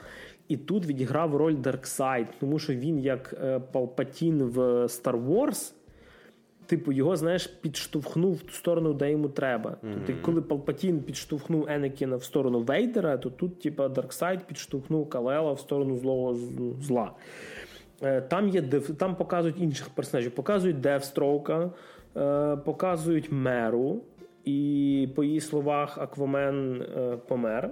І 0.48 0.58
тут 0.58 0.86
відіграв 0.86 1.36
роль 1.36 1.56
Дарксайд, 1.56 2.28
тому 2.40 2.60
що 2.60 2.74
він, 2.74 3.00
як 3.00 3.36
е, 3.44 3.60
Палпатін 3.60 4.44
в 4.44 4.60
Star 4.84 5.28
Wars, 5.28 5.74
типу, 6.66 6.92
його, 6.92 7.16
знаєш, 7.16 7.48
підштовхнув 7.48 8.34
в 8.34 8.42
ту 8.42 8.52
сторону, 8.52 8.94
де 8.94 9.12
йому 9.12 9.30
треба. 9.30 9.70
Mm-hmm. 9.70 9.94
Тобто, 10.06 10.22
коли 10.22 10.42
Палпатін 10.42 11.00
підштовхнув 11.00 11.66
Енекіна 11.70 12.16
в 12.16 12.24
сторону 12.24 12.60
Вейдера, 12.60 13.18
то 13.18 13.30
тут, 13.30 13.60
типу, 13.60 13.88
Дарксайд 13.88 14.48
підштовхнув 14.48 15.10
Калела 15.10 15.52
в 15.54 15.60
сторону 15.60 15.98
злого 15.98 16.36
зла. 16.82 17.12
Е, 18.04 18.22
там 18.22 18.50
є 18.50 18.62
там 18.98 19.16
показують 19.16 19.62
інших 19.62 19.90
персонажів, 19.90 20.32
показують 20.32 20.82
Детстроука, 20.82 21.72
е, 22.18 22.56
показують 22.56 23.32
Меру, 23.32 24.02
і, 24.46 25.10
по 25.16 25.24
її 25.24 25.40
словах, 25.40 25.98
Аквамен 25.98 26.82
е, 26.82 27.18
помер. 27.28 27.70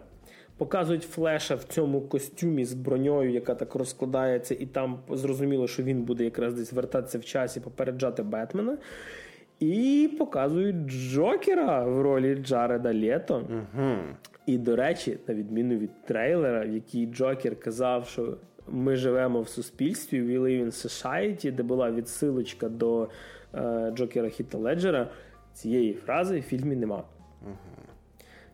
Показують 0.58 1.04
флеша 1.04 1.56
в 1.56 1.64
цьому 1.64 2.02
костюмі 2.02 2.66
з 2.66 2.74
броньою, 2.74 3.32
яка 3.32 3.56
так 3.56 3.76
розкладається, 3.76 4.56
і 4.60 4.66
там 4.66 5.00
зрозуміло, 5.10 5.68
що 5.68 5.84
він 5.84 6.02
буде 6.02 6.24
якраз 6.24 6.54
десь 6.54 6.74
вертатися 6.74 7.20
в 7.20 7.26
часі, 7.26 7.60
попереджати 7.60 8.24
Бетмена. 8.24 8.78
І 9.60 10.10
показують 10.20 10.76
Джокера 10.76 11.84
в 11.84 12.02
ролі 12.02 12.36
Джареда 12.36 12.94
Лето. 12.94 13.36
Угу. 13.50 13.96
І, 14.46 14.58
до 14.58 14.76
речі, 14.76 15.18
на 15.28 15.34
відміну 15.34 15.78
від 15.78 16.06
трейлера, 16.06 16.66
в 16.66 16.74
якій 16.74 17.06
Джокер 17.06 17.60
казав, 17.60 18.08
що 18.08 18.38
ми 18.68 18.96
живемо 18.96 19.42
в 19.42 19.50
суспільстві 19.50 20.22
We 20.22 20.40
live 20.40 20.66
in 20.66 20.72
society, 20.86 21.52
де 21.52 21.64
була 21.64 21.92
відсилочка 21.92 22.70
до 22.70 23.08
е, 23.56 23.92
Джокера 23.96 24.30
Хіта 24.30 24.58
Леджера. 24.58 25.08
Цієї 25.54 25.94
фрази 25.94 26.40
в 26.40 26.44
фільмі 26.44 26.76
нема. 26.76 26.98
uh 26.98 27.54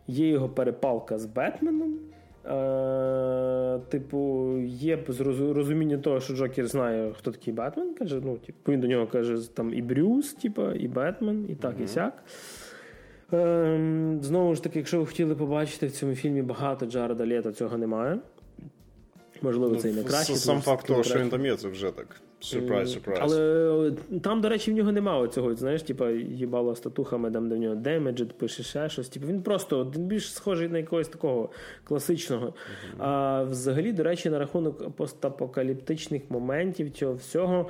Є 0.08 0.30
його 0.30 0.50
перепалка 0.50 1.18
з 1.18 1.26
Бетменом. 1.26 2.00
Е, 2.46 3.80
Типу, 3.90 4.58
є 4.66 5.00
розуміння 5.40 5.98
того, 5.98 6.20
що 6.20 6.34
Джокер 6.34 6.68
знає, 6.68 7.14
хто 7.18 7.32
такий 7.32 7.54
Бетмен. 7.54 7.94
Каже, 7.94 8.22
ну, 8.24 8.38
типу, 8.38 8.72
Він 8.72 8.80
до 8.80 8.88
нього 8.88 9.08
каже, 9.08 9.56
там 9.56 9.74
і 9.74 9.82
Брюс, 9.82 10.34
типу, 10.34 10.72
і 10.72 10.88
Бетмен, 10.88 11.46
і 11.50 11.56
так, 11.56 11.78
uh 11.80 11.84
і 11.84 11.88
сяк. 11.88 12.24
Е, 13.34 14.18
Знову 14.22 14.56
ж 14.56 14.64
таки, 14.64 14.80
якщо 14.80 15.00
ви 15.00 15.06
хотіли 15.06 15.36
побачити 15.36 15.88
в 15.88 15.92
цьому 15.92 16.16
фільмі 16.16 16.42
багато 16.42 16.86
Джареда 16.86 17.28
Лєта, 17.28 17.52
цього 17.52 17.78
немає. 17.78 18.20
Можливо, 19.42 19.76
це 19.76 19.90
і 19.90 19.94
не 19.94 20.04
краще. 20.04 20.36
Сам 20.36 20.62
факт 20.62 20.88
того, 20.88 21.04
що 21.04 21.20
він 21.20 21.30
там 21.30 21.46
є, 21.46 21.56
це 21.56 21.68
вже 21.68 21.92
так. 21.92 22.22
Surprise, 22.42 22.86
surprise. 22.86 23.18
Але 23.20 23.92
там, 24.22 24.42
до 24.42 24.50
речі, 24.50 24.72
в 24.72 24.76
нього 24.76 24.92
немає 24.92 25.28
цього, 25.28 25.56
знаєш, 25.56 25.84
типа 25.84 26.10
їбало 26.10 26.76
статухами, 26.76 27.32
там 27.32 27.50
де 27.50 27.56
в 27.56 27.58
нього 27.58 27.76
damaged, 27.76 28.38
пише 28.38 28.64
ще 28.64 28.90
щось. 28.90 29.10
Типу, 29.10 29.28
він 29.28 29.42
просто 29.42 29.92
він 29.96 30.06
більш 30.06 30.34
схожий 30.34 30.70
на 30.70 30.78
якогось 30.78 31.08
такого 31.08 31.50
класичного. 31.84 32.46
Uh-huh. 32.46 32.96
А 33.00 33.44
взагалі, 33.44 33.92
до 33.92 34.04
речі, 34.04 34.30
на 34.30 34.40
рахунок 34.40 34.96
постапокаліптичних 34.96 36.22
моментів 36.30 36.92
цього 36.92 37.14
всього. 37.14 37.70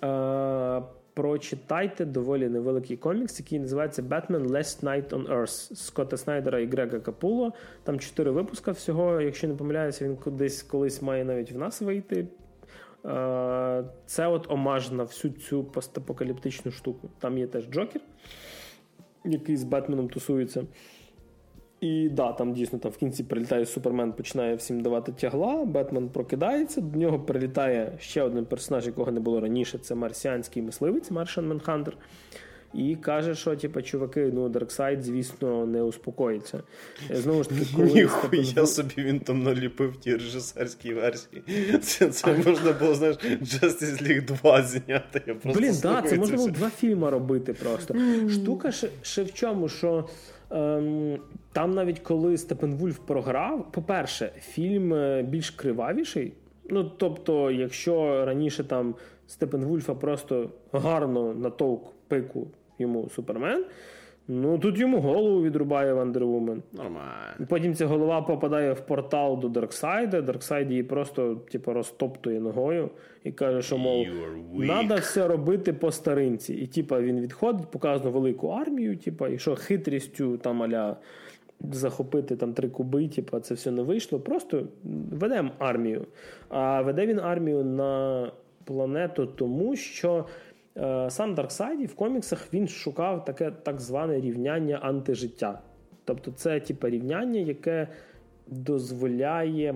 А, 0.00 0.82
Прочитайте 1.14 2.04
доволі 2.04 2.48
невеликий 2.48 2.96
комікс, 2.96 3.40
який 3.40 3.58
називається 3.58 4.02
Batman 4.02 4.46
Last 4.46 4.84
Night 4.84 5.08
on 5.08 5.28
Earth 5.28 5.74
Скотта 5.74 6.16
Снайдера 6.16 6.60
і 6.60 6.66
Грега 6.66 7.00
Капуло. 7.00 7.52
Там 7.82 7.98
чотири 7.98 8.30
випуска 8.30 8.72
всього. 8.72 9.20
Якщо 9.20 9.48
не 9.48 9.54
помиляюся, 9.54 10.04
він 10.04 10.16
кудись 10.16 10.62
колись 10.62 11.02
має 11.02 11.24
навіть 11.24 11.52
в 11.52 11.58
нас 11.58 11.80
вийти. 11.80 12.26
Це 14.06 14.26
от 14.26 14.46
омаж 14.48 14.90
на 14.90 15.02
всю 15.02 15.34
цю 15.34 15.64
постапокаліптичну 15.64 16.72
штуку. 16.72 17.10
Там 17.18 17.38
є 17.38 17.46
теж 17.46 17.68
Джокер, 17.70 18.02
який 19.24 19.56
з 19.56 19.64
Бетменом 19.64 20.08
тусується. 20.08 20.64
І 21.80 22.08
да, 22.08 22.32
там 22.32 22.52
дійсно 22.52 22.78
там 22.78 22.92
в 22.92 22.96
кінці 22.96 23.24
прилітає 23.24 23.66
Супермен, 23.66 24.12
починає 24.12 24.54
всім 24.54 24.80
давати 24.80 25.12
тягла. 25.12 25.64
Бетмен 25.64 26.08
прокидається. 26.08 26.80
До 26.80 26.98
нього 26.98 27.20
прилітає 27.20 27.92
ще 27.98 28.22
один 28.22 28.44
персонаж, 28.44 28.86
якого 28.86 29.12
не 29.12 29.20
було 29.20 29.40
раніше. 29.40 29.78
Це 29.78 29.94
марсіанський 29.94 30.62
мисливець, 30.62 31.10
Martian 31.10 31.48
Manhunter. 31.48 31.96
І 32.74 32.96
каже, 32.96 33.34
що 33.34 33.56
типу, 33.56 33.82
чуваки, 33.82 34.30
ну 34.34 34.48
Дарксайд, 34.48 35.02
звісно, 35.02 35.66
не 35.66 35.82
успокоїться. 35.82 36.62
Знову 37.10 37.42
ж 37.42 37.48
таки, 37.48 37.66
коли 37.76 37.88
Ніхуя 37.88 38.66
собі 38.66 38.94
він 38.98 39.20
там 39.20 39.42
наліпив 39.42 39.90
в 39.90 39.96
тій 39.96 40.12
режисерській 40.12 40.94
версії. 40.94 41.42
Це 41.82 42.08
це 42.08 42.34
можна 42.46 42.72
було, 42.72 42.94
знаєш, 42.94 43.16
Justice 43.42 44.02
League 44.02 44.24
2 44.24 44.62
зняти. 44.62 45.22
Я 45.26 45.34
просто 45.34 45.60
Блін, 45.60 45.72
так, 45.82 46.02
да, 46.02 46.10
це 46.10 46.16
можна 46.16 46.36
було 46.36 46.50
два 46.50 46.70
фільми 46.70 47.10
робити 47.10 47.52
просто. 47.52 47.94
Штука 48.30 48.72
ще, 48.72 48.88
ще 49.02 49.22
в 49.22 49.32
чому, 49.32 49.68
що. 49.68 50.08
Ем, 50.50 51.18
там 51.52 51.74
навіть 51.74 51.98
коли 51.98 52.38
Степенвульф 52.38 52.98
програв, 52.98 53.72
по-перше, 53.72 54.32
фільм 54.40 54.94
е, 54.94 55.22
більш 55.22 55.50
кривавіший. 55.50 56.32
Ну, 56.70 56.84
тобто, 56.84 57.50
якщо 57.50 58.24
раніше 58.24 58.64
там 58.64 58.94
Степенвульфа 59.26 59.94
просто 59.94 60.50
гарно 60.72 61.34
натовк 61.34 61.92
пику 62.08 62.46
йому 62.78 63.08
Супермен, 63.10 63.64
ну 64.32 64.58
тут 64.58 64.78
йому 64.78 65.00
голову 65.00 65.42
відрубає 65.42 65.92
Вандервумен. 65.92 66.62
Нормально. 66.72 67.46
Потім 67.48 67.74
ця 67.74 67.86
голова 67.86 68.22
попадає 68.22 68.72
в 68.72 68.80
портал 68.80 69.40
до 69.40 69.48
Дарксайда. 69.48 70.20
Дарксайд 70.20 70.70
її 70.70 70.82
просто 70.82 71.34
типу, 71.34 71.72
розтоптує 71.72 72.40
ногою 72.40 72.90
і 73.24 73.32
каже, 73.32 73.62
що 73.62 73.78
мов 73.78 74.06
треба 74.58 74.96
все 74.96 75.28
робити 75.28 75.72
по 75.72 75.92
старинці. 75.92 76.54
І 76.54 76.66
типу, 76.66 76.96
він 76.96 77.20
відходить, 77.20 77.70
показує 77.70 78.14
велику 78.14 78.48
армію, 78.48 78.96
типу, 78.96 79.26
і 79.26 79.38
що 79.38 79.56
хитрістю 79.56 80.36
там 80.36 80.62
аля. 80.62 80.96
Захопити 81.72 82.36
там 82.36 82.52
три 82.52 82.68
куби, 82.68 83.08
типу, 83.08 83.40
це 83.40 83.54
все 83.54 83.70
не 83.70 83.82
вийшло. 83.82 84.20
Просто 84.20 84.62
ведемо 85.12 85.50
армію. 85.58 86.06
А 86.48 86.82
веде 86.82 87.06
він 87.06 87.20
армію 87.20 87.64
на 87.64 88.32
планету, 88.64 89.26
тому 89.26 89.76
що 89.76 90.24
сам 91.08 91.34
Дарксайді 91.34 91.86
в 91.86 91.94
коміксах 91.94 92.54
він 92.54 92.68
шукав 92.68 93.24
таке 93.24 93.50
так 93.50 93.80
зване 93.80 94.20
рівняння 94.20 94.76
антижиття. 94.76 95.62
Тобто, 96.04 96.32
це 96.32 96.60
типу, 96.60 96.88
рівняння, 96.88 97.40
яке 97.40 97.88
дозволяє 98.46 99.74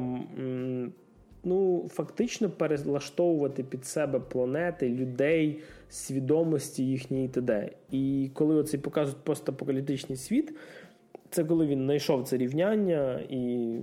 ну, 1.44 1.88
фактично 1.88 2.50
перелаштовувати 2.50 3.64
під 3.64 3.84
себе 3.84 4.20
планети, 4.20 4.88
людей, 4.88 5.60
свідомості 5.88 6.86
їхньої 6.86 7.28
т.д. 7.28 7.70
І 7.90 8.30
коли 8.34 8.54
оцей 8.54 8.80
показують 8.80 9.24
постапокаліптичний 9.24 10.18
світ, 10.18 10.54
це 11.30 11.44
коли 11.44 11.66
він 11.66 11.84
знайшов 11.84 12.24
це 12.24 12.36
рівняння 12.36 13.20
і 13.28 13.78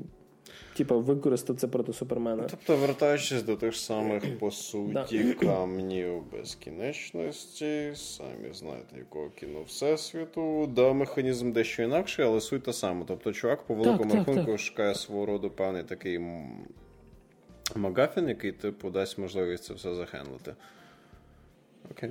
типа, 0.74 0.98
використав 0.98 1.56
це 1.56 1.68
проти 1.68 1.94
Супермена. 1.94 2.48
Тобто, 2.50 2.78
вертаючись 2.78 3.44
до 3.44 3.56
тих 3.56 3.76
самих, 3.76 4.40
по 4.40 4.52
суті, 4.52 5.34
камнів 5.34 6.24
безкінечності, 6.32 7.92
самі 7.96 8.54
знаєте, 8.54 8.98
якого 8.98 9.30
кіно 9.30 9.64
Всесвіту, 9.68 10.68
да, 10.76 10.94
механізм 10.94 11.52
дещо 11.52 11.84
інакший, 11.84 12.26
але 12.26 12.42
суть 12.42 12.64
та 12.64 12.74
сама. 12.74 13.06
Тобто, 13.08 13.34
чувак, 13.34 13.64
по 13.64 13.74
великому 13.74 14.16
рахунку, 14.16 14.58
шукає 14.58 14.96
свого 14.96 15.26
роду 15.26 15.50
певний 15.50 15.84
такий 15.84 16.20
Магафін, 17.76 18.30
який 18.30 18.52
типу 18.52 18.90
дасть 18.90 19.18
можливість 19.18 19.64
це 19.64 19.74
все 19.74 19.96
захендлити. 19.96 20.56
Окей. 21.92 22.10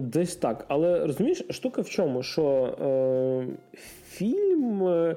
Десь 0.00 0.36
так. 0.36 0.64
Але 0.68 1.06
розумієш, 1.06 1.44
штука 1.50 1.82
в 1.82 1.88
чому? 1.88 2.22
Що 2.22 2.64
е, 2.80 3.46
фільм, 4.08 4.88
е, 4.88 5.16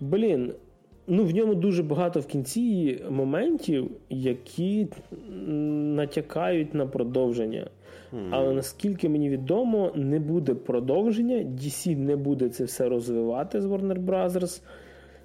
блін, 0.00 0.54
ну, 1.06 1.24
в 1.24 1.34
ньому 1.34 1.54
дуже 1.54 1.82
багато 1.82 2.20
в 2.20 2.26
кінці 2.26 2.98
моментів, 3.10 3.90
які 4.10 4.88
натякають 5.96 6.74
на 6.74 6.86
продовження. 6.86 7.70
Mm. 8.12 8.28
Але 8.30 8.54
наскільки 8.54 9.08
мені 9.08 9.30
відомо, 9.30 9.92
не 9.94 10.20
буде 10.20 10.54
продовження. 10.54 11.36
DC 11.36 11.96
не 11.96 12.16
буде 12.16 12.48
це 12.48 12.64
все 12.64 12.88
розвивати 12.88 13.60
з 13.60 13.66
Warner 13.66 14.04
Brothers. 14.04 14.62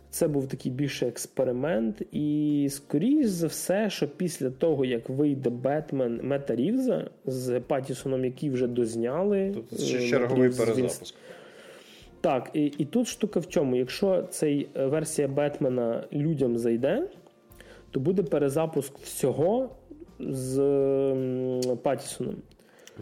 Це 0.10 0.28
був 0.28 0.48
такий 0.48 0.72
більше 0.72 1.08
експеримент. 1.08 2.02
І, 2.12 2.68
скоріш 2.72 3.26
за 3.28 3.48
все, 3.48 3.90
що 3.90 4.08
після 4.08 4.50
того, 4.50 4.86
як 4.86 5.10
вийде 5.10 5.50
Бетмен 5.50 6.20
Мета 6.24 6.56
Рівза 6.56 7.10
з 7.26 7.60
Патісоном, 7.60 8.26
який 8.26 8.50
вже 8.50 8.68
дозняли. 8.68 9.52
Тобто 9.54 9.76
це 9.76 9.86
ще 9.86 10.08
черговий 10.08 10.50
перезапуск. 10.50 11.16
Так, 12.28 12.50
і 12.54 12.66
і 12.66 12.86
тут 12.86 13.08
штука 13.08 13.40
в 13.40 13.48
чому? 13.48 13.76
Якщо 13.76 14.24
цей 14.30 14.70
е, 14.76 14.86
версія 14.86 15.28
Бетмена 15.28 16.04
людям 16.14 16.58
зайде, 16.58 17.08
то 17.92 18.00
буде 18.00 18.24
перезапуск 18.24 18.98
всього 18.98 19.70
з 20.20 20.56
Патісоном. 21.84 22.36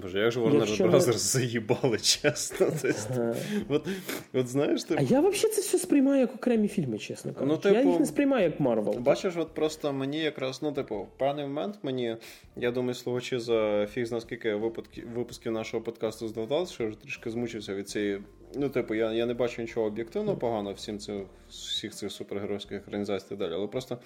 Боже, 0.02 0.20
як 0.20 0.32
же 0.32 0.40
Warner 0.40 0.60
Якщо 0.60 0.84
Brothers 0.84 1.08
ми... 1.08 1.14
заїбали, 1.14 1.98
чесно. 1.98 2.68
Ага. 3.10 3.36
От, 3.70 3.88
от 4.34 4.48
знаєш, 4.48 4.84
ти... 4.84 4.96
А 4.98 5.02
я 5.02 5.20
взагалі 5.20 5.54
це 5.54 5.62
все 5.62 5.80
сприймаю 5.80 6.22
як 6.22 6.36
окремі 6.36 6.68
фільми, 6.68 6.98
чесно 6.98 7.34
кажучи. 7.34 7.52
Ну, 7.54 7.58
типу, 7.58 7.76
я 7.76 7.84
їх 7.92 8.00
не 8.00 8.06
сприймаю 8.06 8.44
як 8.44 8.60
Марвел. 8.60 8.94
Бачиш, 9.00 9.34
от 9.38 9.54
просто 9.54 9.94
мені 9.94 10.20
якраз, 10.20 10.62
ну, 10.62 10.72
типу, 10.72 10.96
в 10.96 11.18
певний 11.18 11.46
момент 11.46 11.80
мені, 11.84 12.18
я 12.56 12.72
думаю, 12.72 12.94
слухачі 12.94 13.40
за 13.40 13.88
фіг 13.88 14.12
наскільки 14.12 14.56
випадків, 14.56 15.08
випусків 15.16 15.52
нашого 15.52 15.84
подкасту 15.84 16.28
здавалося, 16.28 16.74
що 16.74 16.88
вже 16.88 16.98
трішки 17.00 17.30
змучився 17.30 17.76
від 17.76 17.90
цієї. 17.90 18.22
Ну, 18.56 18.70
типу, 18.70 18.96
я 18.96 19.12
я 19.12 19.26
не 19.26 19.34
бачу 19.34 19.62
нічого 19.62 19.86
об'єктивно 19.86 20.38
поганого 20.38 20.76
всім 20.76 21.00
цих, 21.00 21.16
всіх 21.50 21.94
цих 21.94 22.12
супергеройських 22.12 22.88
організацій 22.88 23.34
і 23.34 23.38
далі. 23.38 23.54
Але 23.54 23.68
просто 23.68 23.98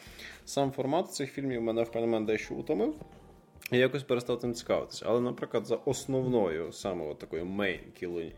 сам 0.45 0.71
формат 0.71 1.13
цих 1.13 1.31
фільмів 1.31 1.61
мене 1.61 1.83
в 1.83 1.91
певний 1.91 2.09
момент 2.09 2.27
дещо 2.27 2.55
утомив. 2.55 2.95
Я 3.71 3.79
якось 3.79 4.03
перестав 4.03 4.39
тим 4.39 4.53
цікавитися. 4.53 5.05
Але, 5.07 5.21
наприклад, 5.21 5.65
за 5.65 5.75
основною 5.75 6.71
саме 6.71 7.05
от 7.05 7.19
такою 7.19 7.45
мейн 7.45 7.79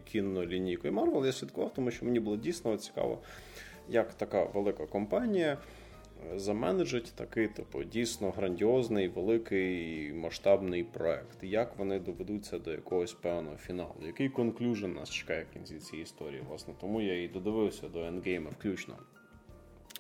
кінолінійкою 0.06 0.94
Marvel 0.94 1.26
я 1.26 1.32
слідкував, 1.32 1.74
тому 1.74 1.92
що 1.92 2.06
мені 2.06 2.20
було 2.20 2.38
дійсно 2.38 2.78
цікаво, 2.78 3.20
як 3.90 4.14
така 4.14 4.44
велика 4.44 4.86
компанія 4.86 5.58
е, 6.34 6.40
заменеджить 6.40 7.14
такий, 7.16 7.48
типу, 7.48 7.84
дійсно 7.84 8.32
грандіозний, 8.32 9.08
великий 9.08 10.14
масштабний 10.14 10.84
проект. 10.84 11.44
Як 11.44 11.78
вони 11.78 12.00
доведуться 12.00 12.60
до 12.60 12.72
якогось 12.72 13.14
певного 13.14 13.58
фіналу? 13.58 13.96
Який 14.06 14.30
конклюжен 14.30 14.94
нас 14.94 15.10
чекає 15.10 15.46
в 15.50 15.54
кінці 15.54 15.80
цієї 15.80 16.04
історії? 16.04 16.44
Власне, 16.50 16.74
тому 16.82 17.02
я 17.02 17.24
і 17.24 17.28
додивився 17.28 17.88
до 17.90 18.06
ендгейма 18.06 18.50
включно. 18.60 18.96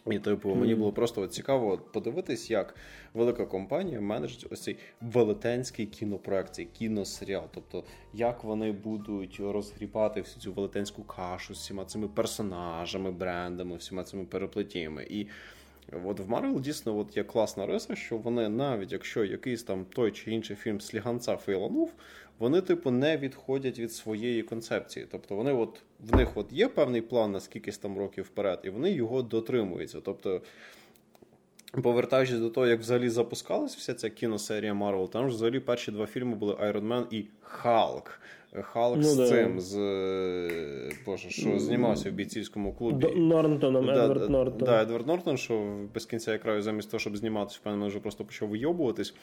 І 0.08 0.20
типу, 0.20 0.56
мені 0.56 0.76
було 0.76 0.92
просто 0.92 1.22
от 1.22 1.34
цікаво 1.34 1.78
подивитись, 1.78 2.52
як 2.52 2.76
велика 3.14 3.46
компанія 3.46 4.02
менеджить 4.02 4.48
ось 4.52 4.62
цей 4.64 4.78
велетенський 5.02 5.86
кінопроект, 5.86 6.56
цей 6.56 6.66
кіносеріал. 6.66 7.44
Тобто, 7.54 7.84
як 8.14 8.44
вони 8.44 8.72
будуть 8.72 9.40
розгрібати 9.40 10.22
всю 10.22 10.42
цю 10.42 10.54
велетенську 10.54 11.04
кашу 11.04 11.56
з 11.56 11.58
всіма 11.58 11.86
цими 11.86 12.08
персонажами, 12.08 13.12
брендами, 13.12 13.76
всіма 13.76 14.04
цими 14.04 14.24
переплетіннями. 14.26 15.08
І 15.10 15.28
от 16.06 16.20
в 16.20 16.30
Марвел 16.30 16.62
дійсно 16.62 16.98
от 16.98 17.18
є 17.18 17.24
класна 17.24 17.66
риса, 17.66 17.96
що 17.96 18.18
вони 18.18 18.50
навіть 18.50 18.92
якщо 18.92 19.26
якийсь 19.26 19.64
там 19.64 19.86
той 19.86 20.12
чи 20.12 20.32
інший 20.32 20.56
фільм 20.56 20.82
слєганця 20.82 21.38
фейланув, 21.38 21.94
вони, 22.42 22.62
типу, 22.62 22.92
не 22.92 23.18
відходять 23.18 23.80
від 23.80 23.92
своєї 23.92 24.44
концепції. 24.44 25.08
Тобто 25.12 25.36
вони 25.36 25.54
от 25.54 25.82
в 26.00 26.16
них 26.16 26.38
от 26.38 26.52
є 26.52 26.68
певний 26.68 27.02
план 27.02 27.32
на 27.32 27.40
скількись 27.40 27.78
там 27.78 27.98
років 27.98 28.24
вперед, 28.24 28.60
і 28.64 28.70
вони 28.70 28.92
його 28.92 29.22
дотримуються. 29.22 30.02
Тобто. 30.02 30.42
Повертаючись 31.84 32.40
до 32.40 32.50
того, 32.50 32.68
як 32.68 32.80
взагалі 32.80 33.10
запускалась 33.10 33.76
вся 33.76 33.94
ця 33.94 34.10
кіносерія 34.10 34.74
Марвел, 34.74 35.10
там 35.10 35.30
ж 35.30 35.36
взагалі 35.36 35.60
перші 35.60 35.92
два 35.92 36.06
фільми 36.06 36.36
були 36.36 36.54
Iron 36.54 36.88
Man 36.88 37.06
і 37.12 37.26
Халк. 37.42 38.22
Халк 38.62 38.98
ну, 38.98 39.04
з 39.04 39.16
да. 39.16 39.28
цим, 39.28 39.60
з 39.60 39.78
Боже, 41.06 41.30
що 41.30 41.60
знімався 41.60 42.10
в 42.10 42.14
бійцівському 42.14 42.74
клубі. 42.74 43.08
Нортоном, 43.16 43.86
да, 43.86 44.04
Едвард 44.04 44.30
Нортон. 44.30 44.66
Да, 44.66 44.82
Едвард 44.82 45.08
Нортон, 45.08 45.38
що 45.38 45.76
без 45.94 46.06
кінця 46.06 46.38
краю 46.38 46.62
замість 46.62 46.92
того, 46.92 47.00
щоб 47.00 47.18
зніматися, 47.18 47.58
впевнено, 47.62 47.88
вже 47.88 48.00
просто 48.00 48.26
почав 48.26 48.50
вийобуватись. 48.50 49.14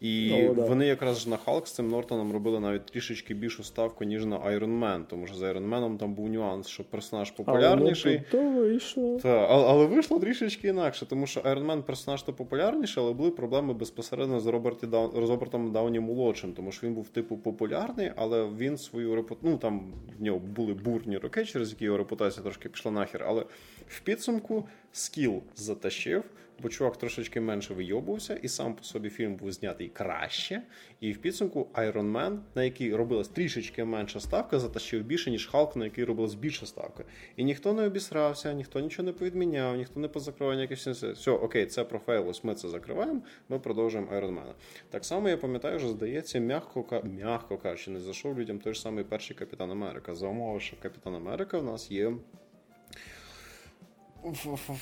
І 0.00 0.32
О, 0.32 0.54
да. 0.54 0.64
вони 0.64 0.86
якраз 0.86 1.26
на 1.26 1.36
Халк 1.36 1.68
з 1.68 1.72
цим 1.72 1.88
Нортоном 1.88 2.32
робили 2.32 2.60
навіть 2.60 2.86
трішечки 2.86 3.34
більшу 3.34 3.64
ставку, 3.64 4.04
ніж 4.04 4.24
на 4.24 4.36
Iron 4.38 4.78
Man, 4.78 5.04
тому 5.08 5.26
що 5.26 5.36
з 5.36 5.42
Iron 5.42 5.68
Man 5.68 5.96
там 5.96 6.14
був 6.14 6.28
нюанс, 6.28 6.66
що 6.66 6.84
персонаж 6.84 7.30
популярніший. 7.30 8.22
Але 8.32 8.42
то 8.42 8.50
вийшло. 8.50 9.18
Та, 9.22 9.46
але 9.50 9.86
вийшло 9.86 10.18
трішечки 10.20 10.68
інакше, 10.68 11.06
тому 11.06 11.26
що 11.26 11.40
Iron 11.40 11.66
Man 11.66 11.82
персонаж 11.82 12.22
то 12.22 12.32
популярніший, 12.32 13.02
але 13.02 13.12
були 13.12 13.30
проблеми 13.30 13.74
безпосередньо 13.74 14.40
з 14.40 14.46
Робертом 14.46 15.72
Дауні 15.72 16.00
молодшим, 16.00 16.52
тому 16.52 16.72
що 16.72 16.86
він 16.86 16.94
був 16.94 17.08
типу 17.08 17.36
популярний, 17.36 18.12
але 18.16 18.48
він 18.58 18.67
свою 18.76 19.14
репутацію, 19.14 19.52
ну 19.52 19.58
там 19.58 19.92
в 20.18 20.22
нього 20.22 20.38
були 20.38 20.74
бурні 20.74 21.18
роки, 21.18 21.44
через 21.44 21.70
які 21.70 21.84
його 21.84 21.98
репутація 21.98 22.42
трошки 22.42 22.68
пішла 22.68 22.90
нахер. 22.90 23.24
Але 23.26 23.44
в 23.88 24.00
підсумку 24.00 24.68
скіл 24.92 25.42
затащив, 25.56 26.24
бо 26.62 26.68
чувак 26.68 26.96
трошечки 26.96 27.40
менше 27.40 27.74
вийобувався, 27.74 28.34
і 28.34 28.48
сам 28.48 28.74
по 28.74 28.82
собі 28.82 29.10
фільм 29.10 29.34
був 29.34 29.52
знятий 29.52 29.88
краще. 29.88 30.62
І 31.00 31.12
в 31.12 31.18
підсумку 31.18 31.68
Iron 31.74 32.12
Man, 32.12 32.38
на 32.54 32.64
який 32.64 32.94
робилась 32.94 33.28
трішечки 33.28 33.84
менша 33.84 34.20
ставка, 34.20 34.58
затащив 34.58 35.04
більше, 35.04 35.30
ніж 35.30 35.46
Халк, 35.46 35.76
на 35.76 35.84
який 35.84 36.04
робилась 36.04 36.34
більша 36.34 36.66
ставка. 36.66 37.04
І 37.36 37.44
ніхто 37.44 37.72
не 37.72 37.86
обісрався, 37.86 38.52
ніхто 38.52 38.80
нічого 38.80 39.06
не 39.06 39.12
повідміняв, 39.12 39.76
ніхто 39.76 40.00
не 40.00 40.08
позакривав 40.08 40.54
ніяких 40.54 40.78
все. 40.78 41.30
Окей, 41.30 41.66
це 41.66 41.84
профейлос, 41.84 42.44
ми 42.44 42.54
це 42.54 42.68
закриваємо, 42.68 43.20
ми 43.48 43.58
продовжуємо 43.58 44.12
Iron 44.12 44.34
Man. 44.34 44.52
Так 44.90 45.04
само 45.04 45.28
я 45.28 45.36
пам'ятаю, 45.36 45.78
що 45.78 45.88
здається, 45.88 46.38
м'яко 46.38 47.02
м'яко 47.04 47.58
кажучи, 47.58 47.90
не 47.90 48.00
зайшов 48.00 48.38
людям 48.38 48.58
той 48.58 48.74
ж 48.74 48.80
самий 48.80 49.04
перший 49.04 49.36
Капітан 49.36 49.70
Америка. 49.70 50.14
За 50.14 50.26
умови, 50.26 50.60
що 50.60 50.76
Капітан 50.82 51.14
Америка 51.14 51.58
в 51.58 51.64
нас 51.64 51.90
є 51.90 52.12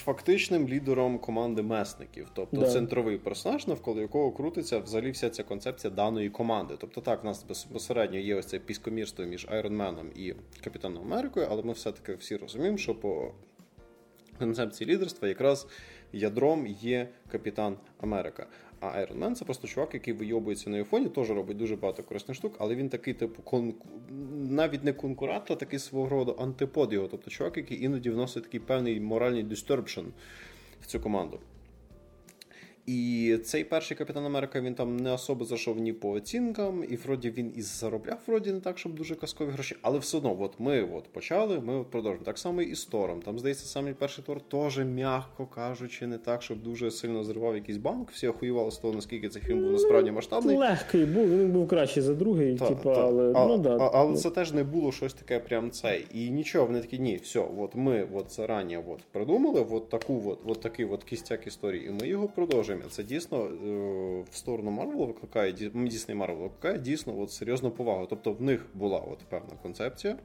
фактичним 0.05 0.69
лідером 0.69 1.19
команди 1.19 1.63
месників, 1.63 2.29
тобто 2.35 2.57
да. 2.57 2.69
центровий 2.69 3.19
персонаж, 3.19 3.67
навколо 3.67 4.01
якого 4.01 4.33
крутиться 4.33 4.79
взагалі 4.79 5.11
вся 5.11 5.31
ця 5.31 5.43
концепція 5.43 5.91
даної 5.91 6.31
команди. 6.31 6.75
Тобто, 6.79 7.01
так, 7.01 7.23
в 7.23 7.27
нас 7.27 7.45
безпосередньо 7.45 8.19
є 8.19 8.35
ось 8.35 8.47
це 8.47 8.59
піскомірство 8.59 9.25
між 9.25 9.47
Айронменом 9.51 10.11
і 10.17 10.35
Капітаном 10.65 11.13
Америкою, 11.13 11.47
але 11.51 11.63
ми 11.63 11.73
все-таки 11.73 12.15
всі 12.15 12.37
розуміємо, 12.37 12.79
що 12.79 12.95
по 12.95 13.33
концепції 14.39 14.91
лідерства 14.91 15.29
якраз 15.29 15.67
ядром 16.13 16.67
є 16.67 17.09
Капітан 17.33 17.77
Америка. 18.01 18.47
А 18.95 18.99
Iron 18.99 19.19
Man 19.19 19.35
це 19.35 19.45
просто 19.45 19.69
чувак, 19.69 19.95
який 19.95 20.15
вийобується 20.15 20.71
на 20.71 20.77
айфоні, 20.77 21.09
теж 21.09 21.31
робить 21.31 21.57
дуже 21.57 21.77
багато 21.77 22.03
корисних 22.03 22.37
штук, 22.37 22.57
але 22.59 22.75
він 22.75 22.89
такий, 22.89 23.15
типу, 23.15 23.43
конку... 23.43 23.89
навіть 24.51 24.85
не 24.85 24.93
конкурент, 24.93 25.51
а 25.51 25.55
такий 25.55 25.79
свого 25.79 26.09
роду 26.09 26.37
антипод 26.39 26.93
його. 26.93 27.09
Тобто 27.09 27.31
чувак, 27.31 27.57
який 27.57 27.83
іноді 27.83 28.11
вносить 28.11 28.43
такий 28.43 28.61
певний 28.61 29.01
моральний 29.01 29.43
дистерпшн 29.43 30.05
в 30.81 30.87
цю 30.87 31.01
команду. 31.01 31.41
І 32.87 33.39
цей 33.45 33.65
перший 33.65 33.97
Капітан 33.97 34.27
Америка 34.27 34.61
він 34.61 34.75
там 34.75 34.97
не 34.97 35.13
особо 35.13 35.45
зайшов 35.45 35.79
ні 35.79 35.93
по 35.93 36.11
оцінкам, 36.11 36.85
і 36.89 36.97
вроді 36.97 37.31
він 37.31 37.53
і 37.57 37.63
заробляв 37.63 38.19
вроді 38.27 38.53
не 38.53 38.61
так, 38.61 38.79
щоб 38.79 38.95
дуже 38.95 39.15
казкові 39.15 39.51
гроші. 39.51 39.77
Але 39.83 39.99
все 39.99 40.17
одно, 40.17 40.37
от 40.41 40.55
ми 40.59 40.89
от 40.95 41.05
почали, 41.05 41.61
ми 41.61 41.77
от 41.77 41.91
продовжуємо. 41.91 42.25
Так 42.25 42.39
само 42.39 42.63
і 42.63 42.75
з 42.75 42.85
Тором. 42.85 43.23
Там, 43.23 43.39
здається, 43.39 43.67
самий 43.67 43.95
перший 43.95 44.25
Тор 44.25 44.41
теж, 44.41 44.79
м'яко 44.79 45.47
кажучи, 45.47 46.07
не 46.07 46.19
так, 46.19 46.43
щоб 46.43 46.63
дуже 46.63 46.91
сильно 46.91 47.25
зривав 47.25 47.55
якийсь 47.55 47.79
банк. 47.79 48.11
Всі 48.11 48.29
охуювали 48.29 48.71
з 48.71 48.77
того, 48.77 48.95
наскільки 48.95 49.29
цей 49.29 49.43
фільм 49.43 49.63
був 49.63 49.73
насправді 49.73 50.11
масштабний. 50.11 50.57
Легкий 50.57 51.05
був, 51.05 51.29
він 51.29 51.53
був 51.53 51.69
кращий 51.69 52.03
за 52.03 52.15
другий, 52.15 52.57
та, 52.57 52.69
типу, 52.69 52.95
та, 52.95 53.07
але 53.07 53.33
а, 53.35 53.47
ну, 53.47 53.59
да. 53.59 53.77
А, 53.77 53.91
але 53.95 54.17
це 54.17 54.31
теж 54.31 54.53
не 54.53 54.65
було 54.65 54.93
щось 54.93 55.15
таке, 55.15 55.39
прям 55.39 55.71
цей. 55.71 56.07
І 56.15 56.31
нічого, 56.31 56.67
вони 56.67 56.81
такі, 56.81 56.99
ні, 56.99 57.17
все, 57.17 57.45
от 57.59 57.75
ми 57.75 58.07
от 58.15 58.33
зарані 58.33 58.77
от 58.77 59.01
придумали 59.13 59.67
от 59.71 59.89
таку 59.89 60.23
от, 60.27 60.39
от 60.47 60.61
такий 60.61 60.85
от 60.87 61.05
кістяк 61.05 61.47
історії, 61.47 61.87
і 61.87 61.91
ми 61.91 62.09
його 62.09 62.29
продовжуємо. 62.29 62.76
Це 62.91 63.03
дійсно 63.03 63.51
Е, 63.67 64.25
в 64.31 64.37
сторону 64.37 64.71
Марвел 64.71 65.07
викликає 65.07 65.53
Дісней 65.75 66.17
Марвел 66.17 66.43
викликає 66.43 66.79
дійсно 66.79 67.21
от 67.21 67.31
серйозну 67.31 67.71
повагу. 67.71 68.07
Тобто 68.11 68.33
в 68.33 68.43
них 68.43 68.67
була 68.75 68.99
от 68.99 69.19
певна 69.19 69.53
концепція. 69.63 70.17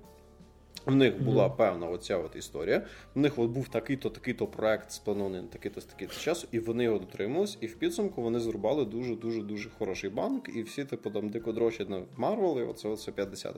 В 0.85 0.95
них 0.95 1.23
була 1.23 1.47
mm-hmm. 1.47 1.55
певна 1.55 1.87
оця 1.87 2.17
от 2.17 2.35
історія. 2.35 2.85
В 3.15 3.19
них 3.19 3.39
от 3.39 3.49
був 3.49 3.69
такий-то, 3.69 4.09
такий-то 4.09 4.47
проект 4.47 4.91
спланований 4.91 5.41
на 5.41 5.47
такий-то 5.47 5.81
такий-то 5.81 6.13
часу, 6.13 6.47
і 6.51 6.59
вони 6.59 6.83
його 6.83 6.99
дотримались. 6.99 7.57
І 7.61 7.67
в 7.67 7.75
підсумку 7.75 8.21
вони 8.21 8.39
зрубали 8.39 8.85
дуже 8.85 9.15
дуже 9.15 9.41
дуже 9.41 9.69
хороший 9.69 10.09
банк. 10.09 10.49
І 10.55 10.63
всі 10.63 10.85
типу 10.85 11.09
там 11.09 11.29
дико 11.29 11.51
дрочать 11.51 11.89
на 11.89 12.01
Марвел, 12.17 12.59
і 12.59 12.63
оце 12.63 12.89
оце 12.89 13.11
50. 13.11 13.55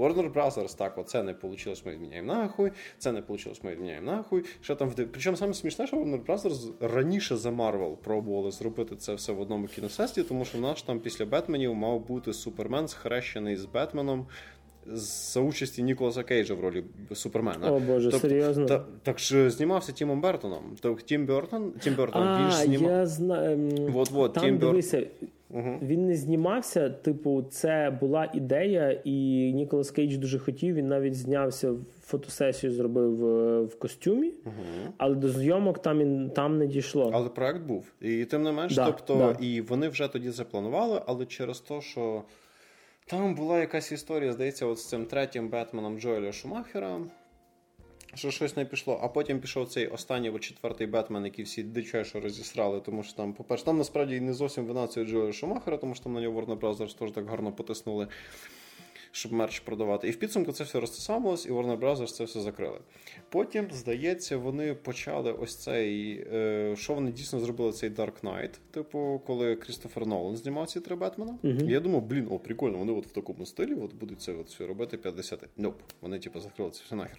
Warner 0.00 0.32
Brothers, 0.32 0.76
так, 0.76 0.98
оце 0.98 1.22
не 1.22 1.34
вийшло, 1.42 1.74
ми 1.86 1.92
відміняємо 1.92 2.34
нахуй, 2.34 2.72
це 2.98 3.12
не 3.12 3.22
вийшло, 3.28 3.52
ми 3.62 3.70
відміняємо 3.70 4.12
нахуй. 4.12 4.44
Що 4.60 4.74
там 4.74 4.92
Причому 5.12 5.36
саме 5.36 5.54
смішне, 5.54 5.86
що 5.86 5.96
Warner 5.96 6.24
Brothers 6.26 6.72
раніше 6.80 7.36
за 7.36 7.50
Marvel 7.50 7.96
пробували 7.96 8.50
зробити 8.50 8.96
це 8.96 9.14
все 9.14 9.32
в 9.32 9.40
одному 9.40 9.66
кіносеті, 9.66 10.22
тому 10.22 10.44
що 10.44 10.58
наш 10.58 10.82
там 10.82 11.00
після 11.00 11.24
Бетменів 11.24 11.74
мав 11.74 12.06
бути 12.06 12.32
Супермен 12.32 12.88
схрещений 12.88 13.56
з 13.56 13.64
Бетменом. 13.64 14.26
За 14.86 15.40
участі 15.40 15.82
Ніколаса 15.82 16.22
Кейджа 16.22 16.54
в 16.54 16.60
ролі 16.60 16.84
Супермена. 17.12 17.72
О 17.72 17.80
Боже, 17.80 18.10
Тоб, 18.10 18.20
серйозно? 18.20 18.66
Та, 18.66 18.84
так 19.02 19.18
що 19.18 19.50
знімався 19.50 19.92
Тімом 19.92 20.20
Бертоном. 20.20 20.76
Тобто 20.80 21.02
Тім 21.02 21.26
Бертон, 21.26 21.72
Тім 21.72 21.94
Бертон 21.94 22.22
а, 22.22 22.44
більш 22.44 22.54
знімав. 22.54 22.90
Я 22.90 23.06
знаю. 23.06 23.58
Вот, 23.92 24.10
вот, 24.10 24.32
Там 24.32 24.44
Тім 24.44 24.58
дивися, 24.58 25.06
Угу. 25.50 25.78
Він 25.82 26.06
не 26.06 26.16
знімався. 26.16 26.90
Типу, 26.90 27.42
це 27.50 27.98
була 28.00 28.30
ідея, 28.34 29.00
і 29.04 29.12
Ніколас 29.52 29.90
Кейдж 29.90 30.16
дуже 30.16 30.38
хотів. 30.38 30.74
Він 30.74 30.88
навіть 30.88 31.14
знявся 31.14 31.74
фотосесію, 32.02 32.72
зробив 32.72 33.26
е, 33.26 33.60
в 33.60 33.78
костюмі, 33.78 34.32
угу. 34.44 34.94
але 34.98 35.14
до 35.14 35.28
зйомок 35.28 35.82
там 35.82 36.30
там 36.30 36.58
не 36.58 36.66
дійшло. 36.66 37.10
Але 37.14 37.28
проект 37.28 37.62
був. 37.62 37.92
І 38.00 38.24
тим 38.24 38.42
не 38.42 38.52
менш, 38.52 38.74
да, 38.74 38.86
тобто, 38.86 39.16
да. 39.16 39.46
і 39.46 39.60
вони 39.60 39.88
вже 39.88 40.08
тоді 40.08 40.30
запланували, 40.30 41.02
але 41.06 41.26
через 41.26 41.60
те, 41.60 41.80
що 41.80 42.22
там 43.06 43.34
була 43.34 43.58
якась 43.58 43.92
історія, 43.92 44.32
здається, 44.32 44.66
от 44.66 44.78
з 44.78 44.88
цим 44.88 45.06
третім 45.06 45.48
Бетменом 45.48 46.00
Джоеля 46.00 46.32
Шумахера 46.32 47.00
що 48.14 48.30
щось 48.30 48.56
не 48.56 48.64
пішло, 48.64 49.00
а 49.02 49.08
потім 49.08 49.40
пішов 49.40 49.68
цей 49.68 49.86
останній 49.86 50.38
четвертий 50.38 50.86
Бетмен, 50.86 51.24
який 51.24 51.44
всі 51.44 51.62
дичайше 51.62 52.20
розісрали, 52.20 52.80
тому 52.80 53.02
що 53.02 53.12
там, 53.12 53.32
по-перше, 53.32 53.64
там 53.64 53.78
насправді 53.78 54.20
не 54.20 54.34
зовсім 54.34 54.66
вина 54.66 54.86
цього 54.86 55.06
Джоя 55.06 55.32
Шумахера, 55.32 55.76
тому 55.76 55.94
що 55.94 56.04
там 56.04 56.12
на 56.12 56.20
нього 56.20 56.40
Warner 56.40 56.58
Bros. 56.58 56.98
теж 56.98 57.10
так 57.10 57.26
гарно 57.26 57.52
потиснули 57.52 58.08
щоб 59.12 59.32
мерч 59.32 59.60
продавати. 59.60 60.08
І 60.08 60.10
в 60.10 60.16
підсумку 60.16 60.52
це 60.52 60.64
все 60.64 60.80
розтисамилось, 60.80 61.46
і 61.46 61.50
Warner 61.50 61.78
Bros. 61.78 62.06
це 62.06 62.24
все 62.24 62.40
закрили. 62.40 62.78
Потім, 63.28 63.68
здається, 63.72 64.36
вони 64.36 64.74
почали 64.74 65.32
ось 65.32 65.56
цей. 65.56 66.12
Е, 66.32 66.74
що 66.76 66.94
вони 66.94 67.12
дійсно 67.12 67.40
зробили 67.40 67.72
цей 67.72 67.90
Dark 67.90 68.20
Knight, 68.22 68.50
типу, 68.70 69.22
коли 69.26 69.56
Крістофер 69.56 70.06
Нолан 70.06 70.36
знімав 70.36 70.66
ці 70.66 70.80
три 70.80 70.96
Бетмена. 70.96 71.38
Uh-huh. 71.42 71.70
Я 71.70 71.80
думав, 71.80 72.02
блін, 72.02 72.28
о, 72.30 72.38
прикольно, 72.38 72.78
вони 72.78 72.92
от 72.92 73.06
в 73.06 73.10
такому 73.10 73.46
стилі 73.46 73.74
от 73.74 73.94
будуть 73.94 74.22
це 74.22 74.32
от 74.32 74.48
все 74.48 74.66
робити 74.66 74.96
50 74.96 75.44
Nope. 75.58 75.72
Вони, 76.00 76.18
типу, 76.18 76.40
закрили 76.40 76.70
це 76.70 76.82
все 76.84 76.96
нахер. 76.96 77.18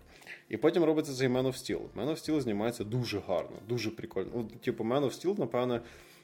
І 0.49 0.57
потім 0.57 0.83
робиться 0.83 1.13
цей 1.13 1.27
Man 1.27 1.43
of 1.43 1.53
Steel. 1.53 1.81
Man 1.95 2.09
of 2.09 2.15
Steel 2.15 2.41
знімається 2.41 2.83
дуже 2.83 3.19
гарно, 3.19 3.55
дуже 3.69 3.91
прикольно. 3.91 4.29
Ну, 4.35 4.49
Типу, 4.61 4.83
Man 4.83 5.01
of 5.01 5.11
Steel, 5.11 5.39
напевне, 5.39 5.81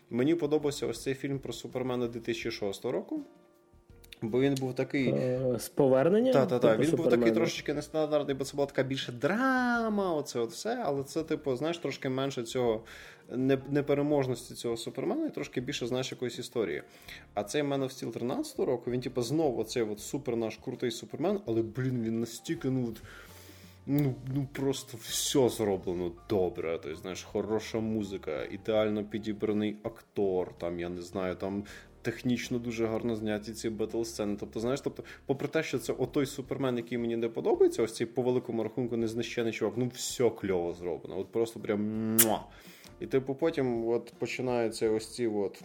мені 0.10 0.36
подобався 0.36 0.88
ось 0.88 1.04
цей 1.04 1.14
фільм 1.14 1.40
про 1.40 1.54
Супермена 1.54 2.08
2006 2.08 2.86
року. 2.86 3.26
Бо 4.22 4.40
він 4.42 4.56
був 4.56 4.74
такий. 4.74 5.10
Е, 5.10 5.56
з 5.60 5.70
повернення? 5.70 6.34
Так, 6.34 6.48
так, 6.48 6.62
так. 6.62 6.80
Він 6.80 6.96
був 6.96 7.10
такий 7.10 7.32
трошечки 7.32 7.74
нестандартний, 7.74 8.36
бо 8.36 8.46
це 8.46 8.56
була 8.56 8.66
така 8.66 8.84
більше 8.84 9.12
драма, 9.12 10.14
оце 10.14 10.40
от 10.40 10.52
все. 10.52 10.82
Але 10.86 11.04
це, 11.04 11.24
типу, 11.24 11.56
знаєш, 11.56 11.78
трошки 11.78 12.10
менше 12.10 12.44
цього 12.44 12.84
непереможності 13.70 14.54
цього 14.54 14.78
супермена, 14.78 15.26
і 15.26 15.30
трошки 15.30 15.62
більше 15.62 15.88
знаєш 15.88 16.12
якоїсь 16.12 16.40
історії. 16.40 16.84
А 17.34 17.44
цей 17.44 17.64
Man 17.64 17.84
of 17.84 17.90
Steel 17.90 18.12
13 18.12 18.60
року, 18.60 18.92
він, 18.92 19.02
типу, 19.02 19.22
знову 19.22 19.62
оцей 19.62 19.84
от 19.84 20.00
супер 20.00 20.36
наш 20.36 20.58
крутий 20.58 20.92
супермен, 20.92 21.40
але, 21.46 21.62
блін, 21.62 22.04
він 22.04 22.20
настільки, 22.20 22.70
ну. 22.70 22.94
Ну, 23.90 24.16
ну 24.36 24.48
просто 24.54 24.98
все 25.02 25.50
зроблено 25.50 26.12
добре. 26.30 26.80
Тобто, 26.84 27.00
знаєш, 27.00 27.24
хороша 27.24 27.80
музика, 27.80 28.44
ідеально 28.44 29.04
підібраний 29.04 29.78
актор. 29.84 30.58
Там 30.58 30.80
я 30.80 30.90
не 30.90 31.02
знаю, 31.02 31.36
там 31.36 31.64
технічно 32.08 32.60
дуже 32.60 32.86
гарно 32.86 33.16
зняті 33.16 33.54
ці 33.54 33.70
бетл 33.70 34.04
сцени. 34.04 34.38
Тобто, 34.40 34.60
знаєш, 34.60 34.82
тобто, 34.82 35.04
попри 35.26 35.48
те, 35.48 35.64
що 35.64 35.80
це 35.80 35.94
отой 35.94 36.26
супермен, 36.26 36.78
який 36.78 36.98
мені 36.98 37.18
не 37.18 37.30
подобається, 37.30 37.84
ось 37.84 37.96
цей 37.96 38.08
по 38.08 38.22
великому 38.22 38.64
рахунку 38.64 38.98
незнищений 38.98 39.54
чувак, 39.54 39.74
ну 39.78 39.92
все 39.94 40.30
кльово 40.30 40.74
зроблено. 40.74 41.20
От 41.20 41.32
просто 41.32 41.60
прям. 41.60 41.82
Муа! 42.24 42.40
І 43.00 43.08
типу 43.08 43.36
потім 43.36 43.88
от 43.88 44.14
починаються 44.20 44.90
ось 44.90 45.16
ці 45.16 45.28
от 45.28 45.64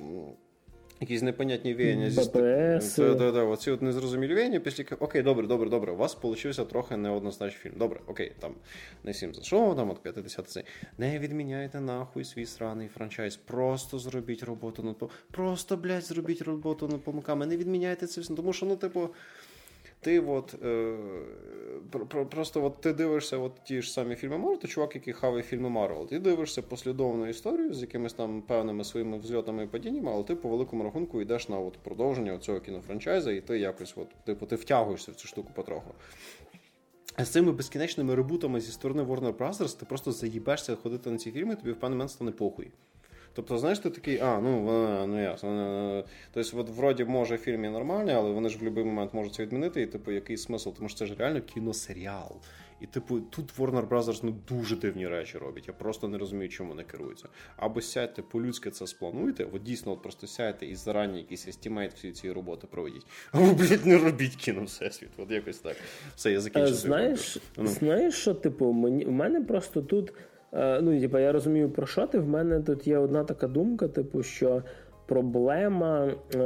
Якісь 1.03 1.23
непонятні 1.23 1.75
віяння 1.75 2.11
зі 2.11 2.21
БПС. 2.21 2.97
Да, 2.97 3.15
да, 3.15 3.33
да, 3.33 3.43
Оці 3.43 3.71
от 3.71 3.83
незрозумілі 3.83 4.35
віяння, 4.35 4.61
після 4.61 4.85
окей, 5.01 5.23
добре, 5.23 5.47
добре, 5.47 5.71
добре. 5.71 5.93
У 5.93 5.97
вас 5.97 6.19
вийшов 6.23 6.69
трохи 6.69 6.97
неоднозначний 6.97 7.59
фільм. 7.63 7.75
Добре, 7.77 8.01
окей, 8.07 8.33
там 8.39 8.55
не 9.05 9.15
сім 9.15 9.35
за 9.35 9.43
що, 9.43 9.75
там 9.75 9.91
от 9.91 10.03
50 10.03 10.49
цей. 10.49 10.65
Не 10.99 11.19
відміняйте 11.19 11.81
нахуй 11.81 12.25
свій 12.25 12.47
сраний 12.47 12.89
франчайз. 12.89 13.37
Просто 13.37 13.99
зробіть 13.99 14.43
роботу 14.43 14.83
над 14.83 15.11
Просто, 15.31 15.77
блядь, 15.77 16.05
зробіть 16.05 16.43
роботу 16.43 16.89
над 16.89 17.01
помилками. 17.01 17.47
Не 17.47 17.57
відміняйте 17.57 18.07
це 18.07 18.21
все. 18.21 18.35
Тому 18.35 18.53
що, 18.53 18.67
ну, 18.67 18.77
типу 18.77 19.09
ти 20.03 20.21
от 20.21 20.55
е, 20.65 20.95
просто 22.31 22.65
от 22.65 22.81
ти 22.81 22.93
дивишся 22.93 23.39
от 23.39 23.53
ті 23.65 23.83
ж 23.83 23.93
самі 23.93 24.15
фільми 24.15 24.39
Марвел, 24.39 24.59
то 24.59 24.69
чувак, 24.69 24.95
який 24.95 25.13
хаває 25.13 25.43
фільми 25.43 25.69
Марвел, 25.69 26.09
ти 26.09 26.19
дивишся 26.19 26.63
послідовну 26.63 27.29
історію 27.29 27.75
з 27.75 27.81
якимись 27.81 28.13
там 28.13 28.43
певними 28.43 28.85
своїми 28.85 29.19
взльотами 29.19 29.65
і 29.65 29.67
падіннями, 29.67 30.11
але 30.15 30.25
ти 30.25 30.35
по 30.35 30.49
великому 30.49 30.85
рахунку 30.85 31.23
йдеш 31.23 31.49
на 31.49 31.59
от 31.59 31.79
продовження 31.79 32.39
цього 32.39 32.61
кінофранчайза, 32.61 33.33
і 33.33 33.41
ти 33.41 33.59
якось 33.59 33.95
от, 33.97 34.09
типу, 34.25 34.47
ти 34.47 34.57
втягуєшся 34.57 35.13
в 35.13 35.15
цю 35.15 35.29
штуку 35.29 35.51
потроху. 35.55 35.95
З 37.19 37.29
цими 37.29 37.53
безкінечними 37.53 38.15
ребутами 38.15 38.61
зі 38.61 38.73
сторони 38.73 39.03
Warner 39.03 39.33
Bros. 39.33 39.79
ти 39.79 39.87
просто 39.87 40.13
заїбешся 40.13 40.77
ходити 40.77 41.11
на 41.11 41.19
ці 41.19 41.31
фільми, 41.31 41.57
тобі 41.57 41.73
в 41.73 41.81
певний 41.81 41.97
момент 41.97 42.11
стане 42.11 42.31
похуй. 42.31 42.71
Тобто, 43.35 43.59
знаєш, 43.59 43.79
ти 43.79 43.91
такий, 43.91 44.19
а, 44.19 44.41
ну 44.41 45.07
ну 45.07 45.23
ясно. 45.23 46.05
Тобто, 46.33 46.61
от 46.61 46.71
вроді 46.71 47.05
може 47.05 47.39
фільм 47.39 47.65
і 47.65 47.69
нормальний, 47.69 48.15
але 48.15 48.31
вони 48.31 48.49
ж 48.49 48.57
в 48.57 48.59
будь-який 48.59 48.85
момент 48.85 49.15
можуть 49.15 49.35
це 49.35 49.43
відмінити, 49.43 49.83
і 49.83 49.87
типу, 49.87 50.13
який 50.13 50.37
смисл, 50.37 50.71
тому 50.71 50.89
що 50.89 50.99
це 50.99 51.07
ж 51.07 51.15
реально 51.19 51.41
кіносеріал. 51.41 52.37
І, 52.83 52.87
типу, 52.87 53.21
тут 53.21 53.59
Warner 53.59 53.89
Brothers 53.89 54.21
ну, 54.23 54.35
дуже 54.49 54.77
дивні 54.77 55.09
речі 55.09 55.39
робить. 55.39 55.69
Я 55.69 55.75
просто 55.75 56.09
не 56.09 56.19
розумію, 56.19 56.49
чому 56.49 56.71
вони 56.71 56.83
керуються. 56.83 57.29
Або 57.57 57.81
сядьте 57.81 58.23
по-людськи 58.23 58.71
це 58.71 58.87
сплануйте, 58.87 59.47
от 59.53 59.63
дійсно 59.63 59.93
от 59.93 60.03
просто 60.03 60.27
сядьте 60.27 60.67
і 60.67 60.75
зарані 60.75 61.19
якийсь 61.19 61.49
estimate 61.49 61.93
всі 61.95 62.13
ці 62.13 62.33
роботи 62.33 62.67
проведіть. 62.71 63.07
Або, 63.33 63.53
блядь, 63.53 63.87
не 63.87 63.99
робіть 63.99 64.37
кіно 64.37 64.65
всесвіт. 64.65 65.11
От 65.17 65.31
якось 65.31 65.59
так. 65.59 65.77
Все, 66.17 66.33
я 66.33 66.41
закінчив. 66.41 66.75
Знаєш, 66.75 67.39
ну. 67.57 67.67
знаєш, 67.67 68.15
що, 68.15 68.35
типу, 68.35 68.73
мені 68.73 69.05
в 69.05 69.13
мене 69.13 69.41
просто 69.41 69.83
тут. 69.83 70.13
Е, 70.53 70.81
ну, 70.83 71.01
типу, 71.01 71.19
я 71.19 71.33
розумію, 71.33 71.71
про 71.71 71.87
що 71.87 72.07
ти. 72.07 72.19
В 72.19 72.29
мене 72.29 72.61
тут 72.61 72.87
є 72.87 72.99
одна 72.99 73.25
така 73.25 73.49
думка, 73.49 73.89
типу, 73.89 74.23
що 74.23 74.63
проблема 75.07 76.07
е, 76.35 76.39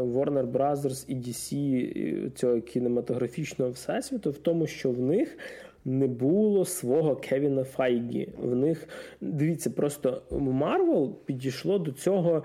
Warner 0.00 0.52
Brothers 0.52 1.04
і 1.08 1.16
DC 1.16 2.30
цього 2.34 2.60
кінематографічного 2.60 3.70
всесвіту 3.70 4.30
в 4.30 4.38
тому, 4.38 4.66
що 4.66 4.90
в 4.90 5.00
них. 5.00 5.38
Не 5.86 6.06
було 6.06 6.64
свого 6.64 7.16
Кевіна 7.16 7.64
Файгі. 7.64 8.28
В 8.42 8.56
них 8.56 8.88
дивіться, 9.20 9.70
просто 9.70 10.22
Марвел 10.30 11.14
підійшло 11.24 11.78
до 11.78 11.92
цього 11.92 12.42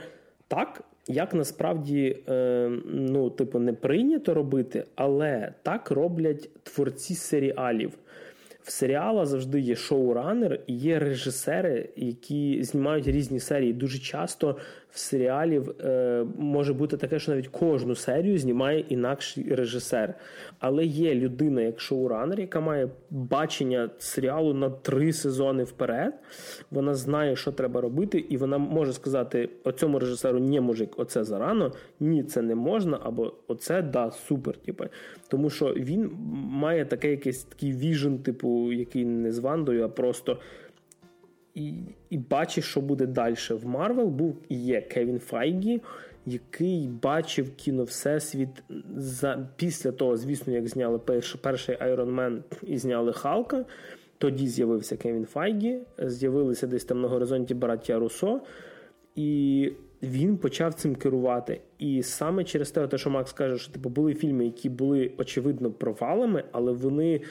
так, 0.47 0.83
як 1.07 1.33
насправді 1.33 2.17
е, 2.29 2.69
ну, 2.85 3.29
типу, 3.29 3.59
не 3.59 3.73
прийнято 3.73 4.33
робити, 4.33 4.83
але 4.95 5.53
так 5.63 5.91
роблять 5.91 6.49
творці 6.63 7.15
серіалів 7.15 7.97
в 8.69 8.71
серіала 8.71 9.25
завжди 9.25 9.59
є 9.59 9.75
шоуранер 9.75 10.59
і 10.67 10.73
є 10.75 10.99
режисери, 10.99 11.89
які 11.95 12.63
знімають 12.63 13.07
різні 13.07 13.39
серії. 13.39 13.73
Дуже 13.73 13.99
часто 13.99 14.57
серіалів 14.91 15.69
е, 15.69 16.25
може 16.37 16.73
бути 16.73 16.97
таке, 16.97 17.19
що 17.19 17.31
навіть 17.31 17.47
кожну 17.47 17.95
серію 17.95 18.37
знімає 18.37 18.79
інакший 18.79 19.55
режисер. 19.55 20.13
Але 20.59 20.85
є 20.85 21.15
людина, 21.15 21.61
як 21.61 21.79
шоуранер, 21.79 22.39
яка 22.39 22.59
має 22.59 22.89
бачення 23.09 23.89
серіалу 23.97 24.53
на 24.53 24.69
три 24.69 25.13
сезони 25.13 25.63
вперед. 25.63 26.13
Вона 26.71 26.95
знає, 26.95 27.35
що 27.35 27.51
треба 27.51 27.81
робити, 27.81 28.25
і 28.29 28.37
вона 28.37 28.57
може 28.57 28.93
сказати: 28.93 29.49
оцьому 29.63 29.99
режисеру 29.99 30.39
ні, 30.39 30.59
мужик, 30.59 30.93
оце 30.97 31.23
зарано, 31.23 31.71
ні, 31.99 32.23
це 32.23 32.41
не 32.41 32.55
можна, 32.55 32.99
або 33.03 33.33
оце 33.47 33.81
да, 33.81 34.11
супер. 34.11 34.57
Типу. 34.57 34.83
Тому 35.27 35.49
що 35.49 35.73
він 35.73 36.11
має 36.49 36.85
таке 36.85 37.11
якийсь 37.11 37.43
такий 37.43 37.73
vision, 37.73 38.19
типу, 38.19 38.71
який 38.71 39.05
не 39.05 39.31
звідси-туди, 39.31 39.85
а 39.85 39.89
просто 39.89 40.37
і 41.59 41.73
і 42.09 42.17
бачиш, 42.17 42.65
що 42.65 42.81
буде 42.81 43.05
далі. 43.05 43.35
В 43.49 43.67
Марвел 43.67 44.07
був 44.07 44.37
і 44.49 44.55
є 44.55 44.81
Кевін 44.81 45.19
Файгі, 45.19 45.81
який 46.25 46.87
бачив 46.87 47.55
кіно 47.55 47.83
Всесвіт 47.83 48.63
за 48.95 49.47
після 49.55 49.91
того, 49.91 50.17
звісно, 50.17 50.53
як 50.53 50.67
зняли 50.67 50.99
перш, 50.99 51.33
перший 51.33 51.77
Iron 51.77 52.15
Man 52.15 52.41
і 52.63 52.77
зняли 52.77 53.13
Халка. 53.13 53.65
Тоді 54.17 54.47
з'явився 54.47 54.97
Кевін 54.97 55.25
Файгі, 55.25 55.79
з'явилися 55.97 56.67
десь 56.67 56.85
там 56.85 57.01
на 57.01 57.07
горизонті 57.07 57.53
браття 57.53 57.99
Русо, 57.99 58.41
і 59.15 59.71
він 60.03 60.37
почав 60.37 60.73
цим 60.73 60.95
керувати. 60.95 61.61
І 61.79 62.03
саме 62.03 62.43
через 62.43 62.71
те, 62.71 62.97
що 62.97 63.09
Макс 63.09 63.33
каже, 63.33 63.57
що 63.57 63.71
типу 63.71 63.89
були 63.89 64.13
фільми, 64.13 64.45
які 64.45 64.69
були 64.69 65.11
очевидно 65.17 65.71
провалами, 65.71 66.43
але 66.51 66.71
вони 66.71 67.21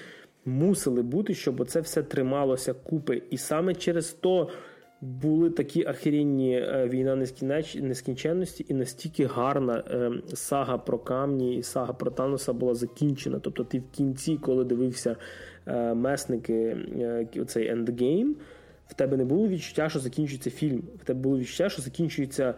мусили 0.49 1.03
бути, 1.03 1.35
щоб 1.35 1.69
це 1.69 1.81
все 1.81 2.03
трималося 2.03 2.73
купи. 2.73 3.23
І 3.31 3.39
саме 3.39 3.75
через 3.75 4.12
то 4.12 4.49
були 5.01 5.51
такі 5.51 5.87
ахерінні 5.87 6.53
е, 6.61 6.89
війна 6.89 7.27
нескінченності, 7.81 8.66
і 8.69 8.75
настільки 8.75 9.27
гарна 9.27 9.85
е, 9.91 10.11
сага 10.35 10.79
про 10.79 10.99
камні 10.99 11.57
і 11.57 11.62
сага 11.62 11.93
про 11.93 12.11
Таноса 12.11 12.53
була 12.53 12.75
закінчена. 12.75 13.39
Тобто, 13.39 13.65
ти 13.65 13.79
в 13.79 13.91
кінці, 13.91 14.37
коли 14.37 14.65
дивився 14.65 15.16
е, 15.66 15.95
месники, 15.95 16.77
цей 17.47 17.69
ендгейм, 17.69 18.37
в 18.87 18.95
тебе 18.95 19.16
не 19.16 19.25
було 19.25 19.49
відчуття, 19.49 19.89
що 19.89 19.99
закінчується 19.99 20.51
фільм. 20.51 20.83
В 21.03 21.05
тебе 21.05 21.20
було 21.20 21.39
відчуття, 21.39 21.69
що 21.69 21.83
закінчується 21.83 22.55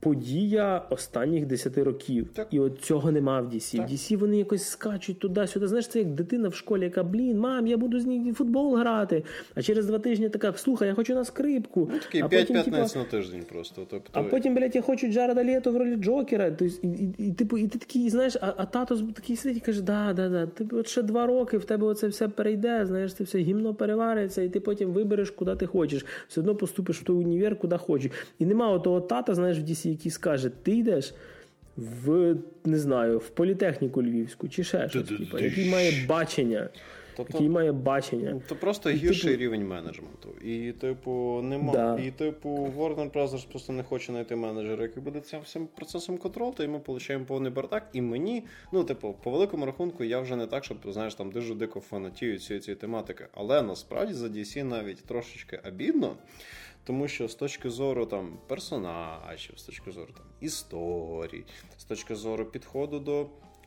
подія 0.00 0.82
останніх 0.90 1.46
10 1.46 1.78
років. 1.78 2.28
Так. 2.34 2.46
І 2.50 2.60
от 2.60 2.80
цього 2.80 3.12
нема 3.12 3.40
в 3.40 3.54
DC. 3.54 3.76
Так. 3.76 3.88
В 3.88 3.92
DC 3.92 4.16
вони 4.16 4.38
якось 4.38 4.64
скачуть 4.64 5.18
туди-сюди. 5.18 5.68
Знаєш, 5.68 5.88
це 5.88 5.98
як 5.98 6.08
дитина 6.08 6.48
в 6.48 6.54
школі, 6.54 6.84
яка, 6.84 7.02
блін, 7.02 7.38
мам, 7.38 7.66
я 7.66 7.76
буду 7.76 8.00
з 8.00 8.06
ній 8.06 8.32
футбол 8.32 8.76
грати. 8.76 9.24
А 9.54 9.62
через 9.62 9.86
два 9.86 9.98
тижні 9.98 10.28
така, 10.28 10.52
слухай, 10.52 10.88
я 10.88 10.94
хочу 10.94 11.14
на 11.14 11.24
скрипку. 11.24 11.88
Ну, 11.92 11.98
такий 11.98 12.22
5-15 12.22 12.64
типу, 12.64 12.76
на 12.98 13.04
тиждень 13.04 13.42
просто. 13.52 13.86
Тобто... 13.90 14.10
А 14.12 14.22
потім, 14.22 14.54
блядь, 14.54 14.76
я 14.76 14.82
хочу 14.82 15.06
Джареда 15.06 15.44
Лето 15.44 15.72
в 15.72 15.76
ролі 15.76 15.96
Джокера. 15.96 16.50
Тобто, 16.50 16.64
і, 16.82 16.88
і, 16.88 17.28
і, 17.28 17.32
типу, 17.32 17.58
і 17.58 17.68
ти 17.68 17.78
такий, 17.78 18.10
знаєш, 18.10 18.36
а, 18.40 18.52
а 18.56 18.66
тато 18.66 18.96
такий 18.96 19.36
сидить 19.36 19.58
і 19.58 19.60
каже, 19.60 19.82
да, 19.82 20.12
да, 20.12 20.28
да, 20.28 20.46
ти 20.46 20.76
от 20.76 20.88
ще 20.88 21.02
два 21.02 21.26
роки, 21.26 21.58
в 21.58 21.64
тебе 21.64 21.86
оце 21.86 22.08
все 22.08 22.28
перейде, 22.28 22.86
знаєш, 22.86 23.14
це 23.14 23.24
все 23.24 23.38
гімно 23.38 23.74
перевариться, 23.74 24.42
і 24.42 24.48
ти 24.48 24.60
потім 24.60 24.90
вибереш, 24.90 25.30
куди 25.30 25.56
ти 25.56 25.66
хочеш. 25.66 26.06
Все 26.28 26.40
одно 26.40 26.54
поступиш 26.54 27.00
в 27.00 27.04
той 27.04 27.16
універ, 27.16 27.58
куди 27.58 27.76
хочеш. 27.76 28.12
І 28.38 28.46
нема 28.46 28.78
того 28.78 29.00
тата, 29.00 29.34
знаєш, 29.34 29.58
в 29.58 29.62
DC, 29.62 29.87
який 29.90 30.10
скаже, 30.10 30.50
ти 30.62 30.72
йдеш 30.76 31.14
в 31.76 32.36
не 32.64 32.78
знаю, 32.78 33.18
в 33.18 33.28
політехніку 33.28 34.02
львівську 34.02 34.48
чи 34.48 34.64
ще 34.64 34.88
щось, 34.88 35.08
типу, 35.08 35.38
який 35.38 35.70
має 35.70 36.06
бачення. 36.06 36.68
Тобто, 37.18 37.32
який 37.32 37.48
має 37.48 37.72
бачення. 37.72 38.40
То 38.48 38.56
просто 38.56 38.90
гірший 38.90 39.30
типу... 39.30 39.42
рівень 39.42 39.66
менеджменту. 39.66 40.28
І, 40.44 40.72
типу, 40.72 41.40
нема. 41.42 41.72
Да. 41.72 41.98
І, 41.98 42.10
типу, 42.10 42.72
Warner 42.76 43.12
Brothers 43.12 43.48
просто 43.48 43.72
не 43.72 43.82
хоче 43.82 44.12
знайти 44.12 44.36
менеджера, 44.36 44.82
який 44.82 45.02
буде 45.02 45.20
цим 45.20 45.40
всім 45.40 45.66
процесом 45.66 46.18
контролити, 46.18 46.64
і 46.64 46.68
ми 46.68 46.80
отримуємо 46.86 47.24
повний 47.24 47.52
бардак. 47.52 47.88
І 47.92 48.02
мені, 48.02 48.44
ну, 48.72 48.84
типу, 48.84 49.14
по 49.22 49.30
великому 49.30 49.66
рахунку, 49.66 50.04
я 50.04 50.20
вже 50.20 50.36
не 50.36 50.46
так, 50.46 50.64
щоб 50.64 50.78
знаєш, 50.86 51.14
там 51.14 51.30
дуже 51.30 51.54
дико 51.54 51.80
фанатію 51.80 52.38
цієї 52.38 52.60
цієї 52.60 52.80
тематики. 52.80 53.26
Але 53.34 53.62
насправді 53.62 54.14
за 54.14 54.26
DC 54.26 54.64
навіть 54.64 55.04
трошечки 55.04 55.60
обідно. 55.68 56.16
Тому 56.84 57.08
що 57.08 57.28
з 57.28 57.34
точки 57.34 57.70
зору 57.70 58.06
там 58.06 58.38
персонажів, 58.46 59.58
з 59.58 59.62
точки 59.62 59.90
зору 59.90 60.12
там 60.16 60.26
історій, 60.40 61.44
з 61.76 61.84
точки 61.84 62.14
зору 62.14 62.44
підходу 62.44 62.98
до 62.98 63.26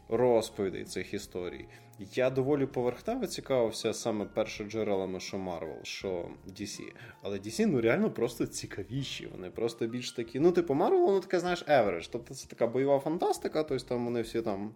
розповідей 0.09 0.83
цих 0.83 1.13
історій, 1.13 1.65
я 2.13 2.29
доволі 2.29 2.65
поверхнево 2.65 3.27
цікавився 3.27 3.93
саме 3.93 4.25
першоджерелами, 4.25 5.19
що 5.19 5.37
Marvel, 5.37 5.83
що 5.83 6.29
DC. 6.47 6.81
Але 7.21 7.37
DC 7.37 7.65
ну 7.65 7.81
реально 7.81 8.11
просто 8.11 8.47
цікавіші. 8.47 9.27
Вони 9.31 9.49
просто 9.49 9.87
більш 9.87 10.11
такі. 10.11 10.39
Ну, 10.39 10.51
типу, 10.51 10.73
Marvel, 10.73 11.05
воно 11.05 11.19
таке, 11.19 11.39
знаєш, 11.39 11.65
average. 11.67 12.09
Тобто 12.11 12.33
це 12.33 12.47
така 12.47 12.67
бойова 12.67 12.99
фантастика, 12.99 13.63
тобто 13.63 13.85
там 13.85 14.05
вони 14.05 14.21
всі 14.21 14.41
там 14.41 14.73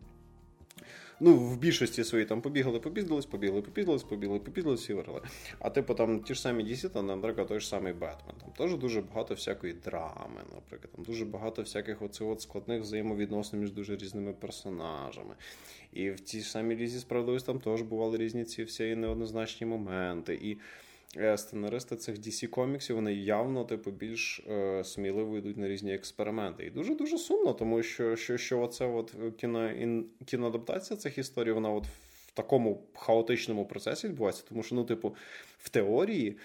Ну, 1.20 1.36
в 1.38 1.58
більшості 1.58 2.04
свої 2.04 2.26
там 2.26 2.42
побігали, 2.42 2.80
попіздились, 2.80 3.26
побігли, 3.26 3.62
попіздились, 3.62 4.04
побігли, 4.04 4.40
попіздились 4.40 4.90
і 4.90 4.94
виграли. 4.94 5.22
А 5.60 5.70
типу 5.70 5.94
там 5.94 6.20
ті 6.20 6.34
ж 6.34 6.42
самі 6.42 6.64
DC, 6.64 6.90
там, 6.90 7.06
наприклад, 7.06 7.48
той 7.48 7.60
ж 7.60 7.68
самий 7.68 7.94
Бетмен. 7.94 8.36
Там 8.42 8.52
теж 8.58 8.78
дуже 8.78 9.02
багато 9.02 9.34
всякої 9.34 9.74
драми, 9.74 10.42
наприклад, 10.56 10.92
там 10.96 11.06
дуже 11.06 11.26
багато 11.26 11.62
всяких 11.62 12.02
оцих 12.02 12.28
от 12.28 12.42
складних 12.42 12.82
взаємовідносин 12.82 13.60
між 13.60 13.72
дуже 13.72 13.96
різними 13.96 14.34
персонажами. 14.34 15.36
І 15.94 16.12
в 16.12 16.20
тій 16.20 16.42
ж 16.42 16.52
самій 16.52 16.76
лізі 16.76 17.00
справедливості 17.00 17.48
там 17.48 17.60
теж 17.60 17.82
бували 17.82 18.18
різні 18.18 18.44
ці 18.44 18.64
всі 18.64 18.96
неоднозначні 18.96 19.68
моменти. 19.68 20.40
І 20.42 20.58
сценаристи 21.36 21.96
цих 21.96 22.16
DC 22.20 22.48
коміксів 22.48 22.96
вони 22.96 23.14
явно 23.14 23.66
типу 23.66 23.92
більш 23.92 24.40
е, 24.50 24.84
сміливо 24.84 25.38
йдуть 25.38 25.58
на 25.58 25.68
різні 25.68 25.94
експерименти. 25.94 26.66
І 26.66 26.70
дуже 26.70 26.96
дуже 26.96 27.18
сумно, 27.18 27.54
тому 27.54 27.84
що 27.84 28.16
що, 28.16 28.38
що 28.38 28.62
оце 28.62 28.86
от 28.86 29.16
кіно, 29.38 29.72
кіноадаптація 30.26 30.98
цих 30.98 31.18
історій, 31.18 31.52
вона 31.52 31.70
от 31.70 31.86
в 32.28 32.32
такому 32.34 32.88
хаотичному 32.96 33.66
процесі 33.66 34.08
відбувається, 34.08 34.44
тому 34.50 34.64
що, 34.64 34.76
ну, 34.76 34.84
типу, 34.84 35.16
в 35.58 35.70
теорії 35.70 36.38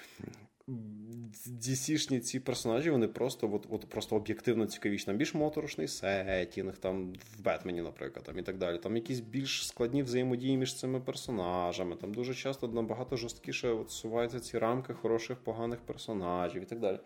DC-шні 1.46 2.20
ці 2.20 2.40
персонажі, 2.40 2.90
вони 2.90 3.08
просто 3.08 3.50
от, 3.54 3.66
от 3.70 3.86
просто 3.88 4.16
об'єктивно 4.16 4.66
цікавіші. 4.66 5.06
Там 5.06 5.16
більш 5.16 5.34
моторошний 5.34 5.88
сетінг, 5.88 6.78
там 6.78 7.12
в 7.12 7.42
Бетмені, 7.42 7.82
наприклад, 7.82 8.24
там 8.24 8.38
і 8.38 8.42
так 8.42 8.58
далі. 8.58 8.78
Там 8.78 8.96
якісь 8.96 9.20
більш 9.20 9.66
складні 9.66 10.02
взаємодії 10.02 10.56
між 10.56 10.74
цими 10.74 11.00
персонажами. 11.00 11.96
Там 11.96 12.14
дуже 12.14 12.34
часто 12.34 12.68
набагато 12.68 13.16
жорсткіше 13.16 13.68
от 13.68 13.90
суваються 13.90 14.40
ці 14.40 14.58
рамки 14.58 14.92
хороших, 14.92 15.38
поганих 15.38 15.78
персонажів 15.78 16.62
і 16.62 16.66
так 16.66 16.80
далі. 16.80 16.98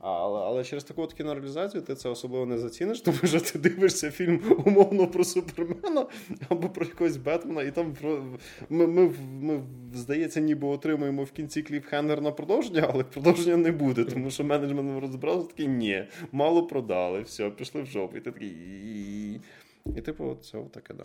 Але 0.00 0.40
але 0.40 0.64
через 0.64 0.84
таку 0.84 1.02
от 1.02 1.12
кінореалізацію 1.12 1.82
ти 1.82 1.94
це 1.94 2.08
особливо 2.08 2.46
не 2.46 2.58
заціниш, 2.58 3.00
тому 3.00 3.18
що 3.24 3.40
ти 3.40 3.58
дивишся 3.58 4.10
фільм 4.10 4.40
умовно 4.64 5.06
про 5.06 5.24
Супермена 5.24 6.06
або 6.48 6.68
про 6.68 6.84
якогось 6.86 7.16
Бетмена, 7.16 7.62
і 7.62 7.70
там 7.70 7.92
про 7.92 8.24
ми, 8.70 8.86
ми, 8.86 9.12
ми, 9.40 9.62
здається, 9.94 10.40
ніби 10.40 10.68
отримуємо 10.68 11.24
в 11.24 11.30
кінці 11.30 11.62
кліпхендер 11.62 12.22
на 12.22 12.32
продовження, 12.32 12.90
але 12.92 13.04
продовження 13.04 13.56
не 13.56 13.72
буде, 13.72 14.04
тому 14.04 14.30
що 14.30 14.44
менеджмент 14.44 15.02
розбирався 15.02 15.48
такий, 15.48 15.68
ні, 15.68 16.04
мало 16.32 16.66
продали, 16.66 17.20
все, 17.20 17.50
пішли 17.50 17.82
в 17.82 17.86
жопу. 17.86 18.16
І 18.16 18.20
ти 18.20 18.30
такий. 18.30 19.40
І 19.96 20.00
типу, 20.00 20.36
це 20.42 20.58
таке, 20.72 20.94
да. 20.94 21.04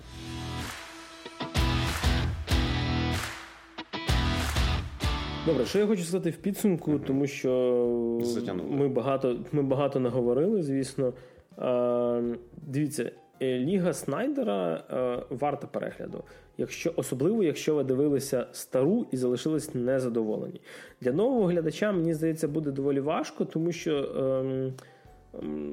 Добре, 5.46 5.66
що 5.66 5.80
я 5.80 5.88
хочу 5.88 6.04
сказати 6.04 6.30
в 6.30 6.36
підсумку, 6.36 7.00
тому 7.00 7.28
що 7.28 7.52
ми 8.70 8.88
багато 8.88 9.38
ми 9.52 9.64
багато 9.64 10.00
наговорили, 10.00 10.64
звісно. 10.64 11.14
Дивіться, 12.68 13.12
е, 13.42 13.60
Ліга 13.60 13.94
Снайдера 13.94 14.84
е, 14.92 15.24
варта 15.30 15.68
перегляду, 15.68 16.24
якщо 16.58 16.94
особливо, 16.96 17.44
якщо 17.44 17.76
ви 17.76 17.84
дивилися 17.84 18.48
стару 18.52 19.08
і 19.12 19.18
залишились 19.18 19.76
незадоволені. 19.76 20.62
Для 21.02 21.12
нового 21.12 21.46
глядача 21.46 21.92
мені 21.92 22.14
здається 22.14 22.48
буде 22.48 22.72
доволі 22.72 23.00
важко, 23.00 23.46
тому 23.46 23.72
що. 23.72 23.96
Е, 23.98 24.74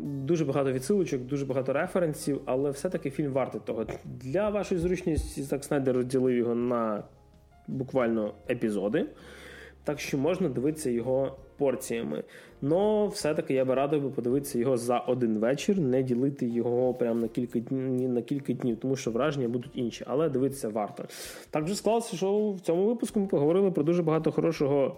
Дуже 0.05 0.44
багато 0.44 0.73
відсилочок, 0.73 1.23
дуже 1.23 1.47
багато 1.47 1.73
референсів, 1.73 2.40
але 2.44 2.70
все-таки 2.70 3.11
фільм 3.11 3.32
вартий 3.32 3.61
того. 3.65 3.86
Для 4.05 4.51
вашої 4.51 4.81
зручності 4.81 5.43
Зак 5.43 5.65
Снайдер 5.65 5.97
розділив 5.97 6.36
його 6.36 6.55
на 6.55 7.03
буквально 7.69 8.35
епізоди, 8.51 9.07
так 9.85 10.01
що 10.01 10.19
можна 10.19 10.49
дивитися 10.49 10.91
його 10.91 11.37
порціями. 11.57 12.25
Но 12.63 13.07
все-таки 13.07 13.55
я 13.55 13.65
би 13.65 13.75
радив 13.75 14.03
би 14.03 14.11
подивитися 14.11 14.59
його 14.59 14.77
за 14.77 14.99
один 14.99 15.39
вечір, 15.39 15.81
не 15.81 16.03
ділити 16.03 16.47
його 16.47 16.95
прямо 16.95 17.21
на 17.21 17.29
кілька 17.29 17.59
днів, 17.59 18.11
на 18.11 18.23
кілька 18.23 18.53
днів, 18.53 18.77
тому 18.77 18.97
що 18.97 19.11
враження 19.11 19.49
будуть 19.49 19.73
інші, 19.75 20.05
але 20.09 20.29
дивитися 20.29 20.69
варто. 20.69 21.05
Так 21.51 21.65
вже 21.65 21.75
склалося, 21.75 22.17
що 22.17 22.51
в 22.51 22.61
цьому 22.61 22.87
випуску 22.87 23.21
ми 23.21 23.27
поговорили 23.27 23.71
про 23.71 23.83
дуже 23.83 24.03
багато 24.03 24.33
хорошого 24.33 24.97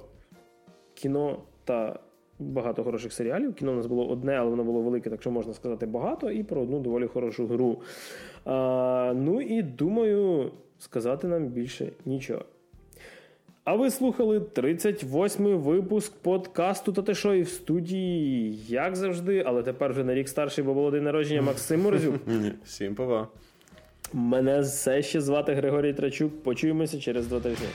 кіно 0.95 1.39
та 1.65 1.99
багато 2.39 2.85
хороших 2.85 3.13
серіалів. 3.13 3.55
Кіно 3.55 3.73
у 3.73 3.75
нас 3.75 3.87
було 3.87 4.09
одне, 4.09 4.33
але 4.33 4.51
воно 4.51 4.65
було 4.65 4.81
велике, 4.81 5.11
так 5.11 5.21
що 5.21 5.31
можна 5.31 5.55
сказати 5.55 5.87
багато, 5.87 6.31
і 6.31 6.43
про 6.43 6.63
одну 6.63 6.81
доволі 6.81 7.07
хорошу 7.07 7.47
гру. 7.47 7.81
А, 8.45 9.13
Ну 9.17 9.41
і 9.41 9.63
думаю, 9.63 10.51
сказати 10.79 11.29
нам 11.29 11.47
більше 11.47 11.93
нічого. 12.05 12.45
А 13.65 13.75
ви 13.75 13.91
слухали 13.91 14.39
38-й 14.39 15.55
випуск 15.55 16.13
подкасту 16.17 16.93
«Та 16.93 17.15
що» 17.15 17.35
і 17.35 17.43
в 17.43 17.49
студії, 17.49 18.59
як 18.69 18.97
завжди, 18.97 19.43
але 19.47 19.63
тепер 19.63 19.93
вже 19.93 20.05
на 20.05 20.15
рік 20.15 20.29
старший, 20.29 20.65
бо 20.65 20.75
було 20.75 20.91
день 20.91 21.05
народження 21.05 21.43
Максим 21.43 21.83
Морозюк. 21.83 22.15
Всім 22.65 22.95
пова. 22.95 23.29
Мене 24.13 24.61
все 24.61 25.03
ще 25.03 25.21
звати 25.21 25.55
Григорій 25.55 25.93
Трачук. 25.93 26.43
Почуємося 26.43 27.01
через 27.01 27.27
два 27.27 27.41
тижні. 27.41 27.67